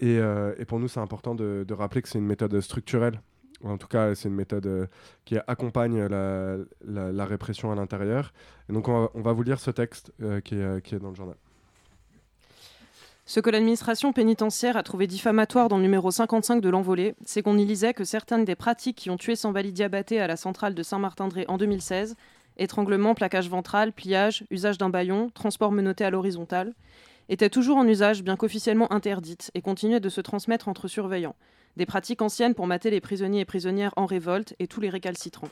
Et, 0.00 0.18
euh, 0.18 0.54
et 0.58 0.64
pour 0.64 0.80
nous 0.80 0.88
c'est 0.88 1.00
important 1.00 1.34
de, 1.34 1.64
rappeler 1.72 2.02
que 2.02 2.08
c'est 2.08 2.18
une 2.18 2.26
méthode 2.26 2.58
structurelle. 2.60 3.20
Ou 3.62 3.68
En 3.68 3.76
tout 3.76 3.88
cas, 3.88 4.14
c'est 4.14 4.28
une 4.28 4.34
méthode 4.34 4.66
euh, 4.66 4.86
qui 5.26 5.36
accompagne 5.46 6.06
la, 6.06 7.26
répression 7.26 7.70
à 7.70 7.74
l'intérieur. 7.74 8.32
Et 8.70 8.72
donc, 8.72 8.88
on 8.88 9.10
va, 9.14 9.32
vous 9.32 9.42
lire 9.42 9.60
ce 9.60 9.70
texte 9.70 10.12
qui, 10.44 10.54
est, 10.54 10.62
euh, 10.62 10.80
qui 10.80 10.94
est 10.94 10.98
dans 10.98 11.10
le 11.10 11.14
journal. 11.14 11.36
Ce 13.26 13.38
que 13.38 13.50
l'administration 13.50 14.14
pénitentiaire 14.14 14.78
a 14.78 14.82
trouvé 14.82 15.06
diffamatoire 15.06 15.68
dans 15.68 15.76
le 15.76 15.82
numéro 15.82 16.10
55 16.10 16.62
de 16.62 16.68
l'envolée, 16.70 17.14
c'est 17.26 17.42
qu'on 17.42 17.58
y 17.58 17.66
lisait 17.66 17.92
que 17.92 18.02
certaines 18.02 18.46
des 18.46 18.56
pratiques 18.56 18.96
qui 18.96 19.10
ont 19.10 19.18
tué 19.18 19.36
Sambali 19.36 19.72
Diabaté 19.72 20.20
à 20.20 20.26
la 20.26 20.36
centrale 20.36 20.74
de 20.74 20.82
Saint-Martin-Dré 20.82 21.44
en 21.46 21.58
2016, 21.58 22.16
étranglement, 22.56 23.14
plaquage 23.14 23.50
ventral, 23.50 23.92
pliage, 23.92 24.44
usage 24.50 24.78
d'un 24.78 24.88
baillon, 24.88 25.28
transport 25.30 25.70
menotté 25.70 26.04
à 26.04 26.10
l'horizontale, 26.10 26.72
étaient 27.30 27.48
toujours 27.48 27.78
en 27.78 27.86
usage 27.88 28.22
bien 28.22 28.36
qu'officiellement 28.36 28.92
interdites 28.92 29.50
et 29.54 29.62
continuaient 29.62 30.00
de 30.00 30.08
se 30.10 30.20
transmettre 30.20 30.68
entre 30.68 30.88
surveillants. 30.88 31.36
Des 31.76 31.86
pratiques 31.86 32.20
anciennes 32.20 32.54
pour 32.54 32.66
mater 32.66 32.90
les 32.90 33.00
prisonniers 33.00 33.40
et 33.40 33.44
prisonnières 33.44 33.94
en 33.96 34.04
révolte 34.04 34.54
et 34.58 34.66
tous 34.66 34.80
les 34.80 34.90
récalcitrants. 34.90 35.48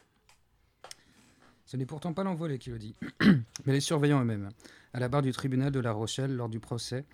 Ce 1.64 1.76
n'est 1.76 1.86
pourtant 1.86 2.12
pas 2.12 2.24
l'envolée 2.24 2.58
qui 2.58 2.70
le 2.70 2.78
dit, 2.78 2.94
mais 3.66 3.72
les 3.72 3.80
surveillants 3.80 4.20
eux-mêmes, 4.20 4.48
à 4.92 5.00
la 5.00 5.08
barre 5.08 5.22
du 5.22 5.32
tribunal 5.32 5.70
de 5.70 5.80
La 5.80 5.92
Rochelle 5.92 6.34
lors 6.34 6.48
du 6.48 6.60
procès 6.60 7.04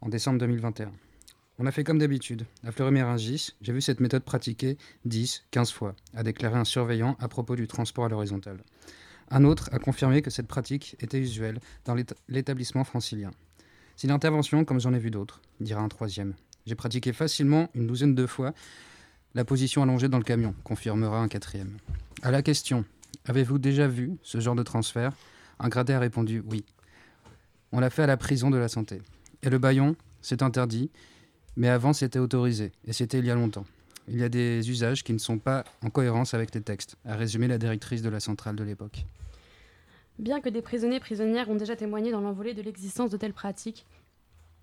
en 0.00 0.08
décembre 0.08 0.38
2021. 0.38 0.92
On 1.58 1.66
a 1.66 1.72
fait 1.72 1.82
comme 1.82 1.98
d'habitude. 1.98 2.44
À 2.64 2.70
Fleury-Méringis, 2.70 3.54
j'ai 3.62 3.72
vu 3.72 3.80
cette 3.80 3.98
méthode 3.98 4.22
pratiquée 4.22 4.78
10, 5.06 5.46
15 5.50 5.72
fois, 5.72 5.96
a 6.14 6.22
déclaré 6.22 6.56
un 6.56 6.64
surveillant 6.64 7.16
à 7.18 7.26
propos 7.26 7.56
du 7.56 7.66
transport 7.66 8.04
à 8.04 8.08
l'horizontale. 8.08 8.62
Un 9.30 9.44
autre 9.44 9.68
a 9.72 9.80
confirmé 9.80 10.22
que 10.22 10.30
cette 10.30 10.46
pratique 10.46 10.94
était 11.00 11.18
usuelle 11.18 11.58
dans 11.84 11.94
l'éta- 11.94 12.14
l'établissement 12.28 12.84
francilien. 12.84 13.32
C'est 13.98 14.06
une 14.06 14.12
intervention 14.12 14.64
comme 14.64 14.78
j'en 14.78 14.94
ai 14.94 14.98
vu 15.00 15.10
d'autres, 15.10 15.42
dira 15.58 15.82
un 15.82 15.88
troisième. 15.88 16.34
J'ai 16.66 16.76
pratiqué 16.76 17.12
facilement 17.12 17.68
une 17.74 17.88
douzaine 17.88 18.14
de 18.14 18.26
fois 18.26 18.54
la 19.34 19.44
position 19.44 19.82
allongée 19.82 20.08
dans 20.08 20.18
le 20.18 20.24
camion, 20.24 20.54
confirmera 20.62 21.18
un 21.18 21.26
quatrième. 21.26 21.78
À 22.22 22.30
la 22.30 22.42
question 22.42 22.84
Avez-vous 23.26 23.58
déjà 23.58 23.88
vu 23.88 24.12
ce 24.22 24.38
genre 24.38 24.54
de 24.54 24.62
transfert? 24.62 25.14
Un 25.58 25.68
gradé 25.68 25.94
a 25.94 25.98
répondu 25.98 26.44
oui. 26.46 26.64
On 27.72 27.80
l'a 27.80 27.90
fait 27.90 28.04
à 28.04 28.06
la 28.06 28.16
prison 28.16 28.50
de 28.50 28.56
la 28.56 28.68
santé. 28.68 29.02
Et 29.42 29.50
le 29.50 29.58
baillon, 29.58 29.96
c'est 30.22 30.44
interdit, 30.44 30.92
mais 31.56 31.68
avant 31.68 31.92
c'était 31.92 32.20
autorisé, 32.20 32.70
et 32.84 32.92
c'était 32.92 33.18
il 33.18 33.24
y 33.24 33.32
a 33.32 33.34
longtemps. 33.34 33.64
Il 34.06 34.16
y 34.16 34.22
a 34.22 34.28
des 34.28 34.70
usages 34.70 35.02
qui 35.02 35.12
ne 35.12 35.18
sont 35.18 35.38
pas 35.38 35.64
en 35.82 35.90
cohérence 35.90 36.34
avec 36.34 36.54
les 36.54 36.60
textes, 36.60 36.94
a 37.04 37.16
résumé 37.16 37.48
la 37.48 37.58
directrice 37.58 38.02
de 38.02 38.10
la 38.10 38.20
centrale 38.20 38.54
de 38.54 38.62
l'époque. 38.62 39.04
Bien 40.18 40.40
que 40.40 40.48
des 40.48 40.62
prisonniers 40.62 41.00
prisonnières 41.00 41.48
ont 41.48 41.54
déjà 41.54 41.76
témoigné 41.76 42.10
dans 42.10 42.20
l'envolée 42.20 42.54
de 42.54 42.62
l'existence 42.62 43.10
de 43.10 43.16
telles 43.16 43.32
pratiques, 43.32 43.86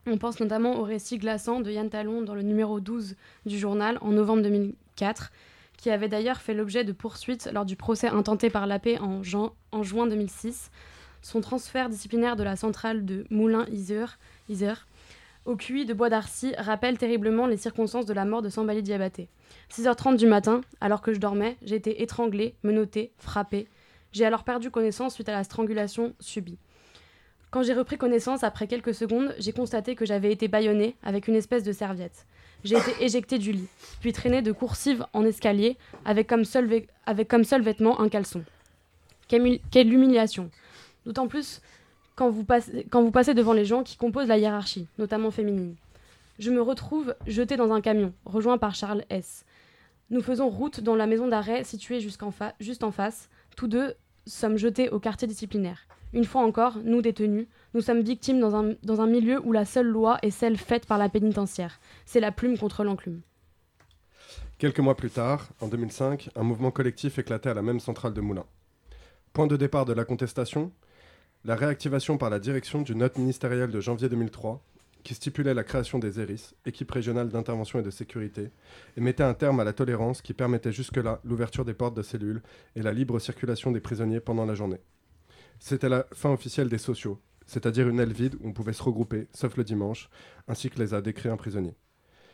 on 0.07 0.17
pense 0.19 0.39
notamment 0.39 0.79
au 0.79 0.83
récit 0.83 1.17
glaçant 1.17 1.61
de 1.61 1.71
Yann 1.71 1.89
Talon 1.89 2.21
dans 2.21 2.35
le 2.35 2.43
numéro 2.43 2.79
12 2.79 3.15
du 3.47 3.57
journal 3.57 3.97
en 4.01 4.11
novembre 4.11 4.43
2004, 4.43 5.31
qui 5.77 5.89
avait 5.89 6.09
d'ailleurs 6.09 6.41
fait 6.41 6.53
l'objet 6.53 6.83
de 6.83 6.91
poursuites 6.91 7.49
lors 7.51 7.65
du 7.65 7.75
procès 7.75 8.07
intenté 8.07 8.51
par 8.51 8.67
la 8.67 8.77
paix 8.77 8.99
en, 8.99 9.23
juin 9.23 9.51
2006. 10.07 10.69
Son 11.23 11.41
transfert 11.41 11.89
disciplinaire 11.89 12.35
de 12.35 12.43
la 12.43 12.55
centrale 12.55 13.03
de 13.03 13.25
Moulins-Isère 13.31 14.19
Isère, 14.47 14.87
au 15.45 15.55
QI 15.55 15.85
de 15.85 15.93
Bois 15.93 16.09
d'Arcy 16.09 16.53
rappelle 16.57 16.97
terriblement 16.97 17.45
les 17.45 17.57
circonstances 17.57 18.05
de 18.05 18.13
la 18.13 18.25
mort 18.25 18.41
de 18.41 18.49
Sambali 18.49 18.81
Diabaté. 18.83 19.27
6h30 19.71 20.17
du 20.17 20.27
matin, 20.27 20.61
alors 20.81 21.01
que 21.01 21.13
je 21.13 21.19
dormais, 21.19 21.57
j'ai 21.63 21.75
été 21.75 22.01
étranglée, 22.01 22.55
menottée, 22.63 23.11
frappée. 23.17 23.67
J'ai 24.15 24.23
alors 24.23 24.45
perdu 24.45 24.71
connaissance 24.71 25.13
suite 25.13 25.27
à 25.27 25.33
la 25.33 25.43
strangulation 25.43 26.13
subie. 26.21 26.57
Quand 27.51 27.63
j'ai 27.63 27.73
repris 27.73 27.97
connaissance 27.97 28.45
après 28.45 28.65
quelques 28.65 28.93
secondes, 28.95 29.35
j'ai 29.39 29.51
constaté 29.51 29.93
que 29.93 30.05
j'avais 30.05 30.31
été 30.31 30.47
bâillonnée 30.47 30.95
avec 31.03 31.27
une 31.27 31.35
espèce 31.35 31.63
de 31.65 31.73
serviette. 31.73 32.25
J'ai 32.63 32.77
été 32.77 32.91
éjectée 33.03 33.39
du 33.39 33.51
lit, 33.51 33.67
puis 33.99 34.13
traînée 34.13 34.41
de 34.41 34.53
coursive 34.53 35.05
en 35.11 35.25
escalier 35.25 35.75
avec 36.05 36.27
comme 36.27 36.45
seul, 36.45 36.83
avec 37.05 37.27
comme 37.27 37.43
seul 37.43 37.61
vêtement 37.61 37.99
un 37.99 38.07
caleçon. 38.07 38.45
Quelle, 39.27 39.41
humi- 39.41 39.61
quelle 39.69 39.91
humiliation 39.91 40.49
D'autant 41.05 41.27
plus 41.27 41.61
quand 42.15 42.29
vous, 42.29 42.45
passez, 42.45 42.87
quand 42.89 43.03
vous 43.03 43.11
passez 43.11 43.33
devant 43.33 43.51
les 43.51 43.65
gens 43.65 43.83
qui 43.83 43.97
composent 43.97 44.29
la 44.29 44.37
hiérarchie, 44.37 44.87
notamment 44.97 45.29
féminine. 45.29 45.75
Je 46.39 46.51
me 46.51 46.61
retrouve 46.61 47.15
jetée 47.27 47.57
dans 47.57 47.73
un 47.73 47.81
camion, 47.81 48.13
rejoint 48.23 48.57
par 48.57 48.75
Charles 48.75 49.03
S. 49.09 49.43
Nous 50.09 50.21
faisons 50.21 50.47
route 50.47 50.79
dans 50.79 50.95
la 50.95 51.05
maison 51.05 51.27
d'arrêt 51.27 51.65
située 51.65 51.99
juste 51.99 52.23
en 52.83 52.91
face. 52.91 53.29
Tous 53.57 53.67
deux 53.67 53.93
sommes 54.25 54.57
jetés 54.57 54.89
au 54.89 54.99
quartier 54.99 55.27
disciplinaire. 55.27 55.87
Une 56.13 56.25
fois 56.25 56.43
encore, 56.43 56.77
nous 56.83 57.01
détenus, 57.01 57.47
nous 57.73 57.81
sommes 57.81 58.01
victimes 58.01 58.39
dans 58.39 58.55
un, 58.55 59.07
milieu 59.07 59.45
où 59.45 59.51
la 59.51 59.65
seule 59.65 59.87
loi 59.87 60.17
est 60.21 60.31
celle 60.31 60.57
faite 60.57 60.85
par 60.85 60.97
la 60.97 61.09
pénitentiaire. 61.09 61.79
C'est 62.05 62.19
la 62.19 62.31
plume 62.31 62.57
contre 62.57 62.83
l'enclume. 62.83 63.21
Quelques 64.57 64.79
mois 64.79 64.95
plus 64.95 65.09
tard, 65.09 65.49
en 65.59 65.67
2005, 65.67 66.29
un 66.35 66.43
mouvement 66.43 66.71
collectif 66.71 67.19
éclatait 67.19 67.49
à 67.49 67.53
la 67.53 67.61
même 67.61 67.81
centrale 67.81 68.13
de 68.13 68.21
Moulins. 68.21 68.45
Point 69.33 69.47
de 69.47 69.57
départ 69.57 69.83
de 69.83 69.91
la 69.91 70.05
contestation, 70.05 70.71
la 71.43 71.55
réactivation 71.55 72.17
par 72.17 72.29
la 72.29 72.39
direction 72.39 72.81
d'une 72.81 72.99
note 72.99 73.17
ministérielle 73.17 73.71
de 73.71 73.81
janvier 73.81 74.07
2003 74.07 74.63
qui 75.05 75.13
stipulait 75.13 75.53
la 75.53 75.63
création 75.63 75.99
des 75.99 76.19
ERIS, 76.19 76.55
équipes 76.65 76.91
régionales 76.91 77.29
d'intervention 77.29 77.79
et 77.79 77.83
de 77.83 77.91
sécurité, 77.91 78.49
et 78.97 79.01
mettait 79.01 79.23
un 79.23 79.35
terme 79.35 79.59
à 79.59 79.63
la 79.63 79.71
tolérance 79.71 80.23
qui 80.23 80.33
permettait 80.33 80.71
jusque-là 80.71 81.21
l'ouverture 81.23 81.63
des 81.63 81.75
portes 81.75 81.95
de 81.95 82.01
cellules 82.01 82.41
et 82.75 82.81
la 82.81 82.91
libre 82.91 83.19
circulation 83.19 83.71
des 83.71 83.79
prisonniers 83.79 84.19
pendant 84.19 84.45
la 84.45 84.55
journée. 84.55 84.81
C'était 85.59 85.89
la 85.89 86.07
fin 86.11 86.31
officielle 86.31 86.69
des 86.69 86.79
sociaux, 86.79 87.21
c'est-à-dire 87.45 87.87
une 87.87 87.99
aile 87.99 88.13
vide 88.13 88.35
où 88.41 88.47
on 88.47 88.51
pouvait 88.53 88.73
se 88.73 88.81
regrouper, 88.81 89.27
sauf 89.31 89.55
le 89.57 89.63
dimanche, 89.63 90.09
ainsi 90.47 90.71
que 90.71 90.79
les 90.79 90.95
a 90.95 91.01
décrits 91.03 91.29
un 91.29 91.37
prisonnier. 91.37 91.75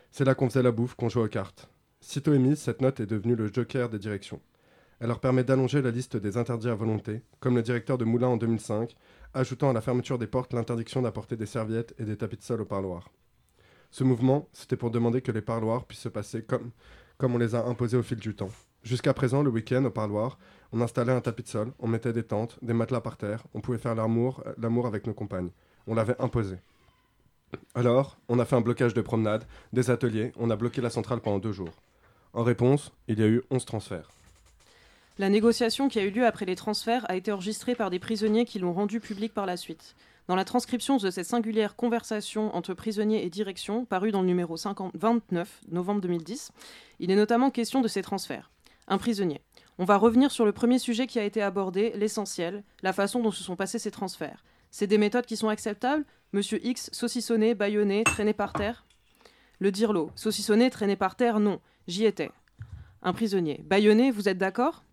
C'est 0.09 0.24
là 0.24 0.34
qu'on 0.34 0.47
faisait 0.47 0.63
la 0.63 0.72
bouffe, 0.72 0.95
qu'on 0.95 1.09
jouait 1.09 1.26
aux 1.26 1.28
cartes. 1.28 1.69
Sitôt 1.99 2.34
émise, 2.34 2.59
cette 2.59 2.82
note 2.82 3.01
est 3.01 3.05
devenue 3.05 3.36
le 3.36 3.51
joker 3.53 3.89
des 3.89 3.99
directions. 3.99 4.39
Elle 5.01 5.07
leur 5.07 5.19
permet 5.19 5.43
d'allonger 5.43 5.82
la 5.82 5.91
liste 5.91 6.15
des 6.15 6.38
interdits 6.38 6.69
à 6.69 6.76
volonté, 6.76 7.22
comme 7.41 7.55
le 7.55 7.63
directeur 7.63 7.97
de 7.97 8.05
Moulin 8.05 8.28
en 8.28 8.38
2005, 8.38 8.95
ajoutant 9.34 9.69
à 9.69 9.73
la 9.73 9.82
fermeture 9.82 10.17
des 10.17 10.27
portes 10.27 10.53
l'interdiction 10.53 11.01
d'apporter 11.01 11.36
des 11.36 11.45
serviettes 11.45 11.93
et 11.97 12.03
des 12.03 12.17
tapis 12.17 12.38
de 12.38 12.43
sol 12.43 12.61
au 12.61 12.65
parloir. 12.65 13.09
Ce 13.89 14.03
mouvement, 14.03 14.47
c'était 14.53 14.77
pour 14.77 14.91
demander 14.91 15.21
que 15.21 15.32
les 15.32 15.41
parloirs 15.41 15.86
puissent 15.86 16.01
se 16.01 16.09
passer 16.09 16.43
comme, 16.43 16.71
on 17.21 17.38
les 17.38 17.55
a 17.55 17.65
imposés 17.65 17.97
au 17.97 18.03
fil 18.03 18.17
du 18.17 18.36
temps. 18.36 18.49
Jusqu'à 18.84 19.13
présent, 19.13 19.43
le 19.43 19.49
week-end, 19.49 19.84
au 19.86 19.91
parloir, 19.91 20.39
on 20.71 20.82
installait 20.82 21.11
un 21.11 21.21
tapis 21.21 21.43
de 21.43 21.49
sol, 21.49 21.71
on 21.77 21.88
mettait 21.88 22.13
des 22.13 22.23
tentes, 22.23 22.57
des 22.61 22.73
matelas 22.73 23.01
par 23.01 23.17
terre, 23.17 23.43
on 23.53 23.61
pouvait 23.61 23.77
faire 23.77 23.93
l'amour, 23.93 24.43
l'amour 24.57 24.88
avec 24.88 25.05
nos 25.05 25.13
compagnes. 25.13 25.51
On 25.88 25.93
l'avait 25.93 26.19
imposé. 26.19 26.55
Alors, 27.75 28.17
on 28.29 28.39
a 28.39 28.45
fait 28.45 28.55
un 28.55 28.61
blocage 28.61 28.93
de 28.93 29.01
promenade, 29.01 29.45
des 29.73 29.91
ateliers, 29.91 30.32
on 30.38 30.49
a 30.49 30.55
bloqué 30.55 30.82
la 30.82 30.89
centrale 30.89 31.19
pendant 31.19 31.39
deux 31.39 31.51
jours. 31.51 31.82
En 32.34 32.43
réponse, 32.43 32.93
il 33.07 33.19
y 33.19 33.23
a 33.23 33.27
eu 33.27 33.43
11 33.51 33.65
transferts. 33.65 34.09
La 35.22 35.30
négociation 35.30 35.88
qui 35.88 35.99
a 35.99 36.03
eu 36.03 36.09
lieu 36.09 36.26
après 36.26 36.47
les 36.47 36.55
transferts 36.55 37.05
a 37.07 37.15
été 37.15 37.32
enregistrée 37.32 37.76
par 37.76 37.91
des 37.91 37.99
prisonniers 37.99 38.43
qui 38.43 38.57
l'ont 38.57 38.74
rendue 38.74 38.99
publique 38.99 39.36
par 39.36 39.45
la 39.45 39.55
suite. 39.55 39.95
Dans 40.28 40.36
la 40.36 40.45
transcription 40.45 40.97
de 40.97 41.11
cette 41.11 41.28
singulière 41.28 41.76
conversation 41.76 42.55
entre 42.55 42.74
prisonniers 42.74 43.24
et 43.24 43.30
direction, 43.30 43.86
parue 43.86 44.09
dans 44.09 44.22
le 44.22 44.26
numéro 44.26 44.57
50 44.57 44.93
29 44.95 45.61
novembre 45.69 46.01
2010, 46.01 46.51
il 46.99 47.11
est 47.11 47.15
notamment 47.15 47.51
question 47.51 47.82
de 47.82 47.88
ces 47.88 48.01
transferts. 48.01 48.49
Un 48.88 48.97
prisonnier. 48.97 49.41
On 49.78 49.86
va 49.86 49.97
revenir 49.97 50.32
sur 50.32 50.43
le 50.43 50.53
premier 50.53 50.80
sujet 50.80 51.05
qui 51.05 51.19
a 51.19 51.24
été 51.24 51.43
abordé, 51.43 51.93
l'essentiel, 51.95 52.63
la 52.82 52.91
façon 52.91 53.22
dont 53.22 53.30
se 53.30 53.43
sont 53.43 53.55
passés 53.55 53.78
ces 53.78 53.91
transferts. 53.91 54.43
C'est 54.72 54.88
des 54.88 54.97
méthodes 54.97 55.28
qui 55.28 55.38
sont 55.38 55.49
acceptables? 55.49 56.03
Monsieur 56.34 56.65
X, 56.65 56.89
saucissonné, 56.91 57.53
bâillonné, 57.53 58.05
traîné 58.05 58.34
par 58.34 58.53
terre? 58.53 58.88
Le 59.59 59.72
dirlo. 59.72 60.09
Saucissonné, 60.15 60.72
traîné 60.72 60.95
par 60.95 61.15
terre, 61.15 61.39
non. 61.39 61.59
J'y 61.86 62.05
étais. 62.05 62.32
Un 63.03 63.13
prisonnier. 63.13 63.61
Bâillonné, 63.67 64.09
vous 64.09 64.28
êtes 64.28 64.39
d'accord? 64.39 64.84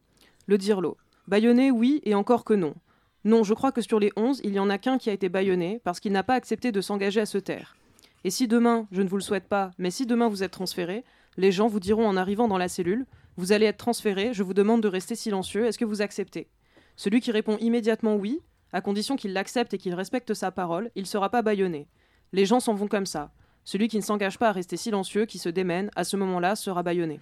Le 0.48 0.56
dirlo. 0.56 0.96
Bâillonné, 1.26 1.70
oui, 1.70 2.00
et 2.04 2.14
encore 2.14 2.42
que 2.42 2.54
non. 2.54 2.74
Non, 3.22 3.44
je 3.44 3.52
crois 3.52 3.70
que 3.70 3.82
sur 3.82 4.00
les 4.00 4.12
11, 4.16 4.40
il 4.44 4.52
n'y 4.52 4.58
en 4.58 4.70
a 4.70 4.78
qu'un 4.78 4.96
qui 4.96 5.10
a 5.10 5.12
été 5.12 5.28
bâillonné 5.28 5.78
parce 5.84 6.00
qu'il 6.00 6.10
n'a 6.10 6.22
pas 6.22 6.32
accepté 6.32 6.72
de 6.72 6.80
s'engager 6.80 7.20
à 7.20 7.26
se 7.26 7.36
taire. 7.36 7.76
Et 8.24 8.30
si 8.30 8.48
demain, 8.48 8.88
je 8.90 9.02
ne 9.02 9.08
vous 9.08 9.18
le 9.18 9.22
souhaite 9.22 9.46
pas, 9.46 9.72
mais 9.76 9.90
si 9.90 10.06
demain 10.06 10.26
vous 10.26 10.42
êtes 10.42 10.52
transféré, 10.52 11.04
les 11.36 11.52
gens 11.52 11.66
vous 11.66 11.80
diront 11.80 12.08
en 12.08 12.16
arrivant 12.16 12.48
dans 12.48 12.56
la 12.56 12.68
cellule 12.68 13.04
Vous 13.36 13.52
allez 13.52 13.66
être 13.66 13.76
transféré, 13.76 14.32
je 14.32 14.42
vous 14.42 14.54
demande 14.54 14.82
de 14.82 14.88
rester 14.88 15.16
silencieux, 15.16 15.66
est-ce 15.66 15.76
que 15.76 15.84
vous 15.84 16.00
acceptez? 16.00 16.48
Celui 16.96 17.20
qui 17.20 17.30
répond 17.30 17.58
immédiatement 17.58 18.16
oui, 18.16 18.40
à 18.72 18.80
condition 18.80 19.16
qu'il 19.16 19.34
l'accepte 19.34 19.74
et 19.74 19.78
qu'il 19.78 19.94
respecte 19.94 20.32
sa 20.32 20.50
parole, 20.50 20.90
il 20.94 21.02
ne 21.02 21.08
sera 21.08 21.28
pas 21.28 21.42
bâillonné. 21.42 21.88
Les 22.32 22.46
gens 22.46 22.60
s'en 22.60 22.72
vont 22.72 22.88
comme 22.88 23.04
ça. 23.04 23.32
Celui 23.64 23.88
qui 23.88 23.98
ne 23.98 24.02
s'engage 24.02 24.38
pas 24.38 24.48
à 24.48 24.52
rester 24.52 24.78
silencieux, 24.78 25.26
qui 25.26 25.36
se 25.36 25.50
démène, 25.50 25.90
à 25.94 26.04
ce 26.04 26.16
moment-là, 26.16 26.56
sera 26.56 26.82
bâillonné. 26.82 27.20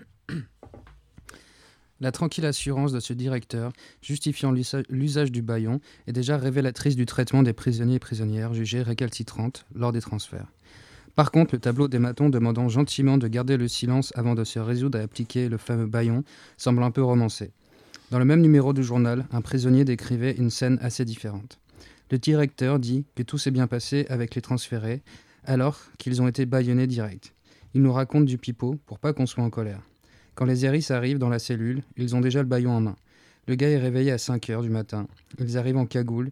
La 2.00 2.12
tranquille 2.12 2.44
assurance 2.44 2.92
de 2.92 3.00
ce 3.00 3.14
directeur, 3.14 3.72
justifiant 4.02 4.52
l'usa- 4.52 4.82
l'usage 4.90 5.32
du 5.32 5.40
baillon, 5.40 5.80
est 6.06 6.12
déjà 6.12 6.36
révélatrice 6.36 6.94
du 6.94 7.06
traitement 7.06 7.42
des 7.42 7.54
prisonniers 7.54 7.94
et 7.94 7.98
prisonnières 7.98 8.52
jugés 8.52 8.82
récalcitrantes 8.82 9.64
lors 9.74 9.92
des 9.92 10.02
transferts. 10.02 10.52
Par 11.14 11.30
contre, 11.30 11.54
le 11.54 11.60
tableau 11.60 11.88
des 11.88 11.98
matons 11.98 12.28
demandant 12.28 12.68
gentiment 12.68 13.16
de 13.16 13.26
garder 13.26 13.56
le 13.56 13.68
silence 13.68 14.12
avant 14.14 14.34
de 14.34 14.44
se 14.44 14.58
résoudre 14.58 14.98
à 14.98 15.02
appliquer 15.02 15.48
le 15.48 15.56
fameux 15.56 15.86
baillon 15.86 16.22
semble 16.58 16.82
un 16.82 16.90
peu 16.90 17.02
romancé. 17.02 17.52
Dans 18.10 18.18
le 18.18 18.26
même 18.26 18.42
numéro 18.42 18.74
du 18.74 18.84
journal, 18.84 19.26
un 19.32 19.40
prisonnier 19.40 19.86
décrivait 19.86 20.32
une 20.32 20.50
scène 20.50 20.78
assez 20.82 21.06
différente. 21.06 21.58
Le 22.10 22.18
directeur 22.18 22.78
dit 22.78 23.06
que 23.14 23.22
tout 23.22 23.38
s'est 23.38 23.50
bien 23.50 23.66
passé 23.66 24.04
avec 24.10 24.34
les 24.34 24.42
transférés, 24.42 25.02
alors 25.44 25.80
qu'ils 25.96 26.20
ont 26.20 26.28
été 26.28 26.44
bâillonnés 26.44 26.86
direct. 26.86 27.32
Il 27.72 27.82
nous 27.82 27.92
raconte 27.92 28.26
du 28.26 28.36
pipeau 28.36 28.78
pour 28.84 28.98
pas 28.98 29.14
qu'on 29.14 29.26
soit 29.26 29.42
en 29.42 29.50
colère. 29.50 29.80
Quand 30.36 30.44
les 30.44 30.66
hérisses 30.66 30.90
arrivent 30.90 31.18
dans 31.18 31.30
la 31.30 31.38
cellule, 31.38 31.82
ils 31.96 32.14
ont 32.14 32.20
déjà 32.20 32.42
le 32.42 32.48
baillon 32.48 32.72
en 32.72 32.80
main. 32.82 32.96
Le 33.48 33.54
gars 33.54 33.70
est 33.70 33.78
réveillé 33.78 34.12
à 34.12 34.18
5 34.18 34.50
heures 34.50 34.62
du 34.62 34.68
matin. 34.68 35.08
Ils 35.38 35.56
arrivent 35.56 35.78
en 35.78 35.86
cagoule, 35.86 36.30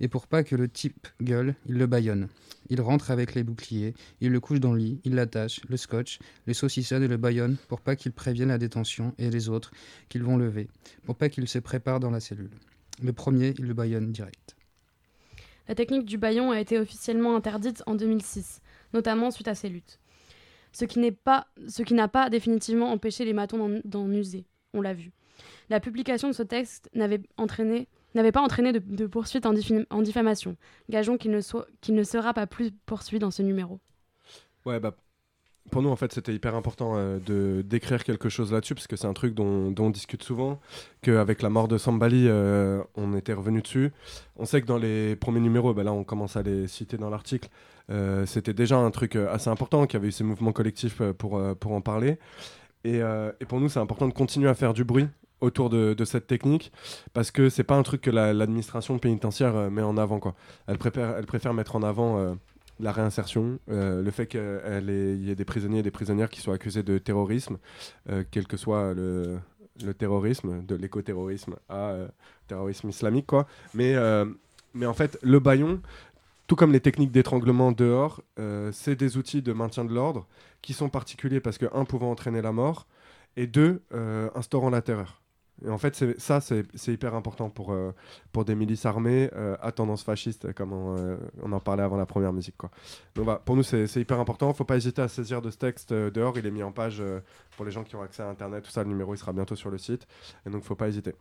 et 0.00 0.08
pour 0.08 0.26
pas 0.26 0.42
que 0.42 0.56
le 0.56 0.68
type 0.68 1.06
gueule, 1.22 1.54
ils 1.68 1.76
le 1.76 1.86
bâillonnent. 1.86 2.26
Il 2.68 2.80
rentre 2.80 3.12
avec 3.12 3.36
les 3.36 3.44
boucliers, 3.44 3.94
il 4.20 4.32
le 4.32 4.40
couche 4.40 4.58
dans 4.58 4.72
le 4.72 4.80
lit, 4.80 5.00
il 5.04 5.14
l'attache, 5.14 5.60
le 5.68 5.76
scotch, 5.76 6.18
le 6.46 6.52
saucissonne 6.52 7.04
et 7.04 7.08
le 7.08 7.16
bâillonne 7.16 7.56
pour 7.68 7.80
pas 7.80 7.94
qu'il 7.94 8.10
prévienne 8.10 8.48
la 8.48 8.58
détention 8.58 9.14
et 9.18 9.30
les 9.30 9.48
autres 9.48 9.70
qu'ils 10.08 10.24
vont 10.24 10.36
lever, 10.36 10.68
pour 11.04 11.14
pas 11.14 11.28
qu'il 11.28 11.46
se 11.46 11.60
prépare 11.60 12.00
dans 12.00 12.10
la 12.10 12.18
cellule. 12.18 12.50
Le 13.04 13.12
premier, 13.12 13.54
il 13.58 13.66
le 13.66 13.74
bâillonne 13.74 14.10
direct. 14.10 14.56
La 15.68 15.76
technique 15.76 16.06
du 16.06 16.18
baillon 16.18 16.50
a 16.50 16.58
été 16.58 16.76
officiellement 16.80 17.36
interdite 17.36 17.84
en 17.86 17.94
2006, 17.94 18.62
notamment 18.94 19.30
suite 19.30 19.48
à 19.48 19.54
ces 19.54 19.68
luttes. 19.68 20.00
Ce 20.74 20.84
qui 20.84 21.94
n'a 21.94 22.08
pas 22.08 22.30
définitivement 22.30 22.90
empêché 22.90 23.24
les 23.24 23.32
matons 23.32 23.80
d'en- 23.84 24.10
user, 24.10 24.44
on 24.74 24.82
l'a 24.82 24.92
vu. 24.92 25.12
La 25.70 25.80
publication 25.80 26.28
de 26.28 26.34
ce 26.34 26.42
texte 26.42 26.90
n'avait 26.94 27.22
entraîné 27.38 27.88
n'avait 28.14 28.32
pas 28.32 28.42
entraîné 28.42 28.72
de, 28.72 28.78
de 28.78 29.06
poursuite 29.06 29.44
en, 29.44 29.52
diffamation. 30.02 30.56
Gageons 30.88 31.16
qu'il 31.16 31.32
ne, 31.32 31.40
ne 31.88 32.02
sera 32.04 32.32
pas 32.32 32.46
plus 32.46 32.70
poursuivi 32.86 33.18
dans 33.18 33.32
ce 33.32 33.42
numéro. 33.42 33.80
Ouais, 34.64 34.78
bah, 34.78 34.94
pour 35.70 35.82
nous, 35.82 35.88
en 35.88 35.96
fait, 35.96 36.12
c'était 36.12 36.34
hyper 36.34 36.54
important 36.54 36.96
euh, 36.96 37.18
de 37.18 37.62
d'écrire 37.62 38.04
quelque 38.04 38.28
chose 38.28 38.52
là-dessus, 38.52 38.74
parce 38.74 38.86
que 38.86 38.96
c'est 38.96 39.06
un 39.06 39.14
truc 39.14 39.34
dont, 39.34 39.70
dont 39.70 39.86
on 39.86 39.90
discute 39.90 40.22
souvent, 40.22 40.60
qu'avec 41.00 41.42
la 41.42 41.48
mort 41.48 41.68
de 41.68 41.78
Sambali, 41.78 42.26
euh, 42.28 42.82
on 42.94 43.16
était 43.16 43.32
revenu 43.32 43.62
dessus. 43.62 43.92
On 44.36 44.44
sait 44.44 44.60
que 44.60 44.66
dans 44.66 44.76
les 44.78 45.16
premiers 45.16 45.40
numéros, 45.40 45.72
bah 45.72 45.82
là, 45.82 45.92
on 45.92 46.04
commence 46.04 46.36
à 46.36 46.42
les 46.42 46.68
citer 46.68 46.98
dans 46.98 47.10
l'article, 47.10 47.48
euh, 47.90 48.26
c'était 48.26 48.54
déjà 48.54 48.76
un 48.76 48.90
truc 48.90 49.16
euh, 49.16 49.32
assez 49.32 49.50
important, 49.50 49.86
qu'il 49.86 49.98
y 49.98 50.00
avait 50.00 50.08
eu 50.08 50.12
ces 50.12 50.24
mouvements 50.24 50.52
collectifs 50.52 51.00
euh, 51.00 51.12
pour, 51.12 51.40
pour 51.56 51.72
en 51.72 51.80
parler. 51.80 52.18
Et, 52.84 52.98
et 53.40 53.44
pour 53.46 53.60
nous, 53.60 53.70
c'est 53.70 53.80
important 53.80 54.06
de 54.06 54.12
continuer 54.12 54.48
à 54.50 54.54
faire 54.54 54.74
du 54.74 54.84
bruit 54.84 55.08
autour 55.40 55.70
de, 55.70 55.94
de 55.94 56.04
cette 56.04 56.26
technique, 56.26 56.70
parce 57.14 57.30
que 57.30 57.48
c'est 57.48 57.64
pas 57.64 57.76
un 57.76 57.82
truc 57.82 58.02
que 58.02 58.10
la- 58.10 58.34
l'administration 58.34 58.98
pénitentiaire 58.98 59.70
met 59.70 59.80
en 59.80 59.96
avant. 59.96 60.18
Quoi. 60.18 60.34
Elle, 60.66 60.76
préfère, 60.76 61.16
elle 61.16 61.24
préfère 61.24 61.54
mettre 61.54 61.76
en 61.76 61.82
avant 61.82 62.36
la 62.80 62.92
réinsertion, 62.92 63.58
le 63.68 64.10
fait 64.10 64.26
qu'il 64.26 64.40
y 64.40 65.30
ait 65.30 65.34
des 65.34 65.44
prisonniers 65.46 65.78
et 65.78 65.82
des 65.82 65.90
prisonnières 65.90 66.28
qui 66.28 66.42
soient 66.42 66.56
accusés 66.56 66.82
de 66.82 66.98
terrorisme, 66.98 67.56
quel 68.30 68.46
que 68.46 68.58
soit 68.58 68.92
le, 68.92 69.38
le 69.82 69.94
terrorisme, 69.94 70.64
de 70.66 70.74
l'écoterrorisme 70.74 71.56
à 71.68 71.90
euh, 71.90 72.08
terrorisme 72.48 72.88
islamique. 72.90 73.26
Quoi. 73.26 73.46
Mais, 73.72 73.94
mais 74.74 74.86
en 74.86 74.94
fait, 74.94 75.18
le 75.22 75.38
baillon, 75.38 75.80
tout 76.46 76.56
comme 76.56 76.72
les 76.72 76.80
techniques 76.80 77.10
d'étranglement 77.10 77.72
dehors, 77.72 78.22
euh, 78.38 78.70
c'est 78.72 78.96
des 78.96 79.16
outils 79.16 79.42
de 79.42 79.52
maintien 79.52 79.84
de 79.84 79.94
l'ordre 79.94 80.26
qui 80.62 80.72
sont 80.72 80.88
particuliers 80.88 81.40
parce 81.40 81.58
que, 81.58 81.66
un, 81.72 81.84
pouvant 81.84 82.10
entraîner 82.10 82.42
la 82.42 82.52
mort, 82.52 82.86
et 83.36 83.46
deux, 83.46 83.82
euh, 83.92 84.30
instaurant 84.34 84.70
la 84.70 84.82
terreur. 84.82 85.20
Et 85.64 85.70
en 85.70 85.78
fait, 85.78 86.18
ça, 86.18 86.40
c'est 86.40 86.92
hyper 86.92 87.14
important 87.14 87.48
pour, 87.48 87.72
euh, 87.72 87.92
pour 88.32 88.44
des 88.44 88.54
milices 88.54 88.86
armées 88.86 89.30
à 89.60 89.72
tendance 89.72 90.02
fasciste, 90.02 90.52
comme 90.52 90.72
on, 90.72 91.52
en 91.52 91.60
parlait 91.60 91.82
avant 91.82 91.96
la 91.96 92.06
première 92.06 92.32
musique. 92.32 92.56
Quoi. 92.56 92.70
Donc 93.14 93.24
voilà, 93.24 93.38
pour 93.38 93.56
nous, 93.56 93.62
c'est 93.62 93.86
hyper 93.96 94.18
important. 94.18 94.52
faut 94.52 94.64
pas 94.64 94.76
hésiter 94.76 95.00
à 95.00 95.08
saisir 95.08 95.40
de 95.40 95.50
ce 95.50 95.56
texte 95.56 95.92
dehors. 95.92 96.36
Il 96.38 96.46
est 96.46 96.50
mis 96.50 96.62
en 96.62 96.72
page 96.72 97.02
pour 97.56 97.64
les 97.64 97.70
gens 97.70 97.84
qui 97.84 97.94
ont 97.96 98.02
accès 98.02 98.22
à 98.22 98.28
Internet. 98.28 98.64
Tout 98.64 98.70
ça, 98.70 98.82
le 98.82 98.88
numéro, 98.88 99.14
il 99.14 99.18
sera 99.18 99.32
bientôt 99.32 99.56
sur 99.56 99.70
le 99.70 99.78
site. 99.78 100.06
Et 100.44 100.50
donc, 100.50 100.64
faut 100.64 100.74
pas 100.74 100.88
hésiter. 100.88 101.14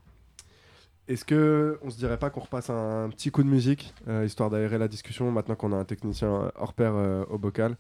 Est-ce 1.08 1.26
que 1.26 1.80
on 1.84 1.89
se 1.89 1.97
dirait 1.97 2.18
pas 2.18 2.30
qu'on 2.30 2.39
repasse 2.41 2.70
un, 2.70 3.10
petit 3.10 3.30
coup 3.30 3.43
de 3.43 3.49
musique, 3.49 3.93
euh, 4.08 4.26
histoire 4.26 4.49
d'aérer 4.49 4.78
la 4.78 4.88
discussion, 4.88 5.32
maintenant 5.32 5.56
qu'on 5.56 5.74
a 5.74 5.76
un 5.76 5.84
technicien 5.84 6.51
hors 6.56 6.74
pair 6.74 6.93
euh, 6.95 7.26
au 7.30 7.38
bocal? 7.38 7.76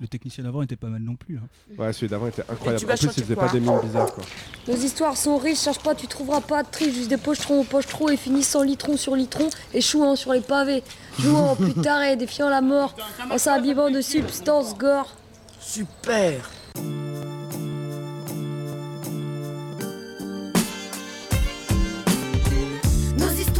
Le 0.00 0.08
technicien 0.08 0.42
d'avant 0.42 0.60
était 0.60 0.76
pas 0.76 0.88
mal 0.88 1.00
non 1.00 1.14
plus. 1.14 1.38
hein. 1.38 1.48
Ouais, 1.78 1.92
celui 1.92 2.08
d'avant 2.08 2.26
était 2.26 2.42
incroyable. 2.42 2.84
En 2.84 2.88
plus, 2.88 3.04
il 3.04 3.22
faisait 3.22 3.34
quoi 3.34 3.46
pas 3.46 3.52
des 3.52 3.60
mines 3.60 3.78
bizarres. 3.80 4.12
Quoi. 4.12 4.24
Nos 4.66 4.74
histoires 4.74 5.16
sont 5.16 5.38
riches, 5.38 5.60
cherche 5.60 5.82
pas, 5.82 5.94
tu 5.94 6.08
trouveras 6.08 6.40
pas 6.40 6.64
de 6.64 6.68
tri, 6.68 6.92
juste 6.92 7.08
des 7.08 7.16
pochetrons 7.16 7.60
aux 7.60 7.64
pochetrons 7.64 8.08
et 8.08 8.16
finissant 8.16 8.62
litron 8.62 8.96
sur 8.96 9.14
litron, 9.14 9.48
échouant 9.72 10.16
sur 10.16 10.32
les 10.32 10.40
pavés, 10.40 10.82
jouant 11.20 11.54
plus 11.54 11.74
taré, 11.74 12.16
défiant 12.16 12.48
la 12.48 12.60
mort, 12.60 12.96
en 13.30 13.38
s'imbibant 13.38 13.88
de 13.88 14.00
substances 14.00 14.76
gore. 14.76 15.16
Super 15.60 16.50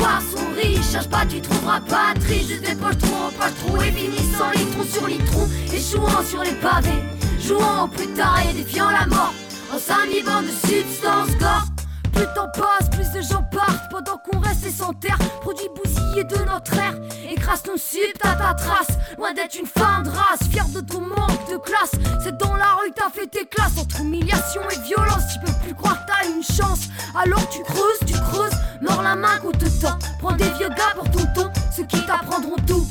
Sont 0.04 0.52
riches, 0.54 0.92
cherche 0.92 1.08
pas, 1.08 1.24
tu 1.26 1.40
trouveras 1.40 1.80
pas 1.80 2.12
de 2.14 2.20
tri, 2.20 2.40
juste 2.40 2.60
des 2.60 2.74
pochetrons, 2.74 3.30
pochetrons 3.38 3.80
et 3.80 3.90
finissant 3.90 4.50
litron 4.54 4.84
sur 4.84 5.06
litron, 5.06 5.48
échouant 5.72 6.22
sur 6.22 6.42
les 6.42 6.52
pavés, 6.52 7.02
jouant 7.40 7.84
au 7.84 7.88
plus 7.88 8.08
tard 8.08 8.38
et 8.48 8.52
défiant 8.52 8.90
la 8.90 9.06
mort, 9.06 9.32
en 9.72 9.78
s'imbibant 9.78 10.42
de 10.42 10.48
substances 10.68 11.36
gore. 11.38 11.73
Plus 12.14 12.22
le 12.22 12.34
temps 12.34 12.48
passe, 12.48 12.88
plus 12.90 13.10
de 13.10 13.22
gens 13.22 13.42
partent 13.50 13.90
pendant 13.90 14.18
qu'on 14.18 14.38
reste 14.38 14.70
sans 14.70 14.92
terre. 14.94 15.18
Produits 15.40 15.68
bousillés 15.74 16.24
de 16.24 16.36
notre 16.44 16.74
ère, 16.74 16.94
écrase 17.30 17.62
ton 17.62 17.76
sub, 17.76 18.00
t'as 18.20 18.36
ta 18.36 18.54
trace. 18.54 18.96
Loin 19.18 19.32
d'être 19.34 19.54
une 19.58 19.66
fin 19.66 20.02
de 20.02 20.10
race, 20.10 20.48
fier 20.50 20.66
de 20.68 20.80
ton 20.80 21.00
manque 21.00 21.50
de 21.50 21.56
classe. 21.56 21.92
C'est 22.22 22.36
dans 22.36 22.54
la 22.54 22.74
rue 22.74 22.90
que 22.90 23.00
t'as 23.00 23.10
fait 23.10 23.26
tes 23.26 23.46
classes. 23.46 23.78
Entre 23.78 24.00
humiliation 24.00 24.62
et 24.70 24.78
violence, 24.86 25.22
tu 25.32 25.40
peux 25.40 25.52
plus 25.64 25.74
croire 25.74 26.04
que 26.04 26.12
t'as 26.12 26.28
une 26.28 26.42
chance. 26.42 26.88
Alors 27.16 27.48
tu 27.48 27.62
creuses, 27.62 27.98
tu 28.06 28.14
creuses, 28.14 28.56
mords 28.80 29.02
la 29.02 29.16
main 29.16 29.38
qu'on 29.38 29.52
te 29.52 29.66
tend. 29.80 29.98
Prends 30.20 30.32
des 30.32 30.50
vieux 30.52 30.68
gars 30.68 30.94
pour 30.94 31.10
ton 31.10 31.26
ton, 31.34 31.50
ceux 31.74 31.84
qui 31.84 32.04
t'apprendront 32.06 32.56
tout. 32.66 32.86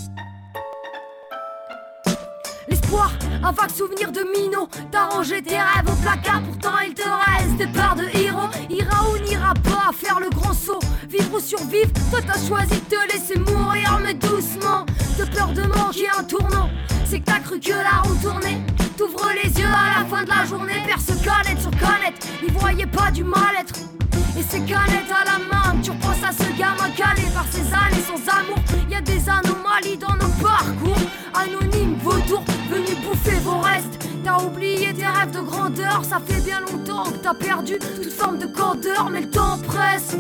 L'espoir, 2.68 3.12
un 3.44 3.52
vague 3.52 3.72
souvenir 3.72 4.12
de 4.12 4.22
minot. 4.22 4.68
T'as 4.92 5.08
rangé 5.08 5.42
tes 5.42 5.58
rêves 5.58 5.88
au 5.88 5.96
placard, 6.02 6.42
pourtant 6.44 6.80
il 6.86 6.94
te 6.94 7.04
reste 7.04 7.58
des 7.58 7.68
parts 7.68 7.96
de 7.96 8.04
héros. 8.18 8.50
Ira 8.70 9.10
ou 9.10 9.18
n'ira 9.20 9.54
pas 9.56 9.92
faire 9.94 10.20
le 10.20 10.30
grand 10.30 10.54
saut. 10.54 10.80
Vivre 11.10 11.36
ou 11.36 11.40
survivre, 11.40 11.92
toi 12.10 12.20
t'as 12.26 12.48
choisi 12.48 12.82
de 12.82 12.96
te 12.96 13.14
laisser 13.14 13.38
mourir, 13.40 14.00
mais 14.02 14.14
doucement. 14.14 14.86
De 15.18 15.26
peur 15.26 15.50
de 15.54 15.64
manquer 15.64 16.08
un 16.18 16.24
tournant. 16.24 16.70
C'est 17.06 17.20
que 17.20 17.26
t'as 17.26 17.40
cru 17.40 17.60
que 17.60 17.72
la 17.72 18.02
roue 18.04 18.16
tournait. 18.22 18.62
T'ouvres 18.98 19.30
les 19.44 19.50
yeux 19.50 19.68
à 19.68 20.00
la 20.00 20.06
fin 20.06 20.24
de 20.24 20.30
la 20.30 20.46
journée, 20.46 20.82
perce 20.88 21.12
canette 21.24 21.60
sur 21.60 21.72
canette. 21.72 22.28
N'y 22.42 22.50
voyez 22.50 22.86
pas 22.86 23.12
du 23.12 23.24
mal-être. 23.24 23.93
Et 24.36 24.42
ces 24.42 24.60
canettes 24.62 25.12
à 25.12 25.26
la 25.26 25.38
main, 25.38 25.80
tu 25.82 25.92
repenses 25.92 26.24
à 26.24 26.32
ce 26.32 26.50
gamin 26.58 26.90
calé 26.96 27.22
par 27.34 27.46
ses 27.52 27.72
années 27.72 28.04
sans 28.06 28.40
amour. 28.40 28.58
Y 28.90 28.96
a 28.96 29.02
des 29.02 29.30
anomalies 29.30 29.98
dans 29.98 30.16
nos 30.16 30.34
parcours. 30.42 30.98
Anonymes, 31.34 31.98
vautours, 32.02 32.44
venus 32.70 32.98
bouffer 33.04 33.40
vos 33.40 33.60
restes. 33.60 34.00
T'as 34.24 34.42
oublié 34.42 34.94
tes 34.94 35.06
rêves 35.06 35.32
de 35.32 35.42
grandeur, 35.42 36.02
ça 36.04 36.20
fait 36.26 36.42
bien 36.42 36.62
longtemps 36.62 37.04
que 37.04 37.18
t'as 37.18 37.34
perdu 37.34 37.78
toute 37.78 38.12
forme 38.12 38.40
de 38.40 38.48
candeur. 38.48 39.10
Mais 39.12 39.22
le 39.22 39.30
temps 39.30 39.60
presse, 39.68 40.16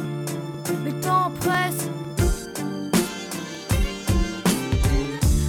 mais 0.83 0.91
le 0.91 0.99
temps 0.99 1.31
presse. 1.39 1.89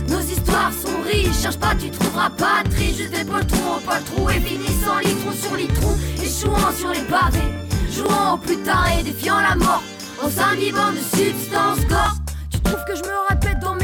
Nos 0.09 0.21
histoires 0.21 0.73
sont 0.73 1.03
riches, 1.05 1.37
cherche 1.43 1.59
pas, 1.59 1.75
tu 1.75 1.91
trouveras 1.91 2.31
pas 2.31 2.63
juste 2.79 3.11
des 3.11 3.25
pochetrons, 3.25 3.81
pochetrons 3.85 4.29
et 4.29 4.41
finissant 4.41 4.99
litron 5.01 5.33
sur 5.33 5.57
litron, 5.57 5.97
échouant 6.23 6.73
sur 6.79 6.91
les 6.91 7.01
pavés, 7.01 7.53
jouant 7.95 8.35
au 8.35 8.37
plus 8.39 8.57
tard 8.59 8.87
et 8.99 9.03
défiant 9.03 9.41
la 9.41 9.55
mort, 9.57 9.83
en 10.23 10.29
s'imbibant 10.29 10.93
de 10.93 11.17
substances 11.17 11.87
gore. 11.87 12.17
Tu 12.51 12.61
trouves 12.61 12.85
que 12.87 12.97
je 12.97 13.03
me 13.03 13.29
répète 13.31 13.61
dans 13.61 13.75
mes 13.75 13.84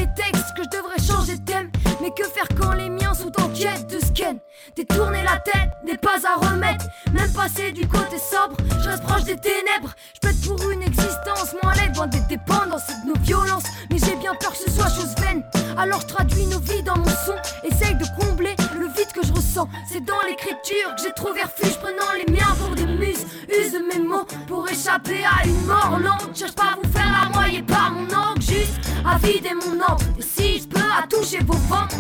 que 2.17 2.25
faire 2.25 2.49
quand 2.59 2.73
les 2.73 2.89
miens 2.89 3.15
sont 3.15 3.33
en 3.41 3.49
quête 3.49 3.87
de 3.89 3.99
scan 3.99 4.37
Détourner 4.77 5.23
la 5.23 5.39
tête 5.39 5.71
n'est 5.85 5.99
pas 5.99 6.19
à 6.25 6.39
remettre, 6.39 6.87
même 7.13 7.33
passer 7.33 7.73
du 7.73 7.87
côté 7.87 8.17
sobre, 8.19 8.57
je 8.83 8.89
reste 8.89 9.03
proche 9.03 9.25
des 9.25 9.37
ténèbres, 9.37 9.95
je 10.23 10.29
être 10.29 10.41
pour 10.43 10.71
une 10.71 10.83
existence 10.83 11.55
moins 11.63 11.73
laide, 11.75 11.97
loin 11.97 12.07
des 12.07 12.21
dépendances 12.21 12.89
et 12.91 13.07
de 13.07 13.13
nos 13.13 13.21
violences, 13.21 13.65
mais 13.91 13.99
j'ai 13.99 14.17
bien 14.17 14.35
peur 14.35 14.53
que 14.53 14.59
ce 14.59 14.71
soit 14.71 14.89
chose 14.89 15.15
vaine. 15.19 15.43
Alors 15.77 16.01
je 16.01 16.07
traduis 16.07 16.47
nos 16.47 16.61
vies 16.61 16.83
dans 16.83 16.97
mon 16.97 17.05
son, 17.05 17.35
essaye 17.65 17.95
de 17.95 18.05
combler 18.19 18.55
le 18.79 18.87
vide 18.87 19.13
que 19.15 19.27
je 19.27 19.33
ressens. 19.33 19.69
C'est 19.91 20.05
dans 20.05 20.21
l'écriture 20.27 20.95
que 20.97 21.03
j'ai 21.03 21.13
trouvé 21.13 21.43
refuge, 21.43 21.77
prenant 21.79 22.13
les 22.17 22.33
miens 22.33 22.55
pour 22.59 22.75
des 22.75 22.87
muses. 22.87 23.25
Use 23.49 23.81
mes 23.93 24.03
mots 24.03 24.27
pour 24.47 24.69
échapper 24.69 25.25
à 25.25 25.47
une 25.47 25.67
mort 25.67 25.99
lente. 25.99 26.37
Cherche 26.37 26.53
pas 26.53 26.73
à 26.73 26.77
vous 26.83 26.93
faire 26.93 27.11
la 27.11 27.29
moyer 27.31 27.63
par 27.63 27.91
mon 27.91 28.05
angle, 28.05 28.43
juste 28.43 28.81
à 29.05 29.19
vider 29.19 29.55
mon 29.55 29.81
encre. 29.81 30.05
Et 30.19 30.23
si 30.23 30.61
je 30.61 30.69
peux 30.69 30.81
à 30.81 31.07
toucher 31.07 31.39
vos 31.45 31.55
ventres. 31.55 32.00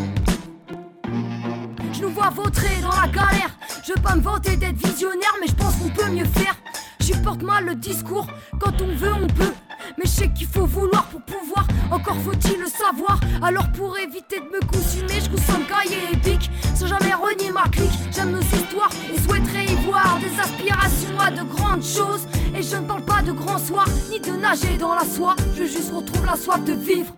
Je 1.92 2.02
nous 2.02 2.10
vois 2.10 2.30
vautrer 2.30 2.80
dans 2.82 3.00
la 3.00 3.08
galère. 3.08 3.50
Je 3.84 3.92
veux 3.92 4.02
pas 4.02 4.14
me 4.14 4.22
vanter 4.22 4.56
d'être 4.56 4.76
visionnaire, 4.76 5.34
mais 5.40 5.48
je 5.48 5.54
pense 5.54 5.74
qu'on 5.76 5.88
peut 5.90 6.10
mieux 6.10 6.24
faire. 6.24 6.54
Je 7.00 7.06
supporte 7.06 7.42
mal 7.42 7.64
le 7.64 7.74
discours, 7.74 8.26
quand 8.60 8.80
on 8.80 8.94
veut, 8.94 9.12
on 9.12 9.26
peut. 9.26 9.52
Mais 9.98 10.04
je 10.04 10.10
sais 10.10 10.28
qu'il 10.32 10.46
faut 10.46 10.66
vouloir 10.66 11.04
pour 11.06 11.20
pouvoir, 11.22 11.66
encore 11.90 12.16
faut-il 12.16 12.60
le 12.60 12.66
savoir. 12.66 13.18
Alors 13.42 13.70
pour 13.72 13.98
éviter 13.98 14.38
de 14.38 14.44
me 14.44 14.60
consumer, 14.66 15.20
je 15.20 15.30
consomme 15.30 15.64
cahier 15.66 15.98
épique, 16.12 16.50
sans 16.74 16.86
jamais 16.86 17.12
renier 17.12 17.50
ma 17.50 17.68
clique. 17.68 17.90
J'aime 18.12 18.32
nos 18.32 18.40
histoires 18.40 18.90
et 19.12 19.18
souhaiterais 19.18 19.64
y 19.64 19.74
voir 19.86 20.18
des 20.20 20.38
aspirations 20.40 21.18
à 21.18 21.30
de 21.30 21.42
grandes 21.42 21.82
choses. 21.82 22.26
Et 22.56 22.62
je 22.62 22.76
ne 22.76 22.86
parle 22.86 23.04
pas 23.04 23.22
de 23.22 23.32
grands 23.32 23.58
soirs, 23.58 23.88
ni 24.10 24.20
de 24.20 24.32
nager 24.32 24.76
dans 24.78 24.94
la 24.94 25.04
soie. 25.04 25.34
Je 25.54 25.62
veux 25.62 25.68
juste 25.68 25.92
retrouve 25.92 26.24
la 26.24 26.36
soif 26.36 26.62
de 26.64 26.72
vivre. 26.72 27.14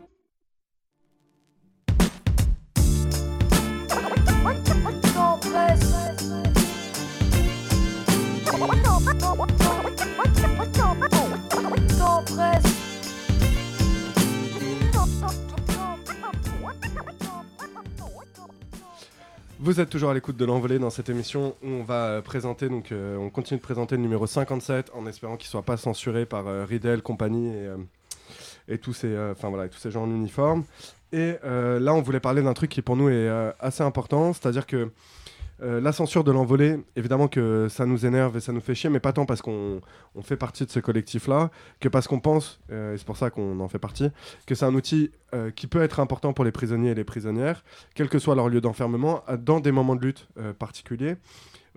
Vous 19.58 19.80
êtes 19.80 19.90
toujours 19.90 20.10
à 20.10 20.14
l'écoute 20.14 20.36
de 20.36 20.44
l'envolée 20.44 20.80
dans 20.80 20.90
cette 20.90 21.08
émission 21.08 21.54
où 21.62 21.68
on 21.68 21.82
va 21.84 22.06
euh, 22.06 22.20
présenter, 22.20 22.68
donc 22.68 22.90
euh, 22.90 23.16
on 23.16 23.30
continue 23.30 23.58
de 23.58 23.62
présenter 23.62 23.94
le 23.94 24.02
numéro 24.02 24.26
57 24.26 24.90
en 24.92 25.06
espérant 25.06 25.36
qu'il 25.36 25.48
soit 25.48 25.62
pas 25.62 25.76
censuré 25.76 26.26
par 26.26 26.48
euh, 26.48 26.98
compagnie 27.02 27.46
et, 27.48 27.68
euh, 27.68 27.76
et 28.66 28.78
tous 28.78 28.92
ces, 28.92 29.16
enfin 29.30 29.50
voilà, 29.50 29.68
tous 29.68 29.78
ces 29.78 29.92
gens 29.92 30.02
en 30.02 30.10
uniforme. 30.10 30.64
Et 31.12 31.36
là, 31.44 31.94
on 31.94 32.02
voulait 32.02 32.20
parler 32.20 32.42
d'un 32.42 32.54
truc 32.54 32.70
qui 32.70 32.82
pour 32.82 32.96
nous 32.96 33.08
est 33.08 33.28
assez 33.60 33.82
important, 33.82 34.32
c'est-à-dire 34.32 34.66
que 34.66 34.90
Euh, 35.62 35.80
la 35.80 35.92
censure 35.92 36.24
de 36.24 36.32
l'envolée, 36.32 36.78
évidemment 36.96 37.28
que 37.28 37.68
ça 37.70 37.86
nous 37.86 38.04
énerve 38.04 38.36
et 38.36 38.40
ça 38.40 38.52
nous 38.52 38.60
fait 38.60 38.74
chier, 38.74 38.90
mais 38.90 38.98
pas 38.98 39.12
tant 39.12 39.26
parce 39.26 39.42
qu'on 39.42 39.80
on 40.14 40.22
fait 40.22 40.36
partie 40.36 40.66
de 40.66 40.70
ce 40.70 40.80
collectif-là, 40.80 41.50
que 41.78 41.88
parce 41.88 42.08
qu'on 42.08 42.18
pense, 42.18 42.60
euh, 42.70 42.94
et 42.94 42.98
c'est 42.98 43.06
pour 43.06 43.16
ça 43.16 43.30
qu'on 43.30 43.60
en 43.60 43.68
fait 43.68 43.78
partie, 43.78 44.10
que 44.46 44.56
c'est 44.56 44.64
un 44.64 44.74
outil 44.74 45.12
euh, 45.34 45.50
qui 45.50 45.68
peut 45.68 45.82
être 45.82 46.00
important 46.00 46.32
pour 46.32 46.44
les 46.44 46.52
prisonniers 46.52 46.90
et 46.90 46.94
les 46.94 47.04
prisonnières, 47.04 47.62
quel 47.94 48.08
que 48.08 48.18
soit 48.18 48.34
leur 48.34 48.48
lieu 48.48 48.60
d'enfermement, 48.60 49.22
dans 49.38 49.60
des 49.60 49.70
moments 49.70 49.94
de 49.94 50.04
lutte 50.04 50.26
particuliers. 50.58 51.16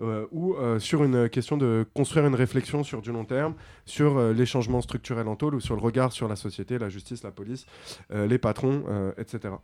Euh, 0.02 0.26
ou 0.30 0.54
euh, 0.54 0.78
sur 0.78 1.04
une 1.04 1.28
question 1.28 1.56
de 1.56 1.86
construire 1.94 2.26
une 2.26 2.34
réflexion 2.34 2.84
sur 2.84 3.00
du 3.00 3.12
long 3.12 3.24
terme, 3.24 3.54
sur 3.86 4.18
euh, 4.18 4.32
les 4.32 4.44
changements 4.44 4.82
structurels 4.82 5.28
en 5.28 5.36
tôle 5.36 5.54
ou 5.54 5.60
sur 5.60 5.74
le 5.74 5.80
regard 5.80 6.12
sur 6.12 6.28
la 6.28 6.36
société, 6.36 6.78
la 6.78 6.90
justice, 6.90 7.22
la 7.22 7.30
police, 7.30 7.66
euh, 8.12 8.26
les 8.26 8.38
patrons, 8.38 8.84
etc. 9.18 9.54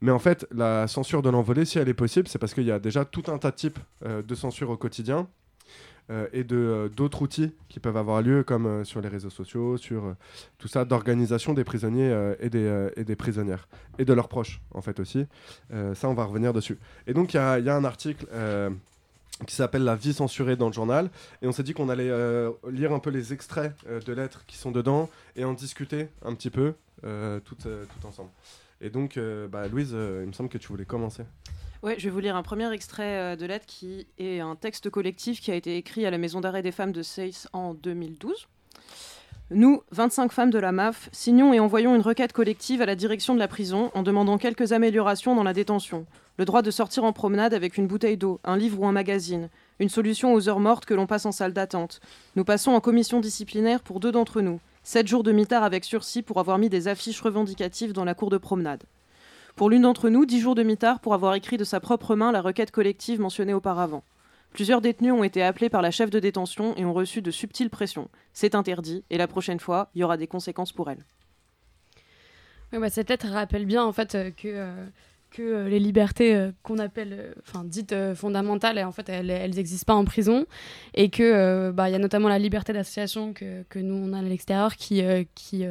Mais 0.00 0.10
en 0.10 0.18
fait, 0.18 0.46
la 0.50 0.86
censure 0.88 1.22
de 1.22 1.30
l'envolée, 1.30 1.64
si 1.64 1.78
elle 1.78 1.88
est 1.88 1.94
possible, 1.94 2.28
c'est 2.28 2.38
parce 2.38 2.54
qu'il 2.54 2.64
y 2.64 2.70
a 2.70 2.78
déjà 2.78 3.04
tout 3.04 3.24
un 3.28 3.38
tas 3.38 3.50
de 3.50 3.56
types 3.56 3.78
de 4.04 4.34
censure 4.34 4.70
au 4.70 4.76
quotidien 4.76 5.28
et 6.32 6.44
de, 6.44 6.90
d'autres 6.94 7.22
outils 7.22 7.52
qui 7.68 7.80
peuvent 7.80 7.96
avoir 7.96 8.22
lieu, 8.22 8.42
comme 8.42 8.84
sur 8.84 9.00
les 9.00 9.08
réseaux 9.08 9.30
sociaux, 9.30 9.76
sur 9.76 10.14
tout 10.58 10.68
ça, 10.68 10.84
d'organisation 10.84 11.54
des 11.54 11.64
prisonniers 11.64 12.34
et, 12.40 12.50
des, 12.50 12.90
et 12.96 13.04
des 13.04 13.16
prisonnières, 13.16 13.68
et 13.98 14.04
de 14.04 14.12
leurs 14.12 14.28
proches, 14.28 14.60
en 14.72 14.82
fait 14.82 15.00
aussi. 15.00 15.26
Ça, 15.94 16.08
on 16.08 16.14
va 16.14 16.24
revenir 16.24 16.52
dessus. 16.52 16.78
Et 17.06 17.14
donc, 17.14 17.34
il 17.34 17.36
y 17.36 17.40
a, 17.40 17.76
un 17.76 17.84
article 17.84 18.26
qui 19.44 19.54
s'appelle 19.54 19.84
La 19.84 19.96
vie 19.96 20.12
censurée 20.12 20.56
dans 20.56 20.68
le 20.68 20.72
journal, 20.72 21.10
et 21.40 21.46
on 21.46 21.52
s'est 21.52 21.62
dit 21.62 21.74
qu'on 21.74 21.88
allait 21.88 22.10
euh, 22.10 22.50
lire 22.70 22.92
un 22.92 22.98
peu 22.98 23.10
les 23.10 23.32
extraits 23.32 23.74
euh, 23.88 24.00
de 24.00 24.12
lettres 24.12 24.44
qui 24.46 24.56
sont 24.56 24.70
dedans, 24.70 25.08
et 25.36 25.44
en 25.44 25.52
discuter 25.52 26.08
un 26.24 26.34
petit 26.34 26.50
peu, 26.50 26.74
euh, 27.04 27.40
tout, 27.40 27.56
tout 27.56 28.06
ensemble. 28.06 28.30
Et 28.80 28.90
donc, 28.90 29.16
bah, 29.50 29.68
Louise, 29.68 29.92
il 29.92 30.26
me 30.26 30.32
semble 30.32 30.48
que 30.48 30.58
tu 30.58 30.66
voulais 30.66 30.84
commencer. 30.84 31.22
Ouais, 31.84 31.94
je 31.98 32.04
vais 32.04 32.10
vous 32.10 32.18
lire 32.18 32.34
un 32.34 32.42
premier 32.42 32.72
extrait 32.72 33.36
de 33.36 33.46
lettre 33.46 33.64
qui 33.64 34.08
est 34.18 34.40
un 34.40 34.56
texte 34.56 34.90
collectif 34.90 35.40
qui 35.40 35.52
a 35.52 35.54
été 35.54 35.76
écrit 35.76 36.04
à 36.04 36.10
la 36.10 36.18
Maison 36.18 36.40
d'arrêt 36.40 36.62
des 36.62 36.72
femmes 36.72 36.90
de 36.90 37.02
Seyss 37.02 37.48
en 37.52 37.74
2012. 37.74 38.48
Nous, 39.54 39.82
25 39.90 40.32
femmes 40.32 40.50
de 40.50 40.58
la 40.58 40.72
MAF, 40.72 41.10
signons 41.12 41.52
et 41.52 41.60
envoyons 41.60 41.94
une 41.94 42.00
requête 42.00 42.32
collective 42.32 42.80
à 42.80 42.86
la 42.86 42.94
direction 42.94 43.34
de 43.34 43.38
la 43.38 43.48
prison 43.48 43.90
en 43.92 44.02
demandant 44.02 44.38
quelques 44.38 44.72
améliorations 44.72 45.36
dans 45.36 45.42
la 45.42 45.52
détention. 45.52 46.06
Le 46.38 46.46
droit 46.46 46.62
de 46.62 46.70
sortir 46.70 47.04
en 47.04 47.12
promenade 47.12 47.52
avec 47.52 47.76
une 47.76 47.86
bouteille 47.86 48.16
d'eau, 48.16 48.40
un 48.44 48.56
livre 48.56 48.80
ou 48.80 48.86
un 48.86 48.92
magazine, 48.92 49.50
une 49.78 49.90
solution 49.90 50.32
aux 50.32 50.48
heures 50.48 50.60
mortes 50.60 50.86
que 50.86 50.94
l'on 50.94 51.06
passe 51.06 51.26
en 51.26 51.32
salle 51.32 51.52
d'attente. 51.52 52.00
Nous 52.34 52.44
passons 52.44 52.70
en 52.70 52.80
commission 52.80 53.20
disciplinaire 53.20 53.80
pour 53.80 54.00
deux 54.00 54.10
d'entre 54.10 54.40
nous. 54.40 54.58
7 54.84 55.06
jours 55.06 55.22
de 55.22 55.32
mitard 55.32 55.64
avec 55.64 55.84
sursis 55.84 56.22
pour 56.22 56.40
avoir 56.40 56.56
mis 56.56 56.70
des 56.70 56.88
affiches 56.88 57.20
revendicatives 57.20 57.92
dans 57.92 58.06
la 58.06 58.14
cour 58.14 58.30
de 58.30 58.38
promenade. 58.38 58.84
Pour 59.54 59.68
l'une 59.68 59.82
d'entre 59.82 60.08
nous, 60.08 60.24
10 60.24 60.40
jours 60.40 60.54
de 60.54 60.62
mitard 60.62 61.00
pour 61.00 61.12
avoir 61.12 61.34
écrit 61.34 61.58
de 61.58 61.64
sa 61.64 61.78
propre 61.78 62.16
main 62.16 62.32
la 62.32 62.40
requête 62.40 62.70
collective 62.70 63.20
mentionnée 63.20 63.54
auparavant. 63.54 64.02
Plusieurs 64.52 64.80
détenus 64.80 65.12
ont 65.12 65.24
été 65.24 65.42
appelés 65.42 65.70
par 65.70 65.82
la 65.82 65.90
chef 65.90 66.10
de 66.10 66.20
détention 66.20 66.76
et 66.76 66.84
ont 66.84 66.92
reçu 66.92 67.22
de 67.22 67.30
subtiles 67.30 67.70
pressions. 67.70 68.08
C'est 68.32 68.54
interdit 68.54 69.04
et 69.10 69.18
la 69.18 69.26
prochaine 69.26 69.60
fois, 69.60 69.90
il 69.94 70.00
y 70.00 70.04
aura 70.04 70.16
des 70.16 70.26
conséquences 70.26 70.72
pour 70.72 70.90
elles. 70.90 71.04
Ouais, 72.72 72.78
bah, 72.78 72.90
cette 72.90 73.10
lettre 73.10 73.28
rappelle 73.28 73.66
bien 73.66 73.84
en 73.84 73.92
fait 73.92 74.14
euh, 74.14 74.30
que, 74.30 74.48
euh, 74.48 74.86
que 75.30 75.42
euh, 75.42 75.68
les 75.68 75.78
libertés 75.78 76.50
qu'on 76.62 76.78
appelle 76.78 77.34
enfin 77.40 77.64
dites 77.64 77.94
fondamentales 78.14 78.78
en 78.78 78.92
fait 78.92 79.08
elles 79.10 79.54
n'existent 79.54 79.92
pas 79.92 79.98
en 79.98 80.04
prison 80.04 80.46
et 80.94 81.10
que 81.10 81.70
bah 81.70 81.90
il 81.90 81.92
y 81.92 81.94
a 81.94 81.98
notamment 81.98 82.28
la 82.28 82.38
liberté 82.38 82.72
d'association 82.72 83.34
que, 83.34 83.62
que 83.68 83.78
nous 83.78 83.94
on 83.94 84.14
a 84.14 84.20
à 84.20 84.22
l'extérieur 84.22 84.76
qui 84.76 85.02
qui 85.34 85.66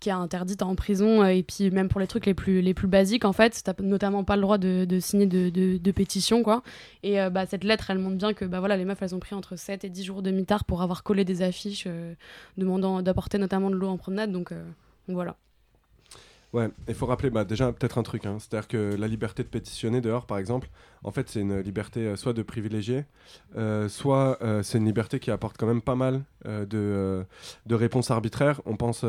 qui 0.00 0.08
est 0.08 0.12
interdite 0.12 0.62
en 0.62 0.74
prison 0.74 1.22
euh, 1.22 1.28
et 1.28 1.42
puis 1.42 1.70
même 1.70 1.88
pour 1.88 2.00
les 2.00 2.06
trucs 2.06 2.26
les 2.26 2.34
plus 2.34 2.60
les 2.60 2.74
plus 2.74 2.86
basiques 2.86 3.24
en 3.24 3.32
fait 3.32 3.60
t'as 3.64 3.74
notamment 3.82 4.24
pas 4.24 4.36
le 4.36 4.42
droit 4.42 4.58
de, 4.58 4.86
signer 5.00 5.26
de, 5.26 5.48
de, 5.50 5.78
de 5.78 5.90
pétition 5.90 6.42
quoi. 6.42 6.62
Et 7.02 7.20
euh, 7.20 7.30
bah 7.30 7.46
cette 7.46 7.64
lettre 7.64 7.90
elle 7.90 7.98
montre 7.98 8.16
bien 8.16 8.34
que 8.34 8.44
bah 8.44 8.60
voilà 8.60 8.76
les 8.76 8.84
meufs 8.84 9.00
elles 9.00 9.14
ont 9.14 9.20
pris 9.20 9.34
entre 9.34 9.56
7 9.56 9.84
et 9.84 9.88
10 9.88 10.04
jours 10.04 10.22
de 10.22 10.30
mitard 10.30 10.64
pour 10.64 10.82
avoir 10.82 11.02
collé 11.02 11.24
des 11.24 11.42
affiches 11.42 11.84
euh, 11.86 12.14
demandant 12.56 13.02
d'apporter 13.02 13.38
notamment 13.38 13.70
de 13.70 13.76
l'eau 13.76 13.88
en 13.88 13.96
promenade 13.96 14.32
donc, 14.32 14.52
donc 14.52 15.14
voilà. 15.14 15.36
Ouais, 16.52 16.70
il 16.88 16.94
faut 16.94 17.06
rappeler 17.06 17.28
bah, 17.28 17.44
déjà 17.44 17.70
peut-être 17.72 17.98
un 17.98 18.02
truc, 18.02 18.24
hein, 18.24 18.38
c'est-à-dire 18.38 18.66
que 18.66 18.96
la 18.96 19.08
liberté 19.08 19.42
de 19.42 19.48
pétitionner 19.48 20.00
dehors, 20.00 20.26
par 20.26 20.38
exemple, 20.38 20.68
en 21.06 21.12
fait, 21.12 21.28
c'est 21.30 21.40
une 21.40 21.60
liberté 21.60 22.00
euh, 22.00 22.16
soit 22.16 22.32
de 22.32 22.42
privilégié, 22.42 23.04
euh, 23.56 23.88
soit 23.88 24.38
euh, 24.42 24.64
c'est 24.64 24.78
une 24.78 24.84
liberté 24.84 25.20
qui 25.20 25.30
apporte 25.30 25.56
quand 25.56 25.66
même 25.66 25.80
pas 25.80 25.94
mal 25.94 26.22
de, 26.44 27.24
de 27.66 27.74
réponses 27.74 28.12
arbitraires. 28.12 28.60
On 28.66 28.76
pense 28.76 29.04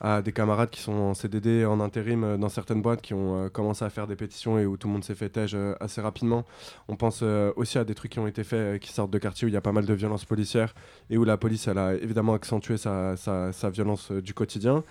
à 0.00 0.22
des 0.22 0.32
camarades 0.32 0.70
qui 0.70 0.80
sont 0.80 0.94
en 0.94 1.12
CDD, 1.12 1.66
en 1.66 1.80
intérim 1.80 2.38
dans 2.38 2.48
certaines 2.48 2.80
boîtes, 2.80 3.02
qui 3.02 3.12
ont 3.12 3.50
commencé 3.50 3.84
à 3.84 3.90
faire 3.90 4.06
des 4.06 4.16
pétitions 4.16 4.58
et 4.58 4.64
où 4.64 4.78
tout 4.78 4.88
le 4.88 4.94
monde 4.94 5.04
s'est 5.04 5.14
fait 5.14 5.28
tège 5.28 5.54
assez 5.80 6.00
rapidement. 6.00 6.46
On 6.88 6.96
pense 6.96 7.22
aussi 7.56 7.76
à 7.76 7.84
des 7.84 7.94
trucs 7.94 8.12
qui 8.12 8.20
ont 8.20 8.26
été 8.26 8.42
faits, 8.42 8.80
qui 8.80 8.90
sortent 8.90 9.10
de 9.10 9.18
quartiers 9.18 9.44
où 9.44 9.48
il 9.50 9.52
y 9.52 9.58
a 9.58 9.60
pas 9.60 9.72
mal 9.72 9.84
de 9.84 9.92
violences 9.92 10.24
policières 10.24 10.74
et 11.10 11.18
où 11.18 11.24
la 11.24 11.36
police, 11.36 11.68
elle 11.68 11.76
a 11.76 11.92
évidemment 11.92 12.32
accentué 12.32 12.78
sa, 12.78 13.18
sa, 13.18 13.52
sa 13.52 13.68
violence 13.68 14.10
du 14.10 14.32
quotidien. 14.32 14.82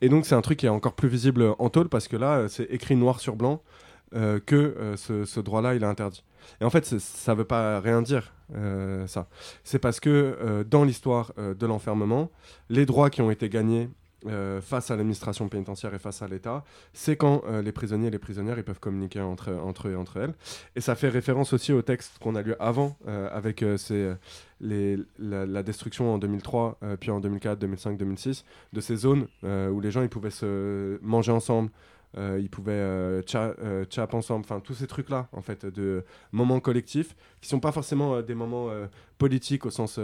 Et 0.00 0.08
donc, 0.08 0.26
c'est 0.26 0.34
un 0.34 0.42
truc 0.42 0.58
qui 0.58 0.66
est 0.66 0.70
encore 0.70 0.94
plus 0.94 1.08
visible 1.08 1.54
en 1.60 1.68
tôle 1.68 1.88
parce 1.88 2.08
que 2.08 2.16
là, 2.16 2.48
c'est 2.48 2.64
écrit 2.64 2.96
noir 2.96 3.20
sur 3.20 3.36
blanc 3.36 3.62
euh, 4.14 4.40
que 4.44 4.56
euh, 4.56 4.96
ce, 4.96 5.40
droit-là, 5.40 5.74
il 5.74 5.82
est 5.82 5.86
interdit. 5.86 6.24
Et 6.60 6.64
en 6.64 6.70
fait, 6.70 6.84
ça 6.84 7.32
ne 7.32 7.38
veut 7.38 7.44
pas 7.44 7.80
rien 7.80 8.02
dire, 8.02 8.34
euh, 8.54 9.06
ça. 9.06 9.28
C'est 9.64 9.78
parce 9.78 10.00
que 10.00 10.64
dans 10.68 10.84
l'histoire 10.84 11.32
de 11.36 11.66
l'enfermement, 11.66 12.30
les 12.68 12.84
droits 12.84 13.10
qui 13.10 13.22
ont 13.22 13.30
été 13.30 13.48
gagnés 13.48 13.88
face 14.60 14.90
à 14.90 14.96
l'administration 14.96 15.48
pénitentiaire 15.48 15.94
et 15.94 15.98
face 15.98 16.22
à 16.22 16.28
l'État, 16.28 16.64
c'est 16.92 17.16
quand 17.16 17.42
les 17.62 17.72
prisonniers 17.72 18.06
et 18.08 18.10
les 18.10 18.20
prisonnières 18.20 18.56
ils 18.58 18.64
peuvent 18.64 18.78
communiquer 18.78 19.20
entre, 19.20 19.50
eux 19.50 19.92
et 19.92 19.96
entre 19.96 20.16
elles. 20.18 20.34
Et 20.76 20.80
ça 20.80 20.94
fait 20.94 21.08
référence 21.08 21.52
aussi 21.52 21.72
au 21.72 21.82
texte 21.82 22.18
qu'on 22.20 22.34
a 22.34 22.42
lu 22.42 22.54
avant, 22.60 22.96
avec 23.06 23.64
ces, 23.78 24.14
la, 24.62 25.46
la 25.46 25.62
destruction 25.62 26.14
en 26.14 26.18
2003, 26.18 26.78
euh, 26.82 26.96
puis 26.96 27.10
en 27.10 27.20
2004, 27.20 27.58
2005, 27.58 27.98
2006, 27.98 28.44
de 28.72 28.80
ces 28.80 28.96
zones 28.96 29.26
où 29.42 29.80
les 29.80 29.90
gens 29.90 30.02
ils 30.02 30.08
pouvaient 30.08 30.30
se 30.30 30.98
manger 31.02 31.32
ensemble, 31.32 31.70
euh, 32.16 32.38
ils 32.40 32.50
pouvaient 32.50 32.72
euh, 32.72 33.22
euh, 33.34 33.84
ensemble, 34.12 34.44
enfin 34.44 34.60
tous 34.60 34.74
ces 34.74 34.86
trucs-là, 34.86 35.28
en 35.32 35.40
fait, 35.40 35.66
de 35.66 36.04
moments 36.30 36.60
collectifs, 36.60 37.16
qui 37.40 37.48
sont 37.48 37.60
pas 37.60 37.72
forcément 37.72 38.16
euh, 38.16 38.22
des 38.22 38.34
moments 38.34 38.68
euh, 38.70 38.86
politiques 39.18 39.66
au 39.66 39.70
sens, 39.70 39.98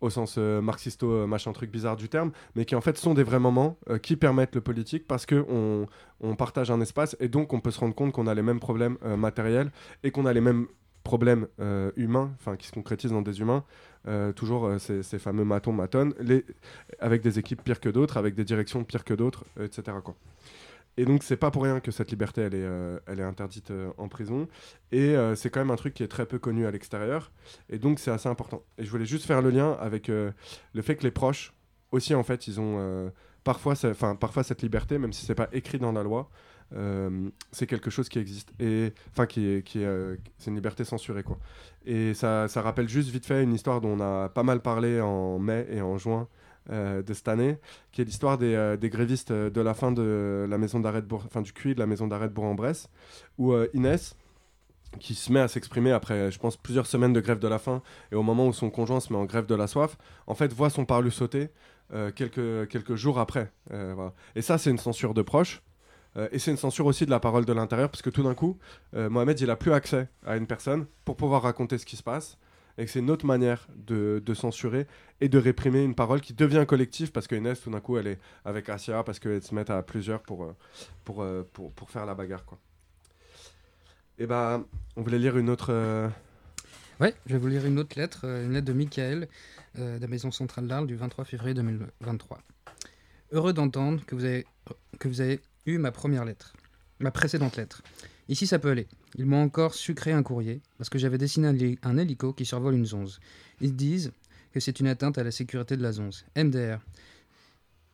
au 0.00 0.10
sens 0.10 0.36
marxisto, 0.36 1.26
machin 1.26 1.52
truc 1.52 1.70
bizarre 1.70 1.96
du 1.96 2.08
terme, 2.08 2.30
mais 2.54 2.64
qui 2.64 2.74
en 2.74 2.80
fait 2.80 2.96
sont 2.98 3.14
des 3.14 3.22
vrais 3.22 3.40
moments 3.40 3.78
qui 4.02 4.16
permettent 4.16 4.54
le 4.54 4.60
politique 4.60 5.06
parce 5.06 5.24
que 5.24 5.44
on, 5.48 6.36
partage 6.36 6.70
un 6.70 6.80
espace 6.80 7.16
et 7.20 7.28
donc 7.28 7.52
on 7.52 7.60
peut 7.60 7.70
se 7.70 7.80
rendre 7.80 7.94
compte 7.94 8.12
qu'on 8.12 8.26
a 8.26 8.34
les 8.34 8.42
mêmes 8.42 8.60
problèmes 8.60 8.98
matériels 9.16 9.70
et 10.02 10.10
qu'on 10.10 10.26
a 10.26 10.32
les 10.34 10.42
mêmes 10.42 10.66
problèmes 11.04 11.46
euh, 11.60 11.92
humains, 11.96 12.34
enfin 12.40 12.56
qui 12.56 12.66
se 12.66 12.72
concrétisent 12.72 13.12
dans 13.12 13.22
des 13.22 13.38
humains, 13.40 13.62
euh, 14.08 14.32
toujours 14.32 14.66
euh, 14.66 14.78
ces, 14.78 15.18
fameux 15.18 15.44
matons 15.44 15.72
matones, 15.72 16.14
les, 16.18 16.44
avec 16.98 17.22
des 17.22 17.38
équipes 17.38 17.62
pires 17.62 17.78
que 17.78 17.90
d'autres, 17.90 18.16
avec 18.16 18.34
des 18.34 18.44
directions 18.44 18.82
pires 18.82 19.04
que 19.04 19.14
d'autres, 19.14 19.44
etc. 19.60 19.98
Et 20.96 21.04
donc 21.04 21.22
c'est 21.22 21.36
pas 21.36 21.50
pour 21.50 21.64
rien 21.64 21.80
que 21.80 21.90
cette 21.90 22.10
liberté 22.10 22.40
elle 22.40 22.54
est, 22.54 22.68
elle 23.06 23.18
est 23.18 23.24
interdite 23.24 23.72
en 23.98 24.06
prison 24.08 24.46
et 24.92 25.16
c'est 25.34 25.50
quand 25.50 25.58
même 25.58 25.72
un 25.72 25.76
truc 25.76 25.92
qui 25.92 26.04
est 26.04 26.08
très 26.08 26.24
peu 26.24 26.38
connu 26.38 26.66
à 26.66 26.70
l'extérieur 26.70 27.32
et 27.68 27.80
donc 27.80 27.98
c'est 27.98 28.12
assez 28.12 28.28
important. 28.28 28.62
Et 28.78 28.84
je 28.84 28.90
voulais 28.92 29.04
juste 29.04 29.26
faire 29.26 29.42
le 29.42 29.50
lien 29.50 29.72
avec 29.80 30.06
le 30.06 30.32
fait 30.82 30.94
que 30.94 31.02
les 31.02 31.10
proches 31.10 31.52
aussi 31.90 32.14
en 32.14 32.22
fait 32.22 32.46
ils 32.46 32.60
ont 32.60 33.10
parfois, 33.42 33.74
parfois 34.20 34.44
cette 34.44 34.62
liberté 34.62 34.98
même 34.98 35.12
si 35.12 35.26
c'est 35.26 35.34
pas 35.34 35.48
écrit 35.52 35.80
dans 35.80 35.90
la 35.90 36.04
loi. 36.04 36.30
Euh, 36.72 37.30
c'est 37.52 37.66
quelque 37.66 37.90
chose 37.90 38.08
qui 38.08 38.18
existe 38.18 38.52
et 38.58 38.92
enfin 39.10 39.26
qui 39.26 39.46
est, 39.46 39.62
qui 39.62 39.80
est, 39.80 39.84
euh, 39.84 40.16
c'est 40.38 40.50
une 40.50 40.56
liberté 40.56 40.84
censurée 40.84 41.22
quoi 41.22 41.38
et 41.84 42.14
ça, 42.14 42.48
ça 42.48 42.62
rappelle 42.62 42.88
juste 42.88 43.10
vite 43.10 43.26
fait 43.26 43.42
une 43.42 43.52
histoire 43.52 43.80
dont 43.80 43.90
on 43.90 44.00
a 44.00 44.28
pas 44.30 44.42
mal 44.42 44.60
parlé 44.60 45.00
en 45.00 45.38
mai 45.38 45.66
et 45.70 45.82
en 45.82 45.98
juin 45.98 46.26
euh, 46.70 47.02
de 47.02 47.12
cette 47.12 47.28
année, 47.28 47.58
qui 47.92 48.00
est 48.00 48.04
l'histoire 48.04 48.38
des, 48.38 48.76
des 48.80 48.88
grévistes 48.88 49.30
de 49.32 49.60
la 49.60 49.74
fin 49.74 49.92
de 49.92 50.46
la 50.48 50.56
maison 50.56 50.80
d'arrêt 50.80 51.02
de 51.02 51.06
Bourg, 51.06 51.22
enfin 51.26 51.42
du 51.42 51.52
QI 51.52 51.74
de 51.74 51.78
la 51.78 51.86
maison 51.86 52.06
d'arrêt 52.06 52.28
de 52.28 52.32
Bourg-en-Bresse, 52.32 52.88
où 53.36 53.54
Inès, 53.74 54.16
qui 54.98 55.14
se 55.14 55.30
met 55.30 55.40
à 55.40 55.48
s'exprimer 55.48 55.92
après, 55.92 56.32
je 56.32 56.38
pense, 56.38 56.56
plusieurs 56.56 56.86
semaines 56.86 57.12
de 57.12 57.20
grève 57.20 57.38
de 57.38 57.48
la 57.48 57.58
faim, 57.58 57.82
et 58.10 58.14
au 58.14 58.22
moment 58.22 58.46
où 58.46 58.54
son 58.54 58.70
conjoint 58.70 59.00
se 59.00 59.12
met 59.12 59.18
en 59.18 59.26
grève 59.26 59.44
de 59.44 59.54
la 59.54 59.66
soif, 59.66 59.98
en 60.26 60.34
fait, 60.34 60.54
voit 60.54 60.70
son 60.70 60.86
parlu 60.86 61.10
sauter 61.10 61.50
quelques, 62.14 62.66
quelques 62.68 62.94
jours 62.94 63.18
après. 63.18 63.52
Et 64.34 64.40
ça, 64.40 64.56
c'est 64.56 64.70
une 64.70 64.78
censure 64.78 65.12
de 65.12 65.20
proche. 65.20 65.60
Euh, 66.16 66.28
et 66.32 66.38
c'est 66.38 66.50
une 66.50 66.56
censure 66.56 66.86
aussi 66.86 67.06
de 67.06 67.10
la 67.10 67.20
parole 67.20 67.44
de 67.44 67.52
l'intérieur, 67.52 67.90
parce 67.90 68.02
que 68.02 68.10
tout 68.10 68.22
d'un 68.22 68.34
coup, 68.34 68.58
euh, 68.94 69.10
Mohamed, 69.10 69.40
il 69.40 69.50
a 69.50 69.56
plus 69.56 69.72
accès 69.72 70.08
à 70.26 70.36
une 70.36 70.46
personne 70.46 70.86
pour 71.04 71.16
pouvoir 71.16 71.42
raconter 71.42 71.78
ce 71.78 71.86
qui 71.86 71.96
se 71.96 72.02
passe, 72.02 72.38
et 72.78 72.84
que 72.84 72.90
c'est 72.90 72.98
une 73.00 73.10
autre 73.10 73.26
manière 73.26 73.66
de, 73.74 74.22
censurer 74.34 74.86
et 75.20 75.28
de 75.28 75.38
réprimer 75.38 75.82
une 75.82 75.94
parole 75.94 76.20
qui 76.20 76.34
devient 76.34 76.64
collective, 76.66 77.12
parce 77.12 77.26
que 77.26 77.34
Inès, 77.34 77.60
tout 77.60 77.70
d'un 77.70 77.80
coup, 77.80 77.98
elle 77.98 78.06
est 78.06 78.18
avec 78.44 78.68
Asia, 78.68 79.02
parce 79.02 79.18
qu'elles 79.18 79.42
se 79.42 79.54
mettent 79.54 79.70
à 79.70 79.82
plusieurs 79.82 80.22
pour, 80.22 80.44
euh, 80.44 81.48
pour, 81.52 81.72
pour, 81.72 81.90
faire 81.90 82.06
la 82.06 82.14
bagarre. 82.14 82.44
Quoi. 82.44 82.58
Et 84.18 84.26
ben, 84.26 84.64
on 84.96 85.02
voulait 85.02 85.18
lire 85.18 85.36
une 85.36 85.50
autre. 85.50 85.68
euh, 85.70 86.08
Ouais, 87.00 87.12
je 87.26 87.32
vais 87.32 87.38
vous 87.38 87.48
lire 87.48 87.66
une 87.66 87.80
autre 87.80 87.98
lettre, 87.98 88.24
une 88.24 88.52
lettre 88.52 88.66
de 88.66 88.72
Michael 88.72 89.28
de 89.76 89.98
la 90.00 90.06
Maison 90.06 90.30
Centrale 90.30 90.68
d'Arles 90.68 90.86
du 90.86 90.94
23 90.94 91.24
février 91.24 91.52
2023. 91.52 92.38
Heureux 93.32 93.52
d'entendre 93.52 94.04
que 94.06 94.14
vous 94.14 94.24
avez 94.24 94.46
que 95.00 95.08
vous 95.08 95.20
avez 95.20 95.40
eu 95.66 95.78
ma 95.78 95.92
première 95.92 96.24
lettre, 96.24 96.54
ma 97.00 97.10
précédente 97.10 97.56
lettre. 97.56 97.82
Ici, 98.28 98.46
ça 98.46 98.58
peut 98.58 98.70
aller. 98.70 98.86
Ils 99.16 99.26
m'ont 99.26 99.42
encore 99.42 99.74
sucré 99.74 100.12
un 100.12 100.22
courrier 100.22 100.60
parce 100.78 100.88
que 100.90 100.98
j'avais 100.98 101.18
dessiné 101.18 101.48
un, 101.48 101.56
hé- 101.58 101.78
un 101.82 101.98
hélico 101.98 102.32
qui 102.32 102.44
survole 102.44 102.74
une 102.74 102.86
zonze. 102.86 103.20
Ils 103.60 103.76
disent 103.76 104.12
que 104.52 104.60
c'est 104.60 104.80
une 104.80 104.86
atteinte 104.86 105.18
à 105.18 105.24
la 105.24 105.30
sécurité 105.30 105.76
de 105.76 105.82
la 105.82 105.92
zonze. 105.92 106.24
MDR. 106.36 106.78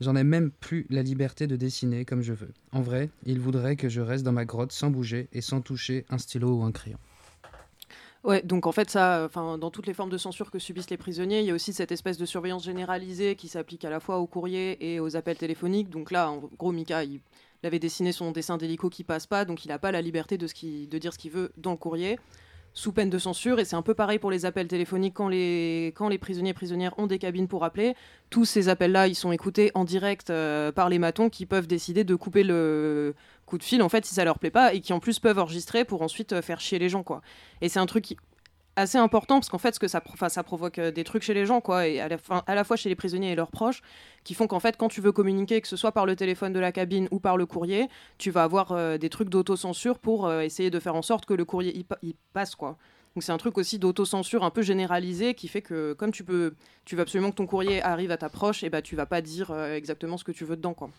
J'en 0.00 0.16
ai 0.16 0.24
même 0.24 0.50
plus 0.50 0.86
la 0.88 1.02
liberté 1.02 1.46
de 1.46 1.56
dessiner 1.56 2.04
comme 2.04 2.22
je 2.22 2.32
veux. 2.32 2.52
En 2.72 2.80
vrai, 2.80 3.10
ils 3.26 3.40
voudraient 3.40 3.76
que 3.76 3.88
je 3.88 4.00
reste 4.00 4.24
dans 4.24 4.32
ma 4.32 4.44
grotte 4.44 4.72
sans 4.72 4.90
bouger 4.90 5.28
et 5.32 5.40
sans 5.42 5.60
toucher 5.60 6.06
un 6.08 6.18
stylo 6.18 6.58
ou 6.58 6.62
un 6.62 6.72
crayon. 6.72 6.98
Ouais, 8.22 8.42
donc 8.42 8.66
en 8.66 8.72
fait, 8.72 8.90
ça, 8.90 9.24
enfin, 9.24 9.56
dans 9.56 9.70
toutes 9.70 9.86
les 9.86 9.94
formes 9.94 10.10
de 10.10 10.18
censure 10.18 10.50
que 10.50 10.58
subissent 10.58 10.90
les 10.90 10.98
prisonniers, 10.98 11.40
il 11.40 11.46
y 11.46 11.50
a 11.50 11.54
aussi 11.54 11.72
cette 11.72 11.90
espèce 11.90 12.18
de 12.18 12.26
surveillance 12.26 12.64
généralisée 12.64 13.34
qui 13.34 13.48
s'applique 13.48 13.84
à 13.84 13.90
la 13.90 13.98
fois 13.98 14.18
aux 14.18 14.26
courriers 14.26 14.92
et 14.92 15.00
aux 15.00 15.16
appels 15.16 15.38
téléphoniques. 15.38 15.88
Donc 15.88 16.10
là, 16.10 16.30
en 16.30 16.50
gros, 16.58 16.70
Mika, 16.72 17.02
il, 17.04 17.20
il 17.62 17.66
avait 17.66 17.78
dessiné 17.78 18.12
son 18.12 18.32
dessin 18.32 18.56
d'hélico 18.56 18.88
qui 18.88 19.04
passe 19.04 19.26
pas, 19.26 19.44
donc 19.44 19.64
il 19.64 19.68
n'a 19.68 19.78
pas 19.78 19.92
la 19.92 20.00
liberté 20.00 20.38
de, 20.38 20.46
dire 20.98 21.12
ce 21.12 21.18
qu'il 21.18 21.30
veut 21.30 21.52
dans 21.56 21.72
le 21.72 21.76
courrier, 21.76 22.18
sous 22.72 22.92
peine 22.92 23.10
de 23.10 23.18
censure. 23.18 23.58
Et 23.58 23.64
c'est 23.64 23.76
un 23.76 23.82
peu 23.82 23.94
pareil 23.94 24.18
pour 24.18 24.30
les 24.30 24.46
appels 24.46 24.68
téléphoniques 24.68 25.14
quand 25.14 25.28
les, 25.28 25.92
quand 25.94 26.08
les 26.08 26.18
prisonniers 26.18 26.50
et 26.50 26.54
prisonnières 26.54 26.98
ont 26.98 27.06
des 27.06 27.18
cabines 27.18 27.48
pour 27.48 27.64
appeler. 27.64 27.94
Tous 28.30 28.44
ces 28.44 28.68
appels-là, 28.68 29.08
ils 29.08 29.14
sont 29.14 29.32
écoutés 29.32 29.70
en 29.74 29.84
direct 29.84 30.30
euh, 30.30 30.72
par 30.72 30.88
les 30.88 30.98
matons 30.98 31.28
qui 31.28 31.44
peuvent 31.46 31.66
décider 31.66 32.04
de 32.04 32.14
couper 32.14 32.44
le 32.44 33.14
coup 33.44 33.58
de 33.58 33.64
fil, 33.64 33.82
en 33.82 33.88
fait, 33.88 34.06
si 34.06 34.14
ça 34.14 34.24
leur 34.24 34.38
plaît 34.38 34.50
pas, 34.50 34.72
et 34.72 34.80
qui 34.80 34.92
en 34.92 35.00
plus 35.00 35.18
peuvent 35.18 35.38
enregistrer 35.38 35.84
pour 35.84 36.02
ensuite 36.02 36.32
euh, 36.32 36.42
faire 36.42 36.60
chier 36.60 36.78
les 36.78 36.88
gens. 36.88 37.04
Et 37.60 37.68
c'est 37.68 37.80
un 37.80 37.86
truc 37.86 38.04
qui- 38.04 38.16
assez 38.80 38.98
important 38.98 39.36
parce 39.36 39.48
qu'en 39.48 39.58
fait, 39.58 39.78
que 39.78 39.88
ça, 39.88 40.02
ça 40.28 40.42
provoque 40.42 40.78
euh, 40.78 40.90
des 40.90 41.04
trucs 41.04 41.22
chez 41.22 41.34
les 41.34 41.46
gens, 41.46 41.60
quoi, 41.60 41.86
et 41.86 42.00
à 42.00 42.08
la, 42.08 42.64
fois 42.64 42.76
chez 42.76 42.88
les 42.88 42.94
prisonniers 42.96 43.32
et 43.32 43.34
leurs 43.34 43.50
proches, 43.50 43.82
qui 44.24 44.34
font 44.34 44.46
qu'en 44.46 44.60
fait, 44.60 44.76
quand 44.76 44.88
tu 44.88 45.00
veux 45.00 45.12
communiquer, 45.12 45.60
que 45.60 45.68
ce 45.68 45.76
soit 45.76 45.92
par 45.92 46.06
le 46.06 46.16
téléphone 46.16 46.52
de 46.52 46.58
la 46.58 46.72
cabine 46.72 47.08
ou 47.10 47.20
par 47.20 47.36
le 47.36 47.46
courrier, 47.46 47.88
tu 48.18 48.30
vas 48.30 48.42
avoir 48.42 48.72
euh, 48.72 48.98
des 48.98 49.08
trucs 49.08 49.28
d'autocensure 49.28 49.98
pour 49.98 50.26
euh, 50.26 50.40
essayer 50.40 50.70
de 50.70 50.80
faire 50.80 50.94
en 50.94 51.02
sorte 51.02 51.26
que 51.26 51.34
le 51.34 51.44
courrier 51.44 51.76
y, 51.76 51.84
pa- 51.84 51.98
y 52.02 52.14
passe, 52.32 52.54
quoi. 52.54 52.76
Donc 53.14 53.22
c'est 53.22 53.32
un 53.32 53.38
truc 53.38 53.58
aussi 53.58 53.78
d'autocensure 53.78 54.44
un 54.44 54.50
peu 54.50 54.62
généralisé 54.62 55.34
qui 55.34 55.48
fait 55.48 55.62
que 55.62 55.94
comme 55.94 56.12
tu 56.12 56.22
peux, 56.22 56.54
tu 56.84 56.94
veux 56.94 57.02
absolument 57.02 57.30
que 57.30 57.36
ton 57.36 57.46
courrier 57.46 57.82
arrive 57.82 58.10
à 58.10 58.16
ta 58.16 58.28
proche, 58.28 58.62
et 58.62 58.70
bah 58.70 58.82
tu 58.82 58.94
vas 58.94 59.06
pas 59.06 59.20
dire 59.20 59.52
exactement 59.72 60.16
ce 60.16 60.24
que 60.24 60.32
tu 60.32 60.44
veux 60.44 60.56
dedans, 60.56 60.74
quoi. 60.74 60.90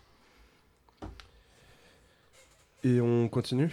Et 2.83 2.99
on 2.99 3.29
continue? 3.29 3.69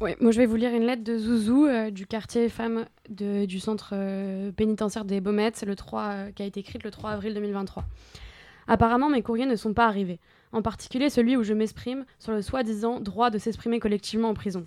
Ouais, 0.00 0.16
moi 0.20 0.30
je 0.30 0.38
vais 0.38 0.46
vous 0.46 0.54
lire 0.54 0.72
une 0.72 0.84
lettre 0.84 1.02
de 1.02 1.18
Zouzou 1.18 1.66
euh, 1.66 1.90
du 1.90 2.06
quartier 2.06 2.48
femmes 2.48 2.86
du 3.08 3.58
centre 3.58 3.94
euh, 3.94 4.52
pénitentiaire 4.52 5.04
des 5.04 5.20
Baumettes, 5.20 5.64
le 5.66 5.74
3, 5.74 6.02
euh, 6.02 6.30
qui 6.30 6.44
a 6.44 6.46
été 6.46 6.60
écrite 6.60 6.84
le 6.84 6.92
3 6.92 7.10
avril 7.10 7.34
2023. 7.34 7.84
Apparemment, 8.68 9.08
mes 9.08 9.22
courriers 9.22 9.46
ne 9.46 9.56
sont 9.56 9.74
pas 9.74 9.86
arrivés, 9.86 10.20
en 10.52 10.62
particulier 10.62 11.10
celui 11.10 11.36
où 11.36 11.42
je 11.42 11.52
m'exprime 11.52 12.04
sur 12.20 12.30
le 12.30 12.42
soi-disant 12.42 13.00
droit 13.00 13.30
de 13.30 13.38
s'exprimer 13.38 13.80
collectivement 13.80 14.28
en 14.28 14.34
prison. 14.34 14.66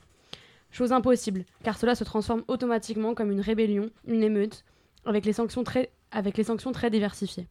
Chose 0.70 0.92
impossible, 0.92 1.46
car 1.64 1.78
cela 1.78 1.96
se 1.96 2.04
transforme 2.04 2.44
automatiquement 2.50 3.14
comme 3.14 3.32
une 3.32 3.42
rébellion, 3.42 3.90
une 4.08 4.24
émeute, 4.24 4.66
avec 5.06 5.26
les 5.26 5.34
sanctions 5.34 5.64
très, 5.64 5.92
avec 6.12 6.36
les 6.36 6.44
sanctions 6.44 6.74
très 6.74 6.90
diversifiées. 6.90 7.48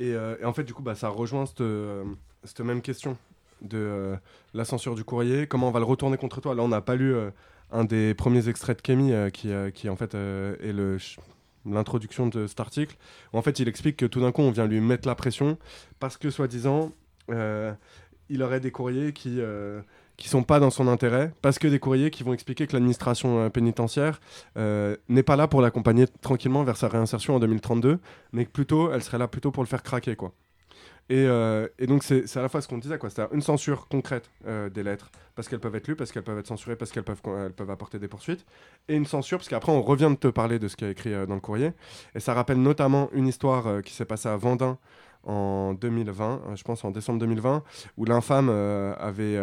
Et, 0.00 0.14
euh, 0.14 0.36
en 0.42 0.54
fait, 0.54 0.64
du 0.64 0.72
coup, 0.72 0.82
bah, 0.82 0.94
ça 0.94 1.10
rejoint 1.10 1.44
cette 1.46 2.60
même 2.60 2.80
question 2.80 3.18
de 3.62 3.78
euh, 3.78 4.16
la 4.54 4.64
censure 4.64 4.94
du 4.94 5.04
courrier. 5.04 5.46
Comment 5.46 5.68
on 5.68 5.72
va 5.72 5.80
le 5.80 5.84
retourner 5.84 6.16
contre 6.16 6.40
toi 6.40 6.54
Là, 6.54 6.62
on 6.62 6.68
n'a 6.68 6.80
pas 6.80 6.96
lu 6.96 7.14
euh, 7.14 7.30
un 7.70 7.84
des 7.84 8.14
premiers 8.14 8.48
extraits 8.48 8.78
de 8.78 8.82
Kémy 8.82 9.12
euh, 9.12 9.30
qui, 9.30 9.50
qui, 9.74 9.88
en 9.88 9.96
fait, 9.96 10.14
est 10.14 10.74
l'introduction 11.64 12.26
de 12.26 12.46
cet 12.46 12.60
article. 12.60 12.96
En 13.32 13.42
fait, 13.42 13.58
il 13.58 13.68
explique 13.68 13.96
que 13.96 14.06
tout 14.06 14.20
d'un 14.20 14.32
coup, 14.32 14.42
on 14.42 14.50
vient 14.50 14.66
lui 14.66 14.80
mettre 14.80 15.08
la 15.08 15.14
pression 15.14 15.58
parce 15.98 16.16
que, 16.16 16.30
soi-disant, 16.30 16.92
il 17.28 18.42
aurait 18.42 18.60
des 18.60 18.70
courriers 18.70 19.12
qui. 19.12 19.40
qui 20.16 20.28
sont 20.28 20.42
pas 20.42 20.60
dans 20.60 20.70
son 20.70 20.88
intérêt, 20.88 21.32
parce 21.42 21.58
que 21.58 21.68
des 21.68 21.78
courriers 21.78 22.10
qui 22.10 22.22
vont 22.22 22.32
expliquer 22.32 22.66
que 22.66 22.72
l'administration 22.72 23.50
pénitentiaire 23.50 24.20
n'est 24.56 25.22
pas 25.22 25.36
là 25.36 25.48
pour 25.48 25.60
l'accompagner 25.60 26.06
tranquillement 26.20 26.62
vers 26.62 26.76
sa 26.76 26.88
réinsertion 26.88 27.34
en 27.34 27.40
2032, 27.40 27.98
mais 28.32 28.44
que 28.44 28.50
plutôt, 28.50 28.92
elle 28.92 29.02
serait 29.02 29.18
là 29.18 29.28
plutôt 29.28 29.50
pour 29.50 29.62
le 29.62 29.68
faire 29.68 29.82
craquer, 29.82 30.14
quoi. 30.14 30.32
Et, 31.08 31.24
euh, 31.26 31.68
et 31.78 31.86
donc, 31.86 32.02
c'est 32.02 32.36
à 32.36 32.42
la 32.42 32.48
fois 32.48 32.60
ce 32.60 32.68
qu'on 32.68 32.78
disait, 32.78 32.98
quoi. 32.98 33.10
C'est 33.10 33.22
une 33.32 33.42
censure 33.42 33.86
concrète 33.88 34.28
euh, 34.46 34.68
des 34.68 34.82
lettres, 34.82 35.10
parce 35.34 35.48
qu'elles 35.48 35.60
peuvent 35.60 35.76
être 35.76 35.86
lues, 35.86 35.96
parce 35.96 36.10
qu'elles 36.10 36.24
peuvent 36.24 36.38
être 36.38 36.48
censurées, 36.48 36.76
parce 36.76 36.90
qu'elles 36.90 37.04
peuvent, 37.04 37.20
elles 37.44 37.52
peuvent 37.52 37.70
apporter 37.70 37.98
des 37.98 38.08
poursuites. 38.08 38.44
Et 38.88 38.96
une 38.96 39.06
censure, 39.06 39.38
parce 39.38 39.48
qu'après, 39.48 39.72
on 39.72 39.82
revient 39.82 40.10
de 40.10 40.16
te 40.16 40.28
parler 40.28 40.58
de 40.58 40.66
ce 40.66 40.76
qui 40.76 40.84
est 40.84 40.90
écrit 40.90 41.14
euh, 41.14 41.26
dans 41.26 41.34
le 41.34 41.40
courrier. 41.40 41.72
Et 42.14 42.20
ça 42.20 42.34
rappelle 42.34 42.60
notamment 42.60 43.08
une 43.12 43.28
histoire 43.28 43.82
qui 43.82 43.92
s'est 43.92 44.04
passée 44.04 44.28
à 44.28 44.36
Vendin 44.36 44.78
en 45.26 45.74
2020, 45.74 46.42
euh, 46.46 46.56
je 46.56 46.64
pense 46.64 46.84
en 46.84 46.90
décembre 46.90 47.18
2020, 47.18 47.62
où 47.96 48.04
l'infâme 48.04 48.48
avait. 48.48 49.38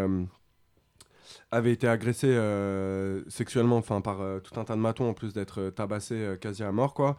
avait 1.51 1.71
été 1.71 1.87
agressé 1.87 2.27
euh, 2.27 3.21
sexuellement 3.27 3.77
enfin 3.77 4.01
par 4.01 4.17
tout 4.43 4.59
un 4.59 4.63
tas 4.63 4.75
de 4.75 4.79
matons 4.79 5.07
en 5.07 5.13
plus 5.13 5.33
d'être 5.33 5.61
euh, 5.61 5.71
tabassé 5.71 6.35
quasi 6.41 6.63
à 6.63 6.71
mort 6.71 6.95
quoi 6.95 7.15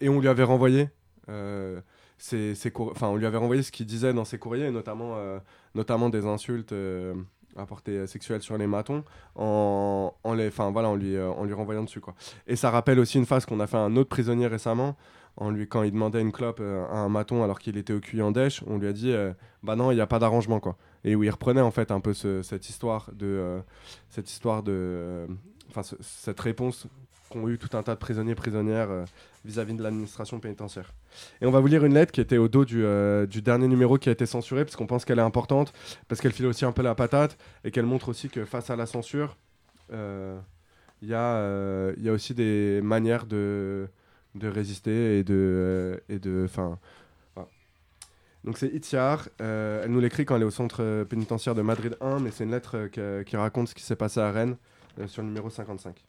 et 0.00 0.08
on 0.08 0.20
lui 0.20 0.28
avait 0.28 0.44
renvoyé 0.44 0.88
ses, 2.18 2.54
ses 2.54 2.72
enfin 2.76 3.08
on 3.08 3.16
lui 3.16 3.26
avait 3.26 3.36
renvoyé 3.38 3.62
ce 3.62 3.70
qu'il 3.72 3.86
disait 3.86 4.12
dans 4.14 4.24
ses 4.24 4.38
courriers 4.38 4.70
notamment 4.70 5.14
euh, 5.16 5.38
notamment 5.74 6.08
des 6.08 6.24
insultes 6.26 6.72
euh, 6.72 7.14
à 7.56 7.66
portée 7.66 7.98
euh, 7.98 8.06
sexuelle 8.06 8.42
sur 8.42 8.56
les 8.58 8.66
matons 8.66 9.04
en, 9.34 10.12
en 10.24 10.34
les 10.34 10.48
enfin 10.48 10.70
voilà 10.70 10.88
en 10.88 10.94
lui 10.96 11.16
euh, 11.16 11.32
lui 11.44 11.52
renvoyant 11.54 11.82
dessus 11.84 12.00
quoi. 12.00 12.14
Et 12.46 12.56
ça 12.56 12.70
rappelle 12.70 12.98
aussi 12.98 13.18
une 13.18 13.26
phase 13.26 13.46
qu'on 13.46 13.60
a 13.60 13.66
fait 13.66 13.76
à 13.76 13.80
un 13.80 13.96
autre 13.96 14.08
prisonnier 14.08 14.46
récemment 14.46 14.96
en 15.38 15.50
lui 15.50 15.68
quand 15.68 15.82
il 15.82 15.92
demandait 15.92 16.20
une 16.22 16.32
clope 16.32 16.60
euh, 16.60 16.86
à 16.86 16.96
un 16.98 17.08
maton 17.08 17.44
alors 17.44 17.58
qu'il 17.58 17.76
était 17.76 17.92
au 17.92 18.00
cul 18.00 18.22
en 18.22 18.30
dèche 18.30 18.62
on 18.66 18.78
lui 18.78 18.88
a 18.88 18.92
dit 18.92 19.12
euh, 19.12 19.32
bah 19.62 19.76
non 19.76 19.90
il 19.90 19.96
n'y 19.96 20.00
a 20.00 20.06
pas 20.06 20.18
d'arrangement 20.18 20.60
quoi 20.60 20.76
et 21.04 21.14
où 21.14 21.22
il 21.22 21.30
reprenait 21.30 21.60
en 21.60 21.70
fait 21.70 21.90
un 21.90 22.00
peu 22.00 22.14
ce- 22.14 22.42
cette 22.42 22.68
histoire 22.68 23.10
de 23.12 23.26
euh, 23.26 23.60
cette 24.08 24.30
histoire 24.30 24.62
de 24.62 24.72
euh, 24.74 25.26
enfin 25.68 25.82
ce- 25.82 25.96
cette 26.00 26.40
réponse 26.40 26.86
qu'ont 27.36 27.48
eu 27.48 27.58
tout 27.58 27.76
un 27.76 27.82
tas 27.82 27.94
de 27.94 27.98
prisonniers 27.98 28.34
prisonnières 28.34 28.90
euh, 28.90 29.04
vis-à-vis 29.44 29.74
de 29.74 29.82
l'administration 29.82 30.40
pénitentiaire. 30.40 30.92
Et 31.40 31.46
on 31.46 31.50
va 31.50 31.60
vous 31.60 31.66
lire 31.66 31.84
une 31.84 31.94
lettre 31.94 32.12
qui 32.12 32.20
était 32.20 32.38
au 32.38 32.48
dos 32.48 32.64
du, 32.64 32.84
euh, 32.84 33.26
du 33.26 33.42
dernier 33.42 33.68
numéro 33.68 33.98
qui 33.98 34.08
a 34.08 34.12
été 34.12 34.26
censuré 34.26 34.64
parce 34.64 34.76
qu'on 34.76 34.86
pense 34.86 35.04
qu'elle 35.04 35.18
est 35.18 35.22
importante, 35.22 35.72
parce 36.08 36.20
qu'elle 36.20 36.32
file 36.32 36.46
aussi 36.46 36.64
un 36.64 36.72
peu 36.72 36.82
la 36.82 36.94
patate 36.94 37.36
et 37.64 37.70
qu'elle 37.70 37.86
montre 37.86 38.08
aussi 38.08 38.28
que 38.28 38.44
face 38.44 38.70
à 38.70 38.76
la 38.76 38.86
censure, 38.86 39.36
euh, 39.92 40.38
il 41.02 41.08
y, 41.08 41.12
y 41.12 42.08
a 42.08 42.12
aussi 42.12 42.34
des 42.34 42.80
manières 42.82 43.26
de, 43.26 43.88
résister 44.42 45.18
et 45.18 45.24
de... 45.24 46.02
et 46.08 46.18
de 46.18 46.48
voilà. 47.34 47.48
Donc 48.44 48.58
c'est 48.58 48.68
Itziar, 48.68 49.28
elle 49.38 49.90
nous 49.90 50.00
l'écrit 50.00 50.24
quand 50.24 50.36
elle 50.36 50.42
est 50.42 50.46
au 50.46 50.50
centre 50.50 51.04
pénitentiaire 51.04 51.54
de 51.54 51.62
Madrid 51.62 51.96
1, 52.00 52.20
mais 52.20 52.30
c'est 52.30 52.44
une 52.44 52.52
lettre 52.52 52.86
qui 53.24 53.36
raconte 53.36 53.68
ce 53.68 53.74
qui 53.74 53.82
s'est 53.82 53.96
passé 53.96 54.20
à 54.20 54.30
Rennes 54.30 54.56
sur 55.06 55.22
le 55.22 55.28
numéro 55.28 55.50
55. 55.50 56.06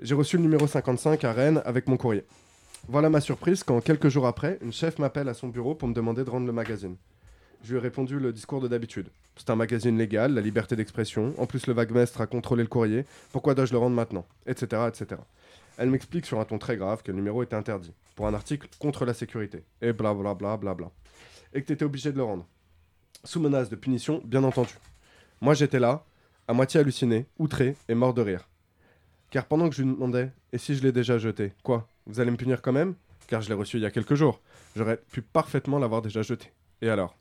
J'ai 0.00 0.14
reçu 0.14 0.36
le 0.36 0.42
numéro 0.42 0.66
55 0.66 1.22
à 1.22 1.32
Rennes 1.32 1.62
avec 1.64 1.86
mon 1.86 1.96
courrier. 1.96 2.24
Voilà 2.88 3.08
ma 3.10 3.20
surprise 3.20 3.62
quand, 3.62 3.80
quelques 3.80 4.08
jours 4.08 4.26
après, 4.26 4.58
une 4.60 4.72
chef 4.72 4.98
m'appelle 4.98 5.28
à 5.28 5.34
son 5.34 5.48
bureau 5.48 5.76
pour 5.76 5.86
me 5.88 5.94
demander 5.94 6.24
de 6.24 6.30
rendre 6.30 6.46
le 6.46 6.52
magazine. 6.52 6.96
Je 7.62 7.70
lui 7.70 7.78
ai 7.78 7.80
répondu 7.80 8.18
le 8.18 8.32
discours 8.32 8.60
de 8.60 8.66
d'habitude. 8.66 9.08
C'est 9.36 9.50
un 9.50 9.56
magazine 9.56 9.96
légal, 9.96 10.34
la 10.34 10.40
liberté 10.40 10.74
d'expression. 10.74 11.32
En 11.38 11.46
plus, 11.46 11.68
le 11.68 11.74
vaguemestre 11.74 12.20
a 12.20 12.26
contrôlé 12.26 12.64
le 12.64 12.68
courrier. 12.68 13.04
Pourquoi 13.30 13.54
dois-je 13.54 13.72
le 13.72 13.78
rendre 13.78 13.94
maintenant? 13.94 14.26
Etc. 14.46 14.66
etc. 14.88 15.20
Elle 15.78 15.90
m'explique 15.90 16.26
sur 16.26 16.40
un 16.40 16.44
ton 16.44 16.58
très 16.58 16.76
grave 16.76 17.02
que 17.02 17.12
le 17.12 17.16
numéro 17.16 17.42
était 17.42 17.56
interdit 17.56 17.92
pour 18.16 18.26
un 18.26 18.34
article 18.34 18.68
contre 18.80 19.04
la 19.04 19.14
sécurité. 19.14 19.62
Et 19.80 19.92
blablabla. 19.92 20.34
Bla 20.34 20.56
bla 20.56 20.74
bla. 20.74 20.90
Et 21.52 21.62
que 21.62 21.66
tu 21.68 21.72
étais 21.72 21.84
obligé 21.84 22.10
de 22.10 22.16
le 22.16 22.24
rendre. 22.24 22.46
Sous 23.22 23.40
menace 23.40 23.70
de 23.70 23.76
punition, 23.76 24.20
bien 24.24 24.42
entendu. 24.42 24.74
Moi, 25.40 25.54
j'étais 25.54 25.78
là, 25.78 26.04
à 26.48 26.52
moitié 26.52 26.80
halluciné, 26.80 27.26
outré 27.38 27.76
et 27.88 27.94
mort 27.94 28.12
de 28.12 28.22
rire. 28.22 28.48
Car 29.34 29.46
pendant 29.46 29.68
que 29.68 29.74
je 29.74 29.82
lui 29.82 29.90
demandais 29.90 30.30
Et 30.52 30.58
si 30.58 30.76
je 30.76 30.82
l'ai 30.84 30.92
déjà 30.92 31.18
jeté 31.18 31.54
Quoi 31.64 31.88
Vous 32.06 32.20
allez 32.20 32.30
me 32.30 32.36
punir 32.36 32.62
quand 32.62 32.70
même? 32.70 32.94
Car 33.26 33.42
je 33.42 33.48
l'ai 33.48 33.56
reçu 33.56 33.78
il 33.78 33.82
y 33.82 33.84
a 33.84 33.90
quelques 33.90 34.14
jours. 34.14 34.40
J'aurais 34.76 34.96
pu 34.96 35.22
parfaitement 35.22 35.80
l'avoir 35.80 36.02
déjà 36.02 36.22
jeté. 36.22 36.52
Et 36.82 36.88
alors? 36.88 37.16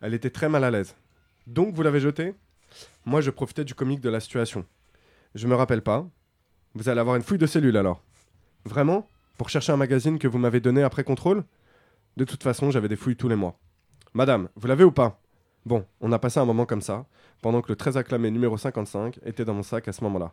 Elle 0.00 0.14
était 0.14 0.30
très 0.30 0.48
mal 0.48 0.64
à 0.64 0.70
l'aise. 0.70 0.96
Donc 1.46 1.74
vous 1.74 1.82
l'avez 1.82 2.00
jeté? 2.00 2.32
Moi, 3.04 3.20
je 3.20 3.30
profitais 3.30 3.66
du 3.66 3.74
comique 3.74 4.00
de 4.00 4.08
la 4.08 4.20
situation. 4.20 4.64
Je 5.34 5.46
me 5.46 5.54
rappelle 5.54 5.82
pas. 5.82 6.08
Vous 6.74 6.88
allez 6.88 7.00
avoir 7.00 7.16
une 7.16 7.22
fouille 7.22 7.36
de 7.36 7.46
cellules 7.46 7.76
alors. 7.76 8.02
Vraiment? 8.64 9.06
Pour 9.36 9.50
chercher 9.50 9.72
un 9.72 9.76
magazine 9.76 10.18
que 10.18 10.28
vous 10.28 10.38
m'avez 10.38 10.60
donné 10.60 10.82
après 10.84 11.04
contrôle? 11.04 11.44
De 12.16 12.24
toute 12.24 12.44
façon, 12.44 12.70
j'avais 12.70 12.88
des 12.88 12.96
fouilles 12.96 13.16
tous 13.16 13.28
les 13.28 13.36
mois. 13.36 13.58
Madame, 14.14 14.48
vous 14.56 14.68
l'avez 14.68 14.84
ou 14.84 14.90
pas? 14.90 15.20
Bon, 15.66 15.84
on 16.00 16.12
a 16.12 16.18
passé 16.18 16.40
un 16.40 16.46
moment 16.46 16.64
comme 16.64 16.80
ça, 16.80 17.04
pendant 17.42 17.60
que 17.60 17.68
le 17.68 17.76
très 17.76 17.98
acclamé 17.98 18.30
numéro 18.30 18.56
55 18.56 19.18
était 19.26 19.44
dans 19.44 19.52
mon 19.52 19.62
sac 19.62 19.86
à 19.86 19.92
ce 19.92 20.02
moment-là. 20.02 20.32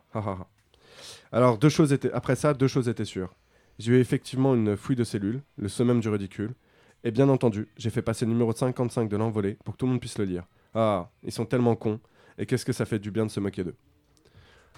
Alors, 1.32 1.58
deux 1.58 1.68
choses 1.68 1.92
étaient... 1.92 2.12
après 2.12 2.36
ça, 2.36 2.54
deux 2.54 2.68
choses 2.68 2.88
étaient 2.88 3.04
sûres. 3.04 3.34
J'ai 3.78 3.92
eu 3.92 4.00
effectivement 4.00 4.54
une 4.54 4.76
fouille 4.76 4.96
de 4.96 5.04
cellules, 5.04 5.42
le 5.56 5.68
summum 5.68 6.00
du 6.00 6.08
ridicule, 6.08 6.54
et 7.02 7.10
bien 7.10 7.28
entendu, 7.28 7.68
j'ai 7.76 7.90
fait 7.90 8.02
passer 8.02 8.24
le 8.24 8.32
numéro 8.32 8.52
55 8.52 9.08
de 9.08 9.16
l'envolée 9.16 9.58
pour 9.64 9.74
que 9.74 9.78
tout 9.78 9.86
le 9.86 9.92
monde 9.92 10.00
puisse 10.00 10.18
le 10.18 10.24
lire. 10.24 10.44
Ah, 10.74 11.10
ils 11.22 11.32
sont 11.32 11.44
tellement 11.44 11.76
cons, 11.76 12.00
et 12.38 12.46
qu'est-ce 12.46 12.64
que 12.64 12.72
ça 12.72 12.84
fait 12.84 12.98
du 12.98 13.10
bien 13.10 13.26
de 13.26 13.30
se 13.30 13.40
moquer 13.40 13.64
d'eux. 13.64 13.76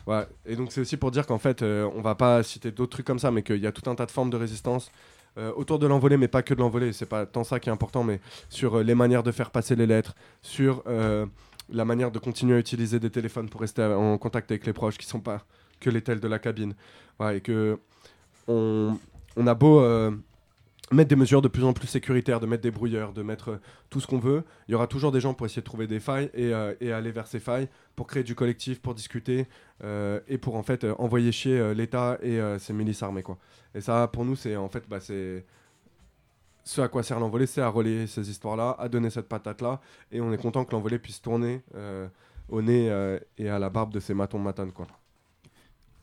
Ouais, 0.07 0.27
et 0.45 0.55
donc 0.55 0.73
c'est 0.73 0.81
aussi 0.81 0.97
pour 0.97 1.11
dire 1.11 1.27
qu'en 1.27 1.39
fait, 1.39 1.63
euh, 1.63 1.91
on 1.95 2.01
va 2.01 2.15
pas 2.15 2.43
citer 2.43 2.71
d'autres 2.71 2.93
trucs 2.93 3.07
comme 3.07 3.19
ça, 3.19 3.31
mais 3.31 3.43
qu'il 3.43 3.59
y 3.59 3.67
a 3.67 3.73
tout 3.73 3.89
un 3.91 3.95
tas 3.95 4.07
de 4.07 4.11
formes 4.11 4.31
de 4.31 4.37
résistance 4.37 4.91
euh, 5.39 5.53
autour 5.55 5.79
de 5.79 5.87
l'envolée, 5.87 6.17
mais 6.17 6.29
pas 6.29 6.43
que 6.43 6.55
de 6.55 6.61
l'envolée, 6.61 6.95
c'est 6.95 7.07
pas 7.07 7.27
tant 7.27 7.45
ça 7.45 7.61
qui 7.61 7.69
est 7.69 7.73
important, 7.73 8.03
mais 8.03 8.21
sur 8.49 8.79
euh, 8.79 8.83
les 8.83 8.95
manières 8.95 9.23
de 9.23 9.31
faire 9.33 9.51
passer 9.51 9.77
les 9.77 9.87
lettres, 9.87 10.15
sur 10.41 10.83
euh, 10.87 11.27
la 11.69 11.85
manière 11.85 12.11
de 12.11 12.19
continuer 12.19 12.57
à 12.57 12.59
utiliser 12.59 12.99
des 12.99 13.11
téléphones 13.11 13.51
pour 13.51 13.61
rester 13.61 13.83
en 13.83 14.17
contact 14.17 14.51
avec 14.51 14.65
les 14.65 14.73
proches 14.73 14.97
qui 14.97 15.07
sont 15.07 15.21
pas 15.21 15.45
que 15.81 15.91
les 15.91 16.03
tels 16.03 16.21
de 16.21 16.29
la 16.29 16.39
cabine. 16.39 16.75
Et 17.33 17.41
que 17.41 17.79
on, 18.49 18.99
on 19.37 19.47
a 19.47 19.55
beau 19.55 19.81
euh, 19.81 20.11
mettre 20.93 21.09
des 21.09 21.17
mesures 21.17 21.43
de 21.43 21.49
plus 21.49 21.65
en 21.65 21.73
plus 21.73 21.87
sécuritaires, 21.87 22.41
de 22.41 22.47
mettre 22.47 22.63
des 22.63 22.71
brouilleurs, 22.71 23.13
de 23.13 23.23
mettre 23.23 23.51
euh, 23.51 23.61
tout 23.91 24.01
ce 24.01 24.07
qu'on 24.07 24.19
veut, 24.19 24.45
il 24.69 24.73
y 24.73 24.75
aura 24.75 24.87
toujours 24.87 25.13
des 25.13 25.21
gens 25.21 25.35
pour 25.35 25.47
essayer 25.47 25.63
de 25.63 25.67
trouver 25.67 25.87
des 25.87 26.01
failles 26.01 26.31
et, 26.35 26.53
euh, 26.53 26.75
aller 26.81 27.13
vers 27.13 27.27
ces 27.27 27.41
failles 27.41 27.69
pour 27.95 28.07
créer 28.07 28.23
du 28.23 28.35
collectif, 28.35 28.81
pour 28.81 28.95
discuter 28.95 29.47
et 30.29 30.39
pour 30.39 30.57
en 30.57 30.63
fait 30.63 30.87
envoyer 30.99 31.33
chier 31.33 31.75
l'État 31.75 32.19
et 32.23 32.41
ses 32.59 32.73
milices 32.73 33.03
armées 33.03 33.23
quoi. 33.23 33.39
Et 33.75 33.81
ça 33.81 34.09
pour 34.09 34.25
nous 34.25 34.37
c'est 34.37 34.57
en 34.57 34.69
fait 34.69 34.87
bah, 34.89 35.01
c'est 35.01 35.45
ce 36.65 36.81
à 36.81 36.89
quoi 36.89 37.03
sert 37.03 37.21
l'envolée, 37.21 37.47
c'est 37.47 37.61
à 37.61 37.69
relayer 37.69 38.07
ces 38.07 38.29
histoires-là, 38.29 38.77
à 38.79 38.89
donner 38.89 39.09
cette 39.09 39.29
patate-là, 39.29 39.81
et 40.11 40.21
on 40.21 40.33
est 40.33 40.39
content 40.39 40.65
que 40.65 40.73
l'envolée 40.73 40.99
puisse 40.99 41.23
tourner 41.23 41.63
au 42.49 42.63
nez 42.63 43.19
et 43.39 43.49
à 43.49 43.59
la 43.59 43.71
barbe 43.71 43.93
de 43.93 44.01
ces 44.01 44.15
matons 44.15 44.39
matanes 44.39 44.73
quoi. 44.73 44.87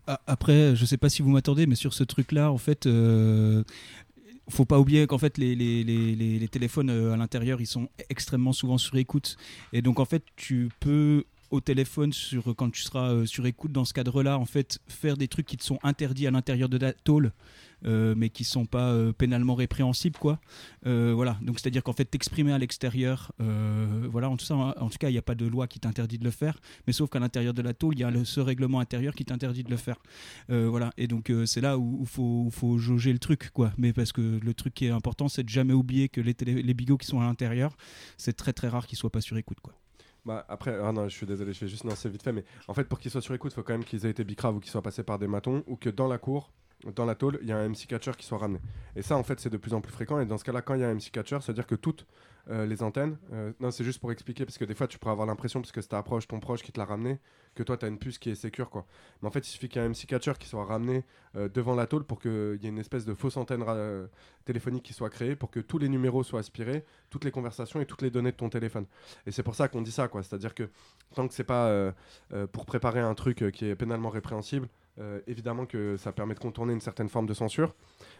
Après, 0.05 0.75
je 0.75 0.85
sais 0.85 0.97
pas 0.97 1.09
si 1.09 1.21
vous 1.21 1.29
m'attendez, 1.29 1.65
mais 1.65 1.75
sur 1.75 1.93
ce 1.93 2.03
truc-là, 2.03 2.51
en 2.51 2.57
fait, 2.57 2.85
euh, 2.87 3.63
faut 4.49 4.65
pas 4.65 4.79
oublier 4.79 5.07
qu'en 5.07 5.17
fait, 5.17 5.37
les, 5.37 6.47
téléphones 6.51 6.89
euh, 6.89 7.13
à 7.13 7.17
l'intérieur, 7.17 7.61
ils 7.61 7.67
sont 7.67 7.87
extrêmement 8.09 8.53
souvent 8.53 8.77
sur 8.77 8.95
écoute. 8.97 9.37
Et 9.71 9.81
donc, 9.81 9.99
en 9.99 10.05
fait, 10.05 10.23
tu 10.35 10.69
peux 10.79 11.23
au 11.51 11.61
téléphone 11.61 12.11
sur 12.11 12.55
quand 12.55 12.71
tu 12.71 12.81
seras 12.81 13.11
euh, 13.11 13.25
sur 13.25 13.45
écoute 13.45 13.71
dans 13.71 13.85
ce 13.85 13.93
cadre-là 13.93 14.39
en 14.39 14.45
fait 14.45 14.79
faire 14.87 15.17
des 15.17 15.27
trucs 15.27 15.45
qui 15.45 15.55
te 15.55 15.63
sont 15.63 15.77
interdits 15.83 16.25
à 16.25 16.31
l'intérieur 16.31 16.67
de 16.67 16.79
la 16.79 16.93
tôle 16.93 17.31
mais 17.85 18.29
qui 18.29 18.43
sont 18.43 18.65
pas 18.65 18.91
euh, 18.91 19.11
pénalement 19.13 19.55
répréhensibles 19.55 20.17
quoi. 20.17 20.39
Euh, 20.85 21.13
voilà. 21.15 21.37
Donc 21.41 21.59
c'est 21.59 21.67
à 21.67 21.69
dire 21.69 21.83
qu'en 21.83 21.93
fait 21.93 22.05
t'exprimer 22.05 22.53
à 22.53 22.57
l'extérieur 22.57 23.31
euh, 23.41 24.07
voilà. 24.09 24.29
En 24.29 24.37
tout, 24.37 24.97
cas 24.99 25.09
il 25.09 25.13
n'y 25.13 25.17
a 25.17 25.23
pas 25.23 25.35
de 25.35 25.45
loi 25.45 25.67
qui 25.67 25.79
t'interdit 25.79 26.17
de 26.17 26.23
le 26.23 26.31
faire. 26.31 26.59
Mais 26.87 26.93
sauf 26.93 27.09
qu'à 27.09 27.19
l'intérieur 27.19 27.53
de 27.53 27.61
la 27.61 27.73
tôle 27.73 27.95
il 27.95 27.99
y 27.99 28.03
a 28.03 28.11
ce 28.25 28.39
règlement 28.39 28.79
intérieur 28.79 29.13
qui 29.13 29.25
t'interdit 29.25 29.63
de 29.63 29.71
le 29.71 29.77
faire. 29.77 29.97
Euh, 30.49 30.67
voilà. 30.69 30.91
Et 30.97 31.07
donc 31.07 31.29
euh, 31.29 31.45
c'est 31.45 31.61
là 31.61 31.77
où 31.77 31.99
il 32.01 32.07
faut, 32.07 32.49
faut 32.51 32.77
jauger 32.77 33.13
le 33.13 33.19
truc 33.19 33.51
quoi. 33.51 33.71
Mais 33.77 33.93
parce 33.93 34.11
que 34.11 34.39
le 34.41 34.53
truc 34.53 34.73
qui 34.73 34.85
est 34.85 34.91
important 34.91 35.27
c'est 35.27 35.43
de 35.43 35.49
jamais 35.49 35.73
oublier 35.73 36.09
que 36.09 36.21
les, 36.21 36.33
les 36.43 36.73
bigots 36.73 36.97
qui 36.97 37.07
sont 37.07 37.21
à 37.21 37.25
l'intérieur 37.25 37.75
c'est 38.17 38.33
très 38.33 38.53
très 38.53 38.67
rare 38.67 38.87
qu'ils 38.87 38.97
soient 38.97 39.11
pas 39.11 39.21
sur 39.21 39.37
écoute 39.37 39.59
quoi. 39.61 39.73
Bah, 40.25 40.45
après, 40.47 40.77
ah 40.81 40.93
je 41.09 41.13
suis 41.13 41.25
désolé, 41.25 41.51
je 41.51 41.59
vais 41.59 41.67
juste 41.67 41.83
lancer 41.83 42.07
vite 42.07 42.23
fait, 42.23 42.31
mais 42.31 42.45
en 42.69 42.73
fait, 42.73 42.85
pour 42.85 42.97
qu'ils 42.97 43.11
soient 43.11 43.21
sur 43.21 43.33
écoute, 43.33 43.51
il 43.51 43.55
faut 43.55 43.63
quand 43.63 43.73
même 43.73 43.83
qu'ils 43.83 44.05
aient 44.05 44.09
été 44.09 44.23
bicraves 44.23 44.55
ou 44.55 44.61
qu'ils 44.61 44.71
soient 44.71 44.81
passés 44.81 45.03
par 45.03 45.19
des 45.19 45.27
matons 45.27 45.63
ou 45.67 45.75
que 45.75 45.89
dans 45.89 46.07
la 46.07 46.17
cour, 46.17 46.53
dans 46.91 47.05
la 47.05 47.15
tôle, 47.15 47.39
il 47.41 47.47
y 47.47 47.51
a 47.51 47.57
un 47.57 47.69
MC 47.69 47.87
catcher 47.87 48.11
qui 48.17 48.25
soit 48.25 48.37
ramené. 48.37 48.59
Et 48.95 49.01
ça, 49.01 49.17
en 49.17 49.23
fait, 49.23 49.39
c'est 49.39 49.49
de 49.49 49.57
plus 49.57 49.73
en 49.73 49.81
plus 49.81 49.91
fréquent. 49.91 50.19
Et 50.19 50.25
dans 50.25 50.37
ce 50.37 50.43
cas-là, 50.43 50.61
quand 50.61 50.73
il 50.75 50.81
y 50.81 50.83
a 50.83 50.89
un 50.89 50.95
MC 50.95 51.11
catcher, 51.11 51.37
c'est-à-dire 51.41 51.67
que 51.67 51.75
toutes 51.75 52.05
euh, 52.49 52.65
les 52.65 52.83
antennes, 52.83 53.17
euh, 53.31 53.53
non, 53.61 53.71
c'est 53.71 53.85
juste 53.85 54.01
pour 54.01 54.11
expliquer, 54.11 54.43
parce 54.43 54.57
que 54.57 54.65
des 54.65 54.73
fois, 54.73 54.85
tu 54.85 54.99
pourrais 54.99 55.13
avoir 55.13 55.25
l'impression, 55.25 55.61
parce 55.61 55.71
que 55.71 55.79
c'est 55.79 55.87
ta 55.87 56.03
proche, 56.03 56.27
ton 56.27 56.41
proche 56.41 56.61
qui 56.61 56.73
te 56.73 56.79
l'a 56.79 56.85
ramené, 56.85 57.19
que 57.55 57.63
toi, 57.63 57.77
tu 57.77 57.85
as 57.85 57.87
une 57.87 57.97
puce 57.97 58.17
qui 58.17 58.31
est 58.31 58.35
sécure, 58.35 58.69
quoi. 58.69 58.85
Mais 59.21 59.29
en 59.29 59.31
fait, 59.31 59.47
il 59.47 59.49
suffit 59.49 59.69
qu'il 59.69 59.81
y 59.81 59.85
ait 59.85 59.87
un 59.87 59.91
MC 59.91 60.05
catcher 60.07 60.33
qui 60.37 60.49
soit 60.49 60.65
ramené 60.65 61.05
euh, 61.37 61.47
devant 61.47 61.73
la 61.73 61.87
tôle 61.87 62.03
pour 62.03 62.19
qu'il 62.19 62.59
y 62.61 62.65
ait 62.65 62.69
une 62.69 62.79
espèce 62.79 63.05
de 63.05 63.13
fausse 63.13 63.37
antenne 63.37 63.63
téléphonique 64.43 64.83
qui 64.83 64.91
soit 64.91 65.09
créée, 65.09 65.37
pour 65.37 65.51
que 65.51 65.61
tous 65.61 65.77
les 65.77 65.87
numéros 65.87 66.23
soient 66.23 66.41
aspirés, 66.41 66.83
toutes 67.09 67.23
les 67.23 67.31
conversations 67.31 67.79
et 67.79 67.85
toutes 67.85 68.01
les 68.01 68.09
données 68.09 68.31
de 68.31 68.37
ton 68.37 68.49
téléphone. 68.49 68.87
Et 69.25 69.31
c'est 69.31 69.43
pour 69.43 69.55
ça 69.55 69.69
qu'on 69.69 69.81
dit 69.81 69.91
ça, 69.91 70.09
quoi. 70.09 70.21
C'est-à-dire 70.21 70.53
que 70.53 70.69
tant 71.15 71.25
que 71.29 71.33
c'est 71.33 71.45
pas 71.45 71.93
pour 72.51 72.65
préparer 72.65 72.99
un 72.99 73.13
truc 73.13 73.51
qui 73.53 73.67
est 73.67 73.75
pénalement 73.75 74.09
répréhensible, 74.09 74.67
évidemment 75.27 75.65
que 75.65 75.95
ça 75.95 76.11
permet 76.11 76.33
de 76.33 76.39
contourner 76.39 76.73
une 76.73 76.81
certaine 76.81 77.07
forme 77.07 77.25
de 77.25 77.33
censure, 77.33 77.73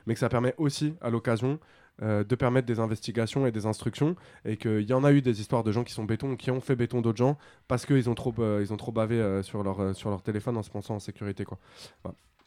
mais 0.06 0.14
que 0.14 0.20
ça 0.20 0.30
permet 0.30 0.56
aussi, 0.58 0.96
à 1.02 1.10
l'occasion, 1.10 1.60
euh, 2.02 2.24
de 2.24 2.34
permettre 2.34 2.66
des 2.66 2.80
investigations 2.80 3.46
et 3.46 3.52
des 3.52 3.68
instructions, 3.68 4.16
et 4.46 4.58
qu'il 4.58 4.82
y 4.82 4.94
en 4.94 5.04
a 5.04 5.12
eu 5.12 5.22
des 5.22 5.41
histoires 5.41 5.64
de 5.64 5.72
gens 5.72 5.84
qui 5.84 5.94
sont 5.94 6.06
béton, 6.06 6.36
qui 6.36 6.50
ont 6.50 6.60
fait 6.60 6.76
béton 6.76 7.02
d'autres 7.02 7.20
gens, 7.20 7.38
parce 7.68 7.86
qu'ils 7.86 8.10
ont 8.10 8.16
trop, 8.16 8.34
euh, 8.39 8.62
ils 8.62 8.74
ont 8.74 8.78
trop 8.78 8.91
bavé 8.91 9.22
euh, 9.22 9.44
sur, 9.44 9.62
leur, 9.62 9.96
sur 9.96 10.10
leur 10.10 10.24
téléphone 10.24 10.58
en 10.58 10.64
se 10.64 10.72
pensant 10.72 10.96
en 10.96 11.00
sécurité. 11.00 11.46
Quoi. 11.46 11.60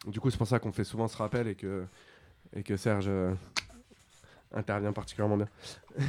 Du 0.09 0.19
coup, 0.19 0.31
c'est 0.31 0.37
pour 0.37 0.49
ça 0.49 0.59
qu'on 0.59 0.73
fait 0.73 0.83
souvent 0.83 1.07
ce 1.07 1.17
rappel 1.17 1.47
et 1.47 1.55
que, 1.55 1.85
et 2.55 2.65
que 2.65 2.77
Serge 2.77 3.09
intervient 4.53 4.93
particulièrement 4.93 5.37
bien. 5.37 5.49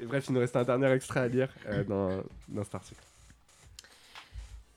Et 0.00 0.06
bref, 0.06 0.24
il 0.28 0.32
nous 0.32 0.40
reste 0.40 0.56
un 0.56 0.64
dernier 0.64 0.90
extrait 0.92 1.20
à 1.20 1.28
lire 1.28 1.50
dans, 1.86 2.22
dans 2.48 2.64
cet 2.64 2.76
article. 2.76 3.02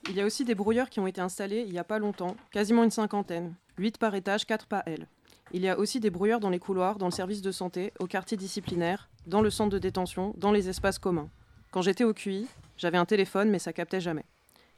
Il 0.10 0.16
y 0.16 0.20
a 0.20 0.26
aussi 0.26 0.43
des 0.43 0.56
brouilleurs 0.56 0.89
qui 0.89 1.00
ont 1.00 1.08
été 1.08 1.22
installés 1.22 1.64
il 1.66 1.72
n'y 1.72 1.80
a 1.80 1.86
pas 1.86 2.00
longtemps, 2.00 2.36
quasiment 2.52 2.84
une 2.84 2.91
cinquantaine, 2.91 3.54
8 3.78 3.97
par 3.97 4.14
étage, 4.14 4.45
4 4.45 4.66
par 4.66 4.86
aile. 4.88 5.08
Il 5.52 5.62
y 5.62 5.68
a 5.68 5.80
aussi 5.80 6.00
des 6.00 6.12
brouilleurs 6.12 6.39
dans 6.39 6.50
les 6.50 6.60
couloirs, 6.60 6.97
dans 6.97 7.08
le 7.08 7.12
service 7.12 7.41
de 7.41 7.52
santé, 7.52 7.91
au 8.00 8.06
quartier 8.06 8.38
disciplinaire, 8.38 9.10
dans 9.26 9.41
le 9.41 9.50
centre 9.50 9.72
de 9.72 9.80
détention, 9.80 10.34
dans 10.38 10.52
les 10.52 10.70
espaces 10.70 11.00
communs. 11.00 11.30
Quand 11.72 11.82
j'étais 11.82 12.04
au 12.04 12.14
QI, 12.14 12.47
j'avais 12.78 12.97
un 12.97 13.06
téléphone, 13.06 13.50
mais 13.50 13.60
ça 13.60 13.74
captait 13.74 14.00
jamais. 14.00 14.26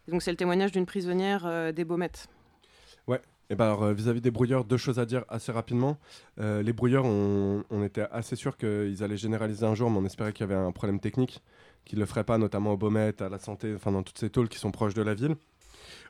Donc 0.07 0.21
c'est 0.21 0.31
le 0.31 0.37
témoignage 0.37 0.71
d'une 0.71 0.85
prisonnière 0.85 1.45
euh, 1.45 1.71
des 1.71 1.83
Baumettes. 1.83 2.27
Ouais. 3.07 3.21
Et 3.49 3.55
ben 3.55 3.65
alors, 3.65 3.83
euh, 3.83 3.93
vis-à-vis 3.93 4.21
des 4.21 4.31
brouilleurs, 4.31 4.63
deux 4.63 4.77
choses 4.77 4.97
à 4.97 5.05
dire 5.05 5.25
assez 5.27 5.51
rapidement. 5.51 5.97
Euh, 6.39 6.63
les 6.63 6.71
brouilleurs, 6.71 7.03
on, 7.03 7.83
était 7.83 8.07
assez 8.09 8.37
sûr 8.37 8.55
qu'ils 8.55 9.03
allaient 9.03 9.17
généraliser 9.17 9.65
un 9.65 9.75
jour, 9.75 9.91
mais 9.91 9.97
on 9.97 10.05
espérait 10.05 10.31
qu'il 10.31 10.47
y 10.47 10.49
avait 10.49 10.59
un 10.59 10.71
problème 10.71 11.01
technique, 11.01 11.41
qu'ils 11.83 11.99
ne 11.99 12.03
le 12.03 12.05
feraient 12.05 12.23
pas, 12.23 12.37
notamment 12.37 12.71
au 12.71 12.77
Baumettes, 12.77 13.21
à 13.21 13.27
la 13.27 13.39
santé, 13.39 13.73
enfin 13.75 13.91
dans 13.91 14.03
toutes 14.03 14.19
ces 14.19 14.29
tôles 14.29 14.47
qui 14.47 14.57
sont 14.57 14.71
proches 14.71 14.93
de 14.93 15.01
la 15.01 15.13
ville. 15.13 15.35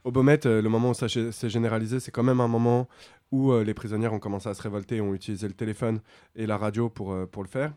Au 0.04 0.12
Baumettes, 0.12 0.46
euh, 0.46 0.62
le 0.62 0.70
moment 0.70 0.92
où 0.92 0.94
ça 0.94 1.08
s'est 1.10 1.50
généralisé, 1.50 2.00
c'est 2.00 2.12
quand 2.12 2.24
même 2.24 2.42
un 2.42 2.48
moment 2.48 2.88
où 3.32 3.52
euh, 3.52 3.64
les 3.64 3.74
prisonnières 3.74 4.14
ont 4.14 4.20
commencé 4.20 4.50
à 4.50 4.54
se 4.54 4.62
révolter 4.62 5.02
ont 5.02 5.14
utilisé 5.14 5.48
le 5.48 5.54
téléphone 5.54 6.02
et 6.36 6.46
la 6.46 6.58
radio 6.58 6.90
pour, 6.90 7.14
euh, 7.14 7.26
pour 7.26 7.44
le 7.44 7.48
faire. 7.48 7.74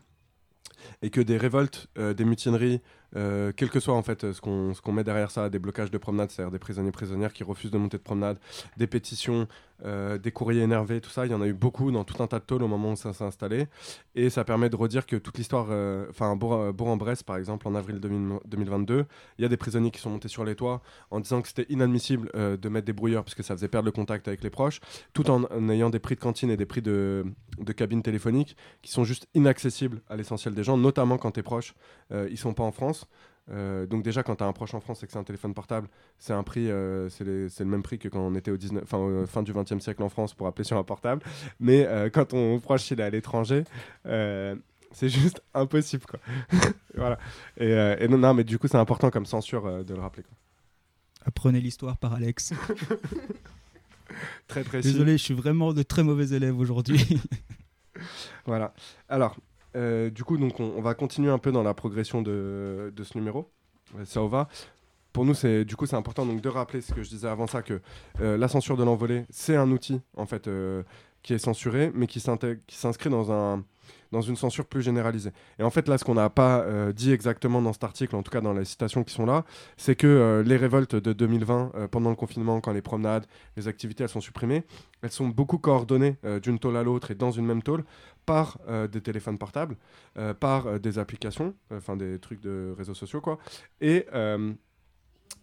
Et 1.01 1.09
que 1.09 1.21
des 1.21 1.37
révoltes, 1.37 1.87
euh, 1.97 2.13
des 2.13 2.25
mutineries, 2.25 2.81
euh, 3.15 3.51
quel 3.55 3.69
que 3.69 3.79
soit 3.79 3.93
en 3.95 4.01
fait 4.03 4.23
euh, 4.23 4.33
ce 4.33 4.41
qu'on 4.41 4.91
met 4.91 5.03
derrière 5.03 5.31
ça, 5.31 5.49
des 5.49 5.59
blocages 5.59 5.91
de 5.91 5.97
promenade, 5.97 6.31
c'est-à-dire 6.31 6.51
des 6.51 6.59
prisonniers 6.59 6.91
prisonnières 6.91 7.33
qui 7.33 7.43
refusent 7.43 7.71
de 7.71 7.77
monter 7.77 7.97
de 7.97 8.03
promenade, 8.03 8.37
des 8.77 8.87
pétitions, 8.87 9.47
euh, 9.83 10.17
des 10.17 10.31
courriers 10.31 10.61
énervés, 10.61 11.01
tout 11.01 11.09
ça, 11.09 11.25
il 11.25 11.31
y 11.31 11.35
en 11.35 11.41
a 11.41 11.47
eu 11.47 11.53
beaucoup 11.53 11.91
dans 11.91 12.03
tout 12.05 12.21
un 12.23 12.27
tas 12.27 12.39
de 12.39 12.45
tôles 12.45 12.63
au 12.63 12.67
moment 12.67 12.91
où 12.93 12.95
ça 12.95 13.11
s'est 13.13 13.23
installé. 13.25 13.67
Et 14.15 14.29
ça 14.29 14.43
permet 14.45 14.69
de 14.69 14.75
redire 14.75 15.05
que 15.05 15.17
toute 15.17 15.37
l'histoire, 15.37 15.67
euh, 15.69 16.05
enfin 16.09 16.35
Bourg- 16.35 16.71
Bourg-en-Bresse 16.73 17.23
par 17.23 17.37
exemple, 17.37 17.67
en 17.67 17.75
avril 17.75 17.99
2000 17.99 18.39
2022, 18.45 19.05
il 19.37 19.41
y 19.41 19.45
a 19.45 19.49
des 19.49 19.57
prisonniers 19.57 19.91
qui 19.91 19.99
sont 19.99 20.09
montés 20.09 20.29
sur 20.29 20.45
les 20.45 20.55
toits 20.55 20.81
en 21.11 21.19
disant 21.19 21.41
que 21.41 21.47
c'était 21.49 21.65
inadmissible 21.69 22.29
euh, 22.35 22.55
de 22.57 22.69
mettre 22.69 22.85
des 22.85 22.93
brouilleurs 22.93 23.23
parce 23.23 23.35
que 23.35 23.43
ça 23.43 23.53
faisait 23.55 23.67
perdre 23.67 23.85
le 23.85 23.91
contact 23.91 24.27
avec 24.27 24.43
les 24.43 24.49
proches, 24.49 24.79
tout 25.13 25.29
en, 25.29 25.43
ayant 25.69 25.89
des 25.89 25.99
prix 25.99 26.15
de 26.15 26.21
cantine 26.21 26.49
et 26.49 26.57
des 26.57 26.65
prix 26.65 26.81
de, 26.81 27.25
de 27.59 27.73
cabines 27.73 28.01
téléphoniques 28.01 28.55
qui 28.81 28.91
sont 28.91 29.03
juste 29.03 29.27
inaccessibles 29.33 30.01
à 30.09 30.15
l'essentiel 30.15 30.53
des 30.53 30.63
gens, 30.63 30.77
notamment 30.77 31.17
quand 31.17 31.31
tes 31.31 31.43
proches, 31.43 31.75
euh, 32.11 32.27
ils 32.31 32.37
sont 32.37 32.53
pas 32.53 32.63
en 32.63 32.71
France. 32.71 33.04
Euh, 33.51 33.85
donc 33.85 34.01
déjà 34.03 34.23
quand 34.23 34.37
tu 34.37 34.43
as 34.43 34.47
un 34.47 34.53
proche 34.53 34.73
en 34.73 34.79
France 34.79 35.03
et 35.03 35.05
que 35.05 35.11
c'est 35.11 35.19
un 35.19 35.23
téléphone 35.23 35.53
portable, 35.53 35.87
c'est 36.17 36.33
un 36.33 36.41
prix, 36.41 36.71
euh, 36.71 37.09
c'est 37.09 37.23
les- 37.23 37.47
c'est 37.49 37.63
le 37.63 37.69
même 37.69 37.83
prix 37.83 37.99
que 37.99 38.07
quand 38.07 38.19
on 38.21 38.33
était 38.33 38.49
au 38.49 38.57
19, 38.57 38.81
enfin, 38.83 38.97
au 38.97 39.25
fin 39.27 39.43
du 39.43 39.51
20e 39.53 39.79
siècle 39.79 40.01
en 40.01 40.09
France 40.09 40.33
pour 40.33 40.47
appeler 40.47 40.63
sur 40.63 40.77
un 40.77 40.83
portable. 40.83 41.21
Mais 41.59 41.85
euh, 41.85 42.09
quand 42.11 42.25
ton 42.25 42.59
proche 42.59 42.89
il 42.89 42.99
est 42.99 43.03
à 43.03 43.09
l'étranger, 43.11 43.63
euh, 44.07 44.55
c'est 44.91 45.09
juste 45.09 45.41
impossible 45.53 46.05
quoi. 46.07 46.19
voilà. 46.95 47.19
Et, 47.57 47.71
euh, 47.71 47.95
et 47.99 48.07
non, 48.07 48.17
non, 48.17 48.33
mais 48.33 48.43
du 48.43 48.57
coup 48.57 48.67
c'est 48.67 48.77
important 48.77 49.11
comme 49.11 49.27
censure 49.27 49.67
euh, 49.67 49.83
de 49.83 49.93
le 49.93 49.99
rappeler. 50.01 50.23
Quoi. 50.23 50.33
Apprenez 51.27 51.59
l'histoire 51.61 51.97
par 51.97 52.13
Alex. 52.13 52.51
Très 54.47 54.63
précis. 54.63 54.91
Désolé, 54.91 55.13
je 55.19 55.23
suis 55.23 55.33
vraiment 55.35 55.71
de 55.73 55.83
très 55.83 56.03
mauvais 56.03 56.29
élève 56.35 56.57
aujourd'hui. 56.59 57.19
Voilà. 58.45 58.73
Alors, 59.09 59.35
euh, 59.75 60.09
du 60.09 60.23
coup, 60.23 60.37
donc, 60.37 60.59
on, 60.59 60.81
va 60.81 60.93
continuer 60.93 61.29
un 61.29 61.37
peu 61.37 61.51
dans 61.51 61.63
la 61.63 61.73
progression 61.73 62.21
de, 62.21 62.93
ce 63.03 63.17
numéro. 63.17 63.49
Euh, 63.97 64.05
Ça 64.05 64.21
va. 64.21 64.47
Pour 65.13 65.25
nous, 65.25 65.33
c'est 65.33 65.63
du 65.63 65.75
coup, 65.75 65.85
c'est 65.85 65.95
important 65.95 66.25
donc 66.25 66.41
de 66.41 66.49
rappeler 66.49 66.81
ce 66.81 66.93
que 66.93 67.01
je 67.01 67.09
disais 67.09 67.27
avant 67.27 67.47
ça 67.47 67.61
que 67.61 67.79
euh, 68.19 68.37
la 68.37 68.49
censure 68.49 68.75
de 68.75 68.83
l'envolée, 68.83 69.25
c'est 69.29 69.55
un 69.55 69.71
outil 69.71 70.01
en 70.17 70.25
fait 70.25 70.49
qui 71.23 71.33
est 71.33 71.37
censuré, 71.37 71.91
mais 71.93 72.05
qui 72.05 72.19
s'inscrit 72.19 73.09
dans 73.09 73.31
un 73.31 73.63
dans 74.11 74.21
une 74.21 74.35
censure 74.35 74.65
plus 74.65 74.81
généralisée. 74.81 75.31
Et 75.59 75.63
en 75.63 75.69
fait, 75.69 75.87
là, 75.87 75.97
ce 75.97 76.03
qu'on 76.03 76.15
n'a 76.15 76.29
pas 76.29 76.61
euh, 76.61 76.91
dit 76.91 77.11
exactement 77.11 77.61
dans 77.61 77.73
cet 77.73 77.83
article, 77.83 78.15
en 78.15 78.23
tout 78.23 78.31
cas 78.31 78.41
dans 78.41 78.53
les 78.53 78.65
citations 78.65 79.03
qui 79.03 79.13
sont 79.13 79.25
là, 79.25 79.45
c'est 79.77 79.95
que 79.95 80.07
euh, 80.07 80.43
les 80.43 80.57
révoltes 80.57 80.95
de 80.95 81.13
2020, 81.13 81.71
euh, 81.75 81.87
pendant 81.87 82.09
le 82.09 82.15
confinement, 82.15 82.61
quand 82.61 82.73
les 82.73 82.81
promenades, 82.81 83.25
les 83.57 83.67
activités, 83.67 84.03
elles 84.03 84.09
sont 84.09 84.21
supprimées, 84.21 84.63
elles 85.01 85.11
sont 85.11 85.27
beaucoup 85.27 85.57
coordonnées 85.57 86.15
d'une 86.41 86.57
tôle 86.57 86.77
à 86.77 86.83
l'autre 86.83 87.11
et 87.11 87.15
dans 87.15 87.31
une 87.31 87.45
même 87.45 87.61
tôle 87.61 87.83
par 88.25 88.57
des 88.91 89.01
téléphones 89.01 89.37
portables, 89.37 89.77
par 90.39 90.79
des 90.79 90.97
applications, 90.97 91.53
enfin 91.71 91.95
des 91.95 92.17
trucs 92.17 92.41
de 92.41 92.73
réseaux 92.75 92.95
sociaux, 92.95 93.21
quoi. 93.21 93.37
Et, 93.81 94.07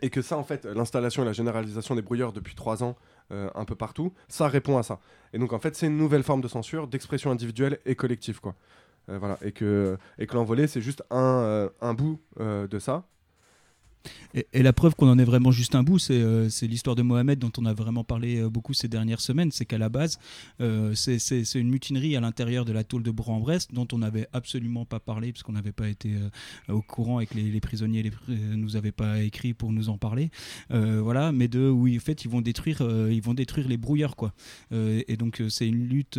et 0.00 0.10
que 0.10 0.20
ça, 0.20 0.36
en 0.36 0.42
fait, 0.42 0.64
l'installation 0.64 1.22
et 1.22 1.26
la 1.26 1.32
généralisation 1.32 1.94
des 1.94 2.02
brouilleurs 2.02 2.32
depuis 2.32 2.56
trois 2.56 2.82
ans, 2.82 2.96
euh, 3.30 3.50
un 3.54 3.64
peu 3.64 3.74
partout, 3.74 4.12
ça 4.28 4.48
répond 4.48 4.78
à 4.78 4.82
ça. 4.82 5.00
Et 5.32 5.38
donc, 5.38 5.52
en 5.52 5.58
fait, 5.58 5.74
c'est 5.76 5.86
une 5.86 5.96
nouvelle 5.96 6.22
forme 6.22 6.40
de 6.40 6.48
censure, 6.48 6.86
d'expression 6.86 7.30
individuelle 7.30 7.78
et 7.86 7.94
collective, 7.94 8.40
quoi. 8.40 8.54
Euh, 9.08 9.18
voilà. 9.18 9.38
Et 9.42 9.52
que, 9.52 9.98
et 10.18 10.26
que 10.26 10.34
l'envolée, 10.34 10.66
c'est 10.66 10.80
juste 10.80 11.02
un, 11.10 11.40
euh, 11.42 11.68
un 11.80 11.94
bout 11.94 12.20
de 12.38 12.78
ça. 12.78 13.04
Et, 14.34 14.62
la 14.62 14.72
preuve 14.72 14.94
qu'on 14.94 15.08
en 15.08 15.18
est 15.18 15.24
vraiment 15.24 15.50
juste 15.50 15.74
un 15.74 15.82
bout, 15.82 15.98
c'est 15.98 16.20
euh, 16.20 16.48
l'histoire 16.62 16.96
de 16.96 17.02
Mohamed 17.02 17.38
dont 17.38 17.52
on 17.58 17.66
a 17.66 17.72
vraiment 17.72 18.04
parlé 18.04 18.38
euh, 18.40 18.48
beaucoup 18.48 18.72
ces 18.74 18.88
dernières 18.88 19.20
semaines. 19.20 19.50
C'est 19.52 19.64
qu'à 19.64 19.78
la 19.78 19.88
base, 19.88 20.18
euh, 20.60 20.94
c'est- 20.94 21.18
une 21.54 21.68
mutinerie 21.68 22.16
à 22.16 22.20
l'intérieur 22.20 22.64
de 22.64 22.72
la 22.72 22.84
tôle 22.84 23.02
de 23.02 23.10
Bourg-en-Bresse 23.10 23.68
dont 23.72 23.86
on 23.92 23.98
n'avait 23.98 24.26
absolument 24.32 24.84
pas 24.84 25.00
parlé 25.00 25.32
parce 25.32 25.42
qu'on 25.42 25.52
n'avait 25.52 25.72
pas 25.72 25.88
été 25.88 26.14
au 26.68 26.80
courant 26.82 27.20
et 27.20 27.26
que 27.26 27.34
les, 27.34 27.50
les 27.50 27.60
prisonniers 27.60 28.10
euh, 28.28 28.56
nous 28.56 28.76
avaient 28.76 28.92
pas 28.92 29.22
écrit 29.22 29.52
pour 29.54 29.72
nous 29.72 29.88
en 29.88 29.98
parler. 29.98 30.30
Voilà, 30.70 31.32
mais 31.32 31.48
de 31.48 31.68
oui, 31.68 31.96
en 31.96 32.00
fait, 32.00 32.24
ils 32.24 32.30
vont 32.30 32.40
détruire, 32.40 32.80
ils 33.10 33.20
vont 33.22 33.34
détruire 33.34 33.68
les 33.68 33.76
brouilleurs 33.76 34.16
quoi. 34.16 34.32
Et 34.72 35.16
donc 35.16 35.42
c'est 35.48 35.66
une 35.66 35.86
lutte 35.88 36.18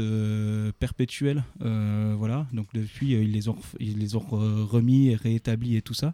perpétuelle. 0.79 1.43
voilà, 1.59 2.47
donc 2.53 2.67
depuis 2.73 3.11
ils 3.11 3.31
les 3.31 3.49
ont, 3.49 3.57
ils 3.79 3.97
les 3.97 4.15
ont 4.15 4.19
re- 4.19 4.63
remis 4.63 5.09
et 5.09 5.15
réétablis 5.15 5.75
et 5.75 5.81
tout 5.81 5.93
ça. 5.93 6.13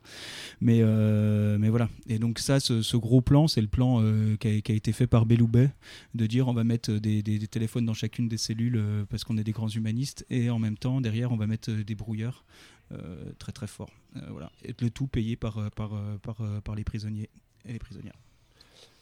Mais, 0.62 0.82
mais 1.60 1.70
voilà. 1.70 1.90
Et 2.08 2.18
donc 2.18 2.40
ça, 2.40 2.60
ce, 2.60 2.98
gros 2.98 3.22
plan, 3.22 3.48
c'est 3.48 3.62
le 3.62 3.68
plan 3.68 4.02
euh, 4.02 4.36
qui, 4.38 4.48
a, 4.48 4.74
été 4.74 4.92
fait 4.94 5.08
par 5.08 5.26
Belloubet, 5.26 5.70
de 6.16 6.26
dire 6.26 6.48
on 6.48 6.54
va 6.54 6.64
mettre 6.64 6.94
des, 6.94 7.22
téléphones 7.48 7.86
dans 7.86 7.94
chacune 7.94 8.28
des 8.28 8.38
cellules 8.38 8.78
euh, 8.78 9.06
parce 9.10 9.24
qu'on 9.24 9.38
est 9.38 9.44
des 9.44 9.52
grands 9.52 9.68
humanistes, 9.68 10.26
et 10.30 10.50
en 10.50 10.58
même 10.58 10.78
temps, 10.78 11.02
derrière, 11.02 11.32
on 11.32 11.38
va 11.38 11.48
mettre 11.48 11.70
euh, 11.70 11.84
des 11.84 11.96
brouilleurs 11.96 12.46
très 13.38 13.52
très 13.52 13.68
forts. 13.68 13.92
Voilà. 14.32 14.52
Et 14.66 14.74
le 14.82 14.90
tout 14.90 15.06
payé 15.06 15.36
par, 15.36 15.70
par, 15.76 15.92
par, 16.24 16.38
par 16.64 16.74
les 16.74 16.84
prisonniers 16.84 17.30
et 17.68 17.72
les 17.72 17.78
prisonnières. 17.78 18.18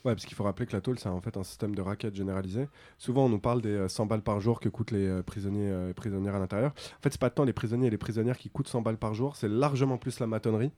Ouais, 0.04 0.14
parce 0.14 0.26
qu'il 0.26 0.36
faut 0.36 0.44
rappeler 0.44 0.66
que 0.66 0.74
la 0.74 0.82
tôle, 0.82 1.00
c'est 1.00 1.08
en 1.08 1.22
fait 1.22 1.38
un 1.38 1.44
système 1.46 1.74
de 1.74 1.82
racket 1.82 2.14
généralisé. 2.14 2.68
Souvent, 2.98 3.28
on 3.28 3.30
nous 3.30 3.40
parle 3.40 3.62
des 3.62 3.70
euh, 3.70 3.88
100 3.88 4.06
balles 4.08 4.24
par 4.24 4.42
jour 4.42 4.60
que 4.60 4.68
coûtent 4.68 4.92
les 4.92 5.24
prisonniers 5.24 5.74
et 5.90 5.94
prisonnières 5.94 6.36
à 6.36 6.40
l'intérieur. 6.40 6.72
En 6.72 7.02
fait, 7.02 7.12
c'est 7.12 7.22
pas 7.22 7.30
tant 7.30 7.46
les 7.46 7.54
prisonniers 7.54 7.88
et 7.88 7.90
les 7.90 7.98
prisonnières 7.98 8.38
qui 8.38 8.50
coûtent 8.50 8.68
100 8.68 8.82
balles 8.82 8.98
par 8.98 9.14
jour, 9.14 9.38
c'est 9.38 9.48
largement 9.48 9.98
plus 9.98 10.20
la 10.20 10.28
matonnerie. 10.28 10.74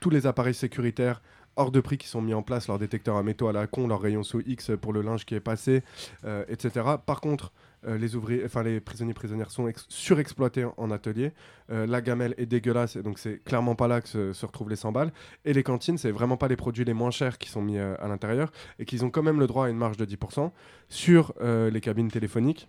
Tous 0.00 0.10
les 0.10 0.26
appareils 0.26 0.54
sécuritaires 0.54 1.20
hors 1.56 1.70
de 1.70 1.80
prix 1.80 1.98
qui 1.98 2.06
sont 2.06 2.22
mis 2.22 2.34
en 2.34 2.42
place, 2.42 2.68
leurs 2.68 2.78
détecteurs 2.78 3.16
à 3.16 3.22
métaux 3.22 3.48
à 3.48 3.52
la 3.52 3.66
con, 3.66 3.88
leurs 3.88 4.00
rayons 4.00 4.22
sous 4.22 4.42
X 4.46 4.70
pour 4.80 4.92
le 4.92 5.02
linge 5.02 5.24
qui 5.24 5.34
est 5.34 5.40
passé, 5.40 5.82
euh, 6.24 6.44
etc. 6.48 6.84
Par 7.04 7.20
contre, 7.20 7.52
euh, 7.86 7.98
les 7.98 8.14
ouvriers, 8.14 8.42
enfin 8.44 8.62
les 8.62 8.80
prisonniers 8.80 9.14
prisonnières 9.14 9.50
sont 9.50 9.66
ex- 9.66 9.86
surexploités 9.88 10.66
en, 10.76 10.90
atelier. 10.90 11.32
Euh, 11.70 11.86
la 11.86 12.00
gamelle 12.00 12.34
est 12.36 12.46
dégueulasse 12.46 12.96
donc 12.96 13.18
c'est 13.18 13.42
clairement 13.42 13.74
pas 13.74 13.88
là 13.88 14.00
que 14.00 14.32
se, 14.32 14.46
retrouvent 14.46 14.70
les 14.70 14.76
100 14.76 14.92
balles. 14.92 15.12
Et 15.44 15.52
les 15.52 15.62
cantines, 15.62 15.98
c'est 15.98 16.10
vraiment 16.10 16.36
pas 16.36 16.48
les 16.48 16.56
produits 16.56 16.84
les 16.84 16.94
moins 16.94 17.10
chers 17.10 17.38
qui 17.38 17.48
sont 17.48 17.62
mis 17.62 17.78
à 17.78 18.06
l'intérieur 18.06 18.52
et 18.78 18.84
qu'ils 18.84 19.04
ont 19.04 19.10
quand 19.10 19.22
même 19.22 19.40
le 19.40 19.46
droit 19.46 19.66
à 19.66 19.68
une 19.70 19.78
marge 19.78 19.96
de 19.96 20.04
10% 20.04 20.50
sur 20.88 21.32
les 21.40 21.80
cabines 21.80 22.10
téléphoniques. 22.10 22.68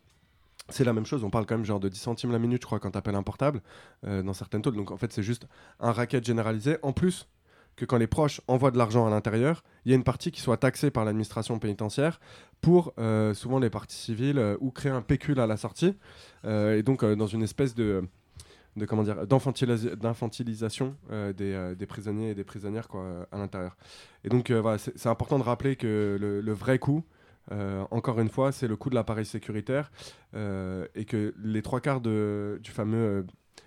C'est 0.70 0.84
la 0.84 0.94
même 0.94 1.06
chose, 1.06 1.24
on 1.24 1.30
parle 1.30 1.46
quand 1.46 1.56
même 1.56 1.66
genre 1.66 1.80
de 1.80 1.88
10 1.90 1.98
centimes 1.98 2.32
la 2.32 2.40
minute, 2.40 2.62
je 2.62 2.66
crois, 2.66 2.80
quand 2.80 2.92
tu 2.92 2.98
appelles 2.98 3.16
un 3.16 3.24
portable 3.24 3.62
euh, 4.06 4.22
dans 4.22 4.34
certaines 4.34 4.62
tôles. 4.62 4.76
Donc 4.76 4.92
en 4.92 4.98
fait, 4.98 5.14
c'est 5.14 5.24
juste 5.24 5.48
un 5.80 5.92
racket 5.92 6.24
généralisé. 6.24 6.78
En 6.82 6.92
plus 6.92 7.28
que 7.78 7.86
quand 7.86 7.98
les 7.98 8.08
proches 8.08 8.42
envoient 8.48 8.72
de 8.72 8.78
l'argent 8.78 9.06
à 9.06 9.10
l'intérieur, 9.10 9.64
il 9.86 9.92
y 9.92 9.94
a 9.94 9.96
une 9.96 10.04
partie 10.04 10.32
qui 10.32 10.42
soit 10.42 10.58
taxée 10.58 10.92
par 10.92 11.06
l'administration 11.06 11.58
pénitentiaire 11.60 12.20
pour 12.60 12.94
euh, 12.98 13.34
souvent 13.34 13.60
les 13.60 13.70
parties 13.70 13.96
civiles 13.96 14.40
euh, 14.40 14.58
ou 14.60 14.72
créer 14.72 14.92
un 14.92 15.02
pécule 15.02 15.40
à 15.40 15.48
la 15.48 15.58
sortie. 15.58 15.96
Et 16.46 16.84
donc 16.84 17.04
dans 17.04 17.28
une 17.28 17.44
espèce 17.44 17.76
de 17.76 18.04
de 18.78 18.86
comment 18.86 19.04
dire 19.04 19.26
d'infantilisation 19.26 20.96
des, 21.36 21.74
des 21.76 21.86
prisonniers 21.88 22.30
et 22.30 22.36
des 22.36 22.44
prisonnières 22.44 22.88
quoi, 22.88 23.28
à 23.32 23.38
l'intérieur. 23.38 23.76
Et 24.24 24.30
donc 24.30 24.50
voilà, 24.50 24.78
c'est 24.78 24.98
c'est 24.98 25.10
important 25.10 25.40
de 25.40 25.44
rappeler 25.44 25.76
que 25.76 26.18
le, 26.20 26.40
le 26.40 26.54
vrai 26.54 26.80
coût, 26.80 27.04
euh, 27.52 27.86
encore 27.92 28.20
une 28.20 28.30
fois, 28.30 28.52
c'est 28.52 28.68
le 28.68 28.76
coût 28.76 28.90
de 28.90 28.96
l'appareil 28.96 29.26
sécuritaire 29.26 29.92
euh, 30.34 30.86
et 30.96 31.06
que 31.06 31.34
les 31.44 31.62
trois 31.62 31.80
quarts 31.82 32.02
du 32.02 32.72
fameux 32.72 32.98
euh, 32.98 33.24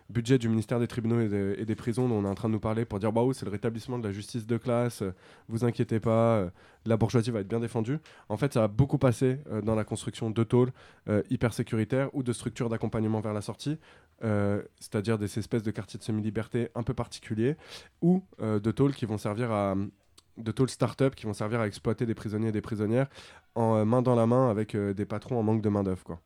budget 0.09 0.39
du 0.39 0.49
ministère 0.49 0.81
des 0.81 0.89
tribunaux 0.89 1.21
et, 1.21 1.65
des- 1.65 1.75
prisons 1.77 2.09
dont 2.09 2.17
on 2.17 2.25
est 2.25 2.29
en 2.29 2.35
train 2.35 2.49
de 2.49 2.55
nous 2.55 2.61
parler 2.61 2.85
pour 2.85 2.99
dire 2.99 3.15
waouh 3.15 3.33
c'est 3.33 3.45
le 3.45 3.51
rétablissement 3.53 3.97
de 3.99 4.07
la 4.07 4.13
justice 4.13 4.45
de 4.45 4.57
classe, 4.57 5.05
vous 5.49 5.65
inquiétez 5.65 6.01
pas, 6.01 6.51
la 6.85 6.97
bourgeoisie 6.97 7.31
va 7.31 7.41
être 7.41 7.49
bien 7.49 7.61
défendue. 7.61 7.99
En 8.29 8.37
fait, 8.37 8.53
ça 8.53 8.65
a 8.65 8.69
beaucoup 8.69 8.99
passé 8.99 9.39
dans 9.63 9.77
la 9.77 9.85
construction 9.85 10.31
de 10.31 10.43
tôles 10.43 10.73
hyper 11.31 11.53
sécuritaires 11.53 12.11
ou 12.13 12.25
de 12.25 12.33
structures 12.33 12.69
d'accompagnement 12.69 13.21
vers 13.21 13.33
la 13.33 13.41
sortie, 13.41 13.79
c'est-à-dire 14.21 15.17
des 15.17 15.39
espèces 15.39 15.63
de 15.63 15.71
quartiers 15.71 15.99
de 15.99 16.03
semi-liberté 16.05 16.71
un 16.75 16.83
peu 16.83 16.93
particuliers 16.93 17.57
ou 18.03 18.25
de 18.41 18.71
tôles 18.73 18.95
qui 18.97 19.07
vont 19.07 19.19
servir 19.19 19.53
à 19.53 19.77
de 20.41 20.53
tôles 20.53 20.71
start-up 20.71 21.15
qui 21.15 21.27
vont 21.27 21.33
servir 21.35 21.61
à 21.61 21.67
exploiter 21.67 22.07
des 22.07 22.15
prisonniers 22.15 22.49
et 22.49 22.53
des 22.53 22.61
prisonnières 22.61 23.09
en 23.55 23.77
euh, 23.77 23.85
main 23.85 24.03
dans 24.03 24.15
la 24.15 24.27
main 24.27 24.51
avec 24.51 24.75
euh, 24.75 24.93
des 24.95 25.05
patrons 25.05 25.39
en 25.39 25.43
manque 25.43 25.63
de 25.63 25.69
main 25.69 25.83
d'œuvre 25.83 26.03
quoi. 26.05 26.21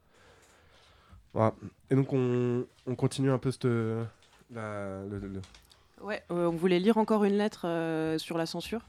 Voilà. 1.32 1.54
Et 1.90 1.94
donc 1.96 2.12
on, 2.12 2.64
on 2.86 2.94
continue 2.94 3.30
un 3.30 3.38
peu 3.38 3.50
cette, 3.50 3.64
la- 3.64 5.04
le- 5.10 5.18
le- 5.18 5.42
Ouais, 6.02 6.22
euh, 6.30 6.46
on 6.48 6.56
voulait 6.56 6.78
lire 6.80 6.98
encore 6.98 7.24
une 7.24 7.36
lettre 7.38 7.66
euh, 7.66 8.18
sur 8.18 8.36
la 8.38 8.46
censure. 8.46 8.82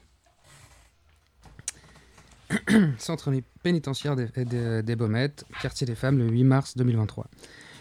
Centre 2.98 3.32
pénitentiaire 3.62 4.14
des, 4.14 4.28
des, 4.44 4.82
des 4.82 4.96
Baumettes, 4.96 5.44
quartier 5.60 5.86
des 5.86 5.96
femmes, 5.96 6.18
le 6.18 6.28
8 6.28 6.44
mars 6.44 6.76
2023. 6.76 7.26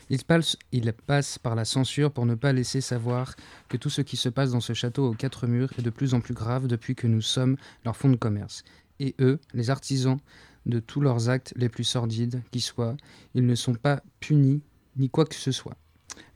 Il 0.10 0.24
passe, 0.24 0.58
il 0.72 0.94
passe 0.94 1.40
par 1.40 1.56
la 1.56 1.66
censure 1.66 2.12
pour 2.12 2.26
ne 2.26 2.36
pas 2.36 2.54
laisser 2.54 2.80
savoir 2.82 3.36
que 3.70 3.78
tout 3.78 3.90
ce 3.90 4.02
qui 4.02 4.18
se 4.18 4.30
passe 4.30 4.52
dans 4.52 4.60
ce 4.60 4.74
château 4.74 5.10
aux 5.10 5.14
quatre 5.14 5.48
murs 5.48 5.72
est 5.80 5.82
de 5.82 5.90
plus 5.90 6.14
en 6.14 6.22
plus 6.22 6.34
grave 6.34 6.68
depuis 6.68 6.96
que 6.96 7.08
nous 7.08 7.22
sommes 7.22 7.58
leur 7.84 7.98
fonds 7.98 8.10
de 8.10 8.16
commerce. 8.16 8.64
Et 9.00 9.16
eux, 9.20 9.40
les 9.54 9.70
artisans 9.70 10.18
de 10.66 10.80
tous 10.80 11.02
leurs 11.02 11.30
actes 11.30 11.54
les 11.56 11.70
plus 11.70 11.84
sordides 11.84 12.42
qui 12.52 12.62
soient, 12.62 12.96
ils 13.34 13.46
ne 13.46 13.56
sont 13.56 13.74
pas 13.74 14.02
punis 14.20 14.62
ni 14.98 15.10
quoi 15.10 15.26
que 15.26 15.36
ce 15.36 15.52
soit. 15.52 15.76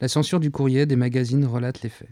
La 0.02 0.08
censure 0.08 0.40
du 0.40 0.52
courrier 0.52 0.86
des 0.86 0.96
magazines 0.96 1.46
relate 1.46 1.82
les 1.84 1.90
faits. 1.90 2.10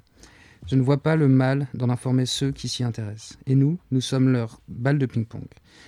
Je 0.68 0.76
ne 0.76 0.82
vois 0.82 1.02
pas 1.02 1.16
le 1.16 1.28
mal 1.28 1.68
d'en 1.74 1.90
informer 1.90 2.26
ceux 2.26 2.52
qui 2.52 2.68
s'y 2.68 2.84
intéressent. 2.84 3.38
Et 3.46 3.56
nous, 3.56 3.78
nous 3.92 4.02
sommes 4.02 4.30
leur 4.30 4.60
balle 4.68 5.00
de 5.00 5.06
ping-pong. 5.06 5.46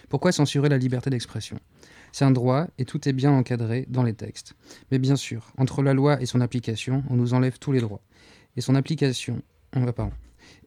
Pourquoi 0.08 0.32
censurer 0.32 0.70
la 0.70 0.78
liberté 0.78 1.10
d'expression? 1.10 1.60
C'est 2.12 2.26
un 2.26 2.32
droit 2.32 2.68
et 2.78 2.86
tout 2.86 3.08
est 3.08 3.14
bien 3.14 3.32
encadré 3.32 3.86
dans 3.90 4.04
les 4.04 4.14
textes. 4.14 4.56
Mais 4.92 5.00
bien 5.00 5.16
sûr, 5.16 5.52
entre 5.58 5.82
la 5.84 5.94
loi 5.94 6.22
et 6.22 6.26
son 6.26 6.42
application, 6.42 7.04
on 7.10 7.16
nous 7.16 7.34
enlève 7.34 7.60
tous 7.60 7.72
les 7.72 7.82
droits. 7.82 8.02
Et 8.56 8.62
son 8.62 8.76
application, 8.76 9.42
on 9.74 9.86
va 9.86 9.94
pas. 9.94 10.10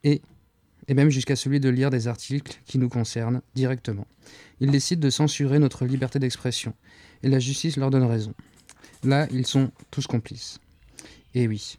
Et, 0.04 0.22
et 0.88 0.94
même 0.94 1.10
jusqu'à 1.10 1.36
celui 1.36 1.60
de 1.60 1.68
lire 1.68 1.90
des 1.90 2.08
articles 2.08 2.60
qui 2.64 2.78
nous 2.78 2.88
concernent 2.88 3.42
directement. 3.54 4.06
Ils 4.60 4.70
décident 4.70 5.00
de 5.00 5.10
censurer 5.10 5.58
notre 5.58 5.84
liberté 5.84 6.18
d'expression. 6.18 6.74
Et 7.22 7.28
la 7.28 7.38
justice 7.38 7.76
leur 7.76 7.90
donne 7.90 8.04
raison. 8.04 8.34
Là, 9.04 9.26
ils 9.30 9.46
sont 9.46 9.72
tous 9.90 10.06
complices. 10.06 10.60
Et 11.34 11.48
oui, 11.48 11.78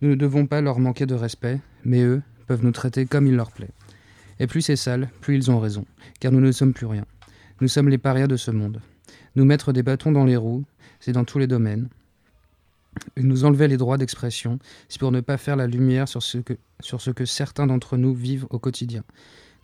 nous 0.00 0.08
ne 0.08 0.14
devons 0.14 0.46
pas 0.46 0.60
leur 0.60 0.78
manquer 0.78 1.06
de 1.06 1.14
respect, 1.14 1.60
mais 1.84 2.02
eux 2.02 2.22
peuvent 2.46 2.64
nous 2.64 2.72
traiter 2.72 3.06
comme 3.06 3.26
il 3.26 3.36
leur 3.36 3.52
plaît. 3.52 3.70
Et 4.38 4.46
plus 4.46 4.62
c'est 4.62 4.76
sale, 4.76 5.10
plus 5.20 5.36
ils 5.36 5.50
ont 5.50 5.60
raison, 5.60 5.84
car 6.18 6.32
nous 6.32 6.40
ne 6.40 6.52
sommes 6.52 6.72
plus 6.72 6.86
rien. 6.86 7.04
Nous 7.60 7.68
sommes 7.68 7.88
les 7.88 7.98
parias 7.98 8.26
de 8.26 8.36
ce 8.36 8.50
monde. 8.50 8.80
Nous 9.36 9.44
mettre 9.44 9.72
des 9.72 9.82
bâtons 9.82 10.12
dans 10.12 10.24
les 10.24 10.36
roues, 10.36 10.64
c'est 11.00 11.12
dans 11.12 11.24
tous 11.24 11.38
les 11.38 11.46
domaines. 11.46 11.88
Nous 13.16 13.44
enlever 13.44 13.68
les 13.68 13.78
droits 13.78 13.96
d'expression, 13.96 14.58
c'est 14.88 15.00
pour 15.00 15.12
ne 15.12 15.20
pas 15.20 15.38
faire 15.38 15.56
la 15.56 15.66
lumière 15.66 16.08
sur 16.08 16.22
ce, 16.22 16.38
que, 16.38 16.54
sur 16.80 17.00
ce 17.00 17.10
que 17.10 17.24
certains 17.24 17.66
d'entre 17.66 17.96
nous 17.96 18.14
vivent 18.14 18.46
au 18.50 18.58
quotidien. 18.58 19.02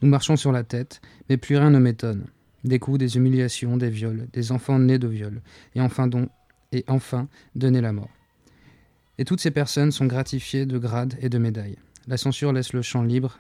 Nous 0.01 0.09
marchons 0.09 0.37
sur 0.37 0.53
la 0.53 0.63
tête, 0.63 1.01
mais 1.29 1.37
plus 1.37 1.57
rien 1.57 1.71
ne 1.71 1.79
m'étonne. 1.79 2.27
Des 2.65 2.79
coups, 2.79 2.99
des 2.99 3.17
humiliations, 3.17 3.77
des 3.77 3.91
viols, 3.91 4.29
des 4.33 4.53
enfants 4.53 4.79
nés 4.79 4.99
de 4.99 5.09
viols, 5.09 5.43
et 5.75 5.81
enfin, 5.81 6.07
don, 6.07 6.29
et 6.73 6.85
enfin 6.89 7.29
donner 7.55 7.81
la 7.81 7.93
mort. 7.93 8.11
Et 9.19 9.25
toutes 9.25 9.41
ces 9.41 9.51
personnes 9.51 9.93
sont 9.93 10.07
gratifiées 10.07 10.65
de 10.65 10.79
grades 10.79 11.15
et 11.21 11.29
de 11.29 11.39
médailles. 11.39 11.79
La 12.07 12.17
censure 12.17 12.53
laisse 12.53 12.73
le 12.73 12.83
champ 12.83 13.03
libre 13.03 13.39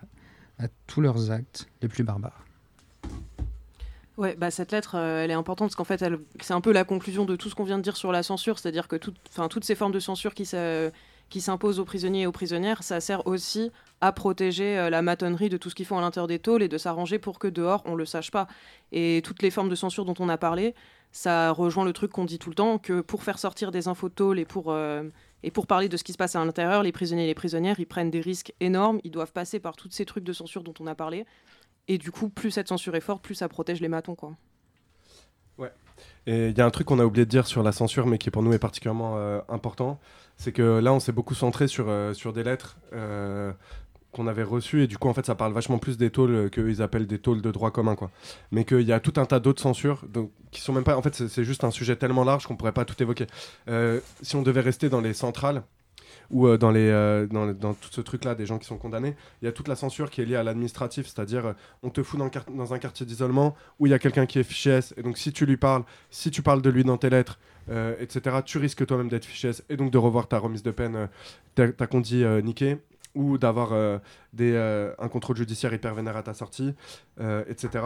à 0.58 0.66
tous 0.86 1.00
leurs 1.00 1.30
actes 1.30 1.68
les 1.80 1.88
plus 1.88 2.04
barbares. 2.04 2.44
Ouais, 4.18 4.34
bah 4.34 4.50
cette 4.50 4.72
lettre, 4.72 4.96
euh, 4.96 5.22
elle 5.22 5.30
est 5.30 5.34
importante 5.34 5.68
parce 5.68 5.76
qu'en 5.76 5.84
fait, 5.84 6.04
c'est 6.40 6.52
un 6.52 6.60
peu 6.60 6.72
la 6.72 6.82
conclusion 6.82 7.24
de 7.24 7.36
tout 7.36 7.48
ce 7.48 7.54
qu'on 7.54 7.62
vient 7.62 7.78
de 7.78 7.84
dire 7.84 7.96
sur 7.96 8.10
la 8.10 8.24
censure, 8.24 8.58
c'est-à-dire 8.58 8.88
que 8.88 8.96
toutes 8.96 9.64
ces 9.64 9.76
formes 9.76 9.92
de 9.92 10.00
censure 10.00 10.34
qui, 10.34 10.44
s'imposent 10.44 11.78
aux 11.78 11.84
prisonniers 11.84 12.22
et 12.22 12.26
aux 12.26 12.32
prisonnières, 12.32 12.82
ça 12.82 13.00
sert 13.00 13.24
aussi 13.28 13.70
à 14.00 14.10
protéger 14.10 14.76
euh, 14.76 14.90
la 14.90 15.02
matonnerie 15.02 15.50
de 15.50 15.56
tout 15.56 15.70
ce 15.70 15.76
qu'ils 15.76 15.86
font 15.86 15.98
à 15.98 16.00
l'intérieur 16.00 16.26
des 16.26 16.40
tôles 16.40 16.64
et 16.64 16.68
de 16.68 16.78
s'arranger 16.78 17.20
pour 17.20 17.38
que 17.38 17.46
dehors, 17.46 17.84
on 17.84 17.94
le 17.94 18.04
sache 18.04 18.32
pas. 18.32 18.48
Et 18.90 19.22
toutes 19.24 19.40
les 19.40 19.52
formes 19.52 19.68
de 19.68 19.76
censure 19.76 20.04
dont 20.04 20.16
on 20.18 20.28
a 20.28 20.36
parlé, 20.36 20.74
ça 21.12 21.52
rejoint 21.52 21.84
le 21.84 21.92
truc 21.92 22.10
qu'on 22.10 22.24
dit 22.24 22.40
tout 22.40 22.50
le 22.50 22.56
temps, 22.56 22.78
que 22.78 23.00
pour 23.00 23.22
faire 23.22 23.38
sortir 23.38 23.70
des 23.70 23.86
infos 23.86 24.08
de 24.08 24.14
tôle 24.14 24.40
et 24.40 24.44
pour, 24.44 24.72
euh, 24.72 25.04
et 25.44 25.52
pour 25.52 25.68
parler 25.68 25.88
de 25.88 25.96
ce 25.96 26.02
qui 26.02 26.12
se 26.12 26.18
passe 26.18 26.34
à 26.34 26.44
l'intérieur, 26.44 26.82
les 26.82 26.90
prisonniers 26.90 27.22
et 27.22 27.28
les 27.28 27.34
prisonnières, 27.36 27.78
ils 27.78 27.86
prennent 27.86 28.10
des 28.10 28.20
risques 28.20 28.52
énormes, 28.58 28.98
ils 29.04 29.12
doivent 29.12 29.32
passer 29.32 29.60
par 29.60 29.76
tous 29.76 29.92
ces 29.92 30.04
trucs 30.04 30.24
de 30.24 30.32
censure 30.32 30.64
dont 30.64 30.74
on 30.80 30.88
a 30.88 30.96
parlé. 30.96 31.24
Et 31.88 31.98
du 31.98 32.10
coup, 32.10 32.28
plus 32.28 32.50
cette 32.50 32.68
censure 32.68 32.94
est 32.94 33.00
forte, 33.00 33.22
plus 33.22 33.34
ça 33.34 33.48
protège 33.48 33.80
les 33.80 33.88
matons, 33.88 34.14
quoi. 34.14 34.36
Et 36.26 36.48
il 36.50 36.58
y 36.58 36.60
a 36.60 36.66
un 36.66 36.70
truc 36.70 36.86
qu'on 36.86 36.98
a 36.98 37.04
oublié 37.04 37.24
de 37.24 37.30
dire 37.30 37.46
sur 37.46 37.62
la 37.62 37.72
censure, 37.72 38.06
mais 38.06 38.18
qui 38.18 38.30
pour 38.30 38.42
nous 38.42 38.52
est 38.52 38.58
particulièrement 38.58 39.14
euh, 39.16 39.40
important, 39.48 39.98
c'est 40.36 40.52
que 40.52 40.78
là, 40.78 40.92
on 40.92 41.00
s'est 41.00 41.12
beaucoup 41.12 41.34
centré 41.34 41.68
sur, 41.68 41.86
euh, 41.88 42.12
sur 42.12 42.32
des 42.32 42.44
lettres 42.44 42.76
euh, 42.92 43.50
qu'on 44.12 44.26
avait 44.26 44.42
reçues, 44.42 44.82
et 44.82 44.86
du 44.86 44.98
coup, 44.98 45.08
en 45.08 45.14
fait, 45.14 45.24
ça 45.26 45.34
parle 45.34 45.52
vachement 45.52 45.78
plus 45.78 45.96
des 45.96 46.10
tôles 46.10 46.50
qu'eux, 46.50 46.68
ils 46.70 46.82
appellent 46.82 47.06
des 47.06 47.18
tôles 47.18 47.40
de 47.40 47.50
droit 47.50 47.70
commun, 47.70 47.96
quoi. 47.96 48.10
Mais 48.52 48.64
qu'il 48.64 48.82
y 48.82 48.92
a 48.92 49.00
tout 49.00 49.14
un 49.16 49.24
tas 49.24 49.40
d'autres 49.40 49.62
censures, 49.62 50.04
donc, 50.06 50.30
qui 50.50 50.60
sont 50.60 50.72
même 50.72 50.84
pas... 50.84 50.96
En 50.96 51.02
fait, 51.02 51.14
c'est 51.14 51.44
juste 51.44 51.64
un 51.64 51.70
sujet 51.70 51.96
tellement 51.96 52.24
large 52.24 52.46
qu'on 52.46 52.56
pourrait 52.56 52.72
pas 52.72 52.84
tout 52.84 53.02
évoquer. 53.02 53.26
Si 54.22 54.36
on 54.36 54.42
devait 54.42 54.60
rester 54.60 54.88
dans 54.88 55.00
les 55.00 55.14
centrales, 55.14 55.62
ou 56.30 56.46
euh, 56.46 56.58
dans, 56.58 56.70
les, 56.70 56.88
euh, 56.88 57.26
dans, 57.26 57.74
tout 57.74 57.88
ce 57.90 58.00
truc-là, 58.00 58.34
des 58.34 58.46
gens 58.46 58.58
qui 58.58 58.66
sont 58.66 58.76
condamnés, 58.78 59.14
il 59.42 59.46
y 59.46 59.48
a 59.48 59.52
toute 59.52 59.68
la 59.68 59.76
censure 59.76 60.10
qui 60.10 60.20
est 60.20 60.24
liée 60.24 60.36
à 60.36 60.42
l'administratif, 60.42 61.06
c'est-à-dire 61.06 61.46
euh, 61.46 61.52
on 61.82 61.90
te 61.90 62.02
fout 62.02 62.20
dans, 62.48 62.74
un 62.74 62.78
quartier 62.78 63.06
d'isolement 63.06 63.54
où 63.78 63.86
il 63.86 63.90
y 63.90 63.94
a 63.94 63.98
quelqu'un 63.98 64.26
qui 64.26 64.38
est 64.38 64.44
fiché 64.44 64.70
S, 64.70 64.94
et 64.96 65.02
donc 65.02 65.18
si 65.18 65.32
tu 65.32 65.46
lui 65.46 65.56
parles, 65.56 65.84
si 66.10 66.30
tu 66.30 66.42
parles 66.42 66.62
de 66.62 66.70
lui 66.70 66.84
dans 66.84 66.98
tes 66.98 67.10
lettres, 67.10 67.38
euh, 67.70 67.94
etc., 68.00 68.36
tu 68.44 68.58
risques 68.58 68.86
toi-même 68.86 69.08
d'être 69.08 69.24
fiché 69.24 69.48
S, 69.48 69.64
et 69.68 69.76
donc 69.76 69.90
de 69.90 69.98
revoir 69.98 70.28
ta 70.28 70.38
remise 70.38 70.62
de 70.62 70.70
peine, 70.70 70.96
euh, 70.96 71.06
ta, 71.54 71.86
ta 71.86 71.86
euh, 71.96 72.40
niquée, 72.42 72.78
ou 73.14 73.38
d'avoir 73.38 73.72
euh, 73.72 73.98
euh, 74.40 74.94
un 74.98 75.08
contrôle 75.08 75.36
judiciaire 75.36 75.72
hyper 75.74 75.94
vénère 75.94 76.16
à 76.16 76.22
ta 76.22 76.34
sortie, 76.34 76.74
euh, 77.20 77.44
etc. 77.48 77.84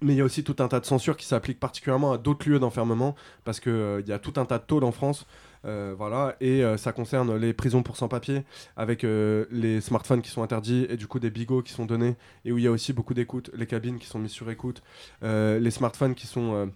Mais 0.00 0.14
il 0.14 0.16
y 0.16 0.20
a 0.20 0.24
aussi 0.24 0.44
tout 0.44 0.56
un 0.60 0.68
tas 0.68 0.80
de 0.80 0.86
censures 0.86 1.16
qui 1.16 1.26
s'appliquent 1.26 1.60
particulièrement 1.60 2.12
à 2.12 2.18
d'autres 2.18 2.48
lieux 2.48 2.58
d'enfermement, 2.58 3.14
parce 3.44 3.60
qu'il 3.60 4.04
y 4.06 4.12
a 4.12 4.18
tout 4.18 4.34
un 4.36 4.44
tas 4.44 4.58
de 4.58 4.64
tôles 4.64 4.84
en 4.84 4.92
France, 4.92 5.26
euh, 5.26 5.47
voilà, 5.64 6.36
et 6.40 6.64
euh, 6.64 6.76
ça 6.76 6.92
concerne 6.92 7.36
les 7.36 7.52
prisons 7.52 7.82
pour 7.82 7.96
sans-papiers, 7.96 8.44
avec 8.76 9.04
euh, 9.04 9.46
les 9.50 9.80
smartphones 9.80 10.22
qui 10.22 10.30
sont 10.30 10.42
interdits, 10.42 10.86
et 10.88 10.96
du 10.96 11.06
coup 11.06 11.18
des 11.18 11.30
bigots 11.30 11.62
qui 11.62 11.72
sont 11.72 11.86
donnés, 11.86 12.16
et 12.44 12.52
où 12.52 12.58
il 12.58 12.64
y 12.64 12.66
a 12.66 12.70
aussi 12.70 12.92
beaucoup 12.92 13.14
d'écoute, 13.14 13.50
les 13.54 13.66
cabines 13.66 13.98
qui 13.98 14.06
sont 14.06 14.18
mises 14.18 14.32
sur 14.32 14.50
écoute, 14.50 14.82
euh, 15.22 15.58
les 15.58 15.70
smartphones 15.70 16.14
qui 16.14 16.26
sont, 16.26 16.54
euh, 16.54 16.66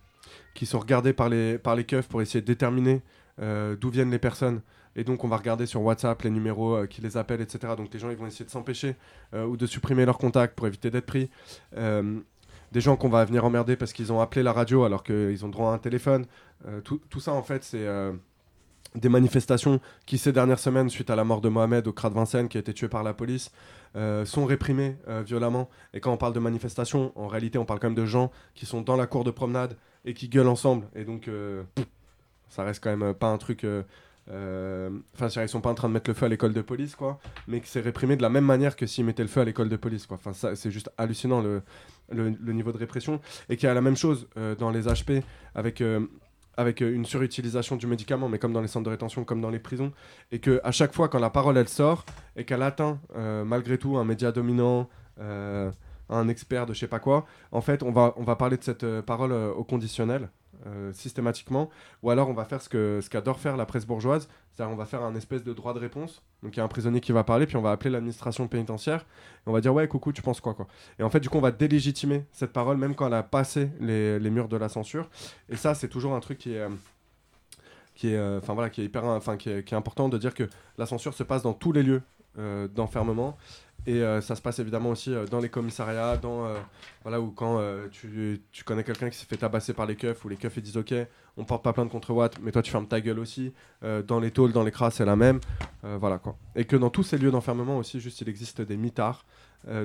qui 0.55 0.67
sont 0.67 0.79
regardés 0.79 1.13
par 1.13 1.29
les, 1.29 1.59
par 1.59 1.77
les 1.77 1.85
keufs 1.85 2.09
pour 2.09 2.23
essayer 2.23 2.41
de 2.41 2.47
déterminer 2.47 3.03
euh, 3.41 3.77
d'où 3.77 3.91
viennent 3.91 4.11
les 4.11 4.19
personnes. 4.19 4.61
Et 4.95 5.05
donc 5.05 5.25
on 5.25 5.29
va 5.29 5.37
regarder 5.37 5.67
sur 5.67 5.83
WhatsApp 5.83 6.21
les 6.23 6.31
numéros 6.31 6.77
euh, 6.77 6.87
qui 6.87 7.01
les 7.01 7.17
appellent, 7.17 7.41
etc. 7.41 7.75
Donc 7.77 7.93
les 7.93 7.99
gens 7.99 8.11
ils 8.11 8.17
vont 8.17 8.27
essayer 8.27 8.45
de 8.45 8.51
s'empêcher 8.51 8.97
euh, 9.35 9.47
ou 9.47 9.57
de 9.57 9.67
supprimer 9.67 10.05
leurs 10.05 10.19
contacts 10.19 10.55
pour 10.55 10.67
éviter 10.67 10.91
d'être 10.91 11.07
pris. 11.07 11.31
Euh, 11.77 12.21
des 12.73 12.81
gens 12.81 12.97
qu'on 12.97 13.09
va 13.09 13.25
venir 13.25 13.45
emmerder 13.45 13.77
parce 13.77 13.93
qu'ils 13.93 14.13
ont 14.13 14.21
appelé 14.21 14.43
la 14.43 14.53
radio 14.53 14.85
alors 14.85 15.03
qu'ils 15.03 15.45
ont 15.45 15.49
droit 15.49 15.73
à 15.73 15.75
un 15.75 15.79
téléphone. 15.79 16.27
Euh, 16.67 16.81
tout, 16.81 17.01
tout 17.09 17.21
ça 17.21 17.33
en 17.33 17.43
fait 17.43 17.65
c'est 17.65 17.87
euh, 17.87 18.13
des 18.95 19.09
manifestations 19.09 19.81
qui 20.07 20.19
ces 20.19 20.33
dernières 20.33 20.59
semaines 20.59 20.91
suite 20.91 21.11
à 21.11 21.17
la 21.17 21.25
mort 21.25 21.41
de 21.41 21.49
Mohamed 21.49 21.87
au 21.87 21.93
de 21.93 22.15
Vincennes 22.15 22.49
qui 22.49 22.59
a 22.59 22.61
été 22.61 22.75
tué 22.75 22.89
par 22.89 23.03
la 23.03 23.15
police 23.15 23.51
euh, 23.97 24.25
sont 24.25 24.45
réprimées 24.45 24.97
euh, 25.09 25.23
violemment. 25.23 25.69
Et 25.95 26.01
quand 26.01 26.13
on 26.13 26.17
parle 26.17 26.33
de 26.33 26.41
manifestations, 26.41 27.13
en 27.15 27.27
réalité 27.27 27.59
on 27.59 27.65
parle 27.65 27.81
quand 27.81 27.89
même 27.89 27.95
de 27.95 28.07
gens 28.07 28.31
qui 28.55 28.67
sont 28.67 28.83
dans 28.83 28.97
la 28.97 29.07
cour 29.07 29.25
de 29.25 29.31
promenade 29.31 29.77
et 30.05 30.15
qui 30.15 30.29
gueulent 30.29 30.49
ensemble. 30.49 30.87
Et 30.95 31.05
donc 31.05 31.29
euh, 31.29 31.63
ça 32.49 32.65
reste 32.65 32.83
quand 32.83 32.95
même 32.95 33.15
pas 33.15 33.29
un 33.29 33.39
truc. 33.39 33.67
Enfin, 34.29 35.43
ils 35.43 35.49
sont 35.49 35.61
pas 35.61 35.71
en 35.71 35.75
train 35.75 35.89
de 35.89 35.95
mettre 35.95 36.09
le 36.09 36.15
feu 36.15 36.27
à 36.27 36.29
l'école 36.29 36.53
de 36.53 36.63
police, 36.63 36.95
quoi, 36.95 37.19
mais 37.49 37.61
que 37.61 37.67
c'est 37.67 37.81
réprimé 37.81 38.17
de 38.17 38.23
la 38.23 38.29
même 38.29 38.45
manière 38.45 38.77
que 38.77 38.87
s'ils 38.87 39.05
mettaient 39.05 39.23
le 39.23 39.29
feu 39.29 39.41
à 39.41 39.45
l'école 39.45 39.69
de 39.69 39.77
police, 39.77 40.07
quoi. 40.07 40.19
Enfin, 40.25 40.55
c'est 40.55 40.71
juste 40.71 40.91
hallucinant 40.97 41.43
le, 41.43 41.63
niveau 42.53 42.73
de 42.73 42.79
répression. 42.79 43.21
Et 43.49 43.57
qu'il 43.57 43.67
y 43.67 43.71
a 43.71 43.75
la 43.75 43.81
même 43.81 43.97
chose 43.97 44.29
dans 44.59 44.71
les 44.71 44.83
HP 44.83 45.23
avec, 45.55 45.83
avec 46.57 46.83
euh, 46.83 46.95
une 46.95 47.05
surutilisation 47.05 47.77
du 47.77 47.87
médicament, 47.87 48.29
mais 48.29 48.39
comme 48.39 48.53
dans 48.53 48.61
les 48.61 48.69
centres 48.69 48.85
de 48.85 48.91
rétention, 48.91 49.25
comme 49.25 49.41
dans 49.41 49.51
les 49.51 49.59
prisons. 49.59 49.93
Et 50.31 50.39
que 50.39 50.61
à 50.65 50.73
chaque 50.73 50.93
fois, 50.93 51.09
quand 51.09 51.19
la 51.19 51.31
parole 51.31 51.57
elle 51.57 51.69
sort 51.69 52.05
et 52.37 52.45
qu'elle 52.45 52.63
atteint 52.63 52.99
euh, 53.17 53.45
malgré 53.45 53.79
tout 53.79 53.97
un 53.97 54.05
média 54.05 54.33
dominant, 54.33 54.89
euh, 55.21 55.71
un 56.09 56.29
expert 56.29 56.67
de 56.67 56.75
je 56.75 56.81
sais 56.81 56.89
pas 56.89 56.99
quoi, 56.99 57.27
en 57.53 57.61
fait, 57.61 57.83
on 57.83 57.91
va, 57.91 58.15
on 58.17 58.25
va 58.25 58.37
parler 58.37 58.57
de 58.57 58.65
cette 58.65 59.01
parole 59.03 59.33
au 59.33 59.65
conditionnel. 59.65 60.29
systématiquement, 60.93 61.71
ou 62.03 62.11
alors 62.11 62.29
on 62.29 62.35
va 62.35 62.45
faire 62.45 62.63
ce 62.63 62.69
que 62.69 63.01
ce 63.03 63.11
qu'adore 63.11 63.41
faire 63.41 63.57
la 63.57 63.67
presse 63.67 63.85
bourgeoise, 63.85 64.29
on 64.61 64.77
va 64.77 64.85
faire 64.85 65.03
un 65.03 65.15
espèce 65.15 65.43
de 65.43 65.53
droit 65.53 65.75
de 65.75 65.79
réponse. 65.79 66.23
Donc 66.43 66.55
il 66.55 66.59
y 66.59 66.61
a 66.61 66.65
un 66.65 66.69
prisonnier 66.69 67.01
qui 67.01 67.13
va 67.13 67.25
parler, 67.25 67.47
puis 67.47 67.57
on 67.57 67.63
va 67.63 67.73
appeler 67.73 67.91
l'administration 67.91 68.47
pénitentiaire, 68.49 69.01
et 69.01 69.51
on 69.51 69.53
va 69.53 69.61
dire 69.61 69.75
ouais 69.75 69.89
coucou, 69.89 70.13
tu 70.13 70.23
penses 70.23 70.41
quoi 70.41 70.55
quoi? 70.55 70.67
Et 70.99 71.03
en 71.03 71.11
fait 71.11 71.21
du 71.21 71.29
coup 71.29 71.39
on 71.39 71.43
va 71.43 71.51
délégitimer 71.51 72.25
cette 72.33 72.53
parole 72.53 72.77
même 72.77 72.95
quand 72.95 73.07
elle 73.07 73.15
a 73.15 73.23
passé 73.23 73.71
les, 73.81 74.19
murs 74.31 74.49
de 74.49 74.57
la 74.57 74.69
censure. 74.69 75.09
Et 75.49 75.57
ça 75.57 75.75
c'est 75.75 75.89
toujours 75.89 76.15
un 76.15 76.21
truc 76.21 76.39
qui 76.39 76.55
est 76.55 76.67
qui 77.95 78.09
est 78.09 78.71
qui 78.71 78.81
est 78.81 78.85
hyper 78.85 79.05
important 79.05 80.09
de 80.09 80.19
dire 80.19 80.35
que 80.35 80.49
la 80.79 80.87
censure 80.87 81.15
se 81.15 81.23
passe 81.23 81.43
dans 81.43 81.55
tous 81.55 81.73
les 81.73 81.83
lieux 81.83 82.03
euh, 82.39 82.67
d'enfermement 82.67 83.37
et 83.87 83.95
euh, 84.03 84.21
ça 84.21 84.37
se 84.37 84.43
passe 84.43 84.59
évidemment 84.61 84.91
aussi 84.91 85.13
euh, 85.13 85.27
dans 85.27 85.41
les 85.41 85.49
commissariats 85.49 86.17
dans 86.17 86.47
euh, 86.47 86.55
voilà 87.03 87.21
où 87.21 87.31
quand 87.31 87.61
tu, 87.91 88.41
tu 88.53 88.65
connais 88.65 88.85
quelqu'un 88.85 89.11
qui 89.11 89.19
s'est 89.19 89.27
fait 89.27 89.37
tabasser 89.37 89.73
par 89.73 89.87
les 89.87 89.97
keufs 89.97 90.25
ou 90.25 90.29
les 90.29 90.37
keufs 90.37 90.57
ils 90.57 90.63
disent 90.63 90.77
ok 90.77 90.95
on 91.37 91.45
porte 91.45 91.65
pas 91.65 91.73
plainte 91.73 91.91
contre 91.91 92.13
Watt 92.13 92.39
mais 92.41 92.53
toi 92.53 92.63
tu 92.63 92.71
fermes 92.71 92.87
ta 92.87 93.01
gueule 93.01 93.19
aussi. 93.19 93.53
Dans 94.07 94.21
les 94.21 94.31
tôles 94.31 94.53
dans 94.53 94.63
les 94.63 94.71
crasses 94.71 94.97
c'est 94.97 95.05
la 95.05 95.17
même. 95.17 95.41
Voilà 95.83 96.19
quoi. 96.19 96.37
Et 96.55 96.65
que 96.65 96.77
dans 96.77 96.91
tous 96.91 97.03
ces 97.03 97.19
lieux 97.19 97.31
d'enfermement 97.31 97.79
aussi 97.79 98.01
juste 98.01 98.21
il 98.21 98.29
existe 98.29 98.61
des 98.61 98.77
mitards 98.77 99.25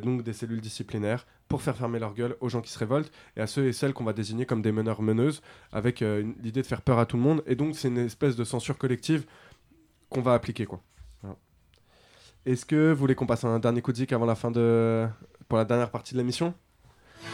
donc 0.04 0.24
des 0.24 0.34
cellules 0.34 0.62
disciplinaires 0.62 1.26
pour 1.48 1.62
faire 1.62 1.76
fermer 1.76 2.00
leur 2.00 2.14
gueule 2.14 2.36
aux 2.42 2.50
gens 2.50 2.62
qui 2.62 2.72
se 2.72 2.78
révoltent 2.78 3.12
et 3.38 3.42
à 3.42 3.48
ceux 3.48 3.66
et 3.66 3.74
celles 3.74 3.94
qu'on 3.94 4.04
va 4.04 4.14
désigner 4.14 4.46
comme 4.46 4.62
des 4.62 4.72
meneurs 4.72 5.02
meneuses 5.02 5.42
avec 5.72 6.02
l'idée 6.02 6.62
de 6.62 6.68
faire 6.68 6.82
peur 6.82 7.00
à 7.00 7.06
tout 7.06 7.18
le 7.18 7.24
monde. 7.24 7.44
Et 7.48 7.56
donc 7.56 7.76
c'est 7.76 7.88
une 7.88 7.98
espèce 7.98 8.36
de 8.36 8.44
censure 8.44 8.78
collective 8.78 9.26
qu'on 10.10 10.22
va 10.22 10.34
appliquer 10.34 10.66
quoi. 10.66 10.82
Est-ce 12.48 12.66
que 12.66 12.92
vous 12.92 12.98
voulez 13.00 13.16
qu'on 13.16 13.26
passe 13.26 13.44
un 13.44 13.60
dernier 13.60 13.82
coup 13.82 13.92
de 13.92 13.98
zik 13.98 14.14
avant 14.14 14.26
la 14.26 14.36
fin 14.36 14.52
de 14.52 15.08
pour 15.50 15.58
la 15.58 15.66
dernière 15.66 15.90
partie 15.90 16.14
de 16.14 16.20
l'émission? 16.20 16.54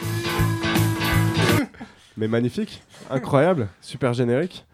Mais 2.16 2.28
magnifique 2.28 2.82
incroyable 3.10 3.68
super 3.80 4.12
générique 4.12 4.66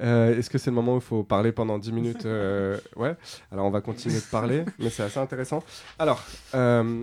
Euh, 0.00 0.38
Est-ce 0.38 0.48
que 0.48 0.56
c'est 0.56 0.70
le 0.70 0.74
moment 0.74 0.94
où 0.94 0.98
il 0.98 1.02
faut 1.02 1.22
parler 1.22 1.52
pendant 1.52 1.78
10 1.78 1.92
minutes 1.92 2.24
euh, 2.26 2.78
Ouais. 2.96 3.14
Alors 3.50 3.66
on 3.66 3.70
va 3.70 3.82
continuer 3.82 4.16
de 4.16 4.30
parler, 4.30 4.64
mais 4.78 4.88
c'est 4.88 5.02
assez 5.02 5.18
intéressant. 5.18 5.62
Alors, 5.98 6.22
euh, 6.54 7.02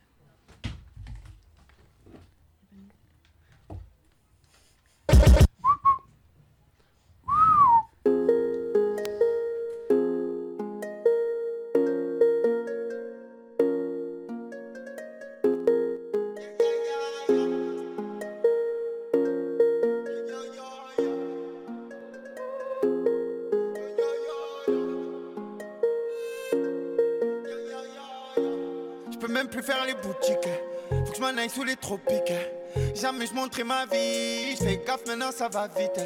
sous 31.53 31.63
les 31.63 31.75
tropiques. 31.75 32.33
Jamais 32.95 33.25
je 33.27 33.33
montrais 33.33 33.63
ma 33.63 33.85
vie. 33.85 34.55
Fais 34.57 34.81
gaffe 34.85 35.05
maintenant, 35.07 35.31
ça 35.31 35.49
va 35.49 35.67
vite. 35.67 35.99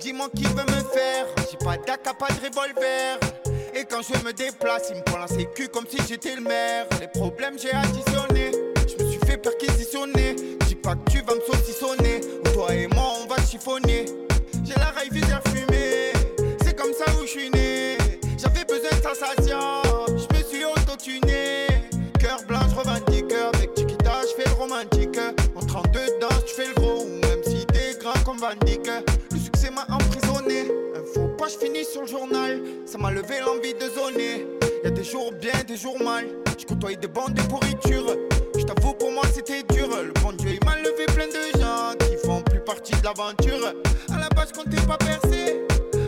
Dis-moi 0.00 0.28
qui 0.34 0.44
veut 0.44 0.64
me 0.64 0.82
faire. 0.92 1.26
J'ai 1.50 1.58
pas 1.58 1.76
d'AK, 1.76 2.18
pas 2.18 2.28
de 2.28 2.46
revolver. 2.46 3.18
Et 3.74 3.84
quand 3.84 4.00
je 4.02 4.24
me 4.24 4.32
déplace, 4.32 4.90
il 4.90 4.96
me 4.96 5.02
prend 5.02 5.18
la 5.18 5.28
sécu 5.28 5.68
comme 5.68 5.86
si 5.88 5.98
j'étais 6.08 6.34
le 6.34 6.42
maire. 6.42 6.86
Les 7.00 7.08
problèmes, 7.08 7.58
j'ai 7.58 7.72
additionné. 7.72 8.50
Je 8.88 9.02
me 9.02 9.10
suis 9.10 9.20
fait 9.20 9.38
perquisitionner. 9.38 10.34
Dis 10.66 10.74
pas 10.74 10.94
que 10.94 11.10
tu 11.10 11.22
vas 11.22 11.34
me 11.34 11.40
saucissonner. 11.40 12.20
Toi 12.52 12.74
et 12.74 12.86
moi, 12.88 13.12
on 13.22 13.26
va 13.26 13.36
chiffonner. 13.42 14.04
L'envie 33.52 33.74
de 33.74 33.88
zoner. 33.90 34.46
Y 34.84 34.86
a 34.86 34.90
des 34.90 35.04
jours 35.04 35.32
bien, 35.32 35.52
des 35.66 35.76
jours 35.76 35.98
mal. 36.02 36.26
Je 36.58 36.64
côtoie 36.64 36.94
des 36.94 37.08
bandes 37.08 37.34
de 37.34 37.42
pourriture. 37.42 38.16
Je 38.56 38.62
t'avoue, 38.64 38.94
pour 38.94 39.10
moi 39.12 39.24
c'était 39.32 39.62
dur. 39.74 39.88
Le 39.88 40.12
bon 40.20 40.32
Dieu, 40.32 40.58
il 40.60 40.64
m'a 40.64 40.76
levé 40.76 41.06
plein 41.06 41.26
de 41.26 41.58
gens 41.58 41.92
qui 41.98 42.16
font 42.26 42.42
plus 42.42 42.60
partie 42.60 42.92
de 42.92 43.04
l'aventure. 43.04 43.72
À 44.14 44.18
la 44.18 44.28
base, 44.30 44.52
je 44.54 44.86
pas 44.86 44.96
percer. 44.96 45.60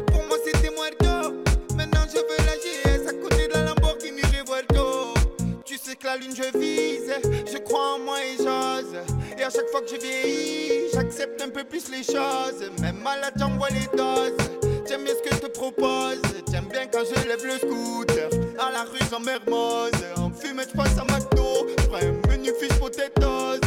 Pour 0.07 0.23
moi, 0.27 0.37
c'était 0.45 0.71
muerto. 0.71 1.35
Maintenant, 1.77 2.05
je 2.09 2.19
veux 2.19 2.47
la 2.47 2.57
GS 2.57 3.09
à 3.09 3.12
côté 3.12 3.49
de 3.49 3.53
la 3.53 3.65
Lamborghini 3.65 4.23
Revuelto. 4.23 5.15
Tu 5.65 5.77
sais 5.77 5.97
que 5.97 6.07
la 6.07 6.16
lune, 6.16 6.35
je 6.35 6.59
vise. 6.59 7.12
Je 7.51 7.59
crois 7.59 7.95
en 7.97 7.99
moi 8.01 8.19
et 8.23 8.37
j'ose. 8.39 8.97
Et 9.39 9.43
à 9.43 9.51
chaque 9.51 9.69
fois 9.71 9.81
que 9.81 9.89
je 9.89 10.01
vieillis, 10.01 10.91
j'accepte 10.93 11.41
un 11.43 11.51
peu 11.51 11.65
plus 11.65 11.91
les 11.91 12.03
choses. 12.03 12.71
Même 12.81 13.01
malade, 13.03 13.35
j'envoie 13.37 13.69
les 13.71 13.97
doses. 13.97 14.37
J'aime 14.89 15.05
bien 15.05 15.15
ce 15.15 15.29
que 15.29 15.35
je 15.35 15.41
te 15.41 15.47
propose. 15.47 16.34
Quand 16.92 17.05
je 17.05 17.28
lève 17.28 17.44
le 17.44 17.59
scooter. 17.59 18.28
À 18.59 18.70
la 18.72 18.82
rue, 18.82 18.98
j'en 19.10 19.20
mermose. 19.20 19.92
En 20.16 20.30
fumette, 20.30 20.70
je 20.72 20.76
passe 20.76 20.98
à 20.98 21.05
McDo. 21.05 21.66
Je 21.78 21.86
prends 21.86 21.98
un 21.98 22.30
menu 22.30 22.51
fiche 22.60 22.78
potatoes. 22.78 23.60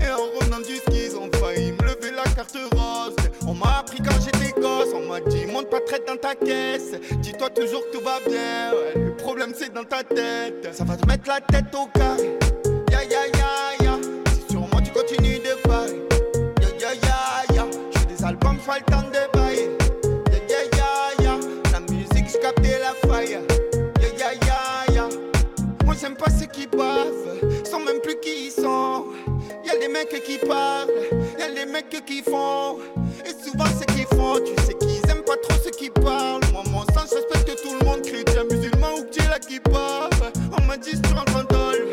Et 0.00 0.10
en 0.10 0.38
revenant 0.38 0.60
du 0.60 0.76
ski, 0.76 1.06
ils 1.06 1.16
ont 1.16 1.30
failli 1.38 1.72
me 1.72 1.82
lever 1.82 2.10
la 2.14 2.22
carte 2.34 2.56
rose. 2.72 3.16
On 3.46 3.54
m'a 3.54 3.78
appris 3.80 3.98
quand 3.98 4.14
j'étais 4.22 4.58
gosse. 4.60 4.88
On 4.94 5.08
m'a 5.08 5.20
dit, 5.20 5.46
monte 5.46 5.70
pas 5.70 5.80
traite 5.80 6.06
dans 6.06 6.16
ta 6.16 6.34
caisse. 6.34 6.92
Dis-toi 7.18 7.50
toujours 7.50 7.82
que 7.90 7.98
tout 7.98 8.04
va 8.04 8.18
bien. 8.26 8.72
Le 8.94 9.16
problème, 9.16 9.52
c'est 9.56 9.72
dans 9.72 9.84
ta 9.84 10.02
tête. 10.02 10.68
Ça 10.72 10.84
va 10.84 10.96
te 10.96 11.06
mettre 11.06 11.28
la 11.28 11.40
tête 11.40 11.74
au 11.74 11.86
carré. 11.86 12.38
Ya 12.90 13.02
ya 13.04 13.26
ya 13.38 13.84
ya. 13.84 13.98
Si 14.48 14.56
moi 14.56 14.80
tu 14.84 14.90
continues 14.92 15.38
de 15.38 15.68
parler. 15.68 16.02
Ya 16.60 16.94
ya 16.94 16.94
ya 17.02 17.54
ya. 17.54 17.66
J'ai 17.98 18.14
des 18.14 18.24
albums, 18.24 18.58
temps 18.86 19.09
Ya 23.10 23.22
ya 23.24 24.32
ya 24.46 24.94
ya. 24.94 25.08
Moi 25.84 25.96
j'aime 26.00 26.14
pas 26.14 26.30
ceux 26.30 26.46
qui 26.46 26.68
bavent, 26.68 27.40
sans 27.64 27.80
même 27.80 28.00
plus 28.00 28.14
qui 28.20 28.46
ils 28.46 28.50
sont. 28.52 29.06
Y'a 29.64 29.76
des 29.78 29.88
mecs 29.88 30.22
qui 30.24 30.38
parlent, 30.38 30.88
y'a 31.36 31.50
des 31.50 31.66
mecs 31.70 32.04
qui 32.06 32.22
font. 32.22 32.78
Et 33.26 33.30
souvent 33.30 33.66
ceux 33.66 33.92
qui 33.94 34.04
font, 34.14 34.38
tu 34.38 34.54
sais 34.64 34.74
qu'ils 34.74 35.10
aiment 35.10 35.24
pas 35.24 35.36
trop 35.42 35.58
ceux 35.62 35.72
qui 35.72 35.90
parlent. 35.90 36.40
Moi 36.52 36.62
mon 36.70 36.84
sens, 36.94 37.10
je 37.10 37.16
respecte 37.16 37.62
tout 37.62 37.74
le 37.80 37.84
monde, 37.84 38.02
chrétien, 38.02 38.44
musulman 38.44 38.94
ou 38.98 39.02
que 39.02 39.28
là 39.28 39.40
qui 39.40 39.58
parle. 39.58 40.10
On 40.56 40.62
m'a 40.66 40.76
dit 40.76 40.92
rentres 41.12 41.36
en 41.36 41.42
dol, 41.52 41.88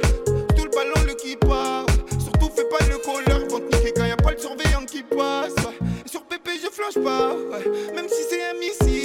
tout 0.56 0.66
le 0.66 0.70
ballon 0.70 1.04
le 1.08 1.14
qui 1.16 1.36
part. 1.36 1.88
Surtout 2.20 2.52
fais 2.56 2.66
pas 2.70 2.86
le 2.86 2.98
colleur, 3.00 3.40
vont 3.50 3.60
te 3.60 3.76
niquer 3.76 3.92
quand 3.96 4.06
y 4.06 4.12
a 4.12 4.18
pas 4.18 4.32
le 4.34 4.38
surveillant 4.38 4.86
qui 4.86 5.02
passe. 5.02 5.56
sur 6.06 6.22
pépé 6.24 6.52
je 6.64 6.70
flanche 6.70 7.04
pas, 7.04 7.36
même 7.96 8.08
si 8.08 8.24
c'est 8.30 8.44
un 8.44 8.54
missile, 8.60 8.97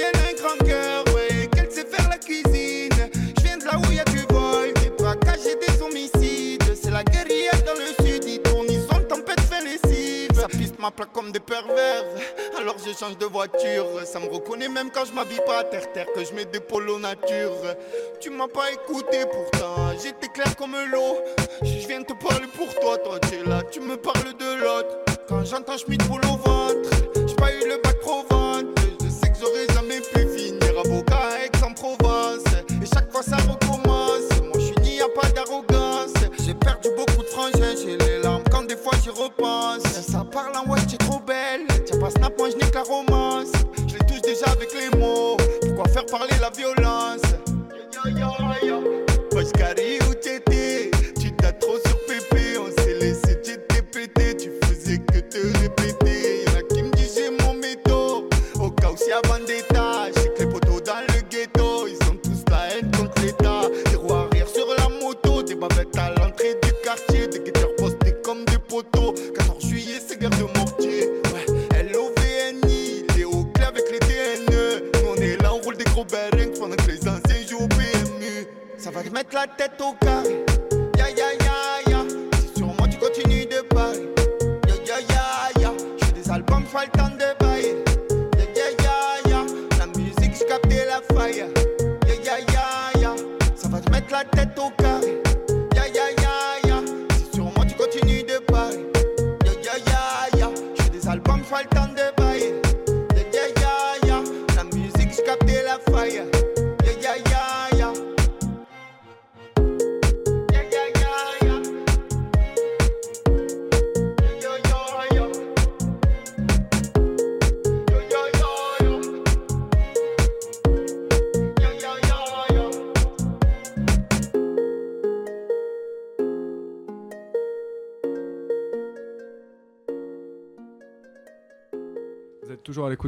a 0.00 0.08
un 0.08 0.34
grand 0.34 0.64
cœur, 0.64 1.04
ouais. 1.14 1.48
qu'elle 1.54 1.70
sait 1.70 1.84
faire 1.84 2.08
la 2.08 2.16
cuisine. 2.16 2.90
Je 3.36 3.42
viens 3.42 3.58
de 3.58 3.64
là 3.64 3.78
où 3.78 3.92
y 3.92 4.00
a 4.00 4.04
du 4.04 4.24
vol, 4.30 4.72
des 4.74 4.90
braquages 4.90 5.46
et 5.46 5.56
des 5.56 5.82
homicides. 5.82 6.62
C'est 6.80 6.90
la 6.90 7.04
guérilla 7.04 7.52
dans 7.66 7.74
le 7.74 8.06
sud, 8.06 8.24
ils 8.24 8.40
tournent, 8.40 8.70
ils 8.70 8.80
sont 8.80 9.02
tempête, 9.08 9.40
fait 9.40 9.62
lessive. 9.62 10.30
Ça 10.34 10.48
piste 10.48 10.78
ma 10.78 10.90
plaque 10.90 11.12
comme 11.12 11.30
des 11.30 11.40
pervers, 11.40 12.04
alors 12.58 12.76
je 12.84 12.92
change 12.92 13.18
de 13.18 13.26
voiture. 13.26 13.86
Ça 14.04 14.18
me 14.18 14.28
reconnaît 14.28 14.68
même 14.68 14.90
quand 14.90 15.04
je 15.04 15.12
m'habille 15.12 15.42
pas 15.46 15.58
à 15.60 15.64
terre-terre, 15.64 16.06
que 16.14 16.24
je 16.24 16.32
mets 16.32 16.46
des 16.46 16.60
polos 16.60 16.98
nature. 16.98 17.52
Tu 18.20 18.30
m'as 18.30 18.48
pas 18.48 18.70
écouté 18.72 19.26
pourtant, 19.30 19.92
j'étais 20.02 20.28
clair 20.28 20.56
comme 20.56 20.74
l'eau. 20.90 21.18
Je 21.62 21.86
viens 21.86 22.02
te 22.02 22.14
parler 22.14 22.46
pour 22.56 22.74
toi, 22.80 22.98
toi 22.98 23.18
t'es 23.20 23.42
là, 23.48 23.62
tu 23.70 23.80
me 23.80 23.96
parles 23.96 24.34
de 24.38 24.62
l'autre. 24.62 24.96
Quand 25.28 25.44
j'entends 25.44 25.76
Schmitt 25.76 26.02
pour 26.06 26.16
au 26.16 26.36
ventre, 26.36 26.90
j'ai 27.26 27.34
pas 27.36 27.52
eu 27.52 27.68
le 27.68 27.80
bac 27.82 28.00
pro 28.00 28.22
que 28.22 28.81
j'aurais 29.42 29.66
jamais 29.74 30.00
pu 30.00 30.20
finir 30.36 30.78
avocat 30.84 31.28
à 31.32 31.44
Aix-en-Provence. 31.44 32.44
Et 32.80 32.86
chaque 32.86 33.10
fois 33.10 33.22
ça 33.22 33.36
recommence. 33.36 34.28
Moi 34.40 34.54
je 34.54 34.60
suis 34.60 34.80
ni 34.82 35.00
à 35.00 35.08
pas 35.08 35.28
d'arrogance. 35.30 36.14
J'ai 36.44 36.54
perdu 36.54 36.88
beaucoup 36.96 37.22
de 37.22 37.28
frangins, 37.28 37.74
j'ai 37.82 37.96
les 37.96 38.22
larmes 38.22 38.44
quand 38.50 38.62
des 38.62 38.76
fois 38.76 38.92
j'y 39.02 39.10
repense. 39.10 39.82
Ça 39.82 40.24
parle 40.24 40.56
en 40.56 40.70
ouais, 40.70 40.80
t'es 40.88 40.96
trop 40.96 41.20
belle. 41.20 41.66
Tiens 41.84 41.98
pas 41.98 42.10
snap, 42.10 42.32
moi 42.38 42.48
je 42.50 42.56
n'ai 42.56 42.70
la 42.72 42.82
romance. 42.82 43.52
Je 43.88 43.94
les 43.94 44.06
touche 44.06 44.22
déjà 44.22 44.46
avec 44.46 44.72
les 44.74 44.96
mots. 44.98 45.36
Pourquoi 45.62 45.88
faire 45.88 46.06
parler 46.06 46.34
la 46.40 46.50
violence? 46.50 47.22
Ya, 47.92 48.10
ya, 48.10 48.66
ya. 48.66 48.78
Oscari, 49.36 49.98
où 50.08 50.14
t'étais? 50.14 50.90
Tu 51.20 51.32
t'as 51.32 51.52
trop 51.52 51.78
a 59.12 59.20
vendetta. 59.28 59.71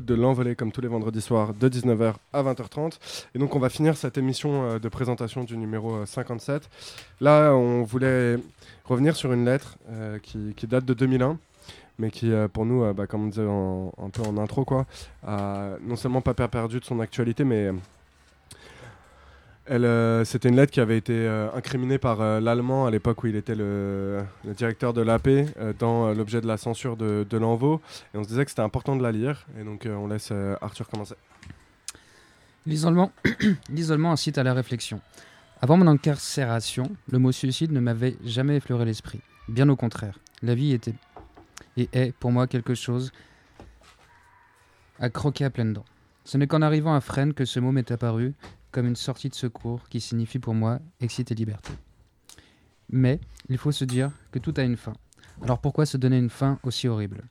De 0.01 0.15
l'envolée 0.15 0.55
comme 0.57 0.73
tous 0.73 0.81
les 0.81 0.89
vendredis 0.89 1.21
soirs 1.21 1.55
de 1.55 1.69
19h 1.69 2.15
à 2.33 2.43
20h30. 2.43 2.99
Et 3.35 3.39
donc 3.39 3.55
on 3.55 3.59
va 3.59 3.69
finir 3.69 3.97
cette 3.97 4.19
émission 4.19 4.65
euh, 4.65 4.79
de 4.79 4.89
présentation 4.89 5.45
du 5.45 5.57
numéro 5.57 5.95
euh, 5.95 6.07
57. 6.07 6.69
Là, 7.21 7.53
on 7.53 7.83
voulait 7.83 8.39
revenir 8.85 9.17
sur 9.17 9.33
une 9.33 9.45
lettre 9.45 9.77
euh, 9.89 10.19
qui, 10.19 10.55
qui 10.57 10.67
date 10.67 10.85
de 10.85 10.95
2001, 10.95 11.39
mais 11.99 12.11
qui 12.11 12.33
euh, 12.33 12.49
pour 12.49 12.67
nous, 12.67 12.85
euh, 12.85 12.93
bah, 12.93 13.07
comme 13.07 13.25
on 13.25 13.29
disait 13.29 13.43
un 13.43 14.11
peu 14.11 14.23
en 14.23 14.37
intro, 14.39 14.65
quoi, 14.65 14.87
a 15.27 15.77
non 15.83 15.97
seulement 15.97 16.21
pas 16.21 16.35
perdu 16.35 16.81
de 16.81 16.85
son 16.85 17.01
actualité, 17.01 17.45
mais 17.45 17.71
euh, 19.71 20.25
c'était 20.25 20.49
une 20.49 20.57
lettre 20.57 20.73
qui 20.73 20.81
avait 20.81 20.99
été 20.99 21.13
euh, 21.15 21.49
incriminée 21.55 21.99
par 21.99 22.21
euh, 22.21 22.41
l'Allemand 22.41 22.87
à 22.87 22.91
l'époque 22.91 23.25
où 23.25 23.29
il 23.29 23.37
était 23.37 23.55
le, 23.55 24.23
directeur 24.45 24.93
de 24.93 25.01
l'AP 25.01 25.29
dans 25.79 26.13
l'objet 26.13 26.41
de 26.41 26.47
la 26.47 26.57
censure 26.57 26.97
de, 26.97 27.27
de 27.29 27.39
l'Envo. 27.39 27.81
Et 28.15 28.19
on 28.19 28.23
se 28.23 28.29
disait 28.29 28.45
que 28.45 28.51
c'était 28.51 28.63
important 28.63 28.97
de 28.97 29.03
la 29.03 29.13
lire. 29.13 29.47
Et 29.59 29.65
donc 29.65 29.87
on 29.87 30.07
laisse 30.07 30.33
Arthur 30.61 30.89
commencer. 30.89 31.15
L'isolement 32.67 33.13
incite 34.13 34.39
à 34.39 34.43
la 34.43 34.55
réflexion. 34.55 35.01
Avant 35.61 35.77
mon 35.77 35.87
incarcération, 35.87 36.85
le 37.11 37.19
mot 37.19 37.33
suicide 37.33 37.73
ne 37.73 37.81
m'avait 37.81 38.17
jamais 38.25 38.57
effleuré 38.57 38.85
l'esprit. 38.85 39.21
Bien 39.49 39.69
au 39.69 39.77
contraire, 39.77 40.19
la 40.43 40.55
vie 40.55 40.73
était 40.73 40.95
et 41.77 41.89
est 41.93 42.13
pour 42.13 42.33
moi 42.33 42.47
quelque 42.47 42.75
chose 42.75 43.13
à 44.99 45.11
croquer 45.11 45.45
à 45.45 45.51
pleines 45.51 45.73
dents. 45.73 45.85
Ce 46.25 46.39
n'est 46.39 46.47
qu'en 46.47 46.63
arrivant 46.63 46.95
à 46.95 47.01
Fresnes 47.01 47.35
que 47.35 47.45
ce 47.45 47.61
mot 47.61 47.73
m'est 47.73 47.91
apparu 47.91 48.35
comme 48.75 48.89
une 48.89 48.97
sortie 48.97 49.29
de 49.29 49.37
secours 49.37 49.89
qui 49.89 50.01
signifie 50.01 50.41
pour 50.41 50.53
moi 50.53 50.81
exit 51.01 51.31
et 51.31 51.37
liberté. 51.37 51.73
Mais 52.91 53.21
il 53.49 53.57
faut 53.57 53.71
se 53.71 53.85
dire 53.85 54.11
que 54.33 54.41
tout 54.41 54.53
a 54.57 54.65
une 54.65 54.77
fin. 54.77 54.95
Alors 55.43 55.61
pourquoi 55.61 55.87
se 55.87 55.97
donner 55.97 56.19
une 56.19 56.29
fin 56.29 56.59
aussi 56.65 56.89
horrible? 56.89 57.23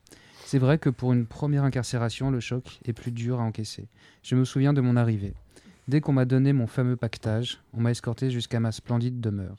C'est 0.45 0.57
vrai 0.57 0.77
que 0.77 0.89
pour 0.89 1.11
une 1.11 1.25
première 1.25 1.65
incarcération, 1.65 2.31
le 2.31 2.39
choc 2.39 2.79
est 2.85 2.93
plus 2.93 3.11
dur 3.11 3.41
à 3.41 3.43
encaisser. 3.43 3.89
Je 4.23 4.35
me 4.35 4.45
souviens 4.45 4.71
de 4.71 4.79
mon 4.79 4.95
arrivée. 4.95 5.33
Dès 5.89 5.99
qu'on 5.99 6.13
m'a 6.13 6.23
donné 6.23 6.53
mon 6.53 6.65
fameux 6.65 6.95
pactage, 6.95 7.59
on 7.73 7.81
m'a 7.81 7.91
escorté 7.91 8.31
jusqu'à 8.31 8.61
ma 8.61 8.71
splendide 8.71 9.19
demeure. 9.19 9.57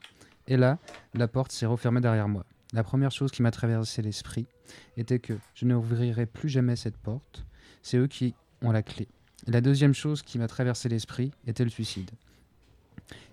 Et 0.48 0.56
là, 0.56 0.78
la 1.12 1.28
porte 1.28 1.52
s'est 1.52 1.66
refermée 1.66 2.00
derrière 2.00 2.28
moi. 2.28 2.46
La 2.72 2.82
première 2.82 3.12
chose 3.12 3.30
qui 3.30 3.42
m'a 3.42 3.50
traversé 3.50 4.00
l'esprit 4.00 4.46
était 4.96 5.18
que 5.18 5.34
je 5.54 5.66
n'ouvrirai 5.66 6.24
plus 6.24 6.48
jamais 6.48 6.76
cette 6.76 6.96
porte. 6.96 7.44
C'est 7.82 7.98
eux 7.98 8.06
qui 8.06 8.34
ont 8.62 8.72
la 8.72 8.82
clé. 8.82 9.06
La 9.46 9.60
deuxième 9.60 9.94
chose 9.94 10.22
qui 10.22 10.38
m'a 10.38 10.48
traversé 10.48 10.88
l'esprit 10.88 11.30
était 11.46 11.64
le 11.64 11.70
suicide. 11.70 12.10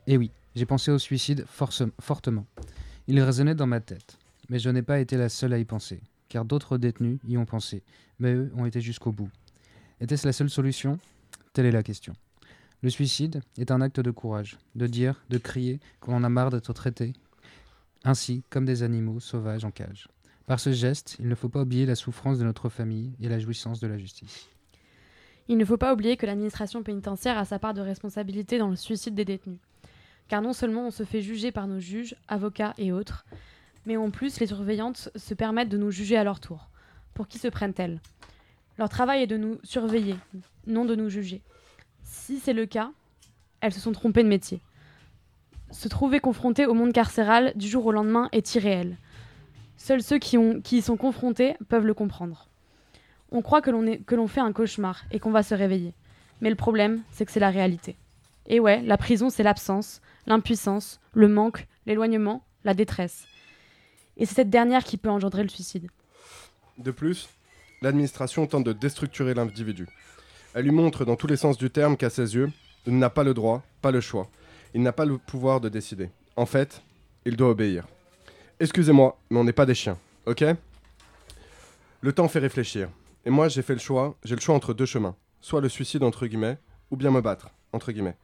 Et 0.08 0.18
oui, 0.18 0.32
j'ai 0.56 0.66
pensé 0.66 0.92
au 0.92 1.00
suicide 1.00 1.46
fortement. 1.48 2.46
Il 3.08 3.22
résonnait 3.22 3.56
dans 3.56 3.68
ma 3.68 3.80
tête. 3.80 4.18
Mais 4.50 4.60
je 4.60 4.70
n'ai 4.70 4.82
pas 4.82 5.00
été 5.00 5.16
la 5.16 5.30
seule 5.30 5.54
à 5.54 5.58
y 5.58 5.64
penser, 5.64 6.02
car 6.28 6.44
d'autres 6.44 6.78
détenus 6.78 7.20
y 7.26 7.38
ont 7.38 7.46
pensé, 7.46 7.84
mais 8.20 8.34
eux 8.34 8.52
ont 8.56 8.66
été 8.66 8.82
jusqu'au 8.82 9.14
bout. 9.14 9.30
Était-ce 10.02 10.28
la 10.28 10.34
seule 10.34 10.50
solution? 10.50 11.00
Telle 11.54 11.68
est 11.68 11.72
la 11.72 11.84
question. 11.84 12.14
Le 12.82 12.90
suicide 12.90 13.42
est 13.58 13.72
un 13.72 13.80
acte 13.80 14.00
de 14.00 14.12
courage, 14.12 14.58
de 14.76 14.88
dire, 14.88 15.24
de 15.30 15.38
crier 15.38 15.80
qu'on 16.02 16.16
en 16.16 16.24
a 16.24 16.30
marre 16.30 16.50
d'être 16.50 16.74
traités 16.74 17.14
ainsi 18.04 18.44
comme 18.50 18.66
des 18.66 18.84
animaux 18.84 19.20
sauvages 19.20 19.64
en 19.64 19.72
cage. 19.72 20.08
Par 20.48 20.60
ce 20.60 20.72
geste, 20.72 21.16
il 21.20 21.28
ne 21.28 21.36
faut 21.36 21.50
pas 21.50 21.62
oublier 21.62 21.86
la 21.86 21.96
souffrance 21.96 22.40
de 22.40 22.44
notre 22.44 22.70
famille 22.70 23.14
et 23.22 23.30
la 23.30 23.40
jouissance 23.40 23.80
de 23.80 23.88
la 23.88 23.98
justice. 23.98 24.50
Il 25.48 25.58
ne 25.58 25.66
faut 25.66 25.78
pas 25.78 25.94
oublier 25.94 26.18
que 26.18 26.26
l'administration 26.26 26.84
pénitentiaire 26.84 27.38
a 27.38 27.46
sa 27.46 27.60
part 27.60 27.74
de 27.74 27.82
responsabilité 27.82 28.58
dans 28.58 28.70
le 28.70 28.76
suicide 28.76 29.16
des 29.16 29.26
détenus. 29.26 29.60
Car 30.28 30.42
non 30.42 30.54
seulement 30.54 30.88
on 30.88 30.92
se 30.92 31.04
fait 31.04 31.22
juger 31.22 31.52
par 31.52 31.68
nos 31.68 31.80
juges, 31.80 32.16
avocats 32.28 32.74
et 32.78 32.92
autres, 32.92 33.26
mais 33.86 33.98
en 33.98 34.12
plus 34.12 34.40
les 34.40 34.48
surveillantes 34.48 35.10
se 35.16 35.34
permettent 35.34 35.70
de 35.70 35.78
nous 35.78 35.92
juger 35.92 36.16
à 36.16 36.24
leur 36.24 36.40
tour. 36.40 36.70
Pour 37.14 37.28
qui 37.28 37.38
se 37.38 37.48
prennent-elles? 37.48 38.00
Leur 38.78 38.90
travail 38.90 39.24
est 39.24 39.28
de 39.28 39.38
nous 39.38 39.60
surveiller, 39.64 40.16
non 40.68 40.86
de 40.86 40.96
nous 40.96 41.10
juger. 41.10 41.42
Si 42.04 42.40
c'est 42.40 42.54
le 42.54 42.66
cas, 42.66 42.92
elles 43.60 43.74
se 43.74 43.80
sont 43.80 43.92
trompées 43.92 44.24
de 44.24 44.30
métier. 44.30 44.62
Se 45.72 45.88
trouver 45.88 46.20
confronté 46.20 46.66
au 46.66 46.74
monde 46.74 46.94
carcéral 46.94 47.54
du 47.56 47.68
jour 47.68 47.86
au 47.86 47.92
lendemain 47.92 48.30
est 48.32 48.56
irréel. 48.56 48.98
Seuls 49.78 50.04
ceux 50.04 50.20
qui, 50.20 50.38
qui 50.64 50.78
y 50.78 50.82
sont 50.82 50.98
confrontés 50.98 51.56
peuvent 51.68 51.86
le 51.86 51.94
comprendre. 51.94 52.51
On 53.32 53.42
croit 53.42 53.62
que 53.62 53.72
l'on 54.16 54.28
fait 54.28 54.42
un 54.42 54.52
cauchemar 54.52 55.04
et 55.12 55.20
qu'on 55.20 55.32
va 55.32 55.44
se 55.44 55.56
réveiller. 55.56 55.94
Mais 56.42 56.50
le 56.50 56.56
problème, 56.56 57.02
c'est 57.12 57.26
que 57.26 57.32
c'est 57.32 57.40
la 57.40 57.50
réalité. 57.50 57.96
Et 58.48 58.60
ouais, 58.60 58.82
la 58.82 58.98
prison, 58.98 59.30
c'est 59.30 59.44
l'absence, 59.44 60.02
l'impuissance, 60.28 61.00
le 61.14 61.28
manque, 61.28 61.68
l'éloignement, 61.86 62.44
la 62.64 62.74
détresse. 62.74 63.26
Et 64.18 64.26
c'est 64.26 64.36
cette 64.36 64.50
dernière 64.50 64.84
qui 64.84 64.98
peut 64.98 65.10
engendrer 65.10 65.44
le 65.44 65.50
suicide. 65.50 65.90
De 66.78 66.92
plus, 66.92 67.30
l'administration 67.82 68.48
tente 68.48 68.66
de 68.66 68.74
déstructurer 68.74 69.34
l'individu. 69.34 69.88
Elle 70.54 70.66
lui 70.66 70.72
montre 70.72 71.06
dans 71.06 71.16
tous 71.16 71.28
les 71.28 71.38
sens 71.38 71.58
du 71.58 71.70
terme 71.70 71.96
qu'à 71.96 72.10
ses 72.10 72.36
yeux, 72.36 72.52
il 72.86 72.98
n'a 72.98 73.10
pas 73.10 73.24
le 73.24 73.34
droit, 73.34 73.64
pas 73.82 73.92
le 73.92 74.02
choix. 74.02 74.28
Il 74.74 74.82
n'a 74.82 74.92
pas 74.92 75.06
le 75.06 75.18
pouvoir 75.18 75.62
de 75.62 75.70
décider. 75.70 76.10
En 76.36 76.46
fait, 76.46 76.82
il 77.26 77.38
doit 77.38 77.50
obéir. 77.50 77.88
Excusez-moi, 78.60 79.18
mais 79.30 79.40
on 79.40 79.44
n'est 79.44 79.54
pas 79.54 79.66
des 79.66 79.76
chiens, 79.76 79.98
ok? 80.26 80.44
Le 82.02 82.14
temps 82.14 82.28
fait 82.28 82.40
réfléchir. 82.40 82.90
Et 83.26 83.30
moi, 83.30 83.48
j'ai 83.48 83.62
fait 83.62 83.74
le 83.74 83.80
choix, 83.80 84.18
j'ai 84.24 84.36
le 84.36 84.42
choix 84.42 84.56
entre 84.56 84.74
deux 84.74 84.86
chemins. 84.86 85.16
Soit 85.42 85.62
le 85.62 85.70
suicide, 85.70 86.04
entre 86.04 86.26
guillemets, 86.26 86.58
ou 86.90 86.98
bien 86.98 87.12
me 87.12 87.22
battre, 87.22 87.50
entre 87.72 87.92
guillemets. 87.92 88.18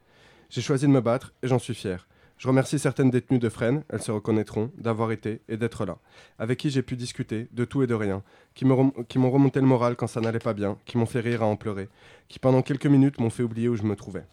J'ai 0.50 0.60
choisi 0.60 0.86
de 0.86 0.90
me 0.90 1.00
battre 1.00 1.32
et 1.42 1.48
j'en 1.48 1.58
suis 1.58 1.74
fier. 1.74 2.08
Je 2.36 2.46
remercie 2.46 2.78
certaines 2.78 3.10
détenues 3.10 3.40
de 3.40 3.48
Fresnes, 3.48 3.82
elles 3.88 4.02
se 4.02 4.12
reconnaîtront, 4.12 4.70
d'avoir 4.78 5.10
été 5.10 5.40
et 5.48 5.56
d'être 5.56 5.84
là, 5.84 5.98
avec 6.38 6.58
qui 6.58 6.70
j'ai 6.70 6.82
pu 6.82 6.96
discuter 6.96 7.48
de 7.50 7.64
tout 7.64 7.82
et 7.82 7.88
de 7.88 7.94
rien, 7.94 8.22
qui 8.54 8.64
m'ont 8.64 8.92
remonté 9.30 9.60
le 9.60 9.66
moral 9.66 9.96
quand 9.96 10.06
ça 10.06 10.20
n'allait 10.20 10.38
pas 10.38 10.54
bien, 10.54 10.78
qui 10.84 10.98
m'ont 10.98 11.06
fait 11.06 11.18
rire 11.18 11.42
à 11.42 11.46
en 11.46 11.56
pleurer, 11.56 11.88
qui 12.28 12.38
pendant 12.38 12.62
quelques 12.62 12.86
minutes 12.86 13.18
m'ont 13.18 13.30
fait 13.30 13.42
oublier 13.42 13.68
où 13.68 13.74
je 13.74 13.82
me 13.82 13.96
trouvais. 13.96 14.24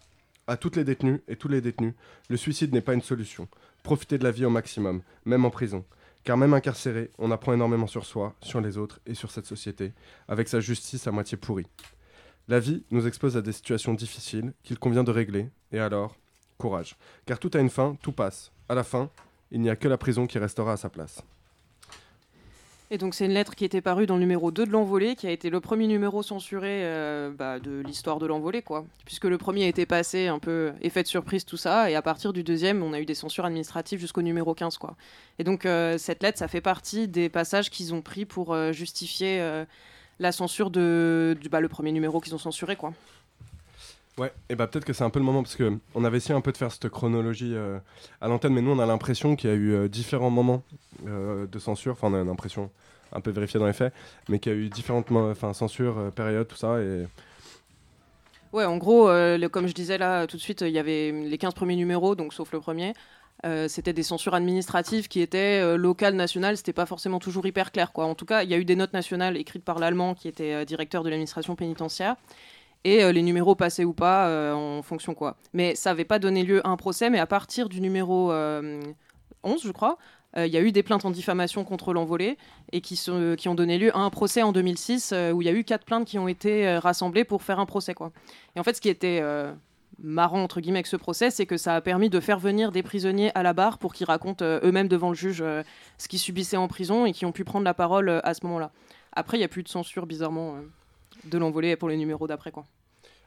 À 0.46 0.56
toutes 0.56 0.76
les 0.76 0.84
détenues 0.84 1.20
et 1.26 1.34
tous 1.34 1.48
les 1.48 1.60
détenus, 1.60 1.94
le 2.28 2.36
suicide 2.36 2.72
n'est 2.72 2.80
pas 2.80 2.94
une 2.94 3.02
solution. 3.02 3.48
Profitez 3.82 4.18
de 4.18 4.24
la 4.24 4.30
vie 4.30 4.44
au 4.44 4.50
maximum, 4.50 5.02
même 5.24 5.44
en 5.44 5.50
prison. 5.50 5.84
Car 6.26 6.36
même 6.36 6.54
incarcéré, 6.54 7.12
on 7.18 7.30
apprend 7.30 7.52
énormément 7.52 7.86
sur 7.86 8.04
soi, 8.04 8.34
sur 8.42 8.60
les 8.60 8.78
autres 8.78 8.98
et 9.06 9.14
sur 9.14 9.30
cette 9.30 9.46
société, 9.46 9.92
avec 10.26 10.48
sa 10.48 10.58
justice 10.58 11.06
à 11.06 11.12
moitié 11.12 11.38
pourrie. 11.38 11.68
La 12.48 12.58
vie 12.58 12.82
nous 12.90 13.06
expose 13.06 13.36
à 13.36 13.42
des 13.42 13.52
situations 13.52 13.94
difficiles 13.94 14.52
qu'il 14.64 14.76
convient 14.76 15.04
de 15.04 15.12
régler, 15.12 15.48
et 15.70 15.78
alors, 15.78 16.16
courage. 16.58 16.96
Car 17.26 17.38
tout 17.38 17.52
a 17.54 17.60
une 17.60 17.70
fin, 17.70 17.96
tout 18.02 18.10
passe. 18.10 18.50
À 18.68 18.74
la 18.74 18.82
fin, 18.82 19.08
il 19.52 19.60
n'y 19.60 19.70
a 19.70 19.76
que 19.76 19.86
la 19.86 19.98
prison 19.98 20.26
qui 20.26 20.40
restera 20.40 20.72
à 20.72 20.76
sa 20.76 20.90
place. 20.90 21.22
Et 22.90 22.98
donc 22.98 23.14
c'est 23.14 23.24
une 23.24 23.32
lettre 23.32 23.56
qui 23.56 23.64
était 23.64 23.80
parue 23.80 24.06
dans 24.06 24.14
le 24.14 24.20
numéro 24.20 24.52
2 24.52 24.64
de 24.64 24.70
l'envolée, 24.70 25.16
qui 25.16 25.26
a 25.26 25.32
été 25.32 25.50
le 25.50 25.60
premier 25.60 25.88
numéro 25.88 26.22
censuré 26.22 26.84
euh, 26.84 27.30
bah, 27.36 27.58
de 27.58 27.82
l'histoire 27.84 28.20
de 28.20 28.26
l'envolée, 28.26 28.62
quoi. 28.62 28.84
Puisque 29.04 29.24
le 29.24 29.38
premier 29.38 29.66
était 29.66 29.86
passé 29.86 30.28
un 30.28 30.38
peu 30.38 30.72
effet 30.82 31.02
de 31.02 31.08
surprise, 31.08 31.44
tout 31.44 31.56
ça, 31.56 31.90
et 31.90 31.96
à 31.96 32.02
partir 32.02 32.32
du 32.32 32.44
deuxième, 32.44 32.84
on 32.84 32.92
a 32.92 33.00
eu 33.00 33.04
des 33.04 33.16
censures 33.16 33.44
administratives 33.44 33.98
jusqu'au 33.98 34.22
numéro 34.22 34.54
15, 34.54 34.78
quoi. 34.78 34.94
Et 35.40 35.44
donc 35.44 35.66
euh, 35.66 35.98
cette 35.98 36.22
lettre, 36.22 36.38
ça 36.38 36.46
fait 36.46 36.60
partie 36.60 37.08
des 37.08 37.28
passages 37.28 37.70
qu'ils 37.70 37.92
ont 37.92 38.02
pris 38.02 38.24
pour 38.24 38.54
euh, 38.54 38.70
justifier 38.70 39.42
la 40.20 40.30
censure 40.30 40.70
de, 40.70 41.36
du 41.40 41.48
bah, 41.48 41.60
le 41.60 41.68
premier 41.68 41.90
numéro 41.90 42.20
qu'ils 42.20 42.36
ont 42.36 42.38
censuré, 42.38 42.76
quoi. 42.76 42.92
Ouais, 44.18 44.32
et 44.48 44.54
bah 44.54 44.66
peut-être 44.66 44.86
que 44.86 44.94
c'est 44.94 45.04
un 45.04 45.10
peu 45.10 45.18
le 45.18 45.26
moment 45.26 45.42
parce 45.42 45.56
que 45.56 45.78
on 45.94 46.02
avait 46.02 46.16
essayé 46.16 46.34
un 46.34 46.40
peu 46.40 46.50
de 46.50 46.56
faire 46.56 46.72
cette 46.72 46.88
chronologie 46.88 47.52
euh, 47.54 47.78
à 48.22 48.28
l'antenne, 48.28 48.54
mais 48.54 48.62
nous 48.62 48.70
on 48.70 48.78
a 48.78 48.86
l'impression 48.86 49.36
qu'il 49.36 49.50
y 49.50 49.52
a 49.52 49.56
eu 49.56 49.74
euh, 49.74 49.88
différents 49.88 50.30
moments 50.30 50.62
euh, 51.06 51.46
de 51.46 51.58
censure. 51.58 51.92
Enfin, 51.92 52.08
on 52.10 52.14
a 52.14 52.24
l'impression 52.24 52.70
un 53.12 53.20
peu 53.20 53.30
vérifiée 53.30 53.60
dans 53.60 53.66
les 53.66 53.74
faits, 53.74 53.92
mais 54.30 54.38
qu'il 54.38 54.52
y 54.52 54.54
a 54.54 54.58
eu 54.58 54.70
différentes 54.70 55.12
enfin, 55.12 55.52
censures, 55.52 56.10
périodes, 56.14 56.48
tout 56.48 56.56
ça. 56.56 56.80
Et 56.80 57.06
Ouais, 58.52 58.64
en 58.64 58.78
gros, 58.78 59.10
comme 59.50 59.66
je 59.66 59.74
disais 59.74 59.98
là 59.98 60.26
tout 60.26 60.38
de 60.38 60.42
suite, 60.42 60.62
il 60.62 60.70
y 60.70 60.78
avait 60.78 61.12
les 61.12 61.36
15 61.36 61.52
premiers 61.52 61.76
numéros, 61.76 62.14
donc 62.14 62.32
sauf 62.32 62.52
le 62.52 62.60
premier. 62.60 62.94
C'était 63.68 63.92
des 63.92 64.02
censures 64.02 64.34
administratives 64.34 65.08
qui 65.08 65.20
étaient 65.20 65.76
locales, 65.76 66.14
nationales, 66.14 66.56
c'était 66.56 66.72
pas 66.72 66.86
forcément 66.86 67.18
toujours 67.18 67.46
hyper 67.46 67.70
clair. 67.70 67.92
Quoi. 67.92 68.06
En 68.06 68.14
tout 68.14 68.24
cas, 68.24 68.44
il 68.44 68.50
y 68.50 68.54
a 68.54 68.56
eu 68.56 68.64
des 68.64 68.76
notes 68.76 68.94
nationales 68.94 69.36
écrites 69.36 69.64
par 69.64 69.78
l'allemand 69.78 70.14
qui 70.14 70.26
était 70.26 70.64
directeur 70.64 71.04
de 71.04 71.10
l'administration 71.10 71.54
pénitentiaire, 71.54 72.16
et 72.86 73.02
euh, 73.02 73.12
les 73.12 73.22
numéros 73.22 73.54
passaient 73.54 73.84
ou 73.84 73.92
pas 73.92 74.28
euh, 74.28 74.52
en 74.52 74.82
fonction 74.82 75.14
quoi. 75.14 75.36
Mais 75.52 75.74
ça 75.74 75.90
n'avait 75.90 76.04
pas 76.04 76.18
donné 76.18 76.42
lieu 76.44 76.66
à 76.66 76.70
un 76.70 76.76
procès, 76.76 77.10
mais 77.10 77.18
à 77.18 77.26
partir 77.26 77.68
du 77.68 77.80
numéro 77.80 78.30
euh, 78.32 78.80
11, 79.42 79.62
je 79.64 79.72
crois, 79.72 79.98
euh, 80.36 80.46
il 80.46 80.52
y 80.52 80.56
a 80.56 80.60
eu 80.60 80.70
des 80.72 80.82
plaintes 80.82 81.04
en 81.04 81.10
diffamation 81.10 81.64
contre 81.64 81.92
l'envolée 81.92 82.36
et 82.72 82.80
qui, 82.80 82.96
sont- 82.96 83.34
qui 83.38 83.48
ont 83.48 83.54
donné 83.54 83.78
lieu 83.78 83.96
à 83.96 84.00
un 84.00 84.10
procès 84.10 84.42
en 84.42 84.52
2006 84.52 85.12
euh, 85.12 85.32
où 85.32 85.40
il 85.42 85.46
y 85.46 85.48
a 85.48 85.52
eu 85.52 85.64
quatre 85.64 85.84
plaintes 85.84 86.06
qui 86.06 86.18
ont 86.18 86.28
été 86.28 86.66
euh, 86.68 86.78
rassemblées 86.78 87.24
pour 87.24 87.42
faire 87.42 87.58
un 87.60 87.66
procès. 87.66 87.94
Quoi. 87.94 88.12
Et 88.54 88.60
en 88.60 88.62
fait, 88.64 88.74
ce 88.76 88.80
qui 88.80 88.88
était 88.90 89.20
euh, 89.22 89.52
marrant 90.02 90.42
entre 90.42 90.60
guillemets 90.60 90.78
avec 90.80 90.86
ce 90.88 90.96
procès, 90.96 91.30
c'est 91.30 91.46
que 91.46 91.56
ça 91.56 91.74
a 91.76 91.80
permis 91.80 92.10
de 92.10 92.20
faire 92.20 92.38
venir 92.38 92.70
des 92.72 92.82
prisonniers 92.82 93.30
à 93.34 93.42
la 93.42 93.52
barre 93.54 93.78
pour 93.78 93.94
qu'ils 93.94 94.06
racontent 94.06 94.44
euh, 94.44 94.60
eux-mêmes 94.62 94.88
devant 94.88 95.08
le 95.08 95.14
juge 95.14 95.40
euh, 95.40 95.62
ce 95.96 96.06
qu'ils 96.08 96.18
subissaient 96.18 96.58
en 96.58 96.68
prison 96.68 97.06
et 97.06 97.12
qui 97.12 97.24
ont 97.24 97.32
pu 97.32 97.44
prendre 97.44 97.64
la 97.64 97.74
parole 97.74 98.08
euh, 98.10 98.20
à 98.22 98.34
ce 98.34 98.44
moment-là. 98.46 98.70
Après, 99.12 99.38
il 99.38 99.40
n'y 99.40 99.44
a 99.44 99.48
plus 99.48 99.62
de 99.62 99.68
censure 99.68 100.04
bizarrement 100.06 100.56
euh, 100.56 100.60
de 101.24 101.38
l'envolée 101.38 101.76
pour 101.76 101.88
les 101.88 101.96
numéros 101.96 102.26
d'après. 102.26 102.50
quoi. 102.50 102.66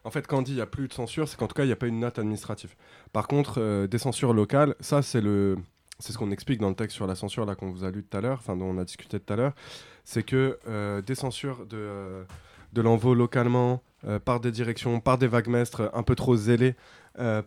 En 0.03 0.11
fait, 0.11 0.27
quand 0.27 0.39
on 0.39 0.41
dit 0.41 0.51
il 0.53 0.55
n'y 0.55 0.61
a 0.61 0.65
plus 0.65 0.87
de 0.87 0.93
censure, 0.93 1.27
c'est 1.27 1.37
qu'en 1.37 1.47
tout 1.47 1.55
cas 1.55 1.63
il 1.63 1.67
n'y 1.67 1.73
a 1.73 1.77
pas 1.77 1.87
une 1.87 1.99
note 1.99 2.19
administrative. 2.19 2.75
Par 3.11 3.27
contre, 3.27 3.55
euh, 3.59 3.87
des 3.87 3.97
censures 3.97 4.33
locales, 4.33 4.75
ça 4.79 5.01
c'est 5.01 5.21
le 5.21 5.57
c'est 5.99 6.13
ce 6.13 6.17
qu'on 6.17 6.31
explique 6.31 6.61
dans 6.61 6.69
le 6.69 6.75
texte 6.75 6.95
sur 6.95 7.07
la 7.07 7.15
censure 7.15 7.45
là 7.45 7.55
qu'on 7.55 7.71
vous 7.71 7.83
a 7.83 7.91
lu 7.91 8.03
tout 8.03 8.17
à 8.17 8.21
l'heure, 8.21 8.37
enfin 8.39 8.55
dont 8.55 8.65
on 8.65 8.77
a 8.77 8.85
discuté 8.85 9.19
tout 9.19 9.33
à 9.33 9.35
l'heure, 9.35 9.53
c'est 10.05 10.23
que 10.23 10.57
euh, 10.67 11.01
des 11.01 11.15
censures 11.15 11.65
de, 11.65 11.75
euh, 11.77 12.23
de 12.71 12.81
l'envoi 12.81 13.15
localement 13.15 13.81
par 14.23 14.39
des 14.39 14.51
directions, 14.51 15.01
par 15.01 15.17
des 15.17 15.27
vaguemestres 15.27 15.91
un 15.93 16.03
peu 16.03 16.15
trop 16.15 16.37
zélés, 16.37 16.75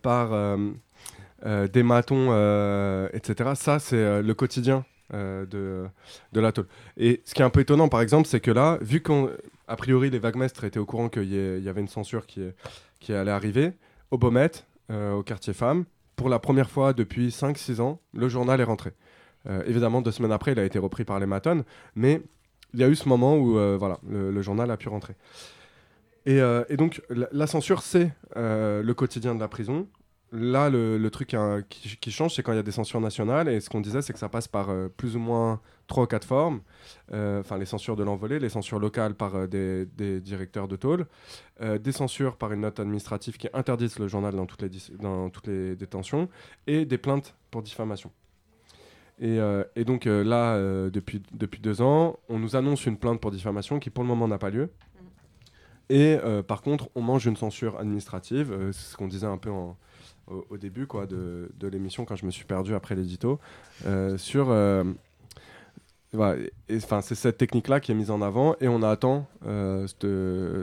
par 0.03 0.59
des 1.47 1.83
matons, 1.83 2.27
etc. 3.15 3.53
Ça 3.55 3.79
c'est 3.79 4.21
le 4.21 4.35
quotidien 4.35 4.85
de, 5.11 5.47
de 6.33 6.41
la 6.41 6.53
tôle. 6.53 6.67
Et 6.99 7.23
ce 7.25 7.33
qui 7.33 7.41
est 7.41 7.45
un 7.47 7.49
peu 7.49 7.61
étonnant 7.61 7.89
par 7.89 8.03
exemple, 8.03 8.29
c'est 8.29 8.41
que 8.41 8.51
là, 8.51 8.77
vu 8.83 9.01
qu'on 9.01 9.31
a 9.73 9.77
priori 9.77 10.11
les 10.11 10.19
vaguemestres 10.19 10.65
étaient 10.65 10.79
au 10.79 10.85
courant 10.85 11.09
qu'il 11.09 11.33
y, 11.33 11.69
avait 11.69 11.81
une 11.81 11.89
censure 11.89 12.27
qui, 12.27 13.13
allait 13.13 13.31
arriver, 13.31 13.73
au 14.11 14.19
Beaumet, 14.19 14.51
euh, 14.91 15.15
au 15.15 15.23
quartier 15.23 15.55
femmes, 15.55 15.87
pour 16.15 16.29
la 16.29 16.39
première 16.39 16.71
fois 16.71 16.93
depuis 16.93 17.31
5-6 17.31 17.81
ans, 17.81 17.99
le 18.13 18.29
journal 18.29 18.61
est 18.61 18.65
rentré. 18.65 18.93
Euh, 19.49 19.63
évidemment, 19.67 20.03
deux 20.03 20.11
semaines 20.11 20.31
après, 20.31 20.53
il 20.53 20.59
a 20.59 20.65
été 20.65 20.79
repris 20.79 21.05
par 21.05 21.19
les 21.19 21.25
Matones, 21.25 21.65
mais 21.95 22.21
il 22.75 22.81
y 22.81 22.85
a 22.85 22.89
eu 22.89 22.95
ce 22.95 23.09
moment 23.09 23.37
où 23.37 23.59
euh, 23.59 23.79
voilà, 23.79 23.99
le, 24.07 24.43
journal 24.43 24.71
a 24.71 24.77
pu 24.77 24.91
rentrer. 24.91 25.15
Et, 26.27 26.39
euh, 26.43 26.65
donc, 26.77 27.01
la, 27.09 27.47
censure, 27.47 27.81
c'est 27.81 28.11
le 28.37 28.93
quotidien 28.93 29.35
de 29.35 29.41
la 29.41 29.49
prison. 29.49 29.89
Là, 30.35 30.71
le, 30.71 30.97
le 30.97 31.11
truc 31.11 31.35
hein, 31.35 31.63
qui, 31.69 31.97
qui 31.99 32.11
change, 32.11 32.35
c'est 32.35 32.43
quand 32.43 32.53
il 32.53 32.57
y 32.57 32.59
a 32.59 32.63
des 32.63 32.73
censures 32.73 33.01
nationales. 33.03 33.49
Et 33.49 33.61
ce 33.61 33.69
qu'on 33.69 33.83
disait, 33.83 34.01
c'est 34.01 34.15
que 34.15 34.19
ça 34.19 34.31
passe 34.31 34.49
par 34.49 34.71
euh, 34.71 34.89
plus 34.89 35.15
ou 35.15 35.19
moins 35.19 35.61
trois 35.87 36.05
ou 36.05 36.07
quatre 36.07 36.27
formes. 36.27 36.63
Euh, 37.13 37.41
Enfin, 37.41 37.59
les 37.59 37.67
censures 37.67 37.97
de 37.97 38.03
l'envolée, 38.03 38.39
les 38.39 38.49
censures 38.49 38.79
locales 38.79 39.15
par 39.15 39.35
euh, 39.35 39.47
des, 39.47 39.85
des 39.85 40.21
directeurs 40.21 40.69
de 40.69 40.77
tôle, 40.77 41.07
des 41.61 41.93
censures 41.93 42.37
par 42.37 42.53
une 42.53 42.63
note 42.63 42.81
administrative 42.81 43.37
qui 43.37 43.49
interdisent 43.53 43.99
le 43.99 44.09
journal 44.09 44.35
dans 44.35 44.47
toutes 44.47 44.63
les, 44.63 44.69
dis- 44.69 44.93
dans 45.01 45.29
toutes 45.31 45.47
les 45.47 45.77
détentions, 45.77 46.29
et 46.67 46.87
des 46.87 46.99
plaintes 46.99 47.37
pour 47.51 47.63
diffamation. 47.63 48.11
Et, 49.21 49.39
et 49.77 49.85
donc 49.85 50.07
là, 50.07 50.59
depuis, 50.91 51.23
depuis 51.33 51.61
deux 51.61 51.81
ans, 51.83 52.19
on 52.29 52.41
nous 52.41 52.57
annonce 52.57 52.87
une 52.87 52.97
plainte 52.97 53.21
pour 53.21 53.31
diffamation 53.31 53.79
qui 53.79 53.91
pour 53.91 54.03
le 54.03 54.09
moment 54.09 54.27
n'a 54.27 54.39
pas 54.39 54.51
lieu. 54.51 54.71
Et 55.89 56.19
euh, 56.25 56.43
par 56.43 56.63
contre, 56.63 56.89
on 56.97 57.03
mange 57.03 57.27
une 57.27 57.37
censure 57.37 57.79
administrative, 57.79 58.57
c'est 58.73 58.93
ce 58.93 58.97
qu'on 58.97 59.07
disait 59.09 59.27
un 59.27 59.39
peu 59.39 59.51
en- 59.51 59.77
au, 60.27 60.57
début 60.57 60.87
quoi, 60.87 61.07
de, 61.07 61.51
de 61.59 61.69
l'émission 61.69 62.05
quand 62.05 62.17
je 62.17 62.27
me 62.27 62.31
suis 62.31 62.45
perdu 62.45 62.75
après 62.75 62.95
l'édito, 62.95 63.39
euh, 63.87 64.17
sur... 64.19 64.51
euh, 64.51 64.85
voilà, 66.15 66.43
enfin, 66.75 67.01
c'est 67.01 67.15
cette 67.15 67.39
technique-là 67.39 67.81
qui 67.81 67.91
est 67.91 67.95
mise 67.95 68.11
en 68.11 68.21
avant 68.21 68.55
et 68.61 68.69
on 68.69 68.83
attend 68.83 69.27
euh, 69.47 69.87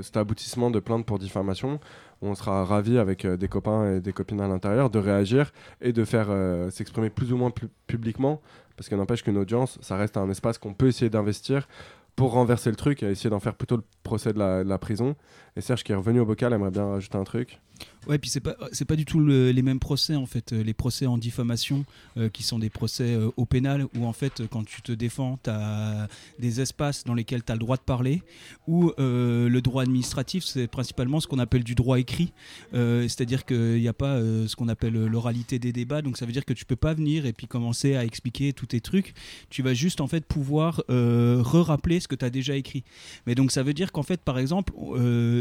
cet, 0.04 0.16
aboutissement 0.16 0.70
de 0.70 0.80
plainte 0.80 1.06
pour 1.06 1.18
diffamation. 1.18 1.80
On 2.22 2.36
sera 2.36 2.66
ravis 2.66 3.00
avec 3.00 3.26
des 3.26 3.48
copains 3.48 3.96
et 3.96 4.00
des 4.00 4.14
copines 4.14 4.42
à 4.42 4.48
l'intérieur 4.48 4.92
de 4.92 5.00
réagir 5.00 5.52
et 5.82 5.92
de 5.92 6.06
faire 6.06 6.28
s'exprimer 6.70 7.10
plus 7.10 7.34
ou 7.34 7.38
moins 7.38 7.50
pu- 7.50 7.70
publiquement 7.88 8.42
parce 8.76 8.88
qu'il 8.90 8.98
n'empêche 8.98 9.24
qu'une 9.24 9.38
audience, 9.38 9.78
ça 9.82 9.98
reste 9.98 10.18
un 10.18 10.30
espace 10.30 10.58
qu'on 10.58 10.74
peut 10.74 10.88
essayer 10.88 11.10
d'investir 11.10 11.68
pour 12.16 12.32
renverser 12.32 12.70
le 12.70 12.76
truc 12.76 13.02
et 13.04 13.08
essayer 13.08 13.30
d'en 13.30 13.40
faire 13.40 13.56
plutôt 13.56 13.76
le 13.76 13.84
procès 14.04 14.34
de 14.34 14.40
la, 14.40 14.64
de 14.64 14.70
la 14.70 14.78
prison. 14.78 15.16
Et 15.56 15.62
Serge 15.62 15.84
qui 15.84 15.94
est 15.94 15.96
revenu 15.96 16.20
au 16.20 16.26
bocal 16.26 16.54
aimerait 16.54 16.72
bien 16.72 16.86
rajouter 16.86 17.18
un 17.18 17.24
truc. 17.24 17.60
Ouais, 18.08 18.18
puis 18.18 18.30
c'est 18.30 18.40
pas 18.40 18.56
c'est 18.72 18.86
pas 18.86 18.96
du 18.96 19.06
tout 19.06 19.20
le- 19.20 19.52
les 19.52 19.62
mêmes 19.62 19.80
procès 19.80 20.16
en 20.16 20.26
fait. 20.26 20.52
Les 20.52 20.74
procès 20.74 21.06
en 21.06 21.18
diffamation, 21.18 21.86
euh, 22.18 22.30
qui 22.30 22.44
sont 22.44 22.58
des 22.58 22.70
procès 22.70 23.14
euh, 23.16 23.30
au 23.38 23.46
pénal, 23.46 23.86
où 23.98 24.06
en 24.06 24.14
fait, 24.14 24.42
quand 24.50 24.64
tu 24.66 24.82
te 24.82 24.92
défends, 24.92 25.38
tu 25.44 25.50
as 25.50 26.08
des 26.40 26.62
espaces 26.62 27.04
dans 27.04 27.14
lesquels 27.14 27.44
tu 27.44 27.52
as 27.52 27.56
le 27.56 27.60
droit 27.60 27.76
de 27.78 27.82
parler, 27.82 28.24
ou 28.68 28.92
euh, 29.00 29.50
le 29.50 29.62
droit 29.62 29.84
administratif, 29.84 30.44
c'est 30.46 30.68
principalement 30.68 31.20
ce 31.20 31.28
qu'on 31.28 31.40
appelle 31.40 31.64
du 31.64 31.76
droit 31.76 32.00
écrit. 32.00 32.32
C'est-à-dire 32.74 33.46
qu'il 33.46 33.80
n'y 33.82 33.88
a 33.88 33.94
pas 33.94 34.20
ce 34.20 34.56
qu'on 34.56 34.70
appelle 34.70 34.94
l'oralité 35.06 35.60
des 35.60 35.72
débats, 35.74 36.02
donc 36.02 36.18
ça 36.18 36.26
veut 36.26 36.32
dire 36.32 36.46
que 36.46 36.54
tu 36.54 36.66
peux 36.66 36.76
pas 36.78 36.94
venir 36.94 37.26
et 37.26 37.34
puis 37.34 37.48
commencer 37.48 37.96
à 37.96 38.06
expliquer 38.06 38.54
tous 38.54 38.66
tes 38.68 38.82
trucs. 38.82 39.14
Tu 39.50 39.62
vas 39.62 39.74
juste 39.74 40.02
en 40.02 40.08
fait 40.08 40.26
pouvoir 40.26 40.84
re-rappeler 40.88 42.00
ce 42.00 42.08
que 42.08 42.16
tu 42.16 42.26
as 42.26 42.30
déjà 42.30 42.56
écrit. 42.56 42.84
Mais 43.28 43.36
donc 43.36 43.52
ça 43.52 43.62
veut 43.64 43.74
dire 43.74 43.92
qu'en 43.92 44.04
fait, 44.04 44.22
par 44.22 44.40
exemple, 44.40 44.74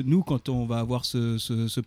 nous, 0.05 0.23
quand 0.23 0.48
on 0.48 0.66
va 0.66 0.78
avoir 0.81 1.05
ce, 1.05 1.39
ce- 1.39 1.69
ce 1.69 1.81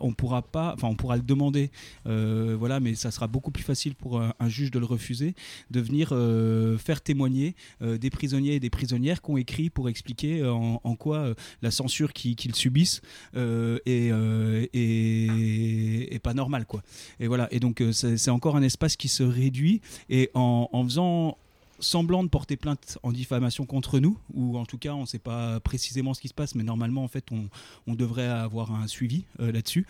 on 0.00 0.12
pourra 0.12 0.42
pas, 0.42 0.72
enfin, 0.74 0.88
on 0.88 0.94
pourra 0.94 1.16
le 1.16 1.22
demander, 1.22 1.70
euh, 2.06 2.56
voilà, 2.58 2.80
mais 2.80 2.94
ça 2.94 3.10
sera 3.10 3.26
beaucoup 3.26 3.50
plus 3.50 3.62
facile 3.62 3.94
pour 3.94 4.20
un, 4.20 4.34
juge 4.48 4.70
de 4.70 4.78
le 4.78 4.84
refuser, 4.86 5.34
de 5.70 5.80
venir 5.80 6.10
euh, 6.12 6.76
faire 6.78 7.00
témoigner 7.00 7.54
euh, 7.82 7.98
des 7.98 8.10
prisonniers 8.10 8.54
et 8.54 8.60
des 8.60 8.70
prisonnières 8.70 9.22
qui 9.22 9.30
ont 9.30 9.36
écrit 9.36 9.70
pour 9.70 9.88
expliquer 9.88 10.44
en, 10.44 10.78
quoi 10.96 11.34
la 11.62 11.70
censure 11.70 12.12
qu'ils 12.12 12.54
subissent 12.54 13.00
est, 13.34 14.12
pas 16.22 16.34
normale, 16.34 16.66
quoi. 16.66 16.82
Et 17.18 17.26
voilà. 17.26 17.48
Et 17.52 17.60
donc 17.60 17.82
c'est 17.92 18.30
encore 18.30 18.56
un 18.56 18.62
espace 18.62 18.96
qui 18.96 19.08
se 19.08 19.22
réduit 19.22 19.80
et 20.08 20.30
en 20.34 20.84
faisant 20.84 21.38
semblant 21.80 22.22
de 22.22 22.28
porter 22.28 22.56
plainte 22.56 22.98
en 23.02 23.12
diffamation 23.12 23.66
contre 23.66 23.98
nous, 23.98 24.18
ou 24.34 24.58
en 24.58 24.66
tout 24.66 24.78
cas 24.78 24.92
on 24.92 25.02
ne 25.02 25.06
sait 25.06 25.18
pas 25.18 25.60
précisément 25.60 26.14
ce 26.14 26.20
qui 26.20 26.28
se 26.28 26.34
passe, 26.34 26.54
mais 26.54 26.62
normalement 26.62 27.04
en 27.04 27.08
fait 27.08 27.26
on, 27.32 27.94
devrait 27.94 28.28
avoir 28.28 28.72
un 28.72 28.86
suivi 28.86 29.24
euh, 29.40 29.52
là-dessus. 29.52 29.86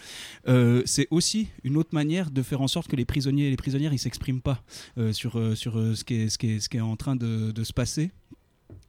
Euh, 0.49 0.83
c'est 0.87 1.07
aussi 1.11 1.49
une 1.65 1.77
autre 1.77 1.91
manière 1.93 2.31
de 2.31 2.43
faire 2.43 2.61
en 2.61 2.69
sorte 2.69 2.89
que 2.89 2.97
les 2.97 3.05
prisonniers 3.05 3.47
et 3.47 3.51
les 3.51 3.57
prisonnières 3.57 3.93
ils 3.93 3.99
s'expriment 3.99 4.41
pas 4.41 4.63
euh, 4.99 5.13
sur, 5.13 5.33
sur 5.57 5.75
ce, 5.75 6.03
qui 6.03 6.15
est, 6.15 6.29
ce, 6.29 6.39
qui 6.39 6.53
est, 6.53 6.61
ce 6.61 6.69
qui 6.69 6.79
est 6.79 6.81
en 6.81 6.97
train 6.97 7.15
de 7.15 7.63
se 7.63 7.73
passer. 7.73 8.11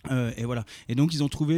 Euh, 0.09 0.31
et 0.37 0.45
voilà. 0.45 0.65
Et 0.89 0.95
donc 0.95 1.13
ils 1.13 1.23
ont 1.23 1.29
trouvé 1.29 1.57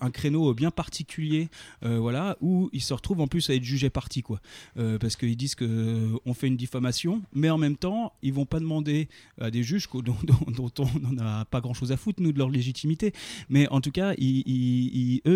un 0.00 0.10
créneau 0.10 0.54
bien 0.54 0.70
particulier, 0.70 1.48
euh, 1.84 1.98
voilà, 1.98 2.36
où 2.40 2.70
ils 2.72 2.80
se 2.80 2.94
retrouvent 2.94 3.20
en 3.20 3.26
plus 3.26 3.50
à 3.50 3.54
être 3.54 3.64
jugés 3.64 3.90
partis, 3.90 4.22
quoi, 4.22 4.40
Euh, 4.78 4.98
parce 4.98 5.16
qu'ils 5.16 5.36
disent 5.36 5.54
que 5.54 6.12
on 6.24 6.32
fait 6.34 6.46
une 6.46 6.56
diffamation, 6.56 7.22
mais 7.34 7.50
en 7.50 7.58
même 7.58 7.76
temps 7.76 8.12
ils 8.22 8.32
vont 8.32 8.46
pas 8.46 8.60
demander 8.60 9.08
à 9.40 9.50
des 9.50 9.62
juges 9.62 9.88
dont, 9.92 10.00
dont- 10.22 10.50
dont 10.50 10.70
on 10.78 10.98
n'en 11.12 11.18
a 11.26 11.44
pas 11.44 11.60
grand-chose 11.60 11.92
à 11.92 11.96
foutre 11.96 12.22
nous 12.22 12.32
de 12.32 12.38
leur 12.38 12.48
légitimité, 12.50 13.12
mais 13.48 13.68
en 13.68 13.80
tout 13.80 13.90
cas 13.92 14.12
eux 14.12 14.16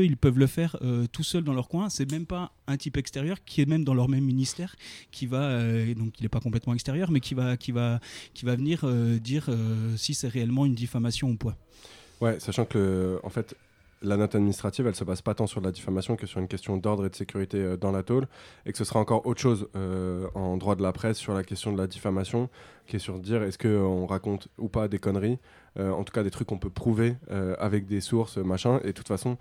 ils 0.04 0.16
peuvent 0.20 0.38
le 0.38 0.46
faire 0.46 0.76
tout 1.12 1.22
seuls 1.24 1.44
dans 1.44 1.52
leur 1.54 1.68
coin. 1.68 1.88
C'est 1.90 2.10
même 2.10 2.26
pas 2.26 2.52
un 2.66 2.76
type 2.76 2.96
extérieur 2.96 3.44
qui 3.44 3.60
est 3.60 3.66
même 3.66 3.84
dans 3.84 3.94
leur 3.94 4.08
même 4.08 4.24
ministère 4.24 4.76
qui 5.10 5.26
va, 5.26 5.60
donc 5.94 6.14
il 6.18 6.22
n'est 6.22 6.28
pas 6.28 6.40
complètement 6.40 6.74
extérieur, 6.74 7.10
mais 7.10 7.20
qui 7.20 7.34
va, 7.34 7.56
qui 7.56 7.72
va, 7.72 8.00
qui 8.34 8.44
va 8.44 8.56
venir 8.56 8.84
dire 9.20 9.48
si 9.96 10.14
c'est 10.14 10.28
réellement 10.28 10.66
une 10.66 10.74
diffamation 10.74 11.30
ou 11.30 11.36
pas. 11.36 11.56
Ouais, 12.20 12.38
sachant 12.40 12.66
que, 12.66 12.78
le- 12.78 13.20
en 13.22 13.30
fait, 13.30 13.54
la 14.02 14.16
note 14.16 14.34
administrative, 14.34 14.86
elle 14.86 14.94
se 14.94 15.04
base 15.04 15.22
pas 15.22 15.34
tant 15.34 15.46
sur 15.46 15.60
la 15.60 15.70
diffamation 15.72 16.16
que 16.16 16.26
sur 16.26 16.40
une 16.40 16.48
question 16.48 16.76
d'ordre 16.76 17.06
et 17.06 17.10
de 17.10 17.14
sécurité 17.14 17.58
euh, 17.58 17.76
dans 17.76 17.92
la 17.92 18.02
tôle, 18.02 18.26
et 18.66 18.72
que 18.72 18.78
ce 18.78 18.84
sera 18.84 19.00
encore 19.00 19.26
autre 19.26 19.40
chose 19.40 19.68
euh, 19.76 20.28
en 20.34 20.56
droit 20.56 20.74
de 20.76 20.82
la 20.82 20.92
presse 20.92 21.18
sur 21.18 21.34
la 21.34 21.42
question 21.44 21.72
de 21.72 21.78
la 21.78 21.86
diffamation, 21.86 22.48
qui 22.86 22.96
est 22.96 22.98
sur 22.98 23.18
dire 23.18 23.42
est-ce 23.42 23.58
qu'on 23.58 24.06
raconte 24.06 24.48
ou 24.58 24.68
pas 24.68 24.88
des 24.88 24.98
conneries, 24.98 25.34
euh, 25.34 25.38
en 25.78 26.02
tout 26.04 26.12
cas 26.12 26.22
des 26.22 26.30
trucs 26.30 26.48
qu'on 26.48 26.58
peut 26.58 26.70
prouver 26.70 27.16
euh, 27.30 27.54
avec 27.58 27.86
des 27.86 28.00
sources, 28.00 28.36
machin, 28.38 28.80
et 28.84 28.88
de 28.88 28.92
toute 28.92 29.08
façon, 29.08 29.38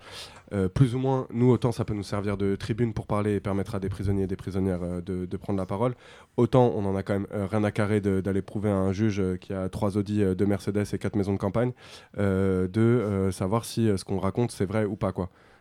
euh, 0.52 0.68
plus 0.68 0.94
ou 0.94 0.98
moins, 0.98 1.26
nous, 1.32 1.50
autant 1.50 1.72
ça 1.72 1.84
peut 1.84 1.94
nous 1.94 2.02
servir 2.02 2.36
de 2.36 2.56
tribune 2.56 2.92
pour 2.92 3.06
parler 3.06 3.34
et 3.34 3.40
permettre 3.40 3.74
à 3.74 3.80
des 3.80 3.88
prisonniers 3.88 4.24
et 4.24 4.26
des 4.26 4.36
prisonnières 4.36 4.82
euh, 4.82 5.00
de, 5.00 5.36
prendre 5.36 5.58
la 5.58 5.66
parole, 5.66 5.94
autant 6.36 6.72
on 6.74 6.84
en 6.84 6.94
a 6.96 7.02
quand 7.02 7.14
même 7.14 7.26
euh, 7.32 7.46
rien 7.46 7.64
à 7.64 7.70
carrer 7.70 8.00
d'aller 8.00 8.42
prouver 8.42 8.70
à 8.70 8.76
un 8.76 8.92
juge 8.92 9.20
euh, 9.20 9.36
qui 9.36 9.52
a 9.52 9.68
trois 9.68 9.96
Audi, 9.96 10.22
euh, 10.22 10.34
deux 10.34 10.46
Mercedes 10.46 10.84
et 10.92 10.98
quatre 10.98 11.16
maisons 11.16 11.32
de 11.32 11.38
campagne, 11.38 11.72
euh, 12.18 12.68
de 12.68 12.80
euh, 12.80 13.32
savoir 13.32 13.64
si 13.64 13.88
euh, 13.88 13.96
ce 13.96 14.04
qu'on 14.04 14.18
raconte 14.18 14.50
c'est 14.52 14.66
vrai 14.66 14.84
ou 14.84 14.96
pas. 14.96 15.12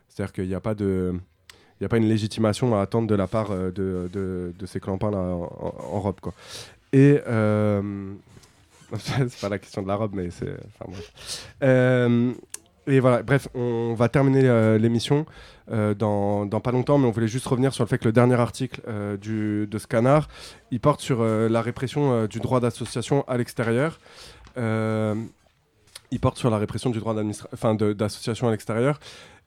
C'est-à-dire 0.08 0.34
qu'il 0.34 0.48
n'y 0.48 0.56
a 0.56 0.60
pas 0.60 0.76
de 0.76 1.14
il 1.80 1.84
n'y 1.84 1.86
a 1.86 1.90
pas 1.90 1.98
une 1.98 2.10
légitimation 2.10 2.76
à 2.78 2.82
attendre 2.82 3.08
de 3.08 3.16
la 3.16 3.28
part 3.28 3.52
euh, 3.52 3.72
de, 3.72 4.10
de, 4.12 4.66
ces 4.66 4.80
clampins 4.82 5.12
là 5.12 5.18
en, 5.18 5.74
en- 5.94 6.00
robe 6.02 6.20
quoi. 6.20 6.34
Et 6.92 7.22
euh, 7.28 8.12
c'est 8.98 9.42
pas 9.42 9.50
la 9.50 9.60
question 9.60 9.82
de 9.82 9.88
la 9.88 9.96
robe 9.96 10.12
mais 10.14 10.30
c'est. 10.32 10.56
Euh, 11.64 12.34
et 12.88 13.00
voilà, 13.00 13.22
bref, 13.22 13.48
on 13.54 13.94
va 13.94 14.10
terminer 14.10 14.48
euh, 14.48 14.78
l'émission 14.78 15.26
euh, 15.72 15.94
dans, 15.94 16.46
dans 16.46 16.60
pas 16.60 16.72
longtemps, 16.72 16.98
mais 16.98 17.08
on 17.08 17.12
voulait 17.12 17.28
juste 17.28 17.46
revenir 17.46 17.74
sur 17.74 17.84
le 17.84 17.90
fait 17.90 18.00
que 18.00 18.06
le 18.06 18.12
dernier 18.12 18.36
article 18.36 18.82
du, 19.22 19.68
de 19.68 19.78
ce 19.78 19.86
canard, 19.86 20.28
il 20.72 20.80
porte 20.80 21.02
sur 21.02 21.24
la 21.24 21.62
répression 21.62 22.26
du 22.26 22.40
droit 22.40 22.60
d'association 22.60 23.24
à 23.28 23.38
l'extérieur. 23.38 24.00
Il 24.58 26.20
porte 26.20 26.38
sur 26.38 26.50
la 26.50 26.58
répression 26.58 26.90
du 26.90 27.00
droit 27.00 27.14
d'association 27.14 28.48
à 28.48 28.52
l'extérieur, 28.52 29.00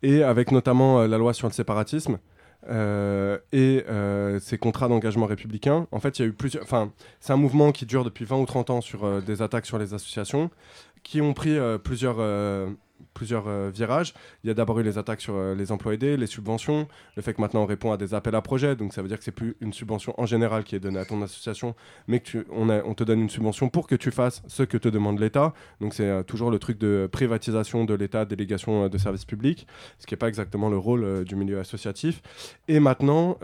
et 0.04 0.22
avec 0.22 0.52
notamment 0.52 1.04
la 1.06 1.18
loi 1.18 1.34
sur 1.34 1.48
le 1.48 1.52
séparatisme. 1.52 2.18
Euh, 2.68 3.38
et 3.52 3.84
euh, 3.88 4.38
ces 4.38 4.56
contrats 4.58 4.88
d'engagement 4.88 5.26
républicain. 5.26 5.86
En 5.90 6.00
fait, 6.00 6.18
il 6.18 6.22
y 6.22 6.24
a 6.24 6.28
eu 6.28 6.32
plusieurs. 6.32 6.62
Enfin, 6.62 6.92
c'est 7.20 7.32
un 7.32 7.36
mouvement 7.36 7.72
qui 7.72 7.86
dure 7.86 8.04
depuis 8.04 8.24
20 8.24 8.36
ou 8.36 8.46
30 8.46 8.70
ans 8.70 8.80
sur 8.80 9.04
euh, 9.04 9.20
des 9.20 9.42
attaques 9.42 9.66
sur 9.66 9.78
les 9.78 9.94
associations, 9.94 10.50
qui 11.02 11.20
ont 11.20 11.34
pris 11.34 11.58
plusieurs, 11.82 12.18
plusieurs 13.14 13.48
euh, 13.48 13.70
virages. 13.72 14.14
Il 14.44 14.48
y 14.48 14.50
a 14.50 14.54
d'abord 14.54 14.78
eu 14.80 14.82
les 14.82 14.98
attaques 14.98 15.20
sur 15.20 15.34
euh, 15.34 15.54
les 15.54 15.72
emplois 15.72 15.94
aidés, 15.94 16.16
les 16.16 16.26
subventions, 16.26 16.88
le 17.16 17.22
fait 17.22 17.34
que 17.34 17.40
maintenant 17.40 17.62
on 17.62 17.66
répond 17.66 17.92
à 17.92 17.96
des 17.96 18.14
appels 18.14 18.34
à 18.34 18.42
projets, 18.42 18.76
donc 18.76 18.92
ça 18.92 19.02
veut 19.02 19.08
dire 19.08 19.18
que 19.18 19.24
c'est 19.24 19.32
plus 19.32 19.56
une 19.60 19.72
subvention 19.72 20.14
en 20.18 20.26
général 20.26 20.64
qui 20.64 20.74
est 20.74 20.80
donnée 20.80 20.98
à 20.98 21.04
ton 21.04 21.22
association, 21.22 21.74
mais 22.08 22.20
que 22.20 22.46
on, 22.50 22.94
te 22.94 23.04
donne 23.04 23.20
une 23.20 23.30
subvention 23.30 23.68
pour 23.68 23.86
que 23.86 23.94
tu 23.94 24.10
fasses 24.10 24.42
ce 24.46 24.62
que 24.62 24.76
te 24.76 24.88
demande 24.88 25.18
l'État. 25.18 25.54
Donc 25.80 25.94
c'est 25.94 26.08
euh, 26.08 26.22
toujours 26.22 26.50
le 26.50 26.58
truc 26.58 26.78
de 26.78 27.08
privatisation 27.10 27.84
de 27.84 27.94
l'État, 27.94 28.24
délégation 28.24 28.88
de 28.88 28.98
services 28.98 29.24
publics, 29.24 29.66
ce 29.98 30.06
qui 30.06 30.14
n'est 30.14 30.18
pas 30.18 30.28
exactement 30.28 30.68
le 30.68 30.78
rôle 30.78 31.24
du 31.24 31.36
milieu 31.36 31.58
associatif. 31.58 32.22
Et 32.68 32.80
maintenant, 32.80 33.38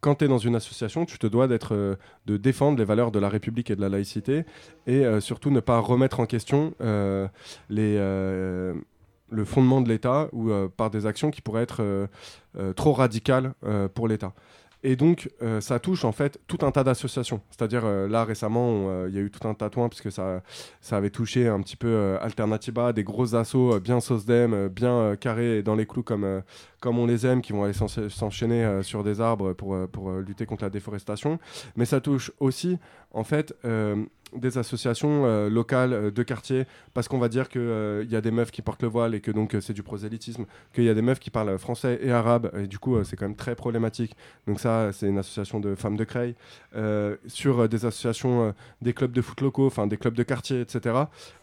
quand 0.00 0.16
tu 0.16 0.24
es 0.24 0.28
dans 0.28 0.38
une 0.38 0.54
association, 0.54 1.04
tu 1.04 1.18
te 1.18 1.26
dois 1.26 1.48
d'être, 1.48 1.74
euh, 1.74 1.96
de 2.26 2.36
défendre 2.36 2.78
les 2.78 2.84
valeurs 2.84 3.10
de 3.10 3.18
la 3.18 3.28
République 3.28 3.70
et 3.70 3.76
de 3.76 3.80
la 3.80 3.88
laïcité, 3.88 4.44
et 4.86 5.04
euh, 5.04 5.20
surtout 5.20 5.50
ne 5.50 5.60
pas 5.60 5.78
remettre 5.78 6.20
en 6.20 6.26
question 6.26 6.74
euh, 6.80 7.26
les, 7.68 7.96
le 7.96 9.44
fondement 9.44 9.80
de 9.80 9.88
l'État 9.88 10.28
ou 10.32 10.50
par 10.76 10.90
des 10.90 11.06
actions 11.06 11.30
qui 11.30 11.42
pourraient 11.42 11.62
être 11.62 12.08
trop 12.76 12.92
radicales 12.92 13.52
pour 13.94 14.08
l'État. 14.08 14.32
Et 14.84 14.94
donc, 14.94 15.28
ça 15.60 15.80
touche 15.80 16.04
en 16.04 16.12
fait 16.12 16.40
tout 16.46 16.58
un 16.62 16.70
tas 16.70 16.84
d'associations. 16.84 17.40
C'est-à-dire, 17.50 17.84
là 17.84 18.24
récemment, 18.24 19.06
il 19.06 19.14
y 19.14 19.18
a 19.18 19.20
eu 19.20 19.30
tout 19.30 19.46
un 19.46 19.54
tatouin, 19.54 19.88
puisque 19.88 20.12
ça, 20.12 20.42
ça 20.80 20.96
avait 20.96 21.10
touché 21.10 21.48
un 21.48 21.60
petit 21.60 21.76
peu 21.76 22.16
Alternativa, 22.20 22.92
des 22.92 23.04
gros 23.04 23.34
euh, 23.34 23.80
bien 23.80 24.00
SOSDEM, 24.00 24.68
bien 24.68 25.16
carrés 25.16 25.58
et 25.58 25.62
dans 25.62 25.74
les 25.74 25.86
clous 25.86 26.02
comme, 26.02 26.42
comme 26.80 26.98
on 26.98 27.06
les 27.06 27.26
aime, 27.26 27.42
qui 27.42 27.52
vont 27.52 27.64
aller 27.64 27.72
s'en- 27.72 27.88
s'enchaîner 27.88 28.64
euh, 28.64 28.82
sur 28.82 29.02
des 29.04 29.20
arbres 29.20 29.52
pour, 29.52 29.74
euh, 29.74 29.86
pour 29.86 30.10
euh, 30.10 30.20
lutter 30.20 30.46
contre 30.46 30.64
la 30.64 30.70
déforestation. 30.70 31.38
Mais 31.76 31.84
ça 31.84 32.00
touche 32.00 32.30
aussi, 32.40 32.78
en 33.12 33.24
fait, 33.24 33.54
euh, 33.64 34.04
des 34.36 34.58
associations 34.58 35.24
euh, 35.24 35.48
locales 35.48 35.92
euh, 35.94 36.10
de 36.10 36.22
quartier, 36.22 36.66
parce 36.92 37.08
qu'on 37.08 37.18
va 37.18 37.28
dire 37.30 37.48
qu'il 37.48 38.06
y 38.10 38.14
a 38.16 38.20
des 38.20 38.30
meufs 38.30 38.50
qui 38.50 38.60
portent 38.60 38.82
le 38.82 38.88
voile 38.88 39.14
et 39.14 39.20
que 39.20 39.30
donc 39.30 39.54
euh, 39.54 39.60
c'est 39.62 39.72
du 39.72 39.82
prosélytisme, 39.82 40.44
qu'il 40.74 40.84
y 40.84 40.90
a 40.90 40.94
des 40.94 41.00
meufs 41.02 41.18
qui 41.18 41.30
parlent 41.30 41.58
français 41.58 41.98
et 42.02 42.12
arabe, 42.12 42.50
et 42.56 42.66
du 42.66 42.78
coup 42.78 42.96
euh, 42.96 43.04
c'est 43.04 43.16
quand 43.16 43.24
même 43.26 43.36
très 43.36 43.54
problématique. 43.54 44.14
Donc 44.46 44.60
ça, 44.60 44.92
c'est 44.92 45.08
une 45.08 45.18
association 45.18 45.60
de 45.60 45.74
femmes 45.74 45.96
de 45.96 46.04
Creil. 46.04 46.34
Euh, 46.76 47.16
sur 47.26 47.60
euh, 47.60 47.68
des 47.68 47.86
associations, 47.86 48.48
euh, 48.48 48.52
des 48.82 48.92
clubs 48.92 49.12
de 49.12 49.22
foot 49.22 49.40
locaux, 49.40 49.66
enfin 49.66 49.86
des 49.86 49.96
clubs 49.96 50.14
de 50.14 50.22
quartier, 50.22 50.60
etc., 50.60 50.94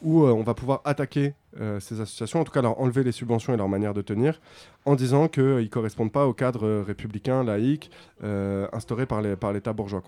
où 0.03 0.23
euh, 0.23 0.31
on 0.31 0.43
va 0.43 0.53
pouvoir 0.53 0.81
attaquer 0.85 1.33
euh, 1.59 1.79
ces 1.79 2.01
associations, 2.01 2.41
en 2.41 2.43
tout 2.43 2.51
cas 2.51 2.61
leur 2.61 2.79
enlever 2.79 3.03
les 3.03 3.11
subventions 3.11 3.53
et 3.53 3.57
leur 3.57 3.69
manière 3.69 3.93
de 3.93 4.01
tenir, 4.01 4.41
en 4.85 4.95
disant 4.95 5.27
qu'ils 5.27 5.43
ne 5.43 5.67
correspondent 5.67 6.11
pas 6.11 6.27
au 6.27 6.33
cadre 6.33 6.81
républicain, 6.81 7.43
laïque, 7.43 7.91
euh, 8.23 8.67
instauré 8.73 9.05
par 9.05 9.21
l'État 9.21 9.73
bourgeois. 9.73 10.03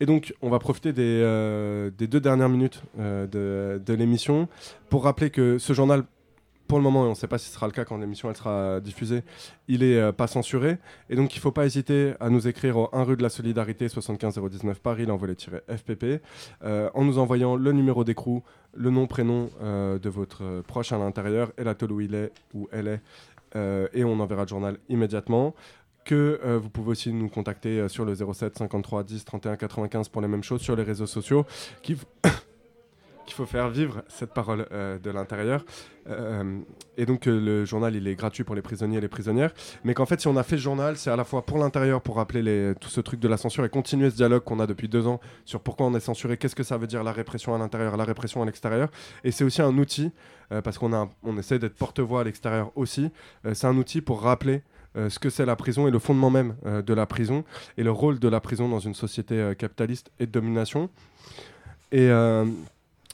Et 0.00 0.06
donc, 0.06 0.34
on 0.40 0.48
va 0.48 0.58
profiter 0.58 0.92
des, 0.92 1.20
euh, 1.22 1.90
deux 1.90 2.20
dernières 2.20 2.48
minutes 2.48 2.82
de 2.96 3.94
l'émission 3.94 4.48
pour 4.88 5.04
rappeler 5.04 5.30
que 5.30 5.58
ce 5.58 5.72
journal, 5.72 6.04
pour 6.70 6.78
le 6.78 6.84
moment, 6.84 7.02
et 7.02 7.06
on 7.08 7.10
ne 7.10 7.14
sait 7.16 7.26
pas 7.26 7.38
si 7.38 7.48
ce 7.48 7.54
sera 7.54 7.66
le 7.66 7.72
cas 7.72 7.84
quand 7.84 7.98
l'émission 7.98 8.32
sera 8.32 8.78
diffusée, 8.78 9.24
il 9.66 9.82
est 9.82 9.98
euh, 9.98 10.12
pas 10.12 10.28
censuré. 10.28 10.78
Et 11.08 11.16
donc, 11.16 11.34
il 11.34 11.38
ne 11.38 11.40
faut 11.40 11.50
pas 11.50 11.66
hésiter 11.66 12.14
à 12.20 12.30
nous 12.30 12.46
écrire 12.46 12.76
au 12.76 12.88
1 12.92 13.02
rue 13.02 13.16
de 13.16 13.24
la 13.24 13.28
Solidarité, 13.28 13.88
75 13.88 14.38
019 14.38 14.78
Paris, 14.78 15.04
l'envolée-FPP, 15.04 16.22
euh, 16.62 16.88
en 16.94 17.04
nous 17.04 17.18
envoyant 17.18 17.56
le 17.56 17.72
numéro 17.72 18.04
d'écrou, 18.04 18.44
le 18.72 18.90
nom, 18.90 19.08
prénom 19.08 19.50
euh, 19.60 19.98
de 19.98 20.08
votre 20.08 20.62
proche 20.64 20.92
à 20.92 20.98
l'intérieur 20.98 21.50
et 21.58 21.64
la 21.64 21.74
tôle 21.74 21.90
où 21.90 22.00
il 22.00 22.14
est, 22.14 22.30
où 22.54 22.68
elle 22.70 22.86
est. 22.86 23.00
et 23.92 24.04
on 24.04 24.20
enverra 24.20 24.42
le 24.42 24.48
journal 24.48 24.78
immédiatement 24.88 25.56
que 26.04 26.56
vous 26.56 26.70
pouvez 26.70 26.90
aussi 26.90 27.12
nous 27.12 27.28
contacter 27.28 27.88
sur 27.88 28.04
le 28.04 28.14
07 28.14 28.56
53 28.56 29.02
10 29.02 29.24
31 29.24 29.56
95 29.56 30.08
pour 30.08 30.22
les 30.22 30.28
mêmes 30.28 30.44
choses 30.44 30.60
sur 30.60 30.76
les 30.76 30.84
réseaux 30.84 31.08
sociaux 31.08 31.44
qu'il 33.30 33.36
faut 33.36 33.46
faire 33.46 33.68
vivre 33.68 34.02
cette 34.08 34.34
parole 34.34 34.66
euh, 34.72 34.98
de 34.98 35.10
l'intérieur. 35.10 35.64
Euh, 36.08 36.58
et 36.96 37.06
donc 37.06 37.28
euh, 37.28 37.40
le 37.40 37.64
journal, 37.64 37.94
il 37.94 38.08
est 38.08 38.16
gratuit 38.16 38.42
pour 38.42 38.56
les 38.56 38.62
prisonniers 38.62 38.98
et 38.98 39.00
les 39.00 39.08
prisonnières. 39.08 39.52
Mais 39.84 39.94
qu'en 39.94 40.04
fait, 40.04 40.20
si 40.20 40.26
on 40.26 40.36
a 40.36 40.42
fait 40.42 40.56
ce 40.56 40.62
journal, 40.62 40.96
c'est 40.96 41.10
à 41.10 41.16
la 41.16 41.22
fois 41.22 41.46
pour 41.46 41.58
l'intérieur, 41.58 42.02
pour 42.02 42.16
rappeler 42.16 42.74
tout 42.80 42.88
ce 42.88 43.00
truc 43.00 43.20
de 43.20 43.28
la 43.28 43.36
censure 43.36 43.64
et 43.64 43.68
continuer 43.68 44.10
ce 44.10 44.16
dialogue 44.16 44.42
qu'on 44.42 44.58
a 44.58 44.66
depuis 44.66 44.88
deux 44.88 45.06
ans 45.06 45.20
sur 45.44 45.60
pourquoi 45.60 45.86
on 45.86 45.94
est 45.94 46.00
censuré, 46.00 46.36
qu'est-ce 46.36 46.56
que 46.56 46.64
ça 46.64 46.76
veut 46.76 46.88
dire 46.88 47.04
la 47.04 47.12
répression 47.12 47.54
à 47.54 47.58
l'intérieur, 47.58 47.96
la 47.96 48.04
répression 48.04 48.42
à 48.42 48.46
l'extérieur. 48.46 48.88
Et 49.22 49.30
c'est 49.30 49.44
aussi 49.44 49.62
un 49.62 49.78
outil, 49.78 50.10
parce 50.64 50.78
qu'on 50.78 50.92
a, 50.92 51.08
on 51.22 51.38
essaie 51.38 51.60
d'être 51.60 51.76
porte-voix 51.76 52.22
à 52.22 52.24
l'extérieur 52.24 52.72
aussi, 52.74 53.10
c'est 53.52 53.66
un 53.68 53.76
outil 53.76 54.00
pour 54.00 54.22
rappeler 54.22 54.62
ce 54.96 55.18
que 55.20 55.30
c'est 55.30 55.46
la 55.46 55.54
prison 55.54 55.86
et 55.86 55.92
le 55.92 56.00
fondement 56.00 56.30
même 56.30 56.56
de 56.64 56.94
la 56.94 57.06
prison 57.06 57.44
et 57.78 57.84
le 57.84 57.92
rôle 57.92 58.18
de 58.18 58.28
la 58.28 58.40
prison 58.40 58.68
dans 58.68 58.80
une 58.80 58.94
société 58.94 59.52
capitaliste 59.56 60.10
et 60.18 60.26
de 60.26 60.32
domination. 60.32 60.90
Et, 61.92 62.10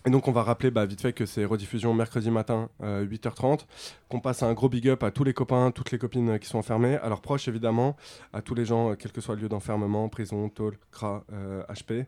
et 0.06 0.10
donc 0.10 0.28
on 0.28 0.32
va 0.32 0.42
rappeler 0.42 0.70
bah, 0.70 0.86
vite 0.86 1.00
fait 1.00 1.12
que 1.12 1.26
c'est 1.26 1.44
rediffusion 1.44 1.92
mercredi 1.92 2.30
matin 2.30 2.70
euh, 2.82 3.04
8h30, 3.04 3.66
qu'on 4.08 4.20
passe 4.20 4.42
un 4.42 4.54
gros 4.54 4.68
big 4.68 4.88
up 4.88 5.02
à 5.02 5.10
tous 5.10 5.24
les 5.24 5.34
copains, 5.34 5.72
toutes 5.72 5.90
les 5.90 5.98
copines 5.98 6.30
euh, 6.30 6.38
qui 6.38 6.46
sont 6.46 6.58
enfermées, 6.58 6.96
à 6.96 7.08
leurs 7.08 7.20
proches 7.20 7.48
évidemment, 7.48 7.96
à 8.32 8.40
tous 8.40 8.54
les 8.54 8.64
gens, 8.64 8.92
euh, 8.92 8.94
quel 8.94 9.12
que 9.12 9.20
soit 9.20 9.34
le 9.34 9.42
lieu 9.42 9.48
d'enfermement, 9.48 10.08
prison, 10.08 10.48
tôle, 10.48 10.78
CRA, 10.92 11.24
euh, 11.32 11.64
HP, 11.64 12.06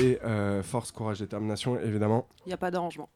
et 0.00 0.18
euh, 0.24 0.62
force, 0.62 0.92
courage, 0.92 1.18
détermination 1.18 1.78
évidemment. 1.80 2.28
Il 2.46 2.48
n'y 2.48 2.54
a 2.54 2.58
pas 2.58 2.70
d'arrangement. 2.70 3.08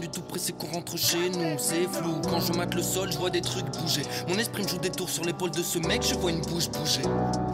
Du 0.00 0.10
tout 0.10 0.20
pressé 0.20 0.52
qu'on 0.52 0.66
rentre 0.66 0.98
chez 0.98 1.30
nous 1.30 1.56
C'est 1.58 1.84
flou, 1.84 2.20
quand 2.28 2.40
je 2.40 2.52
mate 2.52 2.74
le 2.74 2.82
sol 2.82 3.10
je 3.10 3.16
vois 3.16 3.30
des 3.30 3.40
trucs 3.40 3.64
bouger 3.78 4.02
Mon 4.28 4.36
esprit 4.36 4.62
me 4.62 4.68
joue 4.68 4.78
des 4.78 4.90
tours 4.90 5.08
sur 5.08 5.24
l'épaule 5.24 5.50
de 5.52 5.62
ce 5.62 5.78
mec 5.78 6.02
Je 6.06 6.14
vois 6.14 6.32
une 6.32 6.42
bouche 6.42 6.68
bouger 6.68 7.00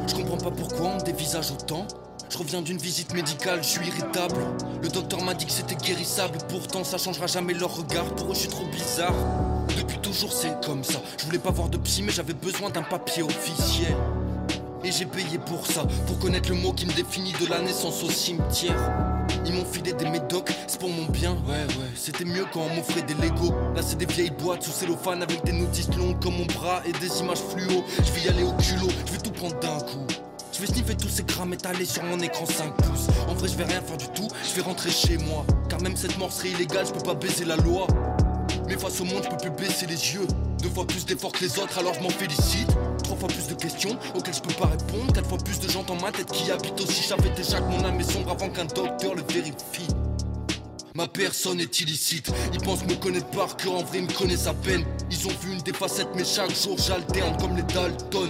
Je 0.08 0.14
comprends 0.14 0.38
pas 0.38 0.50
pourquoi 0.50 0.86
on 0.86 0.94
me 0.96 1.02
dévisage 1.02 1.52
autant 1.52 1.86
je 2.30 2.38
reviens 2.38 2.62
d'une 2.62 2.78
visite 2.78 3.12
médicale, 3.12 3.62
je 3.62 3.68
suis 3.68 3.86
irritable. 3.86 4.36
Le 4.80 4.88
docteur 4.88 5.20
m'a 5.22 5.34
dit 5.34 5.44
que 5.44 5.52
c'était 5.52 5.74
guérissable, 5.74 6.38
pourtant 6.48 6.82
ça 6.82 6.96
changera 6.96 7.26
jamais 7.26 7.52
leur 7.52 7.76
regard. 7.76 8.06
Pour 8.14 8.30
eux, 8.30 8.34
je 8.34 8.38
suis 8.38 8.48
trop 8.48 8.64
bizarre. 8.64 9.12
Depuis 9.76 9.98
toujours, 9.98 10.32
c'est 10.32 10.58
comme 10.64 10.82
ça. 10.82 11.02
Je 11.18 11.26
voulais 11.26 11.38
pas 11.38 11.50
voir 11.50 11.68
de 11.68 11.76
psy, 11.76 12.02
mais 12.02 12.10
j'avais 12.10 12.32
besoin 12.32 12.70
d'un 12.70 12.84
papier 12.84 13.22
officiel. 13.22 13.94
J'ai 14.94 15.06
payé 15.06 15.38
pour 15.38 15.66
ça, 15.66 15.86
pour 16.06 16.18
connaître 16.18 16.50
le 16.50 16.56
mot 16.56 16.74
qui 16.74 16.84
me 16.84 16.92
définit 16.92 17.32
de 17.40 17.46
la 17.46 17.60
naissance 17.62 18.02
au 18.04 18.10
cimetière. 18.10 18.76
Ils 19.46 19.54
m'ont 19.54 19.64
filé 19.64 19.94
des 19.94 20.04
médocs, 20.04 20.50
c'est 20.66 20.78
pour 20.78 20.90
mon 20.90 21.06
bien, 21.06 21.32
ouais, 21.48 21.64
ouais. 21.64 21.90
C'était 21.96 22.26
mieux 22.26 22.44
quand 22.52 22.60
on 22.70 22.74
m'offrait 22.74 23.00
des 23.00 23.14
Lego. 23.14 23.54
Là, 23.74 23.80
c'est 23.80 23.96
des 23.96 24.04
vieilles 24.04 24.30
boîtes 24.30 24.64
sous 24.64 24.70
cellophane 24.70 25.22
avec 25.22 25.44
des 25.44 25.52
notices 25.52 25.88
longues 25.96 26.20
comme 26.22 26.36
mon 26.36 26.44
bras 26.44 26.82
et 26.84 26.92
des 26.92 27.20
images 27.20 27.38
fluo. 27.38 27.82
Je 28.04 28.12
vais 28.12 28.26
y 28.26 28.28
aller 28.28 28.42
au 28.42 28.52
culot, 28.52 28.92
je 29.06 29.12
vais 29.12 29.18
tout 29.18 29.30
prendre 29.30 29.58
d'un 29.60 29.80
coup. 29.80 30.06
Je 30.52 30.60
vais 30.60 30.66
sniffer 30.66 30.94
tous 30.94 31.08
ces 31.08 31.22
grammes 31.22 31.54
étalés 31.54 31.86
sur 31.86 32.04
mon 32.04 32.20
écran 32.20 32.44
5 32.44 32.76
pouces. 32.76 33.06
En 33.28 33.34
vrai, 33.34 33.48
je 33.48 33.56
vais 33.56 33.64
rien 33.64 33.80
faire 33.80 33.96
du 33.96 34.08
tout, 34.08 34.28
je 34.46 34.54
vais 34.54 34.62
rentrer 34.62 34.90
chez 34.90 35.16
moi. 35.16 35.46
Car 35.70 35.80
même 35.80 35.96
cette 35.96 36.18
mort 36.18 36.30
serait 36.30 36.50
illégale, 36.50 36.86
je 36.86 36.92
peux 36.92 37.00
pas 37.00 37.14
baiser 37.14 37.46
la 37.46 37.56
loi. 37.56 37.86
Mais 38.68 38.76
face 38.76 39.00
au 39.00 39.04
monde, 39.04 39.22
je 39.24 39.30
peux 39.30 39.50
plus 39.50 39.66
baisser 39.66 39.86
les 39.86 40.14
yeux. 40.14 40.26
Deux 40.62 40.68
fois 40.68 40.86
plus 40.86 41.06
d'efforts 41.06 41.32
que 41.32 41.44
les 41.44 41.58
autres, 41.58 41.78
alors 41.78 41.94
je 41.94 42.00
m'en 42.00 42.10
félicite. 42.10 42.68
Plus 43.28 43.46
de 43.46 43.54
questions 43.54 43.96
auxquelles 44.16 44.34
je 44.34 44.40
peux 44.40 44.54
pas 44.54 44.66
répondre. 44.66 45.12
Quatre 45.12 45.28
fois 45.28 45.38
plus 45.38 45.60
de 45.60 45.68
gens 45.70 45.84
dans 45.84 45.94
ma 45.94 46.10
tête 46.10 46.30
qui 46.32 46.50
habitent 46.50 46.80
aussi. 46.80 47.04
J'avais 47.08 47.30
déjà 47.30 47.60
que 47.60 47.70
mon 47.70 47.84
âme 47.84 48.00
est 48.00 48.12
sombre 48.12 48.32
avant 48.32 48.48
qu'un 48.48 48.64
docteur 48.64 49.14
le 49.14 49.22
vérifie. 49.32 49.86
Ma 50.94 51.06
personne 51.06 51.60
est 51.60 51.80
illicite. 51.80 52.32
Ils 52.52 52.60
pensent 52.60 52.84
me 52.84 52.94
connaître 52.96 53.28
par 53.28 53.56
cœur, 53.56 53.74
en 53.74 53.82
vrai 53.84 53.98
ils 53.98 54.04
me 54.06 54.12
connaissent 54.12 54.48
à 54.48 54.54
peine. 54.54 54.84
Ils 55.10 55.26
ont 55.26 55.32
vu 55.40 55.52
une 55.52 55.60
des 55.60 55.72
facettes, 55.72 56.08
mais 56.16 56.24
chaque 56.24 56.54
jour 56.54 56.76
j'alterne 56.76 57.36
comme 57.40 57.56
les 57.56 57.62
Dalton. 57.62 58.28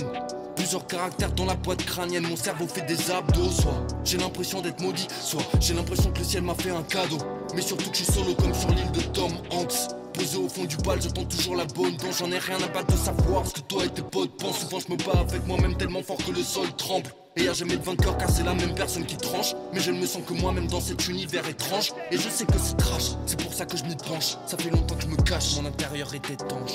Plusieurs 0.56 0.86
caractères 0.86 1.32
dans 1.32 1.46
la 1.46 1.54
boîte 1.54 1.84
crânienne, 1.84 2.28
mon 2.28 2.36
cerveau 2.36 2.66
fait 2.68 2.86
des 2.86 3.10
abdos. 3.10 3.50
Soit 3.50 3.86
j'ai 4.04 4.18
l'impression 4.18 4.60
d'être 4.60 4.80
maudit, 4.80 5.08
soit 5.22 5.42
j'ai 5.58 5.72
l'impression 5.72 6.12
que 6.12 6.18
le 6.18 6.24
ciel 6.24 6.42
m'a 6.42 6.54
fait 6.54 6.70
un 6.70 6.82
cadeau. 6.82 7.18
Mais 7.54 7.62
surtout 7.62 7.90
que 7.90 7.96
je 7.96 8.04
suis 8.04 8.12
solo 8.12 8.34
comme 8.34 8.54
sur 8.54 8.68
l'île 8.68 8.92
de 8.92 9.00
Tom 9.00 9.32
Hanks. 9.50 10.01
Posé 10.14 10.36
au 10.36 10.48
fond 10.48 10.64
du 10.64 10.76
bal, 10.76 11.00
j'attends 11.00 11.24
toujours 11.24 11.56
la 11.56 11.64
bonne 11.64 11.96
dont 11.96 12.12
j'en 12.12 12.30
ai 12.30 12.38
rien 12.38 12.56
à 12.62 12.68
battre 12.68 12.92
de 12.92 12.98
savoir 12.98 13.46
ce 13.46 13.54
que 13.54 13.60
toi 13.60 13.84
et 13.84 13.88
tes 13.88 14.02
potes 14.02 14.36
pensent. 14.36 14.60
Souvent 14.60 14.78
je 14.78 14.92
me 14.92 14.96
bats 14.96 15.18
avec 15.18 15.46
moi-même 15.46 15.76
tellement 15.76 16.02
fort 16.02 16.18
que 16.18 16.32
le 16.32 16.42
sol 16.42 16.66
tremble. 16.76 17.10
Et 17.36 17.44
y'a 17.44 17.54
jamais 17.54 17.76
de 17.76 17.82
vainqueur 17.82 18.18
car 18.18 18.28
c'est 18.28 18.42
la 18.42 18.52
même 18.52 18.74
personne 18.74 19.06
qui 19.06 19.16
tranche. 19.16 19.54
Mais 19.72 19.80
je 19.80 19.90
ne 19.90 19.98
me 19.98 20.06
sens 20.06 20.22
que 20.26 20.34
moi-même 20.34 20.66
dans 20.66 20.80
cet 20.80 21.08
univers 21.08 21.48
étrange. 21.48 21.92
Et 22.10 22.18
je 22.18 22.28
sais 22.28 22.44
que 22.44 22.58
c'est 22.58 22.76
trash, 22.76 23.12
c'est 23.24 23.40
pour 23.42 23.54
ça 23.54 23.64
que 23.64 23.76
je 23.76 23.84
m'y 23.84 23.96
penche. 23.96 24.36
Ça 24.46 24.58
fait 24.58 24.70
longtemps 24.70 24.96
que 24.96 25.02
je 25.02 25.08
me 25.08 25.16
cache, 25.16 25.56
mon 25.56 25.66
intérieur 25.66 26.12
est 26.14 26.30
étanche. 26.30 26.72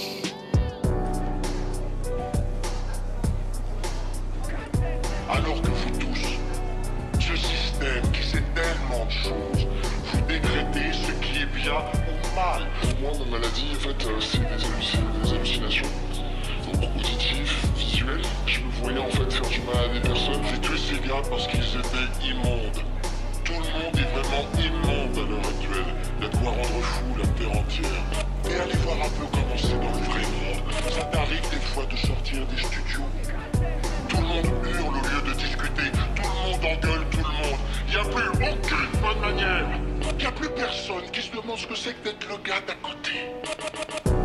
Alors 5.29 5.61
que 5.61 5.67
vous 5.67 5.99
tous, 5.99 7.19
ce 7.19 7.35
système 7.35 8.11
qui 8.11 8.27
sait 8.27 8.43
tellement 8.55 9.05
de 9.05 9.11
choses, 9.11 9.67
vous 10.11 10.21
décrétez 10.27 10.91
ce 10.93 11.11
qui 11.23 11.41
est 11.43 11.61
bien 11.61 12.06
Pour 12.37 12.99
moi, 13.01 13.11
ma 13.25 13.39
maladie, 13.39 13.65
en 13.71 13.79
fait, 13.79 14.05
euh, 14.05 14.19
c'est 14.21 14.37
des, 14.37 14.45
halluc- 14.45 15.23
des 15.23 15.33
hallucinations. 15.33 15.87
Donc, 16.71 16.83
auditives, 16.95 17.51
visuelles. 17.75 18.21
Je 18.45 18.59
me 18.59 18.69
voyais 18.79 18.99
en 18.99 19.09
fait 19.09 19.33
faire 19.33 19.49
du 19.49 19.61
mal 19.61 19.85
à 19.89 19.93
des 19.93 19.99
personnes. 20.01 20.41
J'ai 20.51 20.59
tué 20.61 20.77
ces 20.77 21.07
gars 21.07 21.15
parce 21.31 21.47
qu'ils 21.47 21.65
étaient 21.65 22.27
immondes. 22.29 22.77
Tout 23.43 23.53
le 23.53 23.57
monde 23.73 23.95
est 23.97 24.11
vraiment 24.13 24.45
immonde 24.53 25.17
à 25.17 25.29
l'heure 25.31 25.47
actuelle. 25.49 25.93
Il 26.19 26.23
y 26.23 26.27
a 26.27 26.29
de 26.29 26.37
quoi 26.37 26.51
rendre 26.51 26.81
fou 26.83 27.05
la 27.17 27.25
terre 27.25 27.57
entière. 27.57 28.03
Et 28.45 28.53
allez 28.61 28.77
voir 28.85 28.97
un 28.97 29.09
peu 29.17 29.25
comment 29.33 29.57
c'est 29.57 29.73
dans 29.73 29.97
le 29.97 30.05
vrai 30.05 30.21
monde. 30.21 30.93
Ça 30.93 31.01
t'arrive 31.05 31.49
des 31.49 31.65
fois 31.73 31.85
de 31.89 31.95
sortir 31.97 32.45
des 32.45 32.57
studios. 32.61 33.09
Tout 34.09 34.17
le 34.17 34.27
monde 34.27 34.45
hurle 34.63 34.85
au 34.89 34.91
lieu 34.93 35.21
de 35.25 35.33
discuter. 35.39 35.89
Tout 36.15 36.21
le 36.21 36.51
monde 36.51 36.65
engueule 36.65 37.05
tout 37.09 37.17
le 37.17 37.33
monde. 37.33 37.59
Il 37.87 37.93
n'y 37.95 37.99
a 37.99 38.03
plus 38.03 38.29
aucune 38.29 39.01
bonne 39.01 39.19
manière. 39.21 39.65
Il 40.09 40.17
n'y 40.17 40.25
a 40.25 40.31
plus 40.31 40.49
personne 40.49 41.09
qui 41.11 41.21
se 41.21 41.31
demande 41.31 41.57
ce 41.57 41.67
que 41.67 41.75
c'est 41.75 41.93
que 41.93 42.09
d'être 42.09 42.27
le 42.29 42.37
gars 42.37 42.61
d'à 42.65 42.75
côté. 42.75 44.16